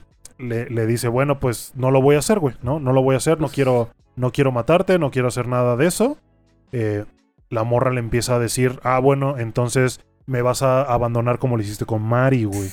le, 0.43 0.69
le 0.69 0.87
dice, 0.87 1.09
bueno, 1.09 1.39
pues 1.41 1.73
no 1.75 1.91
lo 1.91 2.03
voy 2.03 2.17
a 2.17 2.19
hacer, 2.19 2.39
güey. 2.39 2.55
No, 2.63 2.81
no 2.81 2.93
lo 2.93 3.03
voy 3.03 3.15
a 3.15 3.19
hacer, 3.19 3.39
no 3.39 3.47
Pues- 3.47 3.53
quiero, 3.53 3.89
no 4.17 4.31
quiero 4.33 4.53
matarte, 4.53 4.99
no 4.99 5.11
quiero 5.11 5.29
hacer 5.29 5.49
nada 5.49 5.77
de 5.77 5.87
eso. 5.87 6.19
Eh, 6.73 7.05
la 7.51 7.65
morra 7.65 7.91
le 7.91 8.01
empieza 8.01 8.37
a 8.37 8.39
decir, 8.39 8.81
ah, 8.83 8.99
bueno, 8.99 9.39
entonces 9.39 10.01
me 10.27 10.43
vas 10.43 10.63
a 10.63 10.83
abandonar 10.83 11.39
como 11.39 11.57
lo 11.57 11.63
hiciste 11.63 11.85
con 11.85 12.03
Mari, 12.03 12.45
güey. 12.45 12.69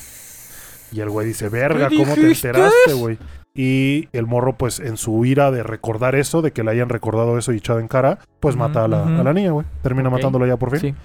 Y 0.91 1.01
el 1.01 1.09
güey 1.09 1.27
dice, 1.27 1.49
verga, 1.49 1.87
¿Qué 1.89 1.97
¿cómo 1.97 2.13
te 2.15 2.27
enteraste, 2.27 2.93
güey? 2.93 3.17
Y 3.53 4.07
el 4.13 4.25
morro, 4.25 4.53
pues, 4.57 4.79
en 4.79 4.95
su 4.97 5.25
ira 5.25 5.51
de 5.51 5.63
recordar 5.63 6.15
eso, 6.15 6.41
de 6.41 6.51
que 6.51 6.63
le 6.63 6.71
hayan 6.71 6.87
recordado 6.89 7.37
eso 7.37 7.51
y 7.51 7.57
echado 7.57 7.79
en 7.79 7.87
cara, 7.87 8.19
pues 8.39 8.55
mata 8.55 8.85
a 8.85 8.87
la, 8.87 9.03
a 9.03 9.23
la 9.23 9.33
niña, 9.33 9.51
güey. 9.51 9.65
Termina 9.81 10.09
Ok. 10.09 10.15
matándolo 10.15 10.45
ya 10.47 10.57
por 10.57 10.71
fin. 10.71 10.79
Sí. 10.79 10.95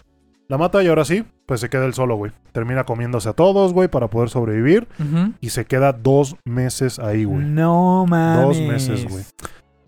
La 0.49 0.59
mata 0.59 0.82
y 0.82 0.88
ahora 0.88 1.05
sí, 1.05 1.24
pues 1.47 1.61
se 1.61 1.70
queda 1.70 1.86
él 1.86 1.95
solo, 1.95 2.16
güey. 2.16 2.32
Termina 2.53 2.84
comiéndose 2.84 3.28
a 3.28 3.32
todos, 3.32 3.72
güey, 3.72 3.88
para 3.88 4.09
poder 4.09 4.28
sobrevivir. 4.28 4.86
Y 5.40 5.51
se 5.51 5.64
queda 5.64 5.92
dos 5.92 6.36
meses 6.45 6.99
ahí, 6.99 7.24
güey. 7.24 7.45
No 7.45 8.05
mames. 8.07 8.47
Dos 8.47 8.61
meses, 8.61 9.09
güey. 9.09 9.24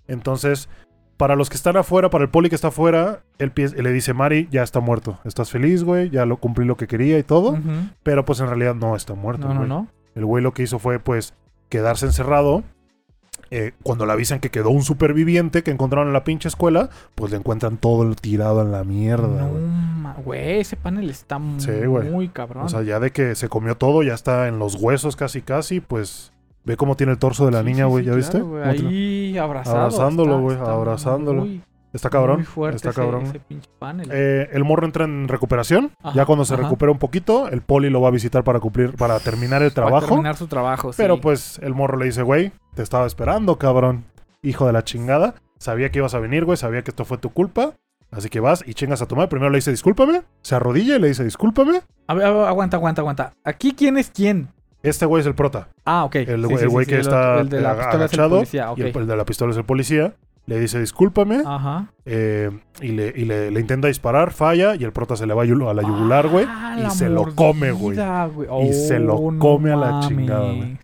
Entonces, 0.08 0.68
para 1.16 1.36
los 1.36 1.48
que 1.50 1.56
están 1.56 1.76
afuera, 1.76 2.10
para 2.10 2.24
el 2.24 2.30
poli 2.30 2.48
que 2.48 2.54
está 2.54 2.68
afuera, 2.68 3.22
él 3.38 3.52
le 3.56 3.92
dice, 3.92 4.14
Mari, 4.14 4.48
ya 4.50 4.62
está 4.62 4.80
muerto. 4.80 5.18
Estás 5.24 5.50
feliz, 5.50 5.84
güey, 5.84 6.10
ya 6.10 6.26
lo 6.26 6.38
cumplí 6.38 6.64
lo 6.64 6.76
que 6.76 6.86
quería 6.86 7.18
y 7.18 7.22
todo. 7.22 7.58
Pero 8.02 8.24
pues 8.24 8.40
en 8.40 8.46
realidad 8.46 8.74
no 8.74 8.96
está 8.96 9.14
muerto, 9.14 9.48
No, 9.48 9.54
no, 9.54 9.60
güey. 9.60 9.68
no. 9.68 9.88
El 10.14 10.24
güey 10.24 10.42
lo 10.42 10.52
que 10.54 10.62
hizo 10.62 10.78
fue, 10.78 10.98
pues, 10.98 11.34
quedarse 11.68 12.06
encerrado. 12.06 12.62
Eh, 13.50 13.72
cuando 13.82 14.06
le 14.06 14.12
avisan 14.12 14.40
que 14.40 14.50
quedó 14.50 14.70
un 14.70 14.82
superviviente 14.82 15.62
que 15.62 15.70
encontraron 15.70 16.08
en 16.08 16.12
la 16.12 16.24
pinche 16.24 16.48
escuela, 16.48 16.90
pues 17.14 17.30
le 17.30 17.38
encuentran 17.38 17.76
todo 17.76 18.12
tirado 18.14 18.60
en 18.62 18.72
la 18.72 18.82
mierda, 18.84 19.28
No, 19.42 19.48
güey. 19.50 19.62
ma- 19.62 20.14
güey, 20.24 20.60
ese 20.60 20.76
panel 20.76 21.08
está 21.10 21.40
Sí, 21.58 21.70
muy 22.10 22.28
cabrón. 22.28 22.64
O 22.64 22.68
sea, 22.68 22.82
ya 22.82 22.98
de 22.98 23.12
que 23.12 23.34
se 23.36 23.48
comió 23.48 23.76
todo, 23.76 24.02
ya 24.02 24.14
está 24.14 24.48
en 24.48 24.58
los 24.58 24.74
huesos 24.74 25.14
casi 25.16 25.42
casi, 25.42 25.80
pues 25.80 26.32
ve 26.64 26.76
cómo 26.76 26.96
tiene 26.96 27.12
el 27.12 27.18
torso 27.18 27.46
de 27.46 27.52
la 27.52 27.60
Sí, 27.60 27.66
niña, 27.66 27.84
güey, 27.86 28.02
sí, 28.04 28.10
¿ya 28.10 28.16
viste? 28.16 28.30
claro, 28.38 28.46
güey, 28.48 28.62
¿Cómo 28.62 28.74
tiene- 28.74 28.88
Ahí 28.88 29.38
abrazado. 29.38 29.76
Abrazándolo, 29.78 30.40
güey, 30.40 30.56
abrazándolo. 30.58 31.44
Muy, 31.44 31.62
Está 31.92 32.10
cabrón. 32.10 32.36
muy 32.38 32.44
fuerte 32.44 32.76
está 32.76 32.90
ese- 32.90 33.00
cabrón. 33.00 33.22
ese 33.22 33.40
pinche 33.40 33.70
panel. 33.78 34.08
Eh, 34.12 34.48
el 34.52 34.64
morro 34.64 34.84
entra 34.84 35.04
en 35.04 35.28
recuperación. 35.28 35.92
Ajá, 36.02 36.14
ya 36.14 36.26
cuando 36.26 36.44
se 36.44 36.54
ajá. 36.54 36.64
recupera 36.64 36.92
un 36.92 36.98
poquito, 36.98 37.48
el 37.48 37.62
poli 37.62 37.88
lo 37.90 38.00
va 38.00 38.08
a 38.08 38.10
visitar 38.10 38.44
para 38.44 38.60
cumplir, 38.60 38.94
para 38.96 39.18
terminar 39.20 39.62
el 39.62 39.70
Para 39.72 39.86
trabajo. 39.86 40.06
terminar 40.08 40.36
su 40.36 40.46
trabajo, 40.46 40.92
sí. 40.92 40.96
Pero 41.00 41.20
pues 41.20 41.58
el 41.62 41.74
morro 41.74 41.96
le 41.96 42.04
dice, 42.06 42.22
güey, 42.22 42.52
te 42.74 42.82
estaba 42.82 43.06
esperando, 43.06 43.56
cabrón. 43.58 44.04
Hijo 44.42 44.66
de 44.66 44.72
la 44.72 44.84
chingada. 44.84 45.34
Sabía 45.58 45.90
que 45.90 45.98
ibas 46.00 46.14
a 46.14 46.18
venir, 46.20 46.44
güey. 46.44 46.56
Sabía 46.58 46.82
que 46.82 46.90
esto 46.90 47.04
fue 47.06 47.16
tu 47.18 47.30
culpa. 47.30 47.72
Así 48.12 48.28
que 48.28 48.40
vas 48.40 48.62
y 48.66 48.74
chingas 48.74 49.00
a 49.02 49.06
tu 49.06 49.16
madre. 49.16 49.28
Primero 49.28 49.50
le 49.50 49.58
dice, 49.58 49.70
discúlpame. 49.70 50.22
Se 50.42 50.54
arrodilla 50.54 50.96
y 50.96 51.00
le 51.00 51.08
dice, 51.08 51.24
discúlpame. 51.24 51.80
A 52.06 52.14
ver, 52.14 52.26
aguanta, 52.26 52.76
aguanta, 52.76 53.00
aguanta. 53.00 53.32
¿Aquí 53.42 53.72
quién 53.76 53.96
es 53.98 54.10
quién? 54.10 54.48
Este 54.82 55.06
güey 55.06 55.22
es 55.22 55.26
el 55.26 55.34
prota. 55.34 55.68
Ah, 55.84 56.04
ok. 56.04 56.14
El 56.16 56.42
Sí, 56.42 56.46
güey 56.46 56.48
sí, 56.48 56.52
el 56.54 56.60
sí, 56.60 56.66
güey 56.66 56.84
sí, 56.84 56.88
que 56.90 56.94
el 56.96 57.00
está 57.00 57.40
el 57.40 57.48
de 57.48 57.60
la 57.60 57.72
es 57.72 57.78
el 57.78 57.84
agachado. 57.84 58.36
policía. 58.36 58.72
Y 58.76 58.82
el, 58.82 58.96
el 58.96 59.06
de 59.08 59.16
la 59.16 59.24
pistola 59.24 59.50
es 59.50 59.56
el 59.58 59.64
policía. 59.64 60.14
Le 60.46 60.60
dice, 60.60 60.78
discúlpame. 60.78 61.42
Ajá. 61.44 61.86
eh, 62.04 62.50
y 62.80 62.88
le, 62.88 63.12
y 63.16 63.24
le, 63.24 63.50
le 63.50 63.60
intenta 63.60 63.88
disparar, 63.88 64.30
falla. 64.32 64.76
Y 64.76 64.84
el 64.84 64.92
prota 64.92 65.16
se 65.16 65.26
le 65.26 65.34
va 65.34 65.42
a 65.42 65.46
la 65.46 65.82
yugular, 65.82 66.28
güey. 66.28 66.46
Ah, 66.48 66.76
y 66.78 66.82
la 66.82 66.90
se 66.90 67.08
lo 67.08 67.34
come, 67.34 67.72
güey. 67.72 67.96
mordida, 67.96 68.26
güey. 68.26 68.68
Y 68.68 68.72
se 68.72 68.98
lo 69.00 69.16
Oh, 69.16 69.32
no 69.32 69.38
come 69.40 69.72
a 69.72 69.76
la 69.76 70.00
chingada, 70.06 70.52
güey. 70.52 70.78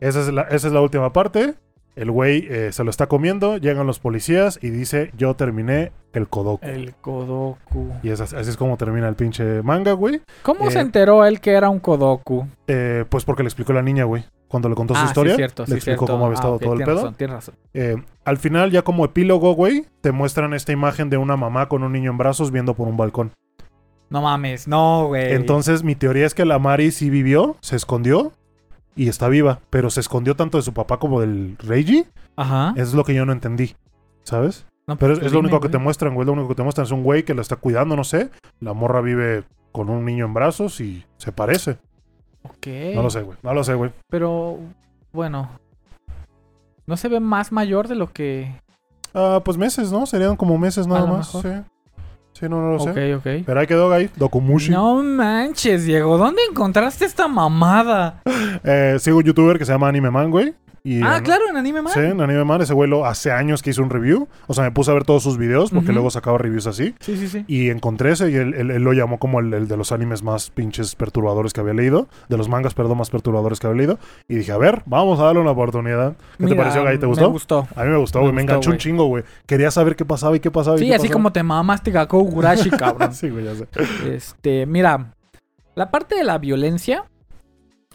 Esa 0.00 0.20
es 0.20 0.32
la, 0.32 0.42
esa 0.42 0.66
es 0.68 0.72
la 0.72 0.80
última 0.80 1.12
parte. 1.12 1.54
El 1.96 2.10
güey 2.10 2.46
eh, 2.50 2.70
se 2.72 2.82
lo 2.84 2.90
está 2.90 3.06
comiendo. 3.06 3.56
Llegan 3.56 3.86
los 3.86 4.00
policías 4.00 4.58
y 4.62 4.70
dice, 4.70 5.10
yo 5.16 5.34
terminé 5.34 5.92
el 6.12 6.28
Kodoku. 6.28 6.66
El 6.66 6.94
Kodoku. 6.94 7.88
Y 8.02 8.10
es 8.10 8.20
así, 8.20 8.34
así 8.36 8.50
es 8.50 8.56
como 8.56 8.76
termina 8.76 9.08
el 9.08 9.14
pinche 9.14 9.62
manga, 9.62 9.92
güey. 9.92 10.20
¿Cómo 10.42 10.68
Eh, 10.68 10.70
se 10.72 10.80
enteró 10.80 11.24
él 11.24 11.40
que 11.40 11.52
era 11.52 11.68
un 11.70 11.78
Kodoku? 11.78 12.46
Eh, 12.66 13.04
pues 13.08 13.24
porque 13.24 13.42
le 13.44 13.48
explicó 13.48 13.72
la 13.72 13.82
niña, 13.82 14.04
güey. 14.04 14.24
Cuando 14.54 14.68
le 14.68 14.76
contó 14.76 14.94
su 14.94 15.00
ah, 15.00 15.06
historia, 15.06 15.32
sí, 15.32 15.36
cierto, 15.38 15.62
le 15.64 15.66
sí, 15.66 15.74
explicó 15.74 16.06
cierto. 16.06 16.12
cómo 16.12 16.26
había 16.26 16.36
Ah, 16.36 16.38
estado 16.38 16.58
todo 16.60 16.74
el 16.74 16.84
pedo. 16.84 16.94
razón, 17.10 17.16
razón. 17.28 17.54
Eh, 17.74 17.96
al 18.24 18.38
final, 18.38 18.70
ya 18.70 18.82
como 18.82 19.04
epílogo, 19.04 19.52
güey, 19.54 19.86
te 20.00 20.12
muestran 20.12 20.54
esta 20.54 20.70
imagen 20.70 21.10
de 21.10 21.16
una 21.16 21.36
mamá 21.36 21.68
con 21.68 21.82
un 21.82 21.90
niño 21.90 22.12
en 22.12 22.18
brazos 22.18 22.52
viendo 22.52 22.74
por 22.74 22.86
un 22.86 22.96
balcón. 22.96 23.32
No 24.10 24.22
mames, 24.22 24.68
no, 24.68 25.08
güey. 25.08 25.32
Entonces, 25.32 25.82
mi 25.82 25.96
teoría 25.96 26.24
es 26.24 26.34
que 26.34 26.44
la 26.44 26.60
Mari 26.60 26.92
sí 26.92 27.10
vivió, 27.10 27.56
se 27.62 27.74
escondió 27.74 28.30
y 28.94 29.08
está 29.08 29.26
viva, 29.28 29.58
pero 29.70 29.90
se 29.90 29.98
escondió 29.98 30.36
tanto 30.36 30.56
de 30.58 30.62
su 30.62 30.72
papá 30.72 31.00
como 31.00 31.20
del 31.20 31.56
Reiji. 31.58 32.04
Ajá. 32.36 32.74
Eso 32.76 32.84
es 32.90 32.94
lo 32.94 33.02
que 33.02 33.12
yo 33.12 33.26
no 33.26 33.32
entendí, 33.32 33.74
¿sabes? 34.22 34.66
No, 34.86 34.96
Pero 34.98 35.14
pues 35.14 35.18
es, 35.18 35.26
es 35.26 35.32
tú 35.32 35.34
lo 35.34 35.40
único 35.40 35.58
que 35.58 35.68
te 35.68 35.78
muestran, 35.78 36.14
güey. 36.14 36.26
Lo 36.26 36.32
único 36.32 36.46
que 36.50 36.54
te 36.54 36.62
muestran 36.62 36.84
es 36.84 36.92
un 36.92 37.02
güey 37.02 37.24
que 37.24 37.34
la 37.34 37.42
está 37.42 37.56
cuidando, 37.56 37.96
no 37.96 38.04
sé. 38.04 38.30
La 38.60 38.72
morra 38.72 39.00
vive 39.00 39.42
con 39.72 39.90
un 39.90 40.04
niño 40.04 40.26
en 40.26 40.34
brazos 40.34 40.80
y 40.80 41.04
se 41.16 41.32
parece. 41.32 41.78
Ok. 42.44 42.66
No 42.94 43.02
lo 43.02 43.10
sé, 43.10 43.22
güey. 43.22 43.38
No 43.42 43.54
lo 43.54 43.64
sé, 43.64 43.74
güey. 43.74 43.90
Pero, 44.08 44.58
bueno. 45.12 45.50
No 46.86 46.96
se 46.96 47.08
ve 47.08 47.20
más 47.20 47.52
mayor 47.52 47.88
de 47.88 47.94
lo 47.94 48.12
que. 48.12 48.54
Ah, 49.14 49.40
pues 49.44 49.56
meses, 49.56 49.90
¿no? 49.90 50.06
Serían 50.06 50.36
como 50.36 50.58
meses 50.58 50.86
nada 50.86 51.06
más. 51.06 51.28
Sí. 51.30 51.38
mejor. 51.38 51.64
Sí, 52.32 52.48
no, 52.48 52.60
no 52.60 52.72
lo 52.72 52.80
sé. 52.80 53.14
Ok, 53.14 53.18
ok. 53.20 53.44
Pero 53.46 53.60
ahí 53.60 53.66
quedó, 53.66 53.88
Guy. 53.88 54.10
Dokumushi. 54.16 54.70
No 54.72 55.02
manches, 55.02 55.84
Diego. 55.84 56.18
¿Dónde 56.18 56.42
encontraste 56.50 57.04
esta 57.04 57.28
mamada? 57.28 58.22
Eh, 58.66 58.96
sigo 58.98 59.18
un 59.18 59.24
youtuber 59.24 59.58
que 59.58 59.64
se 59.66 59.72
llama 59.72 59.88
Anime 59.88 60.10
Man, 60.10 60.30
güey. 60.30 60.54
Y, 60.86 61.00
ah, 61.02 61.22
claro, 61.24 61.44
en 61.48 61.56
Anime 61.56 61.80
Man. 61.80 61.94
Sí, 61.94 62.00
en 62.00 62.20
Anime 62.20 62.44
Man. 62.44 62.60
Ese 62.60 62.74
güey 62.74 62.90
lo- 62.90 63.06
hace 63.06 63.32
años 63.32 63.62
que 63.62 63.70
hizo 63.70 63.82
un 63.82 63.88
review. 63.88 64.28
O 64.48 64.52
sea, 64.52 64.64
me 64.64 64.70
puse 64.70 64.90
a 64.90 64.94
ver 64.94 65.04
todos 65.04 65.22
sus 65.22 65.38
videos 65.38 65.70
porque 65.70 65.92
luego 65.92 66.10
sacaba 66.10 66.36
reviews 66.36 66.66
así. 66.66 66.94
Sí, 67.00 67.16
sí, 67.16 67.26
sí. 67.26 67.42
Y 67.48 67.70
encontré 67.70 68.12
ese 68.12 68.30
y 68.30 68.34
él, 68.34 68.52
él- 68.52 68.70
él 68.70 68.82
lo 68.82 68.92
llamó 68.92 69.18
como 69.18 69.40
el, 69.40 69.54
el 69.54 69.66
de 69.66 69.78
los 69.78 69.92
animes 69.92 70.22
más 70.22 70.50
pinches 70.50 70.94
perturbadores 70.94 71.54
que 71.54 71.60
había 71.62 71.72
leído. 71.72 72.06
De 72.28 72.36
los 72.36 72.50
mangas, 72.50 72.74
perdón, 72.74 72.98
más 72.98 73.08
perturbadores 73.08 73.60
que 73.60 73.66
había 73.66 73.78
leído. 73.78 73.98
Y 74.28 74.34
dije, 74.34 74.52
a 74.52 74.58
ver, 74.58 74.82
vamos 74.84 75.18
a 75.20 75.24
darle 75.24 75.40
una 75.40 75.52
oportunidad. 75.52 76.18
¿Qué 76.38 76.48
te 76.48 76.54
pareció, 76.54 76.82
Guy? 76.82 76.98
¿Te 76.98 77.06
Me 77.06 77.06
gustó? 77.06 77.30
gustó. 77.30 77.68
A 77.76 77.84
mí 77.84 77.88
me 77.88 77.96
gustó, 77.96 78.20
güey. 78.20 78.32
Me, 78.34 78.42
gustó, 78.42 78.52
enganchó 78.52 78.70
un 78.70 78.76
chingo, 78.76 79.06
güey. 79.06 79.24
Quería 79.46 79.70
saber 79.70 79.96
qué 79.96 80.04
pasaba 80.04 80.36
y 80.36 80.40
qué 80.40 80.50
pasaba. 80.50 80.76
y 80.76 80.80
Sí, 80.80 80.84
qué 80.88 80.94
así 80.96 81.04
pasaba. 81.04 81.12
como 81.14 81.32
te 81.32 81.42
mamaste 81.42 81.92
Gakou 81.92 82.24
Gurashi, 82.30 82.68
cabrón. 82.78 83.14
sí, 83.14 83.30
güey, 83.30 83.46
ya 83.46 83.54
sé. 83.54 83.66
Este, 84.14 84.66
mira, 84.66 85.14
la 85.76 85.90
parte 85.90 86.14
de 86.14 86.24
la 86.24 86.36
violencia, 86.36 87.04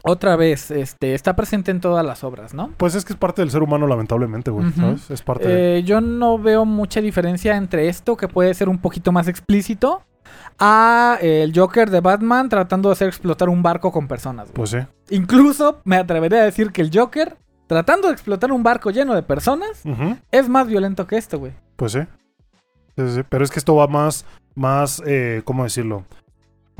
otra 0.04 0.36
vez, 0.36 0.72
este, 0.72 1.14
está 1.14 1.36
presente 1.36 1.72
en 1.72 1.82
todas 1.82 2.06
las 2.06 2.24
obras, 2.24 2.54
¿no? 2.54 2.72
Pues 2.78 2.96
es 2.96 3.06
que 3.06 3.14
es 3.14 3.20
parte 3.20 3.42
del 3.42 3.52
ser 3.52 3.62
humano, 3.64 3.88
lamentablemente, 3.88 4.52
güey. 4.52 4.72
¿Sabes? 4.72 5.10
Es 5.12 5.22
parte 5.22 5.48
de. 5.48 5.78
Eh, 5.78 5.84
yo 5.84 6.02
no 6.02 6.38
veo 6.38 6.66
mucha 6.66 7.02
diferencia 7.02 7.56
entre 7.58 7.88
esto, 7.88 8.18
que 8.18 8.28
puede 8.28 8.54
ser 8.54 8.70
un 8.70 8.80
poquito 8.80 9.12
más 9.12 9.28
explícito, 9.28 10.04
a 10.60 11.18
el 11.22 11.52
Joker 11.56 11.90
de 11.90 12.02
Batman 12.02 12.50
tratando 12.50 12.90
de 12.90 12.94
hacer 12.94 13.08
explotar 13.08 13.50
un 13.50 13.64
barco 13.64 13.92
con 13.92 14.08
personas. 14.08 14.48
güey. 14.48 14.56
Pues 14.56 14.70
sí. 14.72 14.78
Incluso 15.10 15.82
me 15.86 15.98
atrevería 15.98 16.42
a 16.42 16.46
decir 16.46 16.72
que 16.72 16.82
el 16.82 16.92
Joker, 16.94 17.38
tratando 17.68 18.08
de 18.08 18.14
explotar 18.14 18.52
un 18.52 18.64
barco 18.64 18.92
lleno 18.92 19.16
de 19.16 19.24
personas, 19.24 19.84
es 20.32 20.50
más 20.50 20.68
violento 20.68 21.08
que 21.08 21.18
esto, 21.18 21.40
güey. 21.40 21.54
Pues 21.76 21.94
sí. 21.94 22.00
Sí, 22.96 23.08
sí, 23.08 23.16
sí. 23.16 23.22
Pero 23.28 23.44
es 23.44 23.52
que 23.52 23.60
esto 23.60 23.76
va 23.76 23.88
más, 23.88 24.26
más, 24.56 25.02
eh, 25.06 25.42
¿cómo 25.46 25.64
decirlo? 25.64 26.04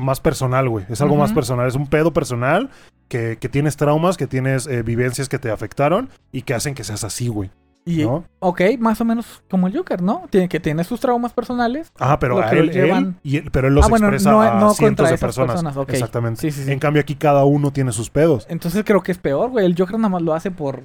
Más 0.00 0.20
personal, 0.20 0.68
güey. 0.68 0.84
Es 0.88 1.00
algo 1.00 1.16
más 1.16 1.32
personal. 1.32 1.68
Es 1.68 1.74
un 1.74 1.86
pedo 1.86 2.12
personal 2.12 2.70
que, 3.08 3.36
que 3.40 3.48
tienes 3.48 3.76
traumas, 3.76 4.16
que 4.16 4.26
tienes 4.26 4.66
eh, 4.66 4.82
vivencias 4.82 5.28
que 5.28 5.38
te 5.38 5.50
afectaron 5.50 6.08
y 6.32 6.42
que 6.42 6.54
hacen 6.54 6.74
que 6.74 6.84
seas 6.84 7.04
así, 7.04 7.28
güey. 7.28 7.50
Y, 7.86 8.04
¿No? 8.04 8.24
ok, 8.40 8.60
más 8.78 9.00
o 9.00 9.04
menos 9.06 9.42
como 9.50 9.66
el 9.66 9.74
Joker, 9.76 10.02
¿no? 10.02 10.24
Tiene 10.30 10.48
que 10.50 10.60
tiene 10.60 10.84
sus 10.84 11.00
traumas 11.00 11.32
personales. 11.32 11.90
Ajá, 11.98 12.18
pero 12.18 12.38
a 12.38 12.50
él, 12.50 12.70
llevan- 12.70 13.04
él 13.06 13.14
y 13.22 13.36
él- 13.38 13.50
pero 13.50 13.68
él 13.68 13.74
los 13.74 13.86
Ah, 13.86 13.88
bueno, 13.88 14.06
expresa 14.08 14.30
no- 14.30 14.42
a 14.42 14.74
cientos 14.74 15.08
de 15.08 15.16
personas. 15.18 15.64
Exactamente. 15.88 16.40
Sí, 16.42 16.50
sí, 16.50 16.64
sí. 16.64 16.72
En 16.72 16.78
cambio, 16.78 17.00
aquí 17.00 17.14
cada 17.14 17.44
uno 17.44 17.72
tiene 17.72 17.92
sus 17.92 18.10
pedos. 18.10 18.46
Entonces 18.50 18.84
creo 18.84 19.02
que 19.02 19.12
es 19.12 19.18
peor, 19.18 19.50
güey. 19.50 19.64
El 19.64 19.74
Joker 19.76 19.96
nada 19.96 20.10
más 20.10 20.22
lo 20.22 20.34
hace 20.34 20.50
por, 20.50 20.82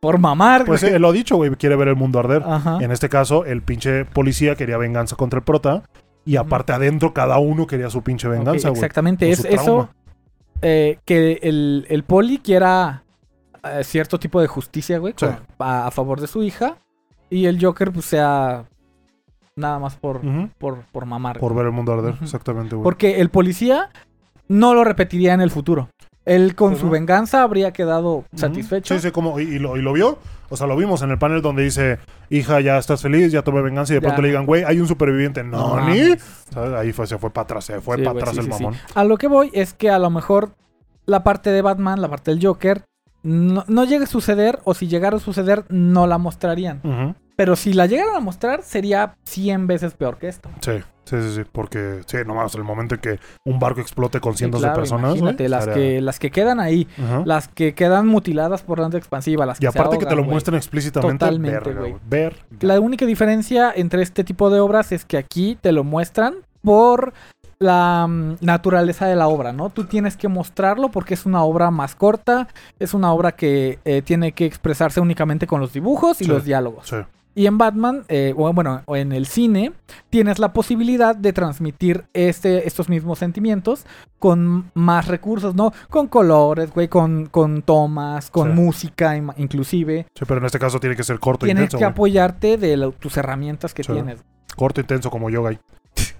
por 0.00 0.18
mamar, 0.18 0.64
Pues 0.64 0.84
él 0.84 1.02
lo 1.02 1.08
ha 1.08 1.12
dicho, 1.12 1.34
güey, 1.36 1.50
quiere 1.56 1.74
ver 1.74 1.88
el 1.88 1.96
mundo 1.96 2.20
arder. 2.20 2.44
Ajá. 2.46 2.78
En 2.80 2.92
este 2.92 3.08
caso, 3.08 3.44
el 3.44 3.62
pinche 3.62 4.04
policía 4.04 4.54
quería 4.54 4.78
venganza 4.78 5.16
contra 5.16 5.38
el 5.40 5.44
prota. 5.44 5.82
Y 6.26 6.36
aparte 6.36 6.72
adentro, 6.74 7.14
cada 7.14 7.38
uno 7.38 7.66
quería 7.66 7.88
su 7.88 8.02
pinche 8.02 8.28
venganza, 8.28 8.68
güey. 8.68 8.78
exactamente, 8.78 9.30
es 9.30 9.44
eso 9.44 9.88
eh, 10.60 10.98
que 11.04 11.38
el, 11.42 11.86
el 11.88 12.02
poli 12.02 12.38
quiera 12.38 13.04
eh, 13.64 13.84
cierto 13.84 14.18
tipo 14.18 14.40
de 14.40 14.46
justicia, 14.48 14.98
güey, 14.98 15.14
Sí. 15.16 15.26
a, 15.58 15.86
a 15.86 15.90
favor 15.90 16.20
de 16.20 16.26
su 16.26 16.42
hija. 16.42 16.76
Y 17.30 17.46
el 17.46 17.64
Joker, 17.64 17.92
pues, 17.92 18.04
sea 18.06 18.64
nada 19.56 19.78
más 19.78 19.96
por, 19.96 20.20
por, 20.58 20.78
por 20.92 21.06
mamar. 21.06 21.38
Por 21.38 21.54
ver 21.54 21.66
el 21.66 21.72
mundo 21.72 21.92
arder, 21.92 22.14
exactamente, 22.20 22.74
güey. 22.76 22.84
Porque 22.84 23.20
el 23.20 23.30
policía 23.30 23.90
no 24.48 24.74
lo 24.74 24.84
repetiría 24.84 25.32
en 25.32 25.40
el 25.40 25.50
futuro. 25.50 25.88
Él 26.24 26.54
con 26.56 26.70
Pues 26.70 26.80
su 26.80 26.86
no. 26.86 26.92
venganza 26.92 27.42
habría 27.42 27.72
quedado 27.72 28.24
satisfecho. 28.34 28.94
Sí, 28.94 29.00
sí, 29.00 29.10
como, 29.12 29.38
y, 29.40 29.44
y 29.44 29.58
lo, 29.60 29.76
y 29.76 29.82
lo 29.82 29.92
vio. 29.92 30.18
O 30.48 30.56
sea, 30.56 30.66
lo 30.66 30.76
vimos 30.76 31.02
en 31.02 31.10
el 31.10 31.18
panel 31.18 31.42
donde 31.42 31.62
dice, 31.64 31.98
hija, 32.30 32.60
ya 32.60 32.78
estás 32.78 33.02
feliz, 33.02 33.32
ya 33.32 33.42
tomé 33.42 33.62
venganza. 33.62 33.92
Y 33.92 33.96
de 33.96 34.00
Ya. 34.00 34.06
pronto 34.08 34.22
le 34.22 34.28
digan, 34.28 34.46
güey, 34.46 34.64
hay 34.64 34.80
un 34.80 34.86
superviviente. 34.88 35.42
No, 35.44 35.80
ni. 35.88 36.00
Ahí 36.76 36.92
fue, 36.92 37.06
se 37.06 37.18
fue 37.18 37.30
para 37.30 37.44
atrás, 37.44 37.64
se 37.64 37.80
fue 37.80 37.96
Sí, 37.96 38.02
para 38.04 38.18
atrás 38.18 38.34
sí, 38.34 38.40
el 38.40 38.44
sí, 38.44 38.50
mamón. 38.50 38.74
A 38.94 39.04
lo 39.04 39.16
que 39.18 39.26
voy 39.28 39.50
es 39.52 39.74
que 39.74 39.90
a 39.90 39.98
lo 39.98 40.10
mejor 40.10 40.50
la 41.04 41.22
parte 41.24 41.50
de 41.50 41.62
Batman, 41.62 42.00
la 42.00 42.08
parte 42.08 42.30
del 42.30 42.44
Joker, 42.44 42.84
no, 43.22 43.64
no 43.66 43.84
llegue 43.84 44.04
a 44.04 44.08
suceder, 44.08 44.60
o 44.64 44.74
si 44.74 44.86
llegara 44.86 45.16
a 45.16 45.20
suceder, 45.20 45.64
no 45.68 46.06
la 46.06 46.18
mostrarían. 46.18 47.16
Pero 47.36 47.56
si 47.56 47.72
la 47.72 47.86
llegaran 47.86 48.14
a 48.14 48.20
mostrar, 48.20 48.62
sería 48.62 49.16
100 49.24 49.66
veces 49.66 49.94
peor 49.94 50.16
que 50.18 50.28
esto. 50.28 50.48
Sí, 50.60 50.72
sí, 51.06 51.16
sí, 51.22 51.34
sí. 51.36 51.42
Porque, 51.50 52.02
sí, 52.06 52.18
nomás 52.26 52.54
el 52.54 52.64
momento 52.64 52.96
en 52.96 53.00
que 53.00 53.18
un 53.44 53.58
barco 53.58 53.80
explote 53.80 54.20
con 54.20 54.34
Sí, 54.34 54.38
cientos 54.40 54.60
claro, 54.60 54.74
de 54.74 54.80
personas. 54.80 55.16
Imagínate, 55.16 55.48
las, 55.48 55.66
que, 55.68 56.00
las 56.02 56.18
que 56.18 56.30
quedan 56.30 56.60
ahí, 56.60 56.86
Ajá. 57.02 57.22
las 57.24 57.48
que 57.48 57.74
quedan 57.74 58.06
mutiladas 58.06 58.62
por 58.62 58.78
la 58.78 58.88
expansiva, 58.88 59.46
las 59.46 59.58
que 59.58 59.66
Y 59.66 59.70
se 59.72 59.78
aparte 59.78 59.96
que 59.98 60.04
te 60.06 60.14
lo 60.14 60.22
güey. 60.22 60.32
muestran 60.32 60.56
explícitamente. 60.56 61.18
Totalmente, 61.24 61.72
güey. 61.72 61.96
Verga. 62.06 62.36
La 62.60 62.78
única 62.80 63.06
diferencia 63.06 63.72
entre 63.74 64.02
este 64.02 64.22
tipo 64.24 64.50
de 64.50 64.60
obras 64.60 64.92
es 64.92 65.04
que 65.06 65.16
aquí 65.16 65.56
te 65.60 65.72
lo 65.72 65.82
muestran 65.84 66.34
por 66.62 67.14
la 67.58 68.06
mm, 68.06 68.36
naturaleza 68.42 69.06
de 69.06 69.16
la 69.16 69.28
obra, 69.28 69.52
¿no? 69.52 69.70
Tú 69.70 69.84
tienes 69.84 70.16
que 70.18 70.28
mostrarlo 70.28 70.90
porque 70.90 71.14
es 71.14 71.24
una 71.24 71.42
obra 71.42 71.70
más 71.70 71.94
corta, 71.94 72.48
es 72.78 72.92
una 72.92 73.12
obra 73.12 73.32
que 73.32 73.78
eh, 73.86 74.02
tiene 74.02 74.32
que 74.32 74.44
expresarse 74.44 75.00
únicamente 75.00 75.46
con 75.46 75.60
los 75.60 75.72
dibujos 75.72 76.20
y 76.20 76.24
Sí. 76.24 76.30
los 76.30 76.44
diálogos. 76.44 76.86
Sí. 76.88 76.96
Y 77.36 77.46
en 77.46 77.58
Batman, 77.58 78.02
eh, 78.08 78.32
o 78.34 78.50
bueno, 78.52 78.80
o 78.86 78.96
en 78.96 79.12
el 79.12 79.26
cine, 79.26 79.72
tienes 80.08 80.38
la 80.38 80.54
posibilidad 80.54 81.14
de 81.14 81.34
transmitir 81.34 82.04
este, 82.14 82.66
estos 82.66 82.88
mismos 82.88 83.18
sentimientos 83.18 83.84
con 84.18 84.70
más 84.72 85.06
recursos, 85.06 85.54
¿no? 85.54 85.70
Con 85.90 86.06
colores, 86.08 86.72
güey, 86.72 86.88
con, 86.88 87.26
con 87.26 87.60
tomas, 87.60 88.30
con 88.30 88.48
Sí. 88.48 88.54
música 88.54 89.14
inclusive. 89.36 90.06
Sí, 90.14 90.24
pero 90.26 90.40
en 90.40 90.46
este 90.46 90.58
caso 90.58 90.80
tiene 90.80 90.96
que 90.96 91.04
ser 91.04 91.18
corto 91.20 91.44
e 91.44 91.48
Tienes 91.48 91.64
intenso. 91.64 91.76
que 91.78 91.84
güey. 91.84 91.92
apoyarte 91.92 92.56
de 92.56 92.76
la- 92.78 92.90
tus 92.90 93.14
herramientas 93.18 93.74
que 93.74 93.84
Sí. 93.84 93.92
tienes. 93.92 94.24
Corto, 94.56 94.80
intenso 94.80 95.10
como 95.10 95.28
yoga. 95.28 95.50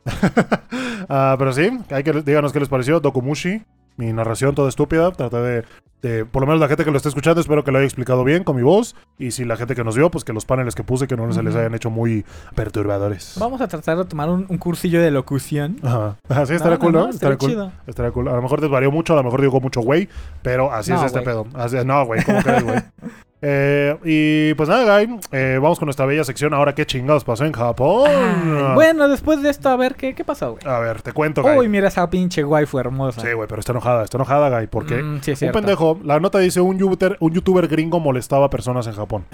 Ah, 1.08 1.36
pero 1.38 1.52
sí, 1.52 1.70
hay 1.90 2.02
que, 2.02 2.12
díganos 2.22 2.52
qué 2.52 2.60
les 2.60 2.68
pareció. 2.68 3.00
Dokumushi, 3.00 3.62
mi 3.96 4.12
narración 4.12 4.54
toda 4.54 4.68
estúpida. 4.68 5.10
Traté 5.12 5.36
de, 5.38 5.64
de- 6.02 6.24
por 6.24 6.42
lo 6.42 6.46
menos 6.46 6.60
la 6.60 6.68
gente 6.68 6.84
que 6.84 6.90
lo 6.90 6.96
está 6.96 7.08
escuchando, 7.08 7.40
espero 7.40 7.64
que 7.64 7.72
lo 7.72 7.78
haya 7.78 7.86
explicado 7.86 8.22
bien 8.24 8.44
con 8.44 8.54
mi 8.56 8.62
voz. 8.62 8.94
Y 9.18 9.30
si 9.30 9.44
la 9.44 9.56
gente 9.56 9.74
que 9.74 9.82
nos 9.84 9.96
vio, 9.96 10.10
pues 10.10 10.24
que 10.24 10.32
los 10.32 10.44
paneles 10.44 10.74
que 10.74 10.84
puse 10.84 11.06
que 11.06 11.16
no 11.16 11.32
se 11.32 11.42
les 11.42 11.54
hayan 11.56 11.74
hecho 11.74 11.90
muy 11.90 12.24
perturbadores. 12.54 13.34
Vamos 13.38 13.60
a 13.60 13.68
tratar 13.68 13.96
de 13.98 14.04
tomar 14.04 14.28
un, 14.28 14.46
un 14.48 14.58
cursillo 14.58 15.00
de 15.00 15.10
locución. 15.10 15.78
Ajá. 15.82 16.16
Así 16.28 16.54
estaría 16.54 16.76
No, 16.76 16.80
cool, 16.80 16.92
no, 16.92 16.98
¿no? 17.00 17.04
no, 17.06 17.10
Estaría 17.10 17.34
estaría 17.34 17.38
cool. 17.38 17.50
chido. 17.50 17.72
Estaría 17.86 18.10
cool. 18.12 18.28
A 18.28 18.36
lo 18.36 18.42
mejor 18.42 18.60
desvarió 18.60 18.90
mucho, 18.90 19.12
a 19.14 19.16
lo 19.16 19.22
mejor 19.24 19.40
digo 19.40 19.60
mucho 19.60 19.80
güey, 19.80 20.08
pero 20.42 20.72
así 20.72 20.92
es 20.92 21.02
este 21.02 21.22
pedo. 21.22 21.46
Así- 21.54 21.76
no, 21.84 22.04
güey, 22.06 22.22
¿cómo 22.24 22.42
crees, 22.42 22.62
güey? 22.64 22.76
Eh, 23.42 23.96
y 24.04 24.54
pues 24.54 24.68
nada, 24.68 24.98
Guy, 25.04 25.20
eh, 25.32 25.58
vamos 25.60 25.78
con 25.78 25.86
nuestra 25.86 26.06
bella 26.06 26.24
sección. 26.24 26.54
Ahora, 26.54 26.74
¿qué 26.74 26.86
chingados 26.86 27.22
pasó 27.22 27.44
en 27.44 27.52
Japón? 27.52 28.08
Ay, 28.08 28.74
bueno, 28.74 29.08
después 29.08 29.42
de 29.42 29.50
esto, 29.50 29.68
a 29.68 29.76
ver, 29.76 29.94
¿qué, 29.94 30.14
qué 30.14 30.24
pasó, 30.24 30.52
güey? 30.52 30.62
A 30.66 30.78
ver, 30.78 31.02
te 31.02 31.12
cuento, 31.12 31.42
Guy. 31.42 31.56
Uy, 31.58 31.68
mira 31.68 31.88
esa 31.88 32.08
pinche 32.08 32.42
waifu 32.44 32.78
hermosa. 32.78 33.20
Sí, 33.20 33.32
güey, 33.32 33.46
pero 33.46 33.60
está 33.60 33.72
enojada, 33.72 34.04
está 34.04 34.16
enojada, 34.16 34.48
Guy, 34.58 34.66
porque 34.68 35.02
Mm, 35.02 35.20
sí, 35.22 35.44
un 35.44 35.52
pendejo, 35.52 36.00
la 36.02 36.18
nota 36.18 36.38
dice 36.38 36.60
un 36.60 36.78
youtuber, 36.78 37.16
un 37.20 37.32
youtuber 37.32 37.68
gringo 37.68 38.00
molestaba 38.00 38.46
a 38.46 38.50
personas 38.50 38.86
en 38.86 38.94
Japón. 38.94 39.24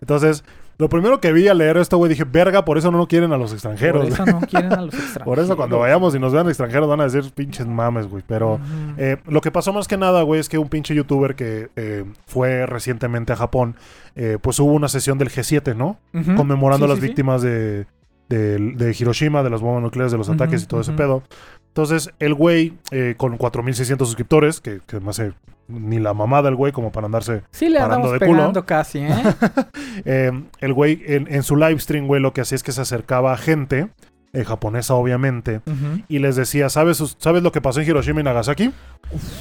Entonces, 0.00 0.44
lo 0.78 0.88
primero 0.88 1.20
que 1.20 1.32
vi 1.32 1.48
al 1.48 1.58
leer 1.58 1.78
esto, 1.78 1.96
güey, 1.96 2.10
dije, 2.10 2.24
verga, 2.24 2.64
por 2.64 2.76
eso 2.76 2.90
no 2.90 2.98
lo 2.98 3.08
quieren 3.08 3.32
a 3.32 3.38
los 3.38 3.52
extranjeros. 3.52 4.04
Por 4.04 4.12
eso 4.12 4.26
no 4.26 4.40
quieren 4.40 4.72
a 4.72 4.82
los 4.82 4.94
extranjeros. 4.94 5.24
Por 5.24 5.38
eso 5.38 5.56
cuando 5.56 5.78
vayamos 5.78 6.14
y 6.14 6.18
nos 6.18 6.32
vean 6.32 6.48
extranjeros 6.48 6.88
van 6.88 7.00
a 7.00 7.04
decir 7.08 7.32
pinches 7.32 7.66
mames, 7.66 8.06
güey. 8.08 8.22
Pero 8.26 8.60
eh, 8.98 9.16
lo 9.26 9.40
que 9.40 9.50
pasó 9.50 9.72
más 9.72 9.88
que 9.88 9.96
nada, 9.96 10.22
güey, 10.22 10.38
es 10.40 10.48
que 10.48 10.58
un 10.58 10.68
pinche 10.68 10.94
youtuber 10.94 11.34
que 11.34 11.70
eh, 11.76 12.04
fue 12.26 12.66
recientemente 12.66 13.32
a 13.32 13.36
Japón, 13.36 13.76
eh, 14.16 14.38
pues 14.40 14.58
hubo 14.58 14.72
una 14.72 14.88
sesión 14.88 15.16
del 15.18 15.30
G7, 15.30 15.74
¿no? 15.74 15.98
Conmemorando 16.36 16.86
Sí, 16.86 16.90
las 16.90 16.96
sí, 16.98 17.02
sí. 17.02 17.06
víctimas 17.08 17.42
de, 17.42 17.86
de, 18.28 18.58
de 18.58 18.96
Hiroshima, 18.98 19.42
de 19.42 19.50
las 19.50 19.60
bombas 19.62 19.82
nucleares, 19.82 20.12
de 20.12 20.18
los 20.18 20.28
ataques 20.28 20.62
y 20.62 20.66
todo 20.66 20.80
ese 20.82 20.92
pedo. 20.92 21.22
Entonces, 21.68 22.10
el 22.18 22.34
güey, 22.34 22.74
eh, 22.90 23.14
con 23.16 23.38
4.600 23.38 23.98
suscriptores, 23.98 24.60
que, 24.60 24.80
que 24.86 25.00
no 25.00 25.12
sé, 25.12 25.32
ni 25.68 25.98
la 25.98 26.14
mamada 26.14 26.48
el 26.48 26.56
güey 26.56 26.72
como 26.72 26.92
para 26.92 27.06
andarse... 27.06 27.42
Sí 27.50 27.68
le 27.68 27.80
parando 27.80 28.12
de 28.12 28.20
culo. 28.20 28.52
casi, 28.64 29.00
¿eh? 29.00 29.12
Eh, 30.04 30.30
el 30.60 30.72
güey, 30.74 31.02
en, 31.06 31.26
en 31.32 31.42
su 31.42 31.56
live 31.56 31.78
stream, 31.80 32.06
güey, 32.06 32.20
lo 32.20 32.32
que 32.32 32.42
hacía 32.42 32.56
es 32.56 32.62
que 32.62 32.72
se 32.72 32.82
acercaba 32.82 33.32
a 33.32 33.36
gente, 33.36 33.88
eh, 34.32 34.44
japonesa 34.44 34.94
obviamente, 34.94 35.62
y 36.08 36.18
les 36.18 36.36
decía, 36.36 36.68
¿sabes, 36.68 37.16
¿sabes 37.18 37.42
lo 37.42 37.52
que 37.52 37.62
pasó 37.62 37.80
en 37.80 37.88
Hiroshima 37.88 38.20
y 38.20 38.24
Nagasaki? 38.24 38.72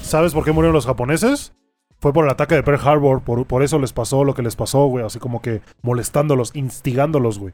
¿Sabes 0.02 0.34
por 0.34 0.46
qué 0.46 0.54
murieron 0.54 0.74
los 0.74 0.86
japoneses? 0.86 1.54
Fue 2.00 2.14
por 2.14 2.26
el 2.26 2.32
ataque 2.32 2.56
de 2.56 2.64
Pearl 2.64 2.80
Harbor, 2.88 3.22
por, 3.22 3.46
por 3.46 3.64
eso 3.64 3.80
les 3.80 3.92
pasó 3.92 4.24
lo 4.24 4.34
que 4.34 4.42
les 4.42 4.56
pasó, 4.56 4.86
güey, 4.86 5.06
así 5.06 5.20
como 5.20 5.42
que 5.42 5.62
molestándolos, 5.82 6.52
instigándolos, 6.56 7.40
güey. 7.40 7.54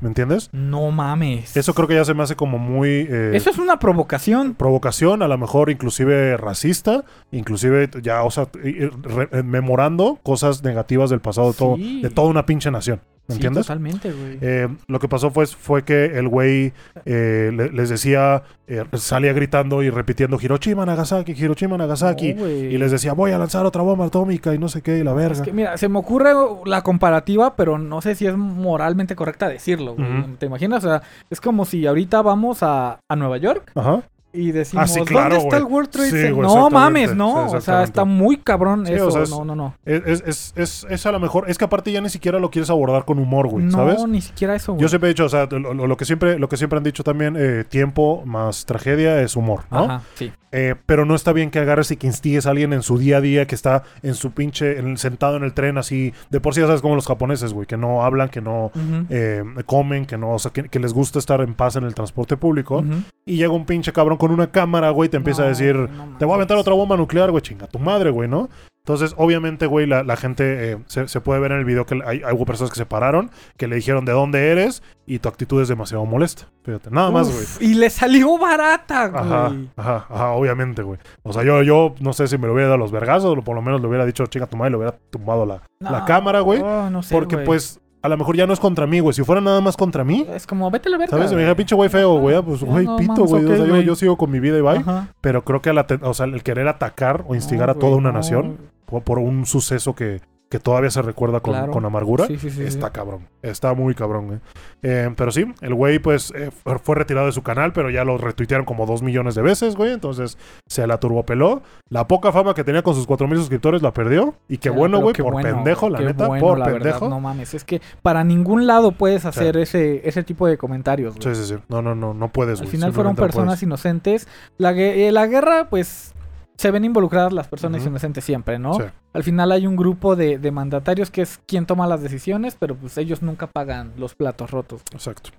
¿Me 0.00 0.08
entiendes? 0.08 0.48
No 0.52 0.90
mames. 0.90 1.56
Eso 1.56 1.74
creo 1.74 1.86
que 1.86 1.94
ya 1.94 2.04
se 2.04 2.14
me 2.14 2.22
hace 2.22 2.34
como 2.36 2.58
muy... 2.58 3.06
eh, 3.10 3.32
Eso 3.34 3.50
es 3.50 3.58
una 3.58 3.78
provocación. 3.78 4.54
provocación, 4.54 5.22
a 5.22 5.28
lo 5.28 5.36
mejor 5.36 5.70
inclusive 5.70 6.36
racista, 6.38 7.04
inclusive 7.32 7.90
ya, 8.02 8.22
o 8.22 8.30
sea, 8.30 8.48
re- 8.52 9.28
eh, 9.32 9.42
memorando 9.42 10.18
cosas 10.22 10.62
negativas 10.64 11.10
del 11.10 11.20
pasado 11.20 11.52
de, 11.52 11.58
todo, 11.58 11.76
Sí. 11.76 12.00
de 12.02 12.08
toda 12.10 12.28
una 12.28 12.46
pinche 12.46 12.70
nación. 12.70 13.00
¿Me 13.30 13.34
Sí, 13.34 13.38
entiendes? 13.38 13.66
totalmente, 13.66 14.12
güey. 14.12 14.38
Eh, 14.40 14.68
lo 14.88 14.98
que 14.98 15.08
pasó 15.08 15.30
fue, 15.30 15.46
fue 15.46 15.82
que 15.84 16.04
el 16.18 16.28
güey 16.28 16.72
eh, 17.04 17.50
le- 17.54 17.70
les 17.70 17.88
decía, 17.88 18.42
eh, 18.66 18.84
salía 18.94 19.32
gritando 19.32 19.82
y 19.82 19.90
repitiendo 19.90 20.38
Hiroshima, 20.40 20.84
Nagasaki, 20.84 21.32
Hiroshima, 21.32 21.76
Nagasaki. 21.76 22.34
No, 22.34 22.48
y 22.48 22.76
les 22.78 22.90
decía, 22.90 23.12
voy 23.12 23.30
a 23.32 23.38
lanzar 23.38 23.64
otra 23.66 23.82
bomba 23.82 24.06
atómica 24.06 24.54
y 24.54 24.58
no 24.58 24.68
sé 24.68 24.82
qué, 24.82 24.98
y 24.98 25.04
la 25.04 25.12
verga. 25.12 25.32
Es 25.36 25.42
que, 25.42 25.52
mira, 25.52 25.76
se 25.76 25.88
me 25.88 25.98
ocurre 25.98 26.32
la 26.66 26.82
comparativa, 26.82 27.54
pero 27.56 27.78
no 27.78 28.00
sé 28.02 28.14
si 28.14 28.26
es 28.26 28.36
moralmente 28.36 29.14
correcta 29.16 29.48
decirlo, 29.48 29.94
güey. 29.94 30.08
¿Te 30.38 30.46
imaginas? 30.46 30.84
O 30.84 30.88
sea, 30.88 31.02
es 31.30 31.40
como 31.40 31.64
si 31.64 31.86
ahorita 31.86 32.22
vamos 32.22 32.62
a, 32.62 33.00
a 33.08 33.16
Nueva 33.16 33.36
York 33.38 33.70
Ajá. 33.74 34.02
Y 34.32 34.52
decimos, 34.52 34.84
Ah, 34.84 34.86
sí, 34.86 35.00
claro, 35.02 35.30
¿dónde 35.34 35.44
está 35.44 35.56
el 35.56 35.64
World 35.64 35.90
Trade 35.90 36.10
Sí, 36.10 36.16
Center? 36.16 36.36
no 36.44 36.70
mames, 36.70 37.10
Sí, 37.10 37.16
no. 37.16 37.50
o 37.50 37.60
sea, 37.60 37.82
está 37.82 38.04
muy 38.04 38.36
cabrón 38.36 38.86
eso. 38.86 39.08
o 39.08 39.10
sea, 39.10 39.22
es- 39.22 39.30
no, 39.30 39.44
no, 39.44 39.56
no. 39.56 39.74
Es, 39.84 40.22
es, 40.26 40.52
es, 40.56 40.86
es, 40.88 41.06
a 41.06 41.12
lo 41.12 41.18
mejor, 41.20 41.50
es 41.50 41.58
que 41.58 41.64
aparte 41.64 41.90
ya 41.90 42.00
ni 42.00 42.08
siquiera 42.10 42.38
lo 42.38 42.50
quieres 42.50 42.70
abordar 42.70 43.04
con 43.04 43.18
humor, 43.18 43.48
güey, 43.48 43.64
no, 43.64 43.72
¿sabes? 43.72 44.04
ni 44.06 44.20
siquiera 44.20 44.54
eso, 44.54 44.72
güey. 44.74 44.82
Yo 44.82 44.88
siempre 44.88 45.08
he 45.10 45.12
dicho, 45.14 45.24
o 45.24 45.28
sea, 45.28 45.46
lo 45.50 45.96
que 45.96 46.04
siempre, 46.04 46.38
lo 46.38 46.48
que 46.48 46.56
siempre 46.56 46.76
han 46.76 46.84
dicho 46.84 47.02
también, 47.02 47.34
eh, 47.38 47.64
tiempo 47.64 48.22
más 48.24 48.64
tragedia 48.66 49.20
es 49.20 49.34
humor, 49.36 49.64
¿no? 49.70 49.78
Ajá, 49.84 50.02
sí. 50.14 50.32
Eh, 50.52 50.74
pero 50.86 51.04
no 51.04 51.14
está 51.14 51.32
bien 51.32 51.50
que 51.50 51.60
agarres 51.60 51.90
y 51.92 51.96
que 51.96 52.08
instigues 52.08 52.44
a 52.46 52.50
alguien 52.50 52.72
en 52.72 52.82
su 52.82 52.98
día 52.98 53.18
a 53.18 53.20
día 53.20 53.46
que 53.46 53.54
está 53.54 53.84
en 54.02 54.14
su 54.14 54.32
pinche, 54.32 54.78
en- 54.78 54.96
sentado 54.98 55.36
en 55.36 55.44
el 55.44 55.54
tren 55.54 55.78
así. 55.78 56.12
De 56.28 56.40
por 56.40 56.54
sí 56.54 56.60
ya 56.60 56.66
sabes 56.66 56.82
como 56.82 56.96
los 56.96 57.06
japoneses, 57.06 57.52
güey, 57.52 57.66
que 57.68 57.76
no 57.76 58.02
hablan, 58.04 58.28
que 58.30 58.40
no 58.40 58.72
eh, 59.10 59.44
comen, 59.66 60.06
que 60.06 60.18
no, 60.18 60.32
o 60.32 60.38
sea, 60.40 60.50
que, 60.52 60.64
que 60.68 60.80
les 60.80 60.92
gusta 60.92 61.18
estar 61.20 61.40
en 61.40 61.54
paz 61.54 61.76
en 61.76 61.84
el 61.84 61.94
transporte 61.94 62.36
público. 62.36 62.82
Y 63.24 63.36
llega 63.36 63.52
un 63.52 63.64
pinche 63.64 63.92
cabrón 63.92 64.18
con 64.18 64.32
una 64.32 64.50
cámara, 64.50 64.90
güey, 64.90 65.08
te 65.08 65.16
empieza 65.18 65.44
a 65.44 65.46
decir, 65.46 65.76
no 65.76 66.16
te 66.18 66.24
voy 66.24 66.32
a 66.32 66.36
aventar 66.36 66.56
otra 66.56 66.74
bomba 66.74 66.96
nuclear, 66.96 67.30
güey, 67.30 67.42
chinga 67.42 67.68
tu 67.68 67.78
madre, 67.78 68.10
güey, 68.10 68.28
¿no? 68.28 68.48
Entonces, 68.84 69.14
obviamente, 69.18 69.66
güey, 69.66 69.86
la, 69.86 70.02
la 70.02 70.16
gente 70.16 70.72
eh, 70.72 70.78
se, 70.86 71.06
se 71.06 71.20
puede 71.20 71.38
ver 71.38 71.52
en 71.52 71.58
el 71.58 71.64
video 71.64 71.84
que 71.84 72.00
hay, 72.04 72.22
hay 72.24 72.34
hubo 72.34 72.46
personas 72.46 72.70
que 72.70 72.78
se 72.78 72.86
pararon, 72.86 73.30
que 73.56 73.68
le 73.68 73.76
dijeron 73.76 74.04
de 74.04 74.12
dónde 74.12 74.48
eres 74.50 74.82
y 75.06 75.18
tu 75.18 75.28
actitud 75.28 75.60
es 75.60 75.68
demasiado 75.68 76.06
molesta. 76.06 76.48
Fíjate, 76.64 76.90
nada 76.90 77.10
más, 77.10 77.30
güey. 77.30 77.70
Y 77.70 77.74
le 77.74 77.90
salió 77.90 78.38
barata, 78.38 79.08
güey. 79.08 79.68
ajá, 79.76 80.06
ajá, 80.08 80.30
obviamente, 80.30 80.82
güey. 80.82 80.98
O 81.22 81.32
sea, 81.32 81.42
yo, 81.42 81.62
yo 81.62 81.94
no 82.00 82.12
sé 82.14 82.26
si 82.26 82.38
me 82.38 82.46
lo 82.46 82.54
hubiera 82.54 82.68
dado 82.68 82.78
los 82.78 82.90
vergazos 82.90 83.36
o 83.36 83.42
por 83.42 83.54
lo 83.54 83.62
menos 83.62 83.80
le 83.82 83.86
hubiera 83.86 84.06
dicho, 84.06 84.26
chinga 84.26 84.46
tu 84.46 84.56
madre, 84.56 84.70
le 84.70 84.76
hubiera 84.78 84.96
tumbado 85.10 85.44
la, 85.44 85.62
la 85.78 86.04
cámara, 86.06 86.40
güey. 86.40 86.60
oh, 86.62 86.88
no 86.88 87.02
sé, 87.02 87.14
porque, 87.14 87.36
pues, 87.38 87.80
a 88.02 88.08
lo 88.08 88.16
mejor 88.16 88.36
ya 88.36 88.46
no 88.46 88.52
es 88.52 88.60
contra 88.60 88.86
mí, 88.86 89.00
güey. 89.00 89.12
Si 89.14 89.22
fuera 89.22 89.40
nada 89.40 89.60
más 89.60 89.76
contra 89.76 90.04
mí, 90.04 90.26
Es 90.34 90.46
como, 90.46 90.70
vete 90.70 90.88
a 90.88 90.92
la 90.92 90.98
verga. 90.98 91.10
¿sabes? 91.10 91.28
Si 91.30 91.34
me 91.36 91.42
dijera, 91.42 91.54
pinche 91.56 91.74
güey 91.74 91.88
feo, 91.90 92.18
güey, 92.18 92.36
ah, 92.36 92.42
pues, 92.42 92.62
güey, 92.62 92.86
no 92.86 92.96
pito, 92.96 93.24
güey. 93.24 93.44
ok, 93.44 93.50
o 93.50 93.56
sea, 93.66 93.80
yo, 93.80 93.94
sigo 93.94 94.16
con 94.16 94.30
mi 94.30 94.40
vida 94.40 94.56
y 94.58 94.62
bye. 94.62 94.78
Ajá. 94.78 95.08
Pero 95.20 95.44
creo 95.44 95.60
que 95.60 95.72
la 95.72 95.86
te- 95.86 95.98
o 96.02 96.14
sea, 96.14 96.26
el 96.26 96.42
querer 96.42 96.66
atacar 96.68 97.24
o 97.28 97.34
instigar 97.34 97.68
No, 97.68 97.72
a 97.72 97.74
toda 97.78 97.96
una 97.96 98.10
no. 98.10 98.18
nación 98.18 98.56
por, 98.86 99.02
por 99.02 99.18
un 99.18 99.44
suceso 99.46 99.94
que, 99.94 100.20
que 100.50 100.58
todavía 100.58 100.90
se 100.90 101.00
recuerda 101.00 101.40
con, 101.40 101.54
Claro. 101.54 101.72
con 101.72 101.84
amargura. 101.84 102.26
Sí, 102.26 102.36
sí, 102.36 102.50
sí. 102.50 102.62
Está 102.64 102.90
cabrón, 102.90 103.28
está 103.40 103.72
muy 103.72 103.94
cabrón, 103.94 104.26
güey. 104.26 104.38
Eh, 104.82 105.08
pero 105.16 105.30
sí, 105.30 105.44
el 105.60 105.74
güey, 105.74 106.00
pues, 106.00 106.32
eh, 106.34 106.50
fue- 106.82 106.96
retirado 106.96 107.26
de 107.26 107.32
su 107.32 107.42
canal, 107.42 107.72
pero 107.72 107.88
ya 107.88 108.04
lo 108.04 108.18
retuitearon 108.18 108.66
como 108.66 108.84
dos 108.84 109.00
millones 109.02 109.36
de 109.36 109.42
veces, 109.42 109.76
güey. 109.76 109.92
Entonces 109.92 110.36
se 110.66 110.86
la 110.88 110.98
turbopeló. 110.98 111.62
La 111.88 112.08
poca 112.08 112.32
fama 112.32 112.52
que 112.54 112.64
tenía 112.64 112.82
con 112.82 112.94
sus 112.96 113.06
cuatro 113.06 113.28
mil 113.28 113.38
suscriptores 113.38 113.80
la 113.80 113.92
perdió. 113.92 114.34
Y 114.48 114.58
qué 114.58 114.70
bueno, 114.70 115.00
güey, 115.00 115.14
por 115.14 115.32
bueno, 115.34 115.48
pendejo, 115.54 115.88
la 115.88 116.00
neta, 116.00 116.26
bueno, 116.26 116.44
por 116.44 116.58
la 116.58 116.64
verdad, 116.66 116.78
pendejo. 116.80 117.08
no 117.08 117.20
mames, 117.20 117.54
es 117.54 117.62
que 117.64 117.80
para 118.02 118.24
ningún 118.24 118.66
lado 118.66 118.90
puedes 118.92 119.24
hacer 119.26 119.56
ese, 119.56 120.06
ese 120.08 120.24
tipo 120.24 120.46
de 120.48 120.58
comentarios. 120.58 121.14
güey. 121.16 121.34
Sí, 121.34 121.42
sí, 121.44 121.54
sí. 121.54 121.62
No, 121.68 121.80
no, 121.80 121.94
no, 121.94 122.12
no 122.12 122.28
puedes, 122.32 122.60
Al 122.60 122.66
final 122.66 122.92
fueron 122.92 123.14
no 123.14 123.22
personas 123.22 123.62
inocentes. 123.62 124.26
La, 124.58 124.72
eh, 124.72 125.12
la 125.12 125.26
guerra, 125.28 125.68
pues, 125.70 126.12
se 126.60 126.70
ven 126.70 126.84
involucradas 126.84 127.32
las 127.32 127.48
personas 127.48 127.86
inocentes 127.86 128.22
siempre, 128.22 128.58
¿no? 128.58 128.74
Sí. 128.74 128.82
Al 129.14 129.24
final 129.24 129.50
hay 129.50 129.66
un 129.66 129.76
grupo 129.76 130.14
de, 130.14 130.36
de 130.36 130.50
mandatarios 130.50 131.10
que 131.10 131.22
es 131.22 131.40
quien 131.46 131.64
toma 131.64 131.86
las 131.86 132.02
decisiones, 132.02 132.54
pero 132.54 132.74
pues 132.74 132.98
ellos 132.98 133.22
nunca 133.22 133.46
pagan 133.46 133.94
los 133.96 134.14
platos 134.14 134.50
rotos. 134.50 134.82
Exacto. 134.92 135.30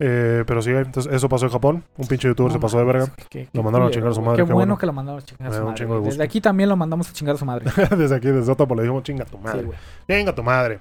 Eh, 0.00 0.42
pero 0.44 0.60
sí, 0.60 0.70
entonces 0.70 1.12
eso 1.12 1.28
pasó 1.28 1.46
en 1.46 1.52
Japón. 1.52 1.84
Un 1.96 2.08
pinche 2.08 2.26
youtuber 2.26 2.50
No 2.50 2.58
se 2.58 2.60
pasó 2.60 2.78
de 2.78 2.84
verga. 2.84 3.06
Lo 3.52 3.62
mandaron 3.62 3.86
a 3.86 3.90
chingar 3.92 4.10
a 4.10 4.14
su 4.14 4.20
madre, 4.20 4.38
Qué, 4.38 4.46
qué 4.48 4.52
bueno, 4.52 4.56
bueno. 4.56 4.78
que 4.78 4.86
lo 4.86 4.92
mandaron 4.92 5.20
a 5.20 5.24
chingar 5.24 5.52
a 5.52 5.56
su 5.56 5.64
madre. 5.64 6.00
Desde 6.02 6.24
aquí 6.24 6.40
también 6.40 6.68
lo 6.68 6.76
mandamos 6.76 7.08
a 7.08 7.12
chingar 7.12 7.36
a 7.36 7.38
su 7.38 7.44
madre. 7.44 7.70
Desde 7.96 8.16
aquí, 8.16 8.26
desde 8.26 8.50
Otapo, 8.50 8.74
le 8.74 8.82
dijimos, 8.82 9.04
chinga 9.04 9.24
tu 9.24 9.38
madre. 9.38 9.60
Sí, 9.60 9.66
güey. 9.66 9.78
Chinga 10.08 10.34
tu 10.34 10.42
madre. 10.42 10.80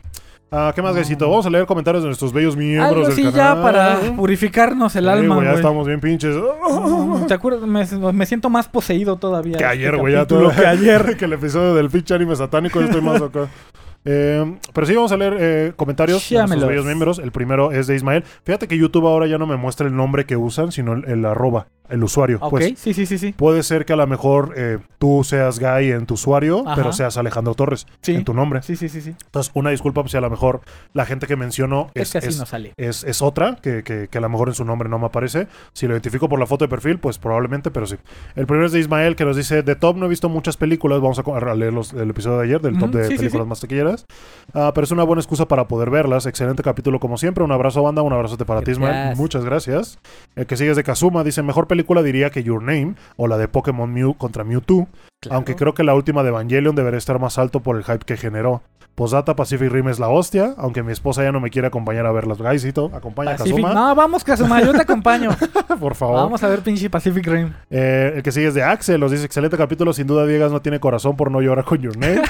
Ah, 0.56 0.72
¿Qué 0.76 0.84
más. 0.84 0.94
Gaisito? 0.96 1.28
Vamos 1.28 1.48
a 1.48 1.50
leer 1.50 1.66
comentarios 1.66 2.04
de 2.04 2.08
nuestros 2.10 2.32
bellos 2.32 2.56
miembros 2.56 2.90
Algo 2.92 3.02
del 3.02 3.12
así 3.12 3.24
canal. 3.24 3.56
ya 3.58 3.62
para 3.64 4.00
purificarnos 4.16 4.96
el 4.96 5.06
Sí, 5.06 5.10
alma, 5.10 5.44
ya 5.44 5.54
estamos 5.54 5.88
bien 5.88 6.00
pinches. 6.00 6.36
Mm, 6.36 7.26
¿Te 7.26 7.34
acuerdas? 7.34 7.62
Me, 7.68 7.86
me 8.14 8.26
siento 8.28 8.52
más 8.52 8.68
poseído 8.68 9.16
todavía. 9.16 9.58
que 9.58 9.66
ayer, 9.66 9.88
este 9.96 10.00
güey, 10.02 10.14
ya 10.14 10.20
capítulo 10.20 10.50
todo. 10.52 10.62
que 10.62 10.68
ayer. 10.68 11.18
que 11.18 11.26
el 11.26 11.34
episodio 11.34 11.74
del 11.74 11.90
pinche 11.90 12.14
anime 12.14 12.36
satánico, 12.36 12.80
yo 12.80 12.86
estoy 12.86 13.02
más 13.02 13.22
acá. 13.22 13.48
Eh, 14.06 14.58
pero 14.74 14.86
sí, 14.86 14.94
vamos 14.94 15.14
a 15.14 15.16
leer 15.16 15.38
eh, 15.40 15.74
comentarios 15.78 16.30
de 16.30 16.36
nuestros 16.38 16.68
bellos 16.68 16.84
miembros. 16.84 17.20
El 17.20 17.32
primero 17.32 17.72
es 17.72 17.88
de 17.88 17.96
Ismael. 17.96 18.26
Fíjate 18.44 18.68
que 18.68 18.78
YouTube 18.78 19.08
ahora 19.08 19.28
ya 19.28 19.38
no 19.38 19.48
me 19.48 19.56
muestra 19.56 19.88
el 19.88 19.96
nombre 19.96 20.26
que 20.26 20.36
usan, 20.36 20.74
sino 20.74 20.92
el, 20.92 21.06
el 21.06 21.24
arroba, 21.24 21.68
el 21.94 22.04
usuario. 22.04 22.38
Ok, 22.42 22.50
Pues 22.50 22.80
sí, 22.80 22.94
sí, 22.94 23.06
sí, 23.06 23.18
sí. 23.18 23.34
puede 23.34 23.64
ser 23.64 23.86
que 23.86 23.94
a 23.94 23.96
lo 23.96 24.08
mejor 24.08 24.54
eh, 24.58 24.80
tú 24.98 25.24
seas 25.24 25.60
Guy 25.60 25.92
en 25.92 26.06
tu 26.06 26.16
usuario, 26.16 26.64
Ajá. 26.66 26.76
pero 26.76 26.92
seas 26.94 27.18
Alejandro 27.18 27.54
Torres 27.56 27.86
Sí. 28.02 28.16
en 28.16 28.24
tu 28.26 28.34
nombre. 28.34 28.62
Sí, 28.64 28.76
sí, 28.76 28.90
sí, 28.90 29.02
sí. 29.02 29.16
Entonces, 29.26 29.52
una 29.56 29.70
disculpa 29.70 30.02
pues, 30.02 30.12
si 30.12 30.18
a 30.18 30.22
lo 30.22 30.30
mejor 30.30 30.62
la 30.94 31.06
gente 31.06 31.28
que 31.28 31.36
mencionó 31.36 31.90
Es, 31.94 32.04
es, 32.04 32.12
que 32.12 32.18
así 32.20 32.28
es- 32.30 32.40
no 32.40 32.46
sale. 32.46 32.74
es, 32.78 33.04
es 33.04 33.22
otra, 33.22 33.58
que, 33.62 33.84
que- 33.84 34.08
que 34.10 34.18
a 34.18 34.22
lo 34.22 34.30
mejor 34.30 34.50
en 34.50 34.56
su 34.56 34.66
nombre 34.66 34.90
no 34.90 35.00
me 35.00 35.06
aparece. 35.06 35.48
Si 35.74 35.88
lo 35.88 35.94
identifico 35.94 36.28
por 36.28 36.40
la 36.40 36.46
foto 36.46 36.66
de 36.66 36.70
perfil, 36.70 37.00
pues 37.00 37.18
probablemente, 37.20 37.72
pero 37.72 37.86
sí. 37.86 37.96
El 38.36 38.48
primero 38.48 38.66
es 38.66 38.72
de 38.72 38.80
Ismael, 38.80 39.16
que 39.16 39.26
nos 39.26 39.38
dice, 39.38 39.62
de 39.64 39.76
top 39.76 39.96
no 39.98 40.08
he 40.08 40.10
visto 40.10 40.30
muchas 40.30 40.58
películas, 40.58 41.00
vamos 41.00 41.20
a, 41.20 41.56
leer 41.56 41.74
los- 41.74 41.94
el 41.94 42.10
episodio 42.10 42.38
de 42.40 42.44
ayer, 42.46 42.62
del 42.62 42.78
top 42.80 42.90
de 42.92 43.04
sí, 43.08 43.16
películas 43.18 43.46
sí. 43.46 43.50
más 43.50 43.60
taquilleras. 43.60 44.06
Ah, 44.54 44.72
pero 44.74 44.86
es 44.86 44.92
una 44.92 45.04
buena 45.04 45.20
excusa 45.22 45.48
para 45.48 45.68
poder 45.68 45.90
verlas. 45.92 46.26
Excelente 46.26 46.64
capítulo 46.64 47.00
como 47.00 47.18
siempre. 47.18 47.44
Un 47.44 47.52
abrazo 47.52 47.84
banda, 47.84 48.02
un 48.02 48.14
abrazo 48.14 48.38
para 48.38 48.62
ti 48.62 48.72
Ismael. 48.72 49.16
Muchas 49.16 49.46
gracias. 49.46 50.00
El 50.36 50.48
que 50.48 50.58
sigue 50.58 50.72
es 50.72 50.78
de 50.78 50.84
Kazuma, 50.84 51.24
dice, 51.24 51.44
mejor 51.44 51.68
película 51.68 51.83
diría 52.04 52.30
que 52.30 52.44
Your 52.44 52.62
Name 52.62 52.96
o 53.18 53.28
la 53.28 53.38
de 53.38 53.48
Pokémon 53.48 53.92
Mew 53.92 54.14
contra 54.16 54.44
Mewtwo. 54.44 54.88
Claro. 55.22 55.36
Aunque 55.38 55.56
creo 55.56 55.74
que 55.74 55.84
la 55.84 55.96
última 55.96 56.24
de 56.24 56.30
Evangelion 56.30 56.76
debería 56.76 56.98
estar 56.98 57.20
más 57.20 57.38
alto 57.38 57.62
por 57.62 57.78
el 57.78 57.84
hype 57.84 58.00
que 58.06 58.18
generó. 58.18 58.62
Posdata 58.96 59.36
Pacific 59.36 59.72
Rim 59.72 59.90
es 59.90 59.98
la 59.98 60.08
hostia, 60.10 60.54
aunque 60.56 60.84
mi 60.84 60.92
esposa 60.92 61.24
ya 61.24 61.32
no 61.32 61.40
me 61.40 61.50
quiere 61.50 61.68
acompañar 61.68 62.06
a 62.06 62.12
verlas. 62.12 62.40
Gaisito, 62.40 62.92
acompaña 62.94 63.32
a 63.32 63.38
Pacific- 63.38 63.64
Kazuma, 63.64 63.74
No, 63.74 63.96
vamos, 63.96 64.24
Kazuma, 64.24 64.62
yo 64.62 64.72
te 64.72 64.84
acompaño. 64.84 65.32
por 65.80 65.96
favor. 65.96 66.18
vamos 66.18 66.44
a 66.44 66.48
ver 66.48 66.60
pinche 66.62 66.92
Pacific 66.92 67.26
Rim. 67.26 67.54
Eh, 67.72 68.14
el 68.18 68.22
que 68.22 68.32
sigue 68.32 68.48
es 68.50 68.54
de 68.54 68.62
Axel, 68.62 69.00
nos 69.00 69.10
dice, 69.12 69.26
excelente 69.26 69.58
capítulo, 69.58 69.94
sin 69.94 70.06
duda 70.06 70.28
Diegas 70.28 70.52
no 70.52 70.62
tiene 70.62 70.80
corazón 70.80 71.16
por 71.18 71.32
no 71.32 71.42
llorar 71.42 71.66
con 71.66 71.80
Your 71.82 71.98
Name. 71.98 72.22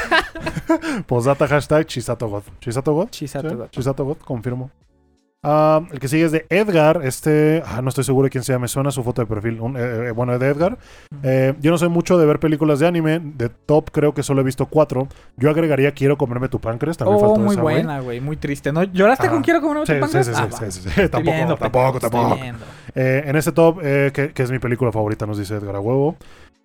Posdata 1.06 1.48
hashtag 1.48 1.86
Chisato 1.86 2.28
God. 2.30 2.44
¿Chisato 2.62 2.94
God? 2.94 3.10
Chisato 3.10 3.50
Sí, 3.50 3.56
God. 3.56 3.68
Chisato 3.70 4.06
God, 4.06 4.18
confirmo. 4.24 4.72
Ah, 5.45 5.82
el 5.91 5.99
que 5.99 6.07
sigue 6.07 6.24
es 6.24 6.32
de 6.32 6.45
Edgar. 6.49 7.02
Este, 7.03 7.61
ah, 7.65 7.82
no 7.82 7.90
estoy 7.90 8.06
seguro 8.06 8.26
de 8.26 8.30
quién 8.30 8.44
sea, 8.45 8.60
me 8.60 8.70
suena 8.70 8.91
su 8.91 9.03
foto 9.03 9.22
de 9.22 9.26
perfil. 9.28 9.60
Un- 9.60 9.76
eh, 9.76 10.07
eh, 10.07 10.11
bueno, 10.11 10.34
es 10.34 10.40
de 10.40 10.48
Edgar. 10.48 10.78
Eh, 11.22 11.53
yo 11.60 11.70
no 11.70 11.78
soy 11.78 11.90
mucho 11.90 12.18
de 12.18 12.26
ver 12.26 12.40
películas 12.40 12.80
de 12.80 12.88
anime. 12.88 13.20
De 13.20 13.49
top, 13.49 13.91
creo 13.91 14.14
que 14.14 14.24
solo 14.24 14.40
he 14.41 14.44
visto 14.45 14.65
cuatro. 14.68 15.07
Yo 15.36 15.49
agregaría 15.49 15.91
Quiero 15.91 16.18
comerme 16.18 16.48
tu 16.48 16.60
páncreas. 16.60 16.95
También 16.98 17.18
Oh, 17.18 17.20
faltó 17.20 17.40
muy 17.41 17.53
esa, 17.56 17.61
buena, 17.61 17.99
güey. 17.99 18.22
Muy 18.22 18.38
triste, 18.38 18.72
¿no? 18.72 18.84
¿Lloraste 18.84 19.28
Ah. 19.28 19.32
con 19.32 19.41
Quiero 19.41 19.61
comer 19.61 19.86
Sí, 19.86 19.94
tu 19.94 19.94
sí, 19.94 19.95
sí, 19.95 20.02
páncreas? 20.02 20.26
sí, 20.28 20.34
Ah, 20.36 20.57
sí, 20.60 20.72
sí, 20.72 20.80
sí. 20.82 20.88
Estoy 20.90 21.10
Tampoco, 21.10 21.36
viendo, 21.36 21.57
tampoco, 21.57 21.99
tampoco. 21.99 22.38
Eh, 22.95 23.24
en 23.26 23.36
este 23.36 23.52
top, 23.52 23.80
eh, 23.84 24.11
que, 24.14 24.32
que 24.32 24.44
es 24.44 24.52
mi 24.52 24.60
película 24.60 24.91
favorita, 24.91 25.26
nos 25.26 25.38
dice 25.38 25.56
Edgar 25.56 25.76
a 25.76 25.80
huevo. 25.80 26.15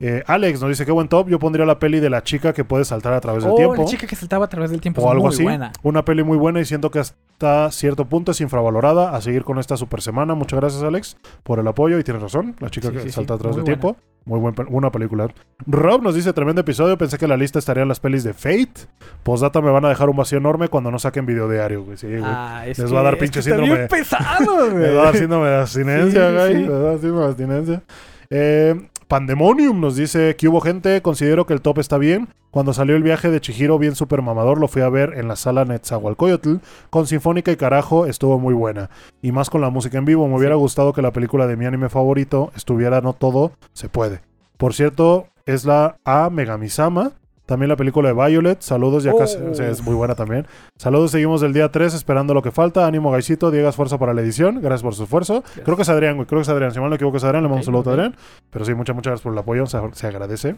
Eh, 0.01 0.23
Alex 0.29 0.61
nos 0.61 0.71
dice, 0.71 0.87
qué 0.87 0.93
buen 0.93 1.09
top. 1.09 1.29
Yo 1.29 1.41
pondría 1.41 1.67
la 1.67 1.81
peli 1.81 1.99
de 1.99 2.09
la 2.09 2.23
chica 2.23 2.53
que 2.53 2.65
puede 2.65 2.85
saltar 2.85 3.15
a 3.15 3.21
través 3.21 3.43
del 3.43 3.53
Oh, 3.53 3.57
tiempo. 3.57 3.75
la 3.77 3.85
chica 3.85 4.07
que 4.07 4.15
saltaba 4.15 4.45
a 4.45 4.49
través 4.49 4.71
del 4.71 4.81
tiempo 4.81 5.03
o 5.03 5.05
es 5.07 5.11
algo 5.11 5.25
muy 5.27 5.35
así. 5.35 5.43
buena. 5.43 5.73
Una 5.83 6.05
peli 6.05 6.23
muy 6.23 6.39
buena 6.39 6.61
y 6.61 6.65
siento 6.65 6.91
que 6.93 7.01
hasta 7.01 7.71
cierto 7.73 8.05
punto 8.05 8.31
es 8.31 8.41
infravalorada. 8.41 9.17
A 9.17 9.21
seguir 9.21 9.43
con 9.43 9.59
esta 9.59 9.77
super 9.77 10.01
semana. 10.01 10.35
Muchas 10.37 10.61
gracias, 10.61 10.83
Alex, 10.85 11.17
por 11.43 11.59
el 11.59 11.67
apoyo. 11.67 11.99
Y 11.99 12.05
tienes 12.05 12.23
razón, 12.23 12.55
la 12.61 12.71
chica 12.71 12.89
Sí, 12.91 12.95
que 12.95 13.01
sí, 13.03 13.11
salta 13.11 13.35
sí. 13.35 13.39
a 13.39 13.39
través 13.41 13.57
Muy 13.57 13.65
del 13.67 13.79
tiempo. 13.79 13.97
Muy 14.25 14.39
buen, 14.39 14.55
pel- 14.55 14.67
una 14.69 14.93
película. 14.93 15.27
Rob 15.67 16.03
nos 16.03 16.15
dice, 16.15 16.33
tremendo 16.33 16.61
episodio. 16.61 16.97
Pensé 16.97 17.19
que 17.19 17.25
en 17.25 17.31
la 17.31 17.37
lista 17.37 17.59
estarían 17.59 17.89
las 17.89 17.99
pelis 17.99 18.23
de 18.23 18.35
Fate. 18.35 18.87
Postdata 19.25 19.61
me 19.63 19.71
van 19.71 19.85
a 19.85 19.89
dejar 19.89 20.09
un 20.11 20.17
vacío 20.17 20.39
enorme 20.39 20.69
cuando 20.69 20.93
no 20.93 20.99
saquen 21.01 21.27
video 21.27 21.49
diario, 21.49 21.83
güey. 21.83 21.97
Güey. 22.01 22.21
Ah, 22.25 22.63
es 22.67 22.79
Les 22.79 22.89
que- 22.89 22.95
va 22.95 23.01
a 23.01 23.05
dar 23.05 23.19
pinche 23.19 23.41
está 23.41 23.51
síndrome- 23.57 23.75
bien 23.75 23.89
pesado, 23.89 24.71
Me 24.75 24.81
va 24.93 25.01
a 25.01 25.05
dar 25.07 25.07
güey. 25.13 25.19
síndrome 25.23 25.49
de 25.49 25.57
abstinencia, 25.57 26.31
güey. 26.31 26.55
Me 26.63 26.69
va 26.69 26.77
a 26.77 26.81
dar 26.83 26.99
síndrome 26.99 27.21
de 27.23 27.27
abstinencia. 27.27 27.83
Eh, 28.31 28.89
Pandemonium 29.09 29.81
nos 29.81 29.97
dice 29.97 30.37
que 30.37 30.49
hubo 30.49 30.61
gente, 30.61 31.01
considero 31.01 31.47
que 31.47 31.55
el 31.55 31.63
top 31.63 31.79
está 31.79 31.97
bien. 31.97 32.29
Cuando 32.51 32.75
salió 32.75 32.95
el 32.95 33.03
viaje 33.03 33.31
de 33.31 33.41
Chihiro 33.41 33.79
bien 33.79 33.95
super 33.95 34.21
mamador, 34.21 34.61
lo 34.61 34.69
fui 34.69 34.83
a 34.83 34.91
ver 34.91 35.15
en 35.17 35.29
la 35.29 35.37
sala 35.37 35.65
Netzahualcoyotl. 35.65 36.57
Con 36.91 37.07
Sinfónica 37.07 37.51
y 37.51 37.57
Carajo 37.57 38.05
estuvo 38.05 38.39
muy 38.39 38.53
buena. 38.53 38.91
Y 39.23 39.33
más 39.33 39.49
con 39.49 39.63
la 39.63 39.71
música 39.71 39.97
en 39.97 40.05
vivo. 40.05 40.29
Me 40.29 40.37
hubiera 40.37 40.57
gustado 40.57 40.93
que 40.93 41.01
la 41.01 41.15
película 41.15 41.47
de 41.47 41.57
mi 41.57 41.65
anime 41.65 41.89
favorito 41.89 42.53
estuviera 42.55 43.01
No 43.01 43.15
Todo 43.15 43.53
Se 43.73 43.89
Puede. 43.89 44.21
Por 44.59 44.75
cierto, 44.75 45.29
es 45.47 45.65
la 45.65 45.97
A 46.05 46.29
Megamisama. 46.29 47.13
También 47.49 47.71
la 47.71 47.77
película 47.77 48.13
de 48.13 48.15
Violet. 48.15 48.61
Saludos, 48.61 49.05
ya 49.05 49.15
casi. 49.17 49.39
Oh. 49.39 49.53
o 49.53 49.55
sea, 49.55 49.71
es 49.71 49.83
muy 49.83 49.95
buena 49.95 50.15
también. 50.15 50.47
Saludos, 50.77 51.13
seguimos 51.13 51.41
del 51.41 51.55
día 51.55 51.73
3 51.73 51.95
esperando 51.95 52.35
lo 52.35 52.43
que 52.43 52.51
falta. 52.51 52.87
Ánimo, 52.87 53.11
Gaisito. 53.11 53.51
Diego, 53.51 53.71
esfuerzo 53.71 53.99
para 53.99 54.13
la 54.13 54.21
edición. 54.21 54.61
Gracias 54.61 54.83
por 54.83 54.95
su 54.95 55.05
esfuerzo. 55.05 55.43
Creo 55.65 55.75
que 55.75 55.81
es 55.81 55.89
Adrián, 55.89 56.17
güey. 56.17 56.27
Creo 56.27 56.41
que 56.41 56.43
es 56.43 56.49
Adrián. 56.51 56.73
Si 56.73 56.79
mal 56.79 56.91
no 56.91 56.97
equivoco, 56.97 57.17
es 57.17 57.25
Adrián. 57.25 57.43
Le 57.45 57.49
mando 57.49 57.61
un 57.61 57.65
saludo 57.65 57.89
a. 57.89 57.95
Adrián. 57.95 58.17
Pero 58.51 58.67
sí, 58.67 58.75
muchas, 58.75 58.95
muchas 58.95 59.13
gracias 59.13 59.23
por 59.23 59.33
el 59.33 59.39
apoyo. 59.39 59.65
Se, 59.65 59.79
se 59.93 60.07
agradece. 60.09 60.57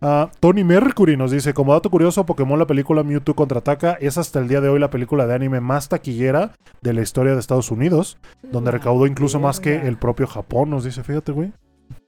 Ah, 0.00 0.30
Tony 0.40 0.64
Mercury 0.64 1.18
nos 1.18 1.30
dice: 1.30 1.52
Como 1.52 1.74
dato 1.74 1.90
curioso, 1.90 2.24
Pokémon, 2.24 2.58
la 2.58 2.66
película 2.66 3.02
Mewtwo 3.02 3.34
contraataca, 3.34 3.98
es 4.00 4.16
hasta 4.16 4.38
el 4.38 4.48
día 4.48 4.62
de 4.62 4.70
hoy 4.70 4.78
la 4.80 4.88
película 4.88 5.26
de 5.26 5.34
anime 5.34 5.60
más 5.60 5.90
taquillera 5.90 6.52
de 6.80 6.94
la 6.94 7.02
historia 7.02 7.34
de 7.34 7.40
Estados 7.40 7.70
Unidos, 7.70 8.16
donde 8.50 8.70
recaudó 8.70 9.06
incluso 9.06 9.40
más 9.40 9.60
que 9.60 9.86
el 9.86 9.98
propio 9.98 10.26
Japón. 10.26 10.70
Nos 10.70 10.84
dice: 10.84 11.02
Fíjate, 11.02 11.32
güey. 11.32 11.52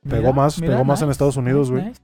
Pegó 0.09 0.21
Mira, 0.23 0.33
más, 0.33 0.59
mira, 0.59 0.73
pegó 0.73 0.85
más 0.87 1.03
en 1.03 1.11
Estados 1.11 1.37
Unidos, 1.37 1.71
güey. 1.71 1.85
nice. 1.85 2.01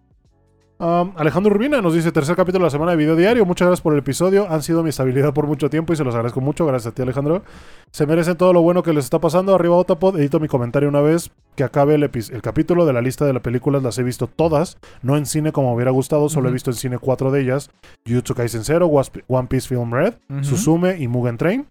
Um, 0.82 1.12
Alejandro 1.14 1.54
Urbina 1.54 1.80
nos 1.80 1.94
dice 1.94 2.10
tercer 2.10 2.34
capítulo 2.34 2.64
de 2.64 2.66
la 2.66 2.70
semana 2.70 2.90
de 2.90 2.96
video 2.96 3.14
diario. 3.14 3.46
Muchas 3.46 3.66
gracias 3.68 3.82
por 3.82 3.92
el 3.92 4.00
episodio. 4.00 4.48
Han 4.50 4.62
sido 4.64 4.82
mi 4.82 4.88
estabilidad 4.88 5.32
por 5.32 5.46
mucho 5.46 5.70
tiempo 5.70 5.92
y 5.92 5.96
se 5.96 6.02
los 6.02 6.12
agradezco 6.12 6.40
mucho. 6.40 6.66
Gracias 6.66 6.90
a 6.90 6.94
ti, 6.96 7.02
Alejandro. 7.02 7.44
Se 7.92 8.04
merecen 8.04 8.36
todo 8.36 8.52
lo 8.52 8.62
bueno 8.62 8.82
que 8.82 8.92
les 8.92 9.04
está 9.04 9.20
pasando. 9.20 9.54
Arriba 9.54 9.76
Otapod, 9.76 10.18
edito 10.18 10.40
mi 10.40 10.48
comentario 10.48 10.88
una 10.88 11.00
vez 11.00 11.30
que 11.54 11.62
acabe 11.62 11.94
el, 11.94 12.02
el 12.02 12.42
capítulo 12.42 12.84
de 12.84 12.92
la 12.92 13.00
lista 13.00 13.24
de 13.24 13.32
las 13.32 13.42
películas. 13.42 13.84
Las 13.84 13.96
he 13.98 14.02
visto 14.02 14.26
todas, 14.26 14.76
no 15.02 15.16
en 15.16 15.24
cine 15.26 15.52
como 15.52 15.68
me 15.68 15.76
hubiera 15.76 15.92
gustado. 15.92 16.28
Solo 16.28 16.48
he 16.48 16.52
visto 16.52 16.70
en 16.70 16.76
cine 16.76 16.98
cuatro 16.98 17.30
de 17.30 17.42
ellas: 17.42 17.70
Jujutsu 18.04 18.34
Kaisen 18.34 18.64
Zero, 18.64 18.88
One 18.88 19.46
Piece 19.48 19.68
Film 19.68 19.92
Red, 19.92 20.14
Ujú. 20.30 20.42
Suzume 20.42 20.98
y 20.98 21.06
Mugen 21.06 21.36
Train. 21.36 21.64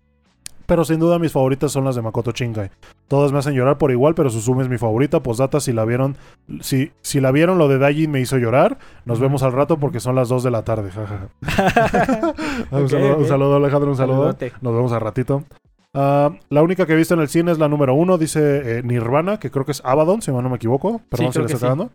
Pero 0.72 0.86
sin 0.86 1.02
duda 1.02 1.20
mis 1.20 1.34
favoritas 1.34 1.70
son 1.70 1.84
las 1.84 1.96
de 1.96 2.02
Makoto 2.02 2.32
Shinkai. 2.32 2.72
Todas 3.10 3.34
me 3.34 3.40
hacen 3.40 3.54
llorar 3.54 3.78
por 3.78 3.92
igual, 3.92 4.16
pero 4.16 4.30
Suzume 4.30 4.64
es 4.64 4.70
mi 4.70 4.78
favorita. 4.78 5.22
Postdata, 5.22 5.60
si 5.60 5.74
la 5.74 5.84
vieron, 5.84 6.16
si, 6.62 6.94
si 7.02 7.20
la 7.20 7.34
vieron, 7.34 7.58
lo 7.58 7.68
de 7.68 7.78
Dajin 7.78 8.10
me 8.10 8.22
hizo 8.22 8.38
llorar. 8.38 8.78
Nos 9.04 9.20
vemos 9.20 9.44
al 9.44 9.52
rato 9.52 9.80
porque 9.80 10.00
son 10.00 10.16
las 10.16 10.30
2 10.30 10.44
de 10.44 10.52
la 10.52 10.64
tarde. 10.64 10.92
un, 12.72 12.88
saludo, 12.88 13.18
un 13.18 13.28
saludo, 13.28 13.58
Alejandro, 13.58 13.90
un 13.90 13.98
saludo. 13.98 14.18
Saludote. 14.20 14.54
Nos 14.62 14.74
vemos 14.74 14.94
al 14.94 15.02
ratito. 15.02 15.44
Ah, 15.94 16.32
la 16.48 16.64
única 16.64 16.86
que 16.86 16.94
he 16.94 16.96
visto 16.96 17.16
en 17.16 17.20
el 17.20 17.28
cine 17.28 17.52
es 17.52 17.60
la 17.60 17.68
número 17.68 17.94
uno, 17.94 18.18
dice 18.18 18.78
eh, 18.78 18.82
Nirvana, 18.82 19.40
que 19.40 19.52
creo 19.52 19.66
que 19.66 19.74
es 19.74 19.82
Abaddon, 19.84 20.22
si 20.22 20.32
no 20.32 20.42
me 20.42 20.56
equivoco. 20.56 21.02
Perdón 21.10 21.34
si 21.34 21.40
creo 21.40 21.48
le 21.48 21.54
estoy 21.54 21.70
sí. 21.70 21.90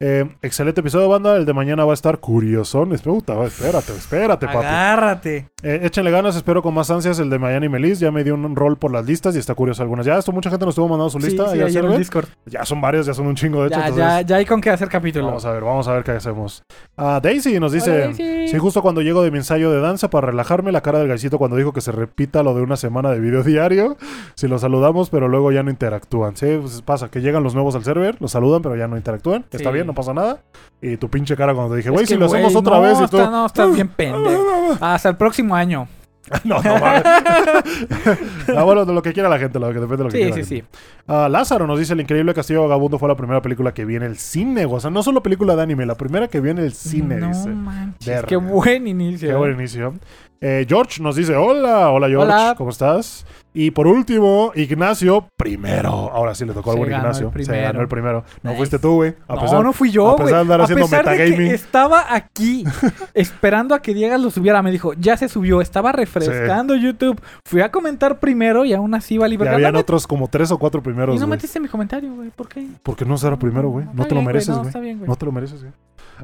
Eh, 0.00 0.24
excelente 0.42 0.80
episodio 0.80 1.08
banda. 1.08 1.36
El 1.36 1.44
de 1.44 1.52
mañana 1.52 1.84
va 1.84 1.90
a 1.90 1.94
estar 1.94 2.18
curiosón. 2.18 2.90
Puta, 3.02 3.42
espérate, 3.44 3.92
espérate, 3.94 4.46
papi. 4.46 4.58
Agárrate. 4.58 5.48
Eh, 5.64 5.80
échenle 5.82 6.12
ganas, 6.12 6.36
espero 6.36 6.62
con 6.62 6.72
más 6.72 6.88
ansias 6.88 7.18
el 7.18 7.28
de 7.30 7.38
Miami 7.40 7.66
y 7.66 7.68
Melis. 7.68 7.98
Ya 7.98 8.12
me 8.12 8.22
dio 8.22 8.34
un 8.36 8.54
rol 8.54 8.76
por 8.78 8.92
las 8.92 9.04
listas 9.06 9.34
y 9.34 9.40
está 9.40 9.56
curioso 9.56 9.82
algunas. 9.82 10.06
Ya 10.06 10.16
esto 10.16 10.30
mucha 10.30 10.50
gente 10.50 10.64
nos 10.64 10.74
estuvo 10.74 10.86
mandando 10.86 11.10
su 11.10 11.18
Sí, 11.20 11.26
lista. 11.26 11.46
sí, 11.48 11.54
ayer 11.60 11.62
en 11.62 11.66
el 11.66 11.72
server. 11.82 11.98
Discord. 11.98 12.26
ya 12.46 12.64
son 12.64 12.80
varios, 12.80 13.06
ya 13.06 13.14
son 13.14 13.26
un 13.26 13.34
chingo 13.34 13.62
de 13.62 13.68
hecho. 13.70 13.80
Ya, 13.80 13.88
entonces, 13.88 14.06
ya, 14.06 14.20
ya 14.22 14.36
hay 14.36 14.46
con 14.46 14.60
qué 14.60 14.70
hacer 14.70 14.88
capítulo. 14.88 15.26
Vamos 15.26 15.44
a 15.44 15.50
ver, 15.50 15.64
vamos 15.64 15.88
a 15.88 15.92
ver 15.94 16.04
qué 16.04 16.12
hacemos. 16.12 16.62
Ah, 16.96 17.18
Daisy 17.20 17.58
nos 17.58 17.72
dice: 17.72 17.90
Hola, 17.90 18.04
Daisy. 18.16 18.48
Sí, 18.48 18.58
justo 18.58 18.82
cuando 18.82 19.02
llego 19.02 19.24
de 19.24 19.32
mi 19.32 19.38
ensayo 19.38 19.72
de 19.72 19.80
danza 19.80 20.10
para 20.10 20.28
relajarme, 20.28 20.70
la 20.70 20.80
cara 20.80 21.00
del 21.00 21.08
galcito 21.08 21.38
cuando 21.38 21.56
dijo 21.56 21.72
que 21.72 21.80
se 21.80 21.90
repita 21.90 22.44
lo 22.44 22.54
de 22.54 22.62
una 22.62 22.76
semana 22.76 23.10
de 23.10 23.18
video 23.18 23.42
diario. 23.42 23.96
Si 24.36 24.46
los 24.46 24.60
saludamos, 24.60 25.10
pero 25.10 25.26
luego 25.26 25.50
ya 25.50 25.64
no 25.64 25.70
interactúan. 25.72 26.36
Sí, 26.36 26.56
pues 26.60 26.82
pasa 26.82 27.10
que 27.10 27.20
llegan 27.20 27.42
los 27.42 27.54
nuevos 27.54 27.74
al 27.74 27.82
server, 27.82 28.14
los 28.20 28.30
saludan, 28.30 28.62
pero 28.62 28.76
ya 28.76 28.86
no 28.86 28.96
interactúan. 28.96 29.44
Está 29.50 29.58
Sí. 29.70 29.74
bien, 29.74 29.87
no 29.88 29.94
pasa 29.94 30.14
nada. 30.14 30.40
Y 30.80 30.96
tu 30.96 31.08
pinche 31.10 31.34
cara 31.36 31.52
cuando 31.54 31.72
te 31.72 31.78
dije, 31.78 31.90
güey, 31.90 32.06
si 32.06 32.14
lo 32.16 32.26
hacemos 32.26 32.54
otra 32.54 32.76
no, 32.76 32.82
vez 32.82 33.00
y. 33.00 33.04
Está, 33.04 33.28
no, 33.30 33.46
estás 33.46 33.74
bien 33.74 33.88
pendejo. 33.96 34.76
Hasta 34.80 35.08
el 35.08 35.16
próximo 35.16 35.56
año. 35.56 35.88
no, 36.44 36.62
no, 36.62 36.78
mames. 36.78 37.02
ah, 38.54 38.62
bueno, 38.62 38.84
de 38.84 38.92
lo 38.92 39.00
que 39.00 39.14
quiera 39.14 39.30
la 39.30 39.38
gente, 39.38 39.58
lo 39.58 39.68
que 39.72 39.80
depende 39.80 39.96
de 39.96 40.04
lo 40.04 40.10
que 40.10 40.16
Sí, 40.18 40.22
quiera 40.24 40.36
sí, 40.36 40.44
sí. 40.44 40.56
gente. 40.56 40.68
Ah, 41.06 41.26
Lázaro 41.30 41.66
nos 41.66 41.78
dice: 41.78 41.94
El 41.94 42.00
increíble 42.02 42.34
Castillo 42.34 42.62
Vagabundo 42.62 42.98
fue 42.98 43.08
la 43.08 43.16
primera 43.16 43.40
película 43.40 43.72
que 43.72 43.86
vi 43.86 43.96
en 43.96 44.02
el 44.02 44.18
cine. 44.18 44.66
O 44.66 44.78
sea, 44.78 44.90
no 44.90 45.02
solo 45.02 45.22
película 45.22 45.56
de 45.56 45.62
anime, 45.62 45.86
la 45.86 45.94
primera 45.96 46.28
que 46.28 46.40
vi 46.40 46.50
en 46.50 46.58
el 46.58 46.74
cine, 46.74 47.16
no 47.16 47.28
dice. 47.28 47.48
manches. 47.48 48.24
Qué 48.24 48.36
buen 48.36 48.86
inicio. 48.86 49.28
Qué 49.30 49.34
buen 49.34 49.54
inicio. 49.54 49.94
Eh, 50.40 50.66
George 50.68 51.02
nos 51.02 51.16
dice: 51.16 51.34
Hola, 51.34 51.90
hola 51.90 52.08
George, 52.08 52.32
Hola. 52.32 52.54
¿cómo 52.56 52.70
estás? 52.70 53.26
Y 53.54 53.72
por 53.72 53.88
último, 53.88 54.52
Ignacio 54.54 55.26
primero. 55.36 55.90
Ahora 56.12 56.32
sí 56.36 56.44
le 56.44 56.52
tocó 56.52 56.70
al 56.70 56.76
buen 56.78 56.92
Ignacio. 56.92 57.32
Se 57.42 57.60
ganó 57.60 57.80
el 57.80 57.88
primero. 57.88 58.22
No 58.42 58.50
Nice. 58.50 58.56
fuiste 58.58 58.78
tú, 58.78 58.94
güey. 58.96 59.16
A 59.26 59.34
no, 59.34 59.62
no 59.64 59.72
fui 59.72 59.90
yo, 59.90 60.10
a 60.10 60.12
güey. 60.12 60.26
pesar 60.26 60.36
de 60.36 60.40
andar 60.42 60.60
A 60.60 60.64
haciendo 60.64 60.84
pesar 60.86 61.04
de 61.06 61.16
que 61.16 61.24
metagaming. 61.24 61.50
estaba 61.52 62.14
aquí 62.14 62.64
esperando 63.14 63.74
a 63.74 63.82
que 63.82 63.94
Diego 63.94 64.16
lo 64.18 64.30
subiera. 64.30 64.62
Me 64.62 64.70
dijo, 64.70 64.92
ya 64.92 65.16
se 65.16 65.28
subió. 65.28 65.60
Estaba 65.60 65.90
refrescando 65.90 66.76
YouTube. 66.76 67.20
Fui 67.44 67.60
a 67.60 67.72
comentar 67.72 68.20
primero 68.20 68.64
y 68.64 68.74
aún 68.74 68.94
así 68.94 69.16
a 69.20 69.26
Y 69.26 69.34
habían 69.34 69.72
No 69.72 69.80
otros 69.80 70.06
como 70.06 70.28
tres 70.28 70.52
o 70.52 70.58
cuatro 70.58 70.80
primeros, 70.80 71.16
y 71.16 71.18
no 71.18 71.26
güey. 71.26 71.36
metiste 71.36 71.58
mi 71.58 71.66
comentario, 71.68 72.14
güey. 72.14 72.30
¿Por 72.30 72.48
qué? 72.48 72.64
Porque 72.84 73.04
no 73.04 73.18
será 73.18 73.36
primero, 73.36 73.70
güey. 73.70 73.86
No 73.86 74.02
Está 74.02 74.08
te 74.10 74.14
lo 74.14 74.22
mereces, 74.22 74.54
No, 74.56 74.62
güey. 74.62 74.94
No 74.94 75.16
te 75.16 75.26
lo 75.26 75.32
mereces, 75.32 75.62
güey. 75.62 75.72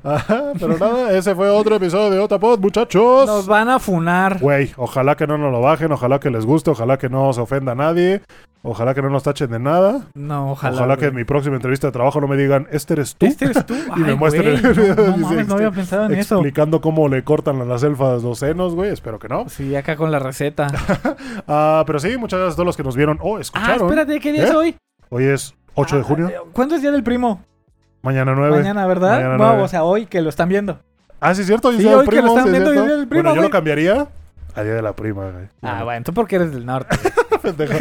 Ajá, 0.02 0.52
pero 0.58 0.76
nada, 0.78 1.12
ese 1.16 1.34
fue 1.34 1.48
otro 1.48 1.76
episodio 1.76 2.10
de 2.10 2.18
Otapod, 2.18 2.58
muchachos. 2.58 3.26
Nos 3.26 3.46
van 3.46 3.68
a 3.68 3.78
funar. 3.78 4.38
Güey, 4.40 4.72
ojalá 4.76 5.16
que 5.16 5.26
no 5.26 5.38
nos 5.38 5.52
lo 5.52 5.60
bajen, 5.60 5.92
ojalá 5.92 6.18
que 6.20 6.30
les 6.30 6.44
guste, 6.44 6.70
ojalá 6.70 6.98
que 6.98 7.08
no 7.08 7.32
se 7.32 7.40
ofenda 7.40 7.72
a 7.72 7.74
nadie, 7.74 8.22
ojalá 8.62 8.94
que 8.94 9.02
no 9.02 9.10
nos 9.10 9.22
tachen 9.22 9.50
de 9.50 9.58
nada. 9.60 10.06
No, 10.14 10.52
ojalá. 10.52 10.76
Ojalá, 10.76 10.96
que 10.96 11.06
en 11.06 11.14
mi 11.14 11.24
próxima 11.24 11.56
entrevista 11.56 11.86
de 11.88 11.92
trabajo 11.92 12.20
no 12.20 12.26
me 12.28 12.36
digan, 12.36 12.66
este 12.72 12.94
eres 12.94 13.14
tú. 13.16 13.26
¿Este 13.26 13.44
eres 13.46 13.64
tú? 13.66 13.74
Y 13.96 14.00
me 14.00 14.14
muestren 14.16 14.60
güey, 14.60 14.64
el 14.64 14.72
video. 14.74 14.94
No, 14.96 15.04
no 15.04 15.16
mames, 15.18 15.48
no 15.48 15.54
había 15.54 15.70
pensado 15.70 16.06
en 16.06 16.14
eso. 16.14 16.36
explicando 16.36 16.80
cómo 16.80 17.08
le 17.08 17.22
cortan 17.22 17.60
a 17.60 17.64
las 17.64 17.82
elfas 17.82 18.22
los 18.22 18.38
senos, 18.40 18.74
güey. 18.74 18.90
Espero 18.90 19.18
que 19.18 19.28
no. 19.28 19.48
Sí, 19.48 19.76
acá 19.76 19.96
con 19.96 20.10
la 20.10 20.18
receta. 20.18 20.68
Ah, 21.46 21.82
pero 21.86 21.98
sí, 21.98 22.16
muchas 22.16 22.38
gracias 22.38 22.54
a 22.54 22.56
todos 22.56 22.66
los 22.66 22.76
que 22.76 22.82
nos 22.82 22.96
vieron 22.96 23.18
o 23.20 23.36
ah, 23.36 23.40
escucharon. 23.40 23.82
espérate, 23.88 24.18
¿qué 24.20 24.32
día 24.32 24.42
¿Eh? 24.44 24.48
es 24.48 24.54
hoy? 24.54 24.76
Hoy 25.10 25.24
es 25.24 25.54
8 25.74 25.96
de 25.96 26.02
Ah, 26.02 26.04
junio, 26.04 26.28
eh, 26.28 26.34
¿Cuándo 26.52 26.74
es 26.74 26.82
día 26.82 26.90
del 26.90 27.02
primo? 27.02 27.42
Mañana 28.04 28.34
9. 28.36 28.56
Mañana, 28.58 28.86
¿verdad? 28.86 29.16
Mañana 29.22 29.52
Wow, 29.52 29.64
o 29.64 29.68
sea, 29.68 29.82
hoy 29.84 30.06
que 30.06 30.20
lo 30.22 30.28
están 30.28 30.48
viendo. 30.48 30.78
Ah, 31.20 31.34
sí, 31.34 31.40
es 31.40 31.46
cierto. 31.46 31.68
Hoy 31.68 31.76
es 31.76 31.82
Sí, 31.82 31.88
del 31.88 32.08
que 32.08 32.22
lo 32.22 32.28
están 32.28 32.42
sí, 32.44 32.48
es 32.48 32.52
viendo, 32.52 32.70
cierto. 32.70 32.86
día 32.86 32.96
del 32.98 33.08
primo, 33.08 33.22
Bueno, 33.22 33.30
yo 33.30 33.40
güey. 33.40 33.48
lo 33.48 33.50
cambiaría 33.50 34.06
a 34.54 34.62
día 34.62 34.74
de 34.74 34.82
la 34.82 34.92
prima, 34.94 35.30
güey. 35.30 35.46
Ah, 35.62 35.82
bueno, 35.84 36.04
tú 36.04 36.12
porque 36.14 36.36
eres 36.36 36.52
del 36.52 36.64
norte. 36.66 36.96
Pendejo. 37.44 37.74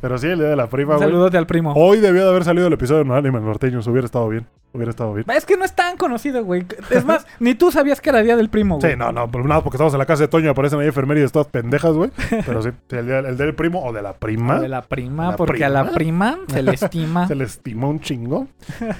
pero 0.00 0.18
sí, 0.18 0.26
el 0.28 0.38
día 0.38 0.48
de 0.48 0.56
la 0.56 0.66
prima, 0.68 0.96
güey. 0.96 1.06
saludote 1.08 1.36
al 1.38 1.46
primo. 1.46 1.72
Hoy 1.76 1.98
debió 2.00 2.24
de 2.24 2.30
haber 2.30 2.44
salido 2.44 2.66
el 2.66 2.72
episodio 2.72 3.04
de 3.04 3.14
Anime 3.14 3.40
Norteños. 3.40 3.86
Hubiera 3.86 4.06
estado 4.06 4.28
bien. 4.28 4.46
Hubiera 4.72 4.90
estado 4.90 5.12
bien. 5.14 5.26
Es 5.34 5.44
que 5.46 5.56
no 5.56 5.64
es 5.64 5.74
tan 5.74 5.96
conocido, 5.96 6.44
güey. 6.44 6.64
Es 6.90 7.04
más, 7.04 7.26
ni 7.40 7.54
tú 7.54 7.72
sabías 7.72 8.00
que 8.00 8.10
era 8.10 8.22
día 8.22 8.36
del 8.36 8.50
primo, 8.50 8.78
güey. 8.78 8.92
Sí, 8.92 8.96
no, 8.96 9.10
no, 9.10 9.28
pero 9.30 9.42
nada, 9.44 9.62
porque 9.62 9.76
estamos 9.76 9.92
en 9.94 9.98
la 9.98 10.06
casa 10.06 10.22
de 10.22 10.28
Toño 10.28 10.46
y 10.46 10.48
aparecen 10.48 10.78
ahí 10.80 10.86
enfermerías 10.86 11.32
todas 11.32 11.48
pendejas, 11.48 11.92
güey. 11.92 12.10
Pero 12.46 12.62
sí, 12.62 12.70
sí, 12.88 12.96
el, 12.96 13.06
día- 13.06 13.18
el 13.18 13.36
del 13.36 13.54
primo 13.56 13.84
o 13.84 13.92
de 13.92 14.00
la 14.02 14.12
prima. 14.12 14.58
O 14.58 14.60
de 14.60 14.68
la 14.68 14.82
prima, 14.82 15.30
La 15.32 15.36
porque 15.36 15.64
a 15.64 15.68
la 15.68 15.90
prima 15.90 16.38
se 16.48 16.62
le 16.62 16.72
estima. 16.72 17.26
Se 17.30 17.34
le 17.34 17.44
estima 17.44 17.88
un 17.88 18.00
chingo. 18.00 18.46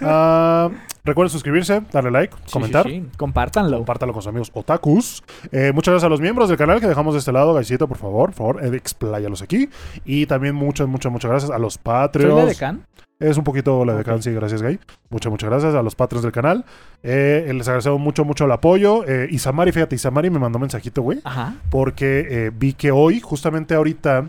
Ah, 0.02 0.70
recuerden 1.04 1.30
suscribirse, 1.30 1.82
darle 1.92 2.10
like, 2.10 2.34
Sí, 2.46 2.52
comentar. 2.52 2.84
sí, 2.86 2.90
sí. 3.04 3.08
Compártanlo. 3.16 3.76
Compártalo 3.78 4.12
con 4.12 4.22
sus 4.22 4.28
amigos 4.28 4.50
otakus. 4.54 5.22
Eh, 5.52 5.70
muchas 5.72 5.92
gracias 5.92 6.06
a 6.06 6.10
los 6.10 6.20
miembros 6.20 6.48
del 6.48 6.58
canal 6.58 6.80
que 6.80 6.88
dejamos 6.88 7.14
de 7.14 7.20
este 7.20 7.30
lado. 7.32 7.54
Gaisito, 7.54 7.86
por 7.86 7.96
favor, 7.96 8.30
por 8.30 8.34
favor, 8.34 8.49
eh, 8.62 8.74
expláyalos 8.76 9.42
aquí. 9.42 9.68
Y 10.04 10.26
también 10.26 10.54
muchas, 10.54 10.88
muchas, 10.88 11.12
muchas 11.12 11.30
gracias 11.30 11.50
a 11.50 11.58
los 11.58 11.74
¿Soy 11.74 11.82
Patreons. 11.84 12.40
de 12.42 12.46
Decan? 12.46 12.86
Es 13.18 13.36
un 13.36 13.44
poquito 13.44 13.84
la 13.84 13.92
de 13.92 14.00
Ok. 14.00 14.06
Can, 14.06 14.22
sí, 14.22 14.32
gracias, 14.32 14.62
Gay. 14.62 14.80
Muchas, 15.10 15.30
muchas 15.30 15.50
gracias 15.50 15.74
a 15.74 15.82
los 15.82 15.94
Patreons 15.94 16.22
del 16.22 16.32
canal. 16.32 16.64
Eh, 17.02 17.50
les 17.54 17.68
agradecemos 17.68 18.00
mucho, 18.00 18.24
mucho 18.24 18.46
el 18.46 18.52
apoyo. 18.52 19.04
Eh, 19.06 19.28
Isamari, 19.30 19.72
fíjate, 19.72 19.94
Isamari 19.94 20.30
me 20.30 20.38
mandó 20.38 20.56
un 20.56 20.62
mensajito, 20.62 21.02
güey. 21.02 21.20
Ajá. 21.24 21.54
Porque 21.68 22.26
eh, 22.30 22.50
vi 22.54 22.72
que 22.72 22.90
hoy, 22.90 23.20
justamente 23.20 23.74
ahorita. 23.74 24.28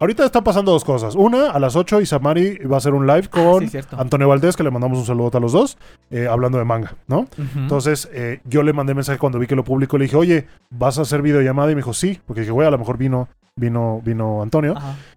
Ahorita 0.00 0.24
están 0.24 0.44
pasando 0.44 0.70
dos 0.70 0.84
cosas. 0.84 1.16
Una, 1.16 1.50
a 1.50 1.58
las 1.58 1.74
8, 1.74 2.00
Isamari 2.02 2.58
va 2.58 2.76
a 2.76 2.78
hacer 2.78 2.94
un 2.94 3.04
live 3.04 3.26
con 3.28 3.56
Ah, 3.56 3.58
sí, 3.62 3.68
cierto. 3.68 3.98
Antonio 3.98 4.28
Valdés, 4.28 4.56
que 4.56 4.62
le 4.62 4.70
mandamos 4.70 4.96
un 4.98 5.04
saludo 5.06 5.36
a 5.36 5.40
los 5.40 5.50
dos, 5.50 5.76
eh, 6.12 6.28
hablando 6.30 6.56
de 6.58 6.64
manga, 6.64 6.94
¿no? 7.08 7.26
Entonces, 7.56 8.08
eh, 8.12 8.38
yo 8.44 8.62
le 8.62 8.72
mandé 8.72 8.94
mensaje 8.94 9.18
cuando 9.18 9.40
vi 9.40 9.48
que 9.48 9.56
lo 9.56 9.64
publicó. 9.64 9.98
Le 9.98 10.04
dije, 10.04 10.16
oye, 10.16 10.46
¿vas 10.70 10.98
a 10.98 11.02
hacer 11.02 11.20
videollamada? 11.20 11.72
Y 11.72 11.74
me 11.74 11.80
dijo, 11.80 11.94
sí. 11.94 12.20
Porque 12.26 12.42
dije, 12.42 12.52
güey, 12.52 12.68
a 12.68 12.70
lo 12.70 12.78
mejor 12.78 12.96
vino, 12.96 13.28
vino, 13.58 14.00
vino 14.04 14.42
Antonio. 14.42 14.74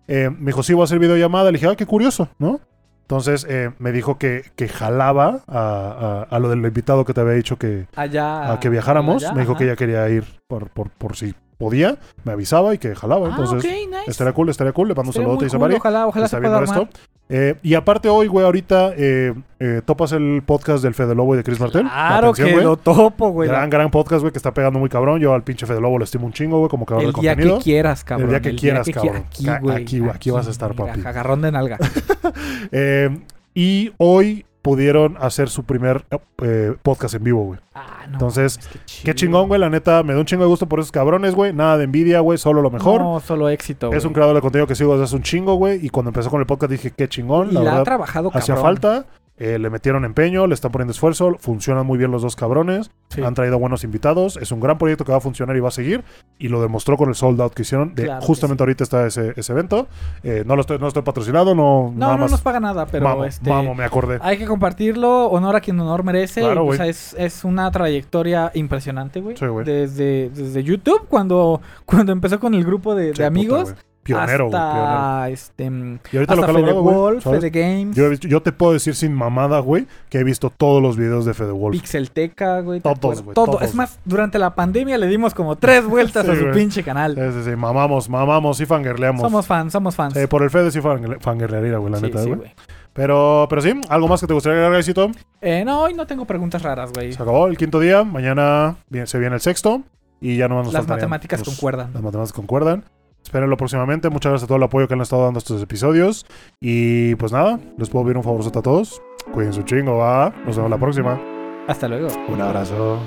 Eh, 0.07 0.29
me 0.29 0.47
dijo, 0.47 0.63
sí, 0.63 0.73
voy 0.73 0.81
a 0.81 0.85
hacer 0.85 0.99
videollamada. 0.99 1.51
Le 1.51 1.57
dije, 1.57 1.67
ah, 1.71 1.75
qué 1.75 1.85
curioso, 1.85 2.29
¿no? 2.39 2.59
Entonces, 3.03 3.45
eh, 3.49 3.71
me 3.79 3.91
dijo 3.91 4.17
que, 4.17 4.51
que 4.55 4.67
jalaba 4.69 5.41
a, 5.47 6.25
a- 6.29 6.35
a 6.35 6.39
lo 6.39 6.49
del 6.49 6.59
invitado 6.65 7.03
que 7.03 7.13
te 7.13 7.19
había 7.21 7.33
dicho 7.33 7.57
que, 7.57 7.87
Allá. 7.95 8.53
a 8.53 8.59
que 8.59 8.69
viajáramos. 8.69 9.23
allá, 9.23 9.33
me 9.33 9.41
dijo 9.41 9.51
ajá. 9.53 9.59
que 9.59 9.65
ella 9.65 9.75
quería 9.75 10.07
ir 10.09 10.23
por, 10.47 10.69
por, 10.69 10.89
por 10.91 11.15
si 11.17 11.33
podía. 11.57 11.97
Me 12.23 12.31
avisaba 12.31 12.73
y 12.73 12.77
que 12.77 12.95
jalaba. 12.95 13.27
Ah, 13.27 13.31
Entonces, 13.31 13.59
ok, 13.59 13.71
nice. 13.89 14.11
estaría 14.11 14.31
cool, 14.33 14.49
estaría 14.49 14.71
cool. 14.73 14.87
Le 14.87 14.95
mando 14.95 15.09
un 15.09 15.13
saludo 15.13 15.33
a 15.33 15.35
cool, 15.37 15.45
Isamari. 15.47 15.75
Ojalá, 15.75 16.07
ojalá 16.07 16.25
está 16.25 16.37
se 16.37 16.41
pueda 16.41 16.57
viendo 16.59 16.71
armar. 16.71 16.89
esto. 16.89 16.99
Eh, 17.33 17.55
y 17.63 17.75
aparte 17.75 18.09
hoy, 18.09 18.27
güey, 18.27 18.45
ahorita 18.45 18.91
eh, 18.97 19.33
eh, 19.59 19.81
topas 19.85 20.11
el 20.11 20.43
podcast 20.45 20.83
del 20.83 20.93
Fede 20.93 21.15
Lobo 21.15 21.33
y 21.33 21.37
de 21.37 21.43
Chris 21.43 21.59
Martel. 21.61 21.85
La 21.85 21.89
Claro 21.91 22.27
atención, 22.31 22.47
que 22.49 22.53
güey. 22.55 22.65
lo 22.65 22.75
topo, 22.77 23.29
güey. 23.29 23.47
Gran, 23.47 23.69
gran 23.69 23.89
podcast, 23.89 24.19
güey, 24.21 24.33
que 24.33 24.37
está 24.37 24.53
pegando 24.53 24.79
muy 24.79 24.89
cabrón. 24.89 25.21
Yo 25.21 25.33
al 25.33 25.43
pinche 25.43 25.65
Fede 25.65 25.79
Lobo 25.79 25.97
lo 25.97 26.03
estimo 26.03 26.25
un 26.25 26.33
chingo, 26.33 26.57
güey, 26.59 26.69
como 26.69 26.85
cabrón 26.85 27.07
El 27.07 27.13
de 27.13 27.21
día 27.21 27.31
contenido. 27.33 27.57
que 27.59 27.63
quieras, 27.63 28.03
cabrón. 28.03 28.29
día 28.31 28.41
que 28.41 28.55
quieras, 28.55 28.85
qui- 28.87 28.93
cabrón. 28.93 29.15
Aquí, 29.25 29.45
güey. 29.61 29.75
aquí, 29.81 30.01
aquí 30.13 30.29
vas 30.31 30.47
a 30.47 30.51
estar, 30.51 30.71
mira, 30.77 30.93
papi. 30.93 31.07
Agarrón 31.07 31.41
de 31.41 31.51
nalga. 31.53 31.77
Y 33.53 33.91
hoy 33.97 34.45
pudieron 34.61 35.17
hacer 35.19 35.49
su 35.49 35.63
primer 35.63 36.05
eh, 36.43 36.75
podcast 36.83 37.15
en 37.15 37.23
vivo, 37.23 37.43
güey. 37.45 37.59
Ah, 37.73 38.05
no. 38.07 38.13
Entonces, 38.13 38.59
chido. 38.85 39.05
Qué 39.05 39.15
chingón, 39.15 39.47
güey, 39.47 39.59
la 39.59 39.69
neta, 39.69 40.03
me 40.03 40.13
da 40.13 40.19
un 40.19 40.25
chingo 40.25 40.43
de 40.43 40.49
gusto 40.49 40.67
por 40.67 40.79
esos 40.79 40.91
cabrones, 40.91 41.33
güey. 41.35 41.53
Nada 41.53 41.77
de 41.77 41.85
envidia, 41.85 42.19
güey, 42.19 42.37
solo 42.37 42.61
lo 42.61 42.69
mejor. 42.69 43.01
No, 43.01 43.19
solo 43.19 43.49
éxito. 43.49 43.87
es 43.87 43.95
güey. 44.03 44.07
un 44.07 44.13
creador 44.13 44.35
de 44.35 44.41
contenido 44.41 44.67
que 44.67 44.75
sigo 44.75 44.91
desde 44.93 45.05
hace 45.05 45.15
un 45.15 45.23
chingo, 45.23 45.55
güey. 45.55 45.83
Y 45.85 45.89
cuando 45.89 46.09
empezó 46.09 46.29
con 46.29 46.39
el 46.39 46.45
podcast 46.45 46.71
dije, 46.71 46.91
qué 46.91 47.07
chingón, 47.07 47.49
Y 47.49 47.53
la 47.53 47.61
la 47.61 47.69
ha 47.69 47.73
verdad. 47.73 47.85
trabajado 47.85 48.29
cabrón. 48.29 48.41
Hacía 48.43 48.55
falta. 48.57 49.05
Eh, 49.43 49.57
le 49.57 49.69
metieron 49.71 50.05
empeño, 50.05 50.45
le 50.45 50.53
están 50.53 50.71
poniendo 50.71 50.91
esfuerzo, 50.91 51.35
funcionan 51.39 51.85
muy 51.85 51.97
bien 51.97 52.11
los 52.11 52.21
dos 52.21 52.35
cabrones, 52.35 52.91
Sí. 53.09 53.21
han 53.23 53.33
traído 53.33 53.57
buenos 53.57 53.83
invitados, 53.83 54.37
es 54.37 54.51
un 54.51 54.59
gran 54.59 54.77
proyecto 54.77 55.03
que 55.03 55.11
va 55.11 55.17
a 55.17 55.21
funcionar 55.21 55.57
y 55.57 55.59
va 55.59 55.69
a 55.69 55.71
seguir, 55.71 56.03
y 56.37 56.47
lo 56.47 56.61
demostró 56.61 56.95
con 56.95 57.09
el 57.09 57.15
sold 57.15 57.41
out 57.41 57.53
que 57.53 57.63
hicieron. 57.63 57.95
De, 57.95 58.03
Claro 58.03 58.21
justamente 58.21 58.61
ahorita 58.63 58.83
está 58.83 59.07
ese, 59.07 59.33
ese 59.35 59.51
evento. 59.51 59.87
Eh, 60.23 60.43
no 60.45 60.55
lo 60.55 60.61
estoy, 60.61 60.77
no 60.77 60.87
estoy 60.87 61.01
patrocinado, 61.01 61.55
no, 61.55 61.91
No, 61.91 61.99
nada 61.99 62.13
no 62.13 62.19
más. 62.19 62.31
nos 62.31 62.41
paga 62.41 62.59
nada, 62.59 62.85
pero 62.85 63.03
Mamo, 63.03 63.25
este. 63.25 63.49
mamo, 63.49 63.73
me 63.73 63.83
acordé. 63.83 64.19
Hay 64.21 64.37
que 64.37 64.45
compartirlo, 64.45 65.25
honor 65.27 65.55
a 65.55 65.61
quien 65.61 65.79
honor 65.79 66.03
merece. 66.03 66.41
Claro, 66.41 66.67
o 66.67 66.73
sea, 66.73 66.85
es, 66.87 67.15
es 67.17 67.43
una 67.43 67.71
trayectoria 67.71 68.51
impresionante, 68.53 69.21
güey. 69.21 69.35
Sí, 69.37 69.47
güey. 69.47 69.65
desde, 69.65 70.29
desde 70.29 70.63
YouTube, 70.63 71.07
cuando, 71.09 71.61
cuando 71.85 72.11
empezó 72.11 72.39
con 72.39 72.53
el 72.53 72.63
grupo 72.63 72.93
de, 72.95 73.11
puta, 73.11 73.27
amigos. 73.27 73.63
güey. 73.71 73.75
Pionero, 74.03 74.47
güey, 74.47 74.59
pionero. 74.59 74.81
hasta 74.87 75.29
este 75.29 75.69
mm, 75.69 75.99
Y 76.11 76.17
ahorita 76.17 76.33
hasta 76.33 76.35
lo 76.35 76.41
que 76.41 76.51
ha 76.51 76.53
Fede 76.65 76.73
logrado, 76.73 76.99
Wolf. 77.01 77.23
Fede 77.23 77.49
Games, 77.51 77.95
Yo, 77.95 78.05
he 78.05 78.09
visto- 78.09 78.27
yo 78.27 78.41
te 78.41 78.51
puedo 78.51 78.73
decir 78.73 78.95
sin 78.95 79.13
mamada, 79.13 79.59
güey, 79.59 79.85
que 80.09 80.17
he 80.19 80.23
visto 80.23 80.49
todos 80.49 80.81
los 80.81 80.97
videos 80.97 81.25
de 81.25 81.33
Fede 81.35 81.51
Wolf. 81.51 81.79
Pixelteca, 81.79 82.61
güey. 82.61 82.79
¿te 82.81 82.93
Todos, 82.95 83.21
güey, 83.21 83.35
Todo. 83.35 83.45
todos, 83.45 83.61
Es 83.61 83.75
más, 83.75 83.99
durante 84.05 84.39
la 84.39 84.55
pandemia 84.55 84.97
le 84.97 85.05
dimos 85.07 85.33
como 85.35 85.55
tres 85.55 85.85
vueltas 85.85 86.25
Sí, 86.25 86.31
a 86.31 86.35
su 86.35 86.51
pinche 86.51 86.83
canal. 86.83 87.15
Sí, 87.15 87.39
sí, 87.43 87.49
sí, 87.51 87.55
mamamos, 87.55 88.09
mamamos 88.09 88.59
y 88.59 88.65
fangirleamos. 88.65 89.21
Somos 89.21 89.45
fans, 89.45 89.71
somos 89.73 89.95
fans. 89.95 90.15
Sí, 90.15 90.25
por 90.27 90.41
el 90.43 90.49
Fede 90.49 90.71
sí 90.71 90.79
fangirlearía, 90.81 91.77
güey, 91.77 91.91
la 91.91 91.99
Sí, 91.99 92.05
neta, 92.05 92.23
güey. 92.25 92.53
Pero, 92.93 93.45
pero 93.49 93.61
sí, 93.61 93.79
algo 93.87 94.07
más 94.07 94.19
que 94.19 94.27
te 94.27 94.33
gustaría 94.33 94.55
agregar, 94.57 94.73
Gaisito? 94.73 95.11
Eh, 95.41 95.63
no, 95.63 95.83
hoy 95.83 95.93
no 95.93 96.05
tengo 96.07 96.25
preguntas 96.25 96.61
raras, 96.61 96.91
güey. 96.91 97.13
Se 97.13 97.21
acabó 97.21 97.47
el 97.47 97.55
quinto 97.55 97.79
día, 97.79 98.03
mañana 98.03 98.75
se 99.05 99.17
viene 99.19 99.35
el 99.35 99.41
sexto 99.41 99.83
y 100.19 100.35
ya 100.37 100.47
no 100.49 100.61
nos 100.63 100.73
Las 100.73 100.87
matemáticas 100.87 101.39
los- 101.39 101.49
concuerdan. 101.49 101.91
Las 101.93 102.01
matemáticas 102.01 102.33
concuerdan. 102.33 102.83
Espérenlo 103.23 103.57
próximamente. 103.57 104.09
Muchas 104.09 104.31
gracias 104.31 104.45
a 104.45 104.47
todo 104.47 104.57
el 104.57 104.63
apoyo 104.63 104.87
que 104.87 104.93
han 104.93 105.01
estado 105.01 105.23
dando 105.23 105.37
a 105.37 105.41
estos 105.41 105.61
episodios. 105.61 106.25
Y 106.59 107.15
pues 107.15 107.31
nada, 107.31 107.59
les 107.77 107.89
puedo 107.89 108.05
pedir 108.05 108.17
un 108.17 108.23
favorzote 108.23 108.59
a 108.59 108.61
todos. 108.61 109.01
Cuídense 109.33 109.59
un 109.59 109.65
chingo, 109.65 109.97
va. 109.97 110.33
Nos 110.45 110.55
vemos 110.55 110.69
la 110.69 110.77
próxima. 110.77 111.19
Hasta 111.67 111.87
luego. 111.87 112.07
Un 112.27 112.41
abrazo. 112.41 112.99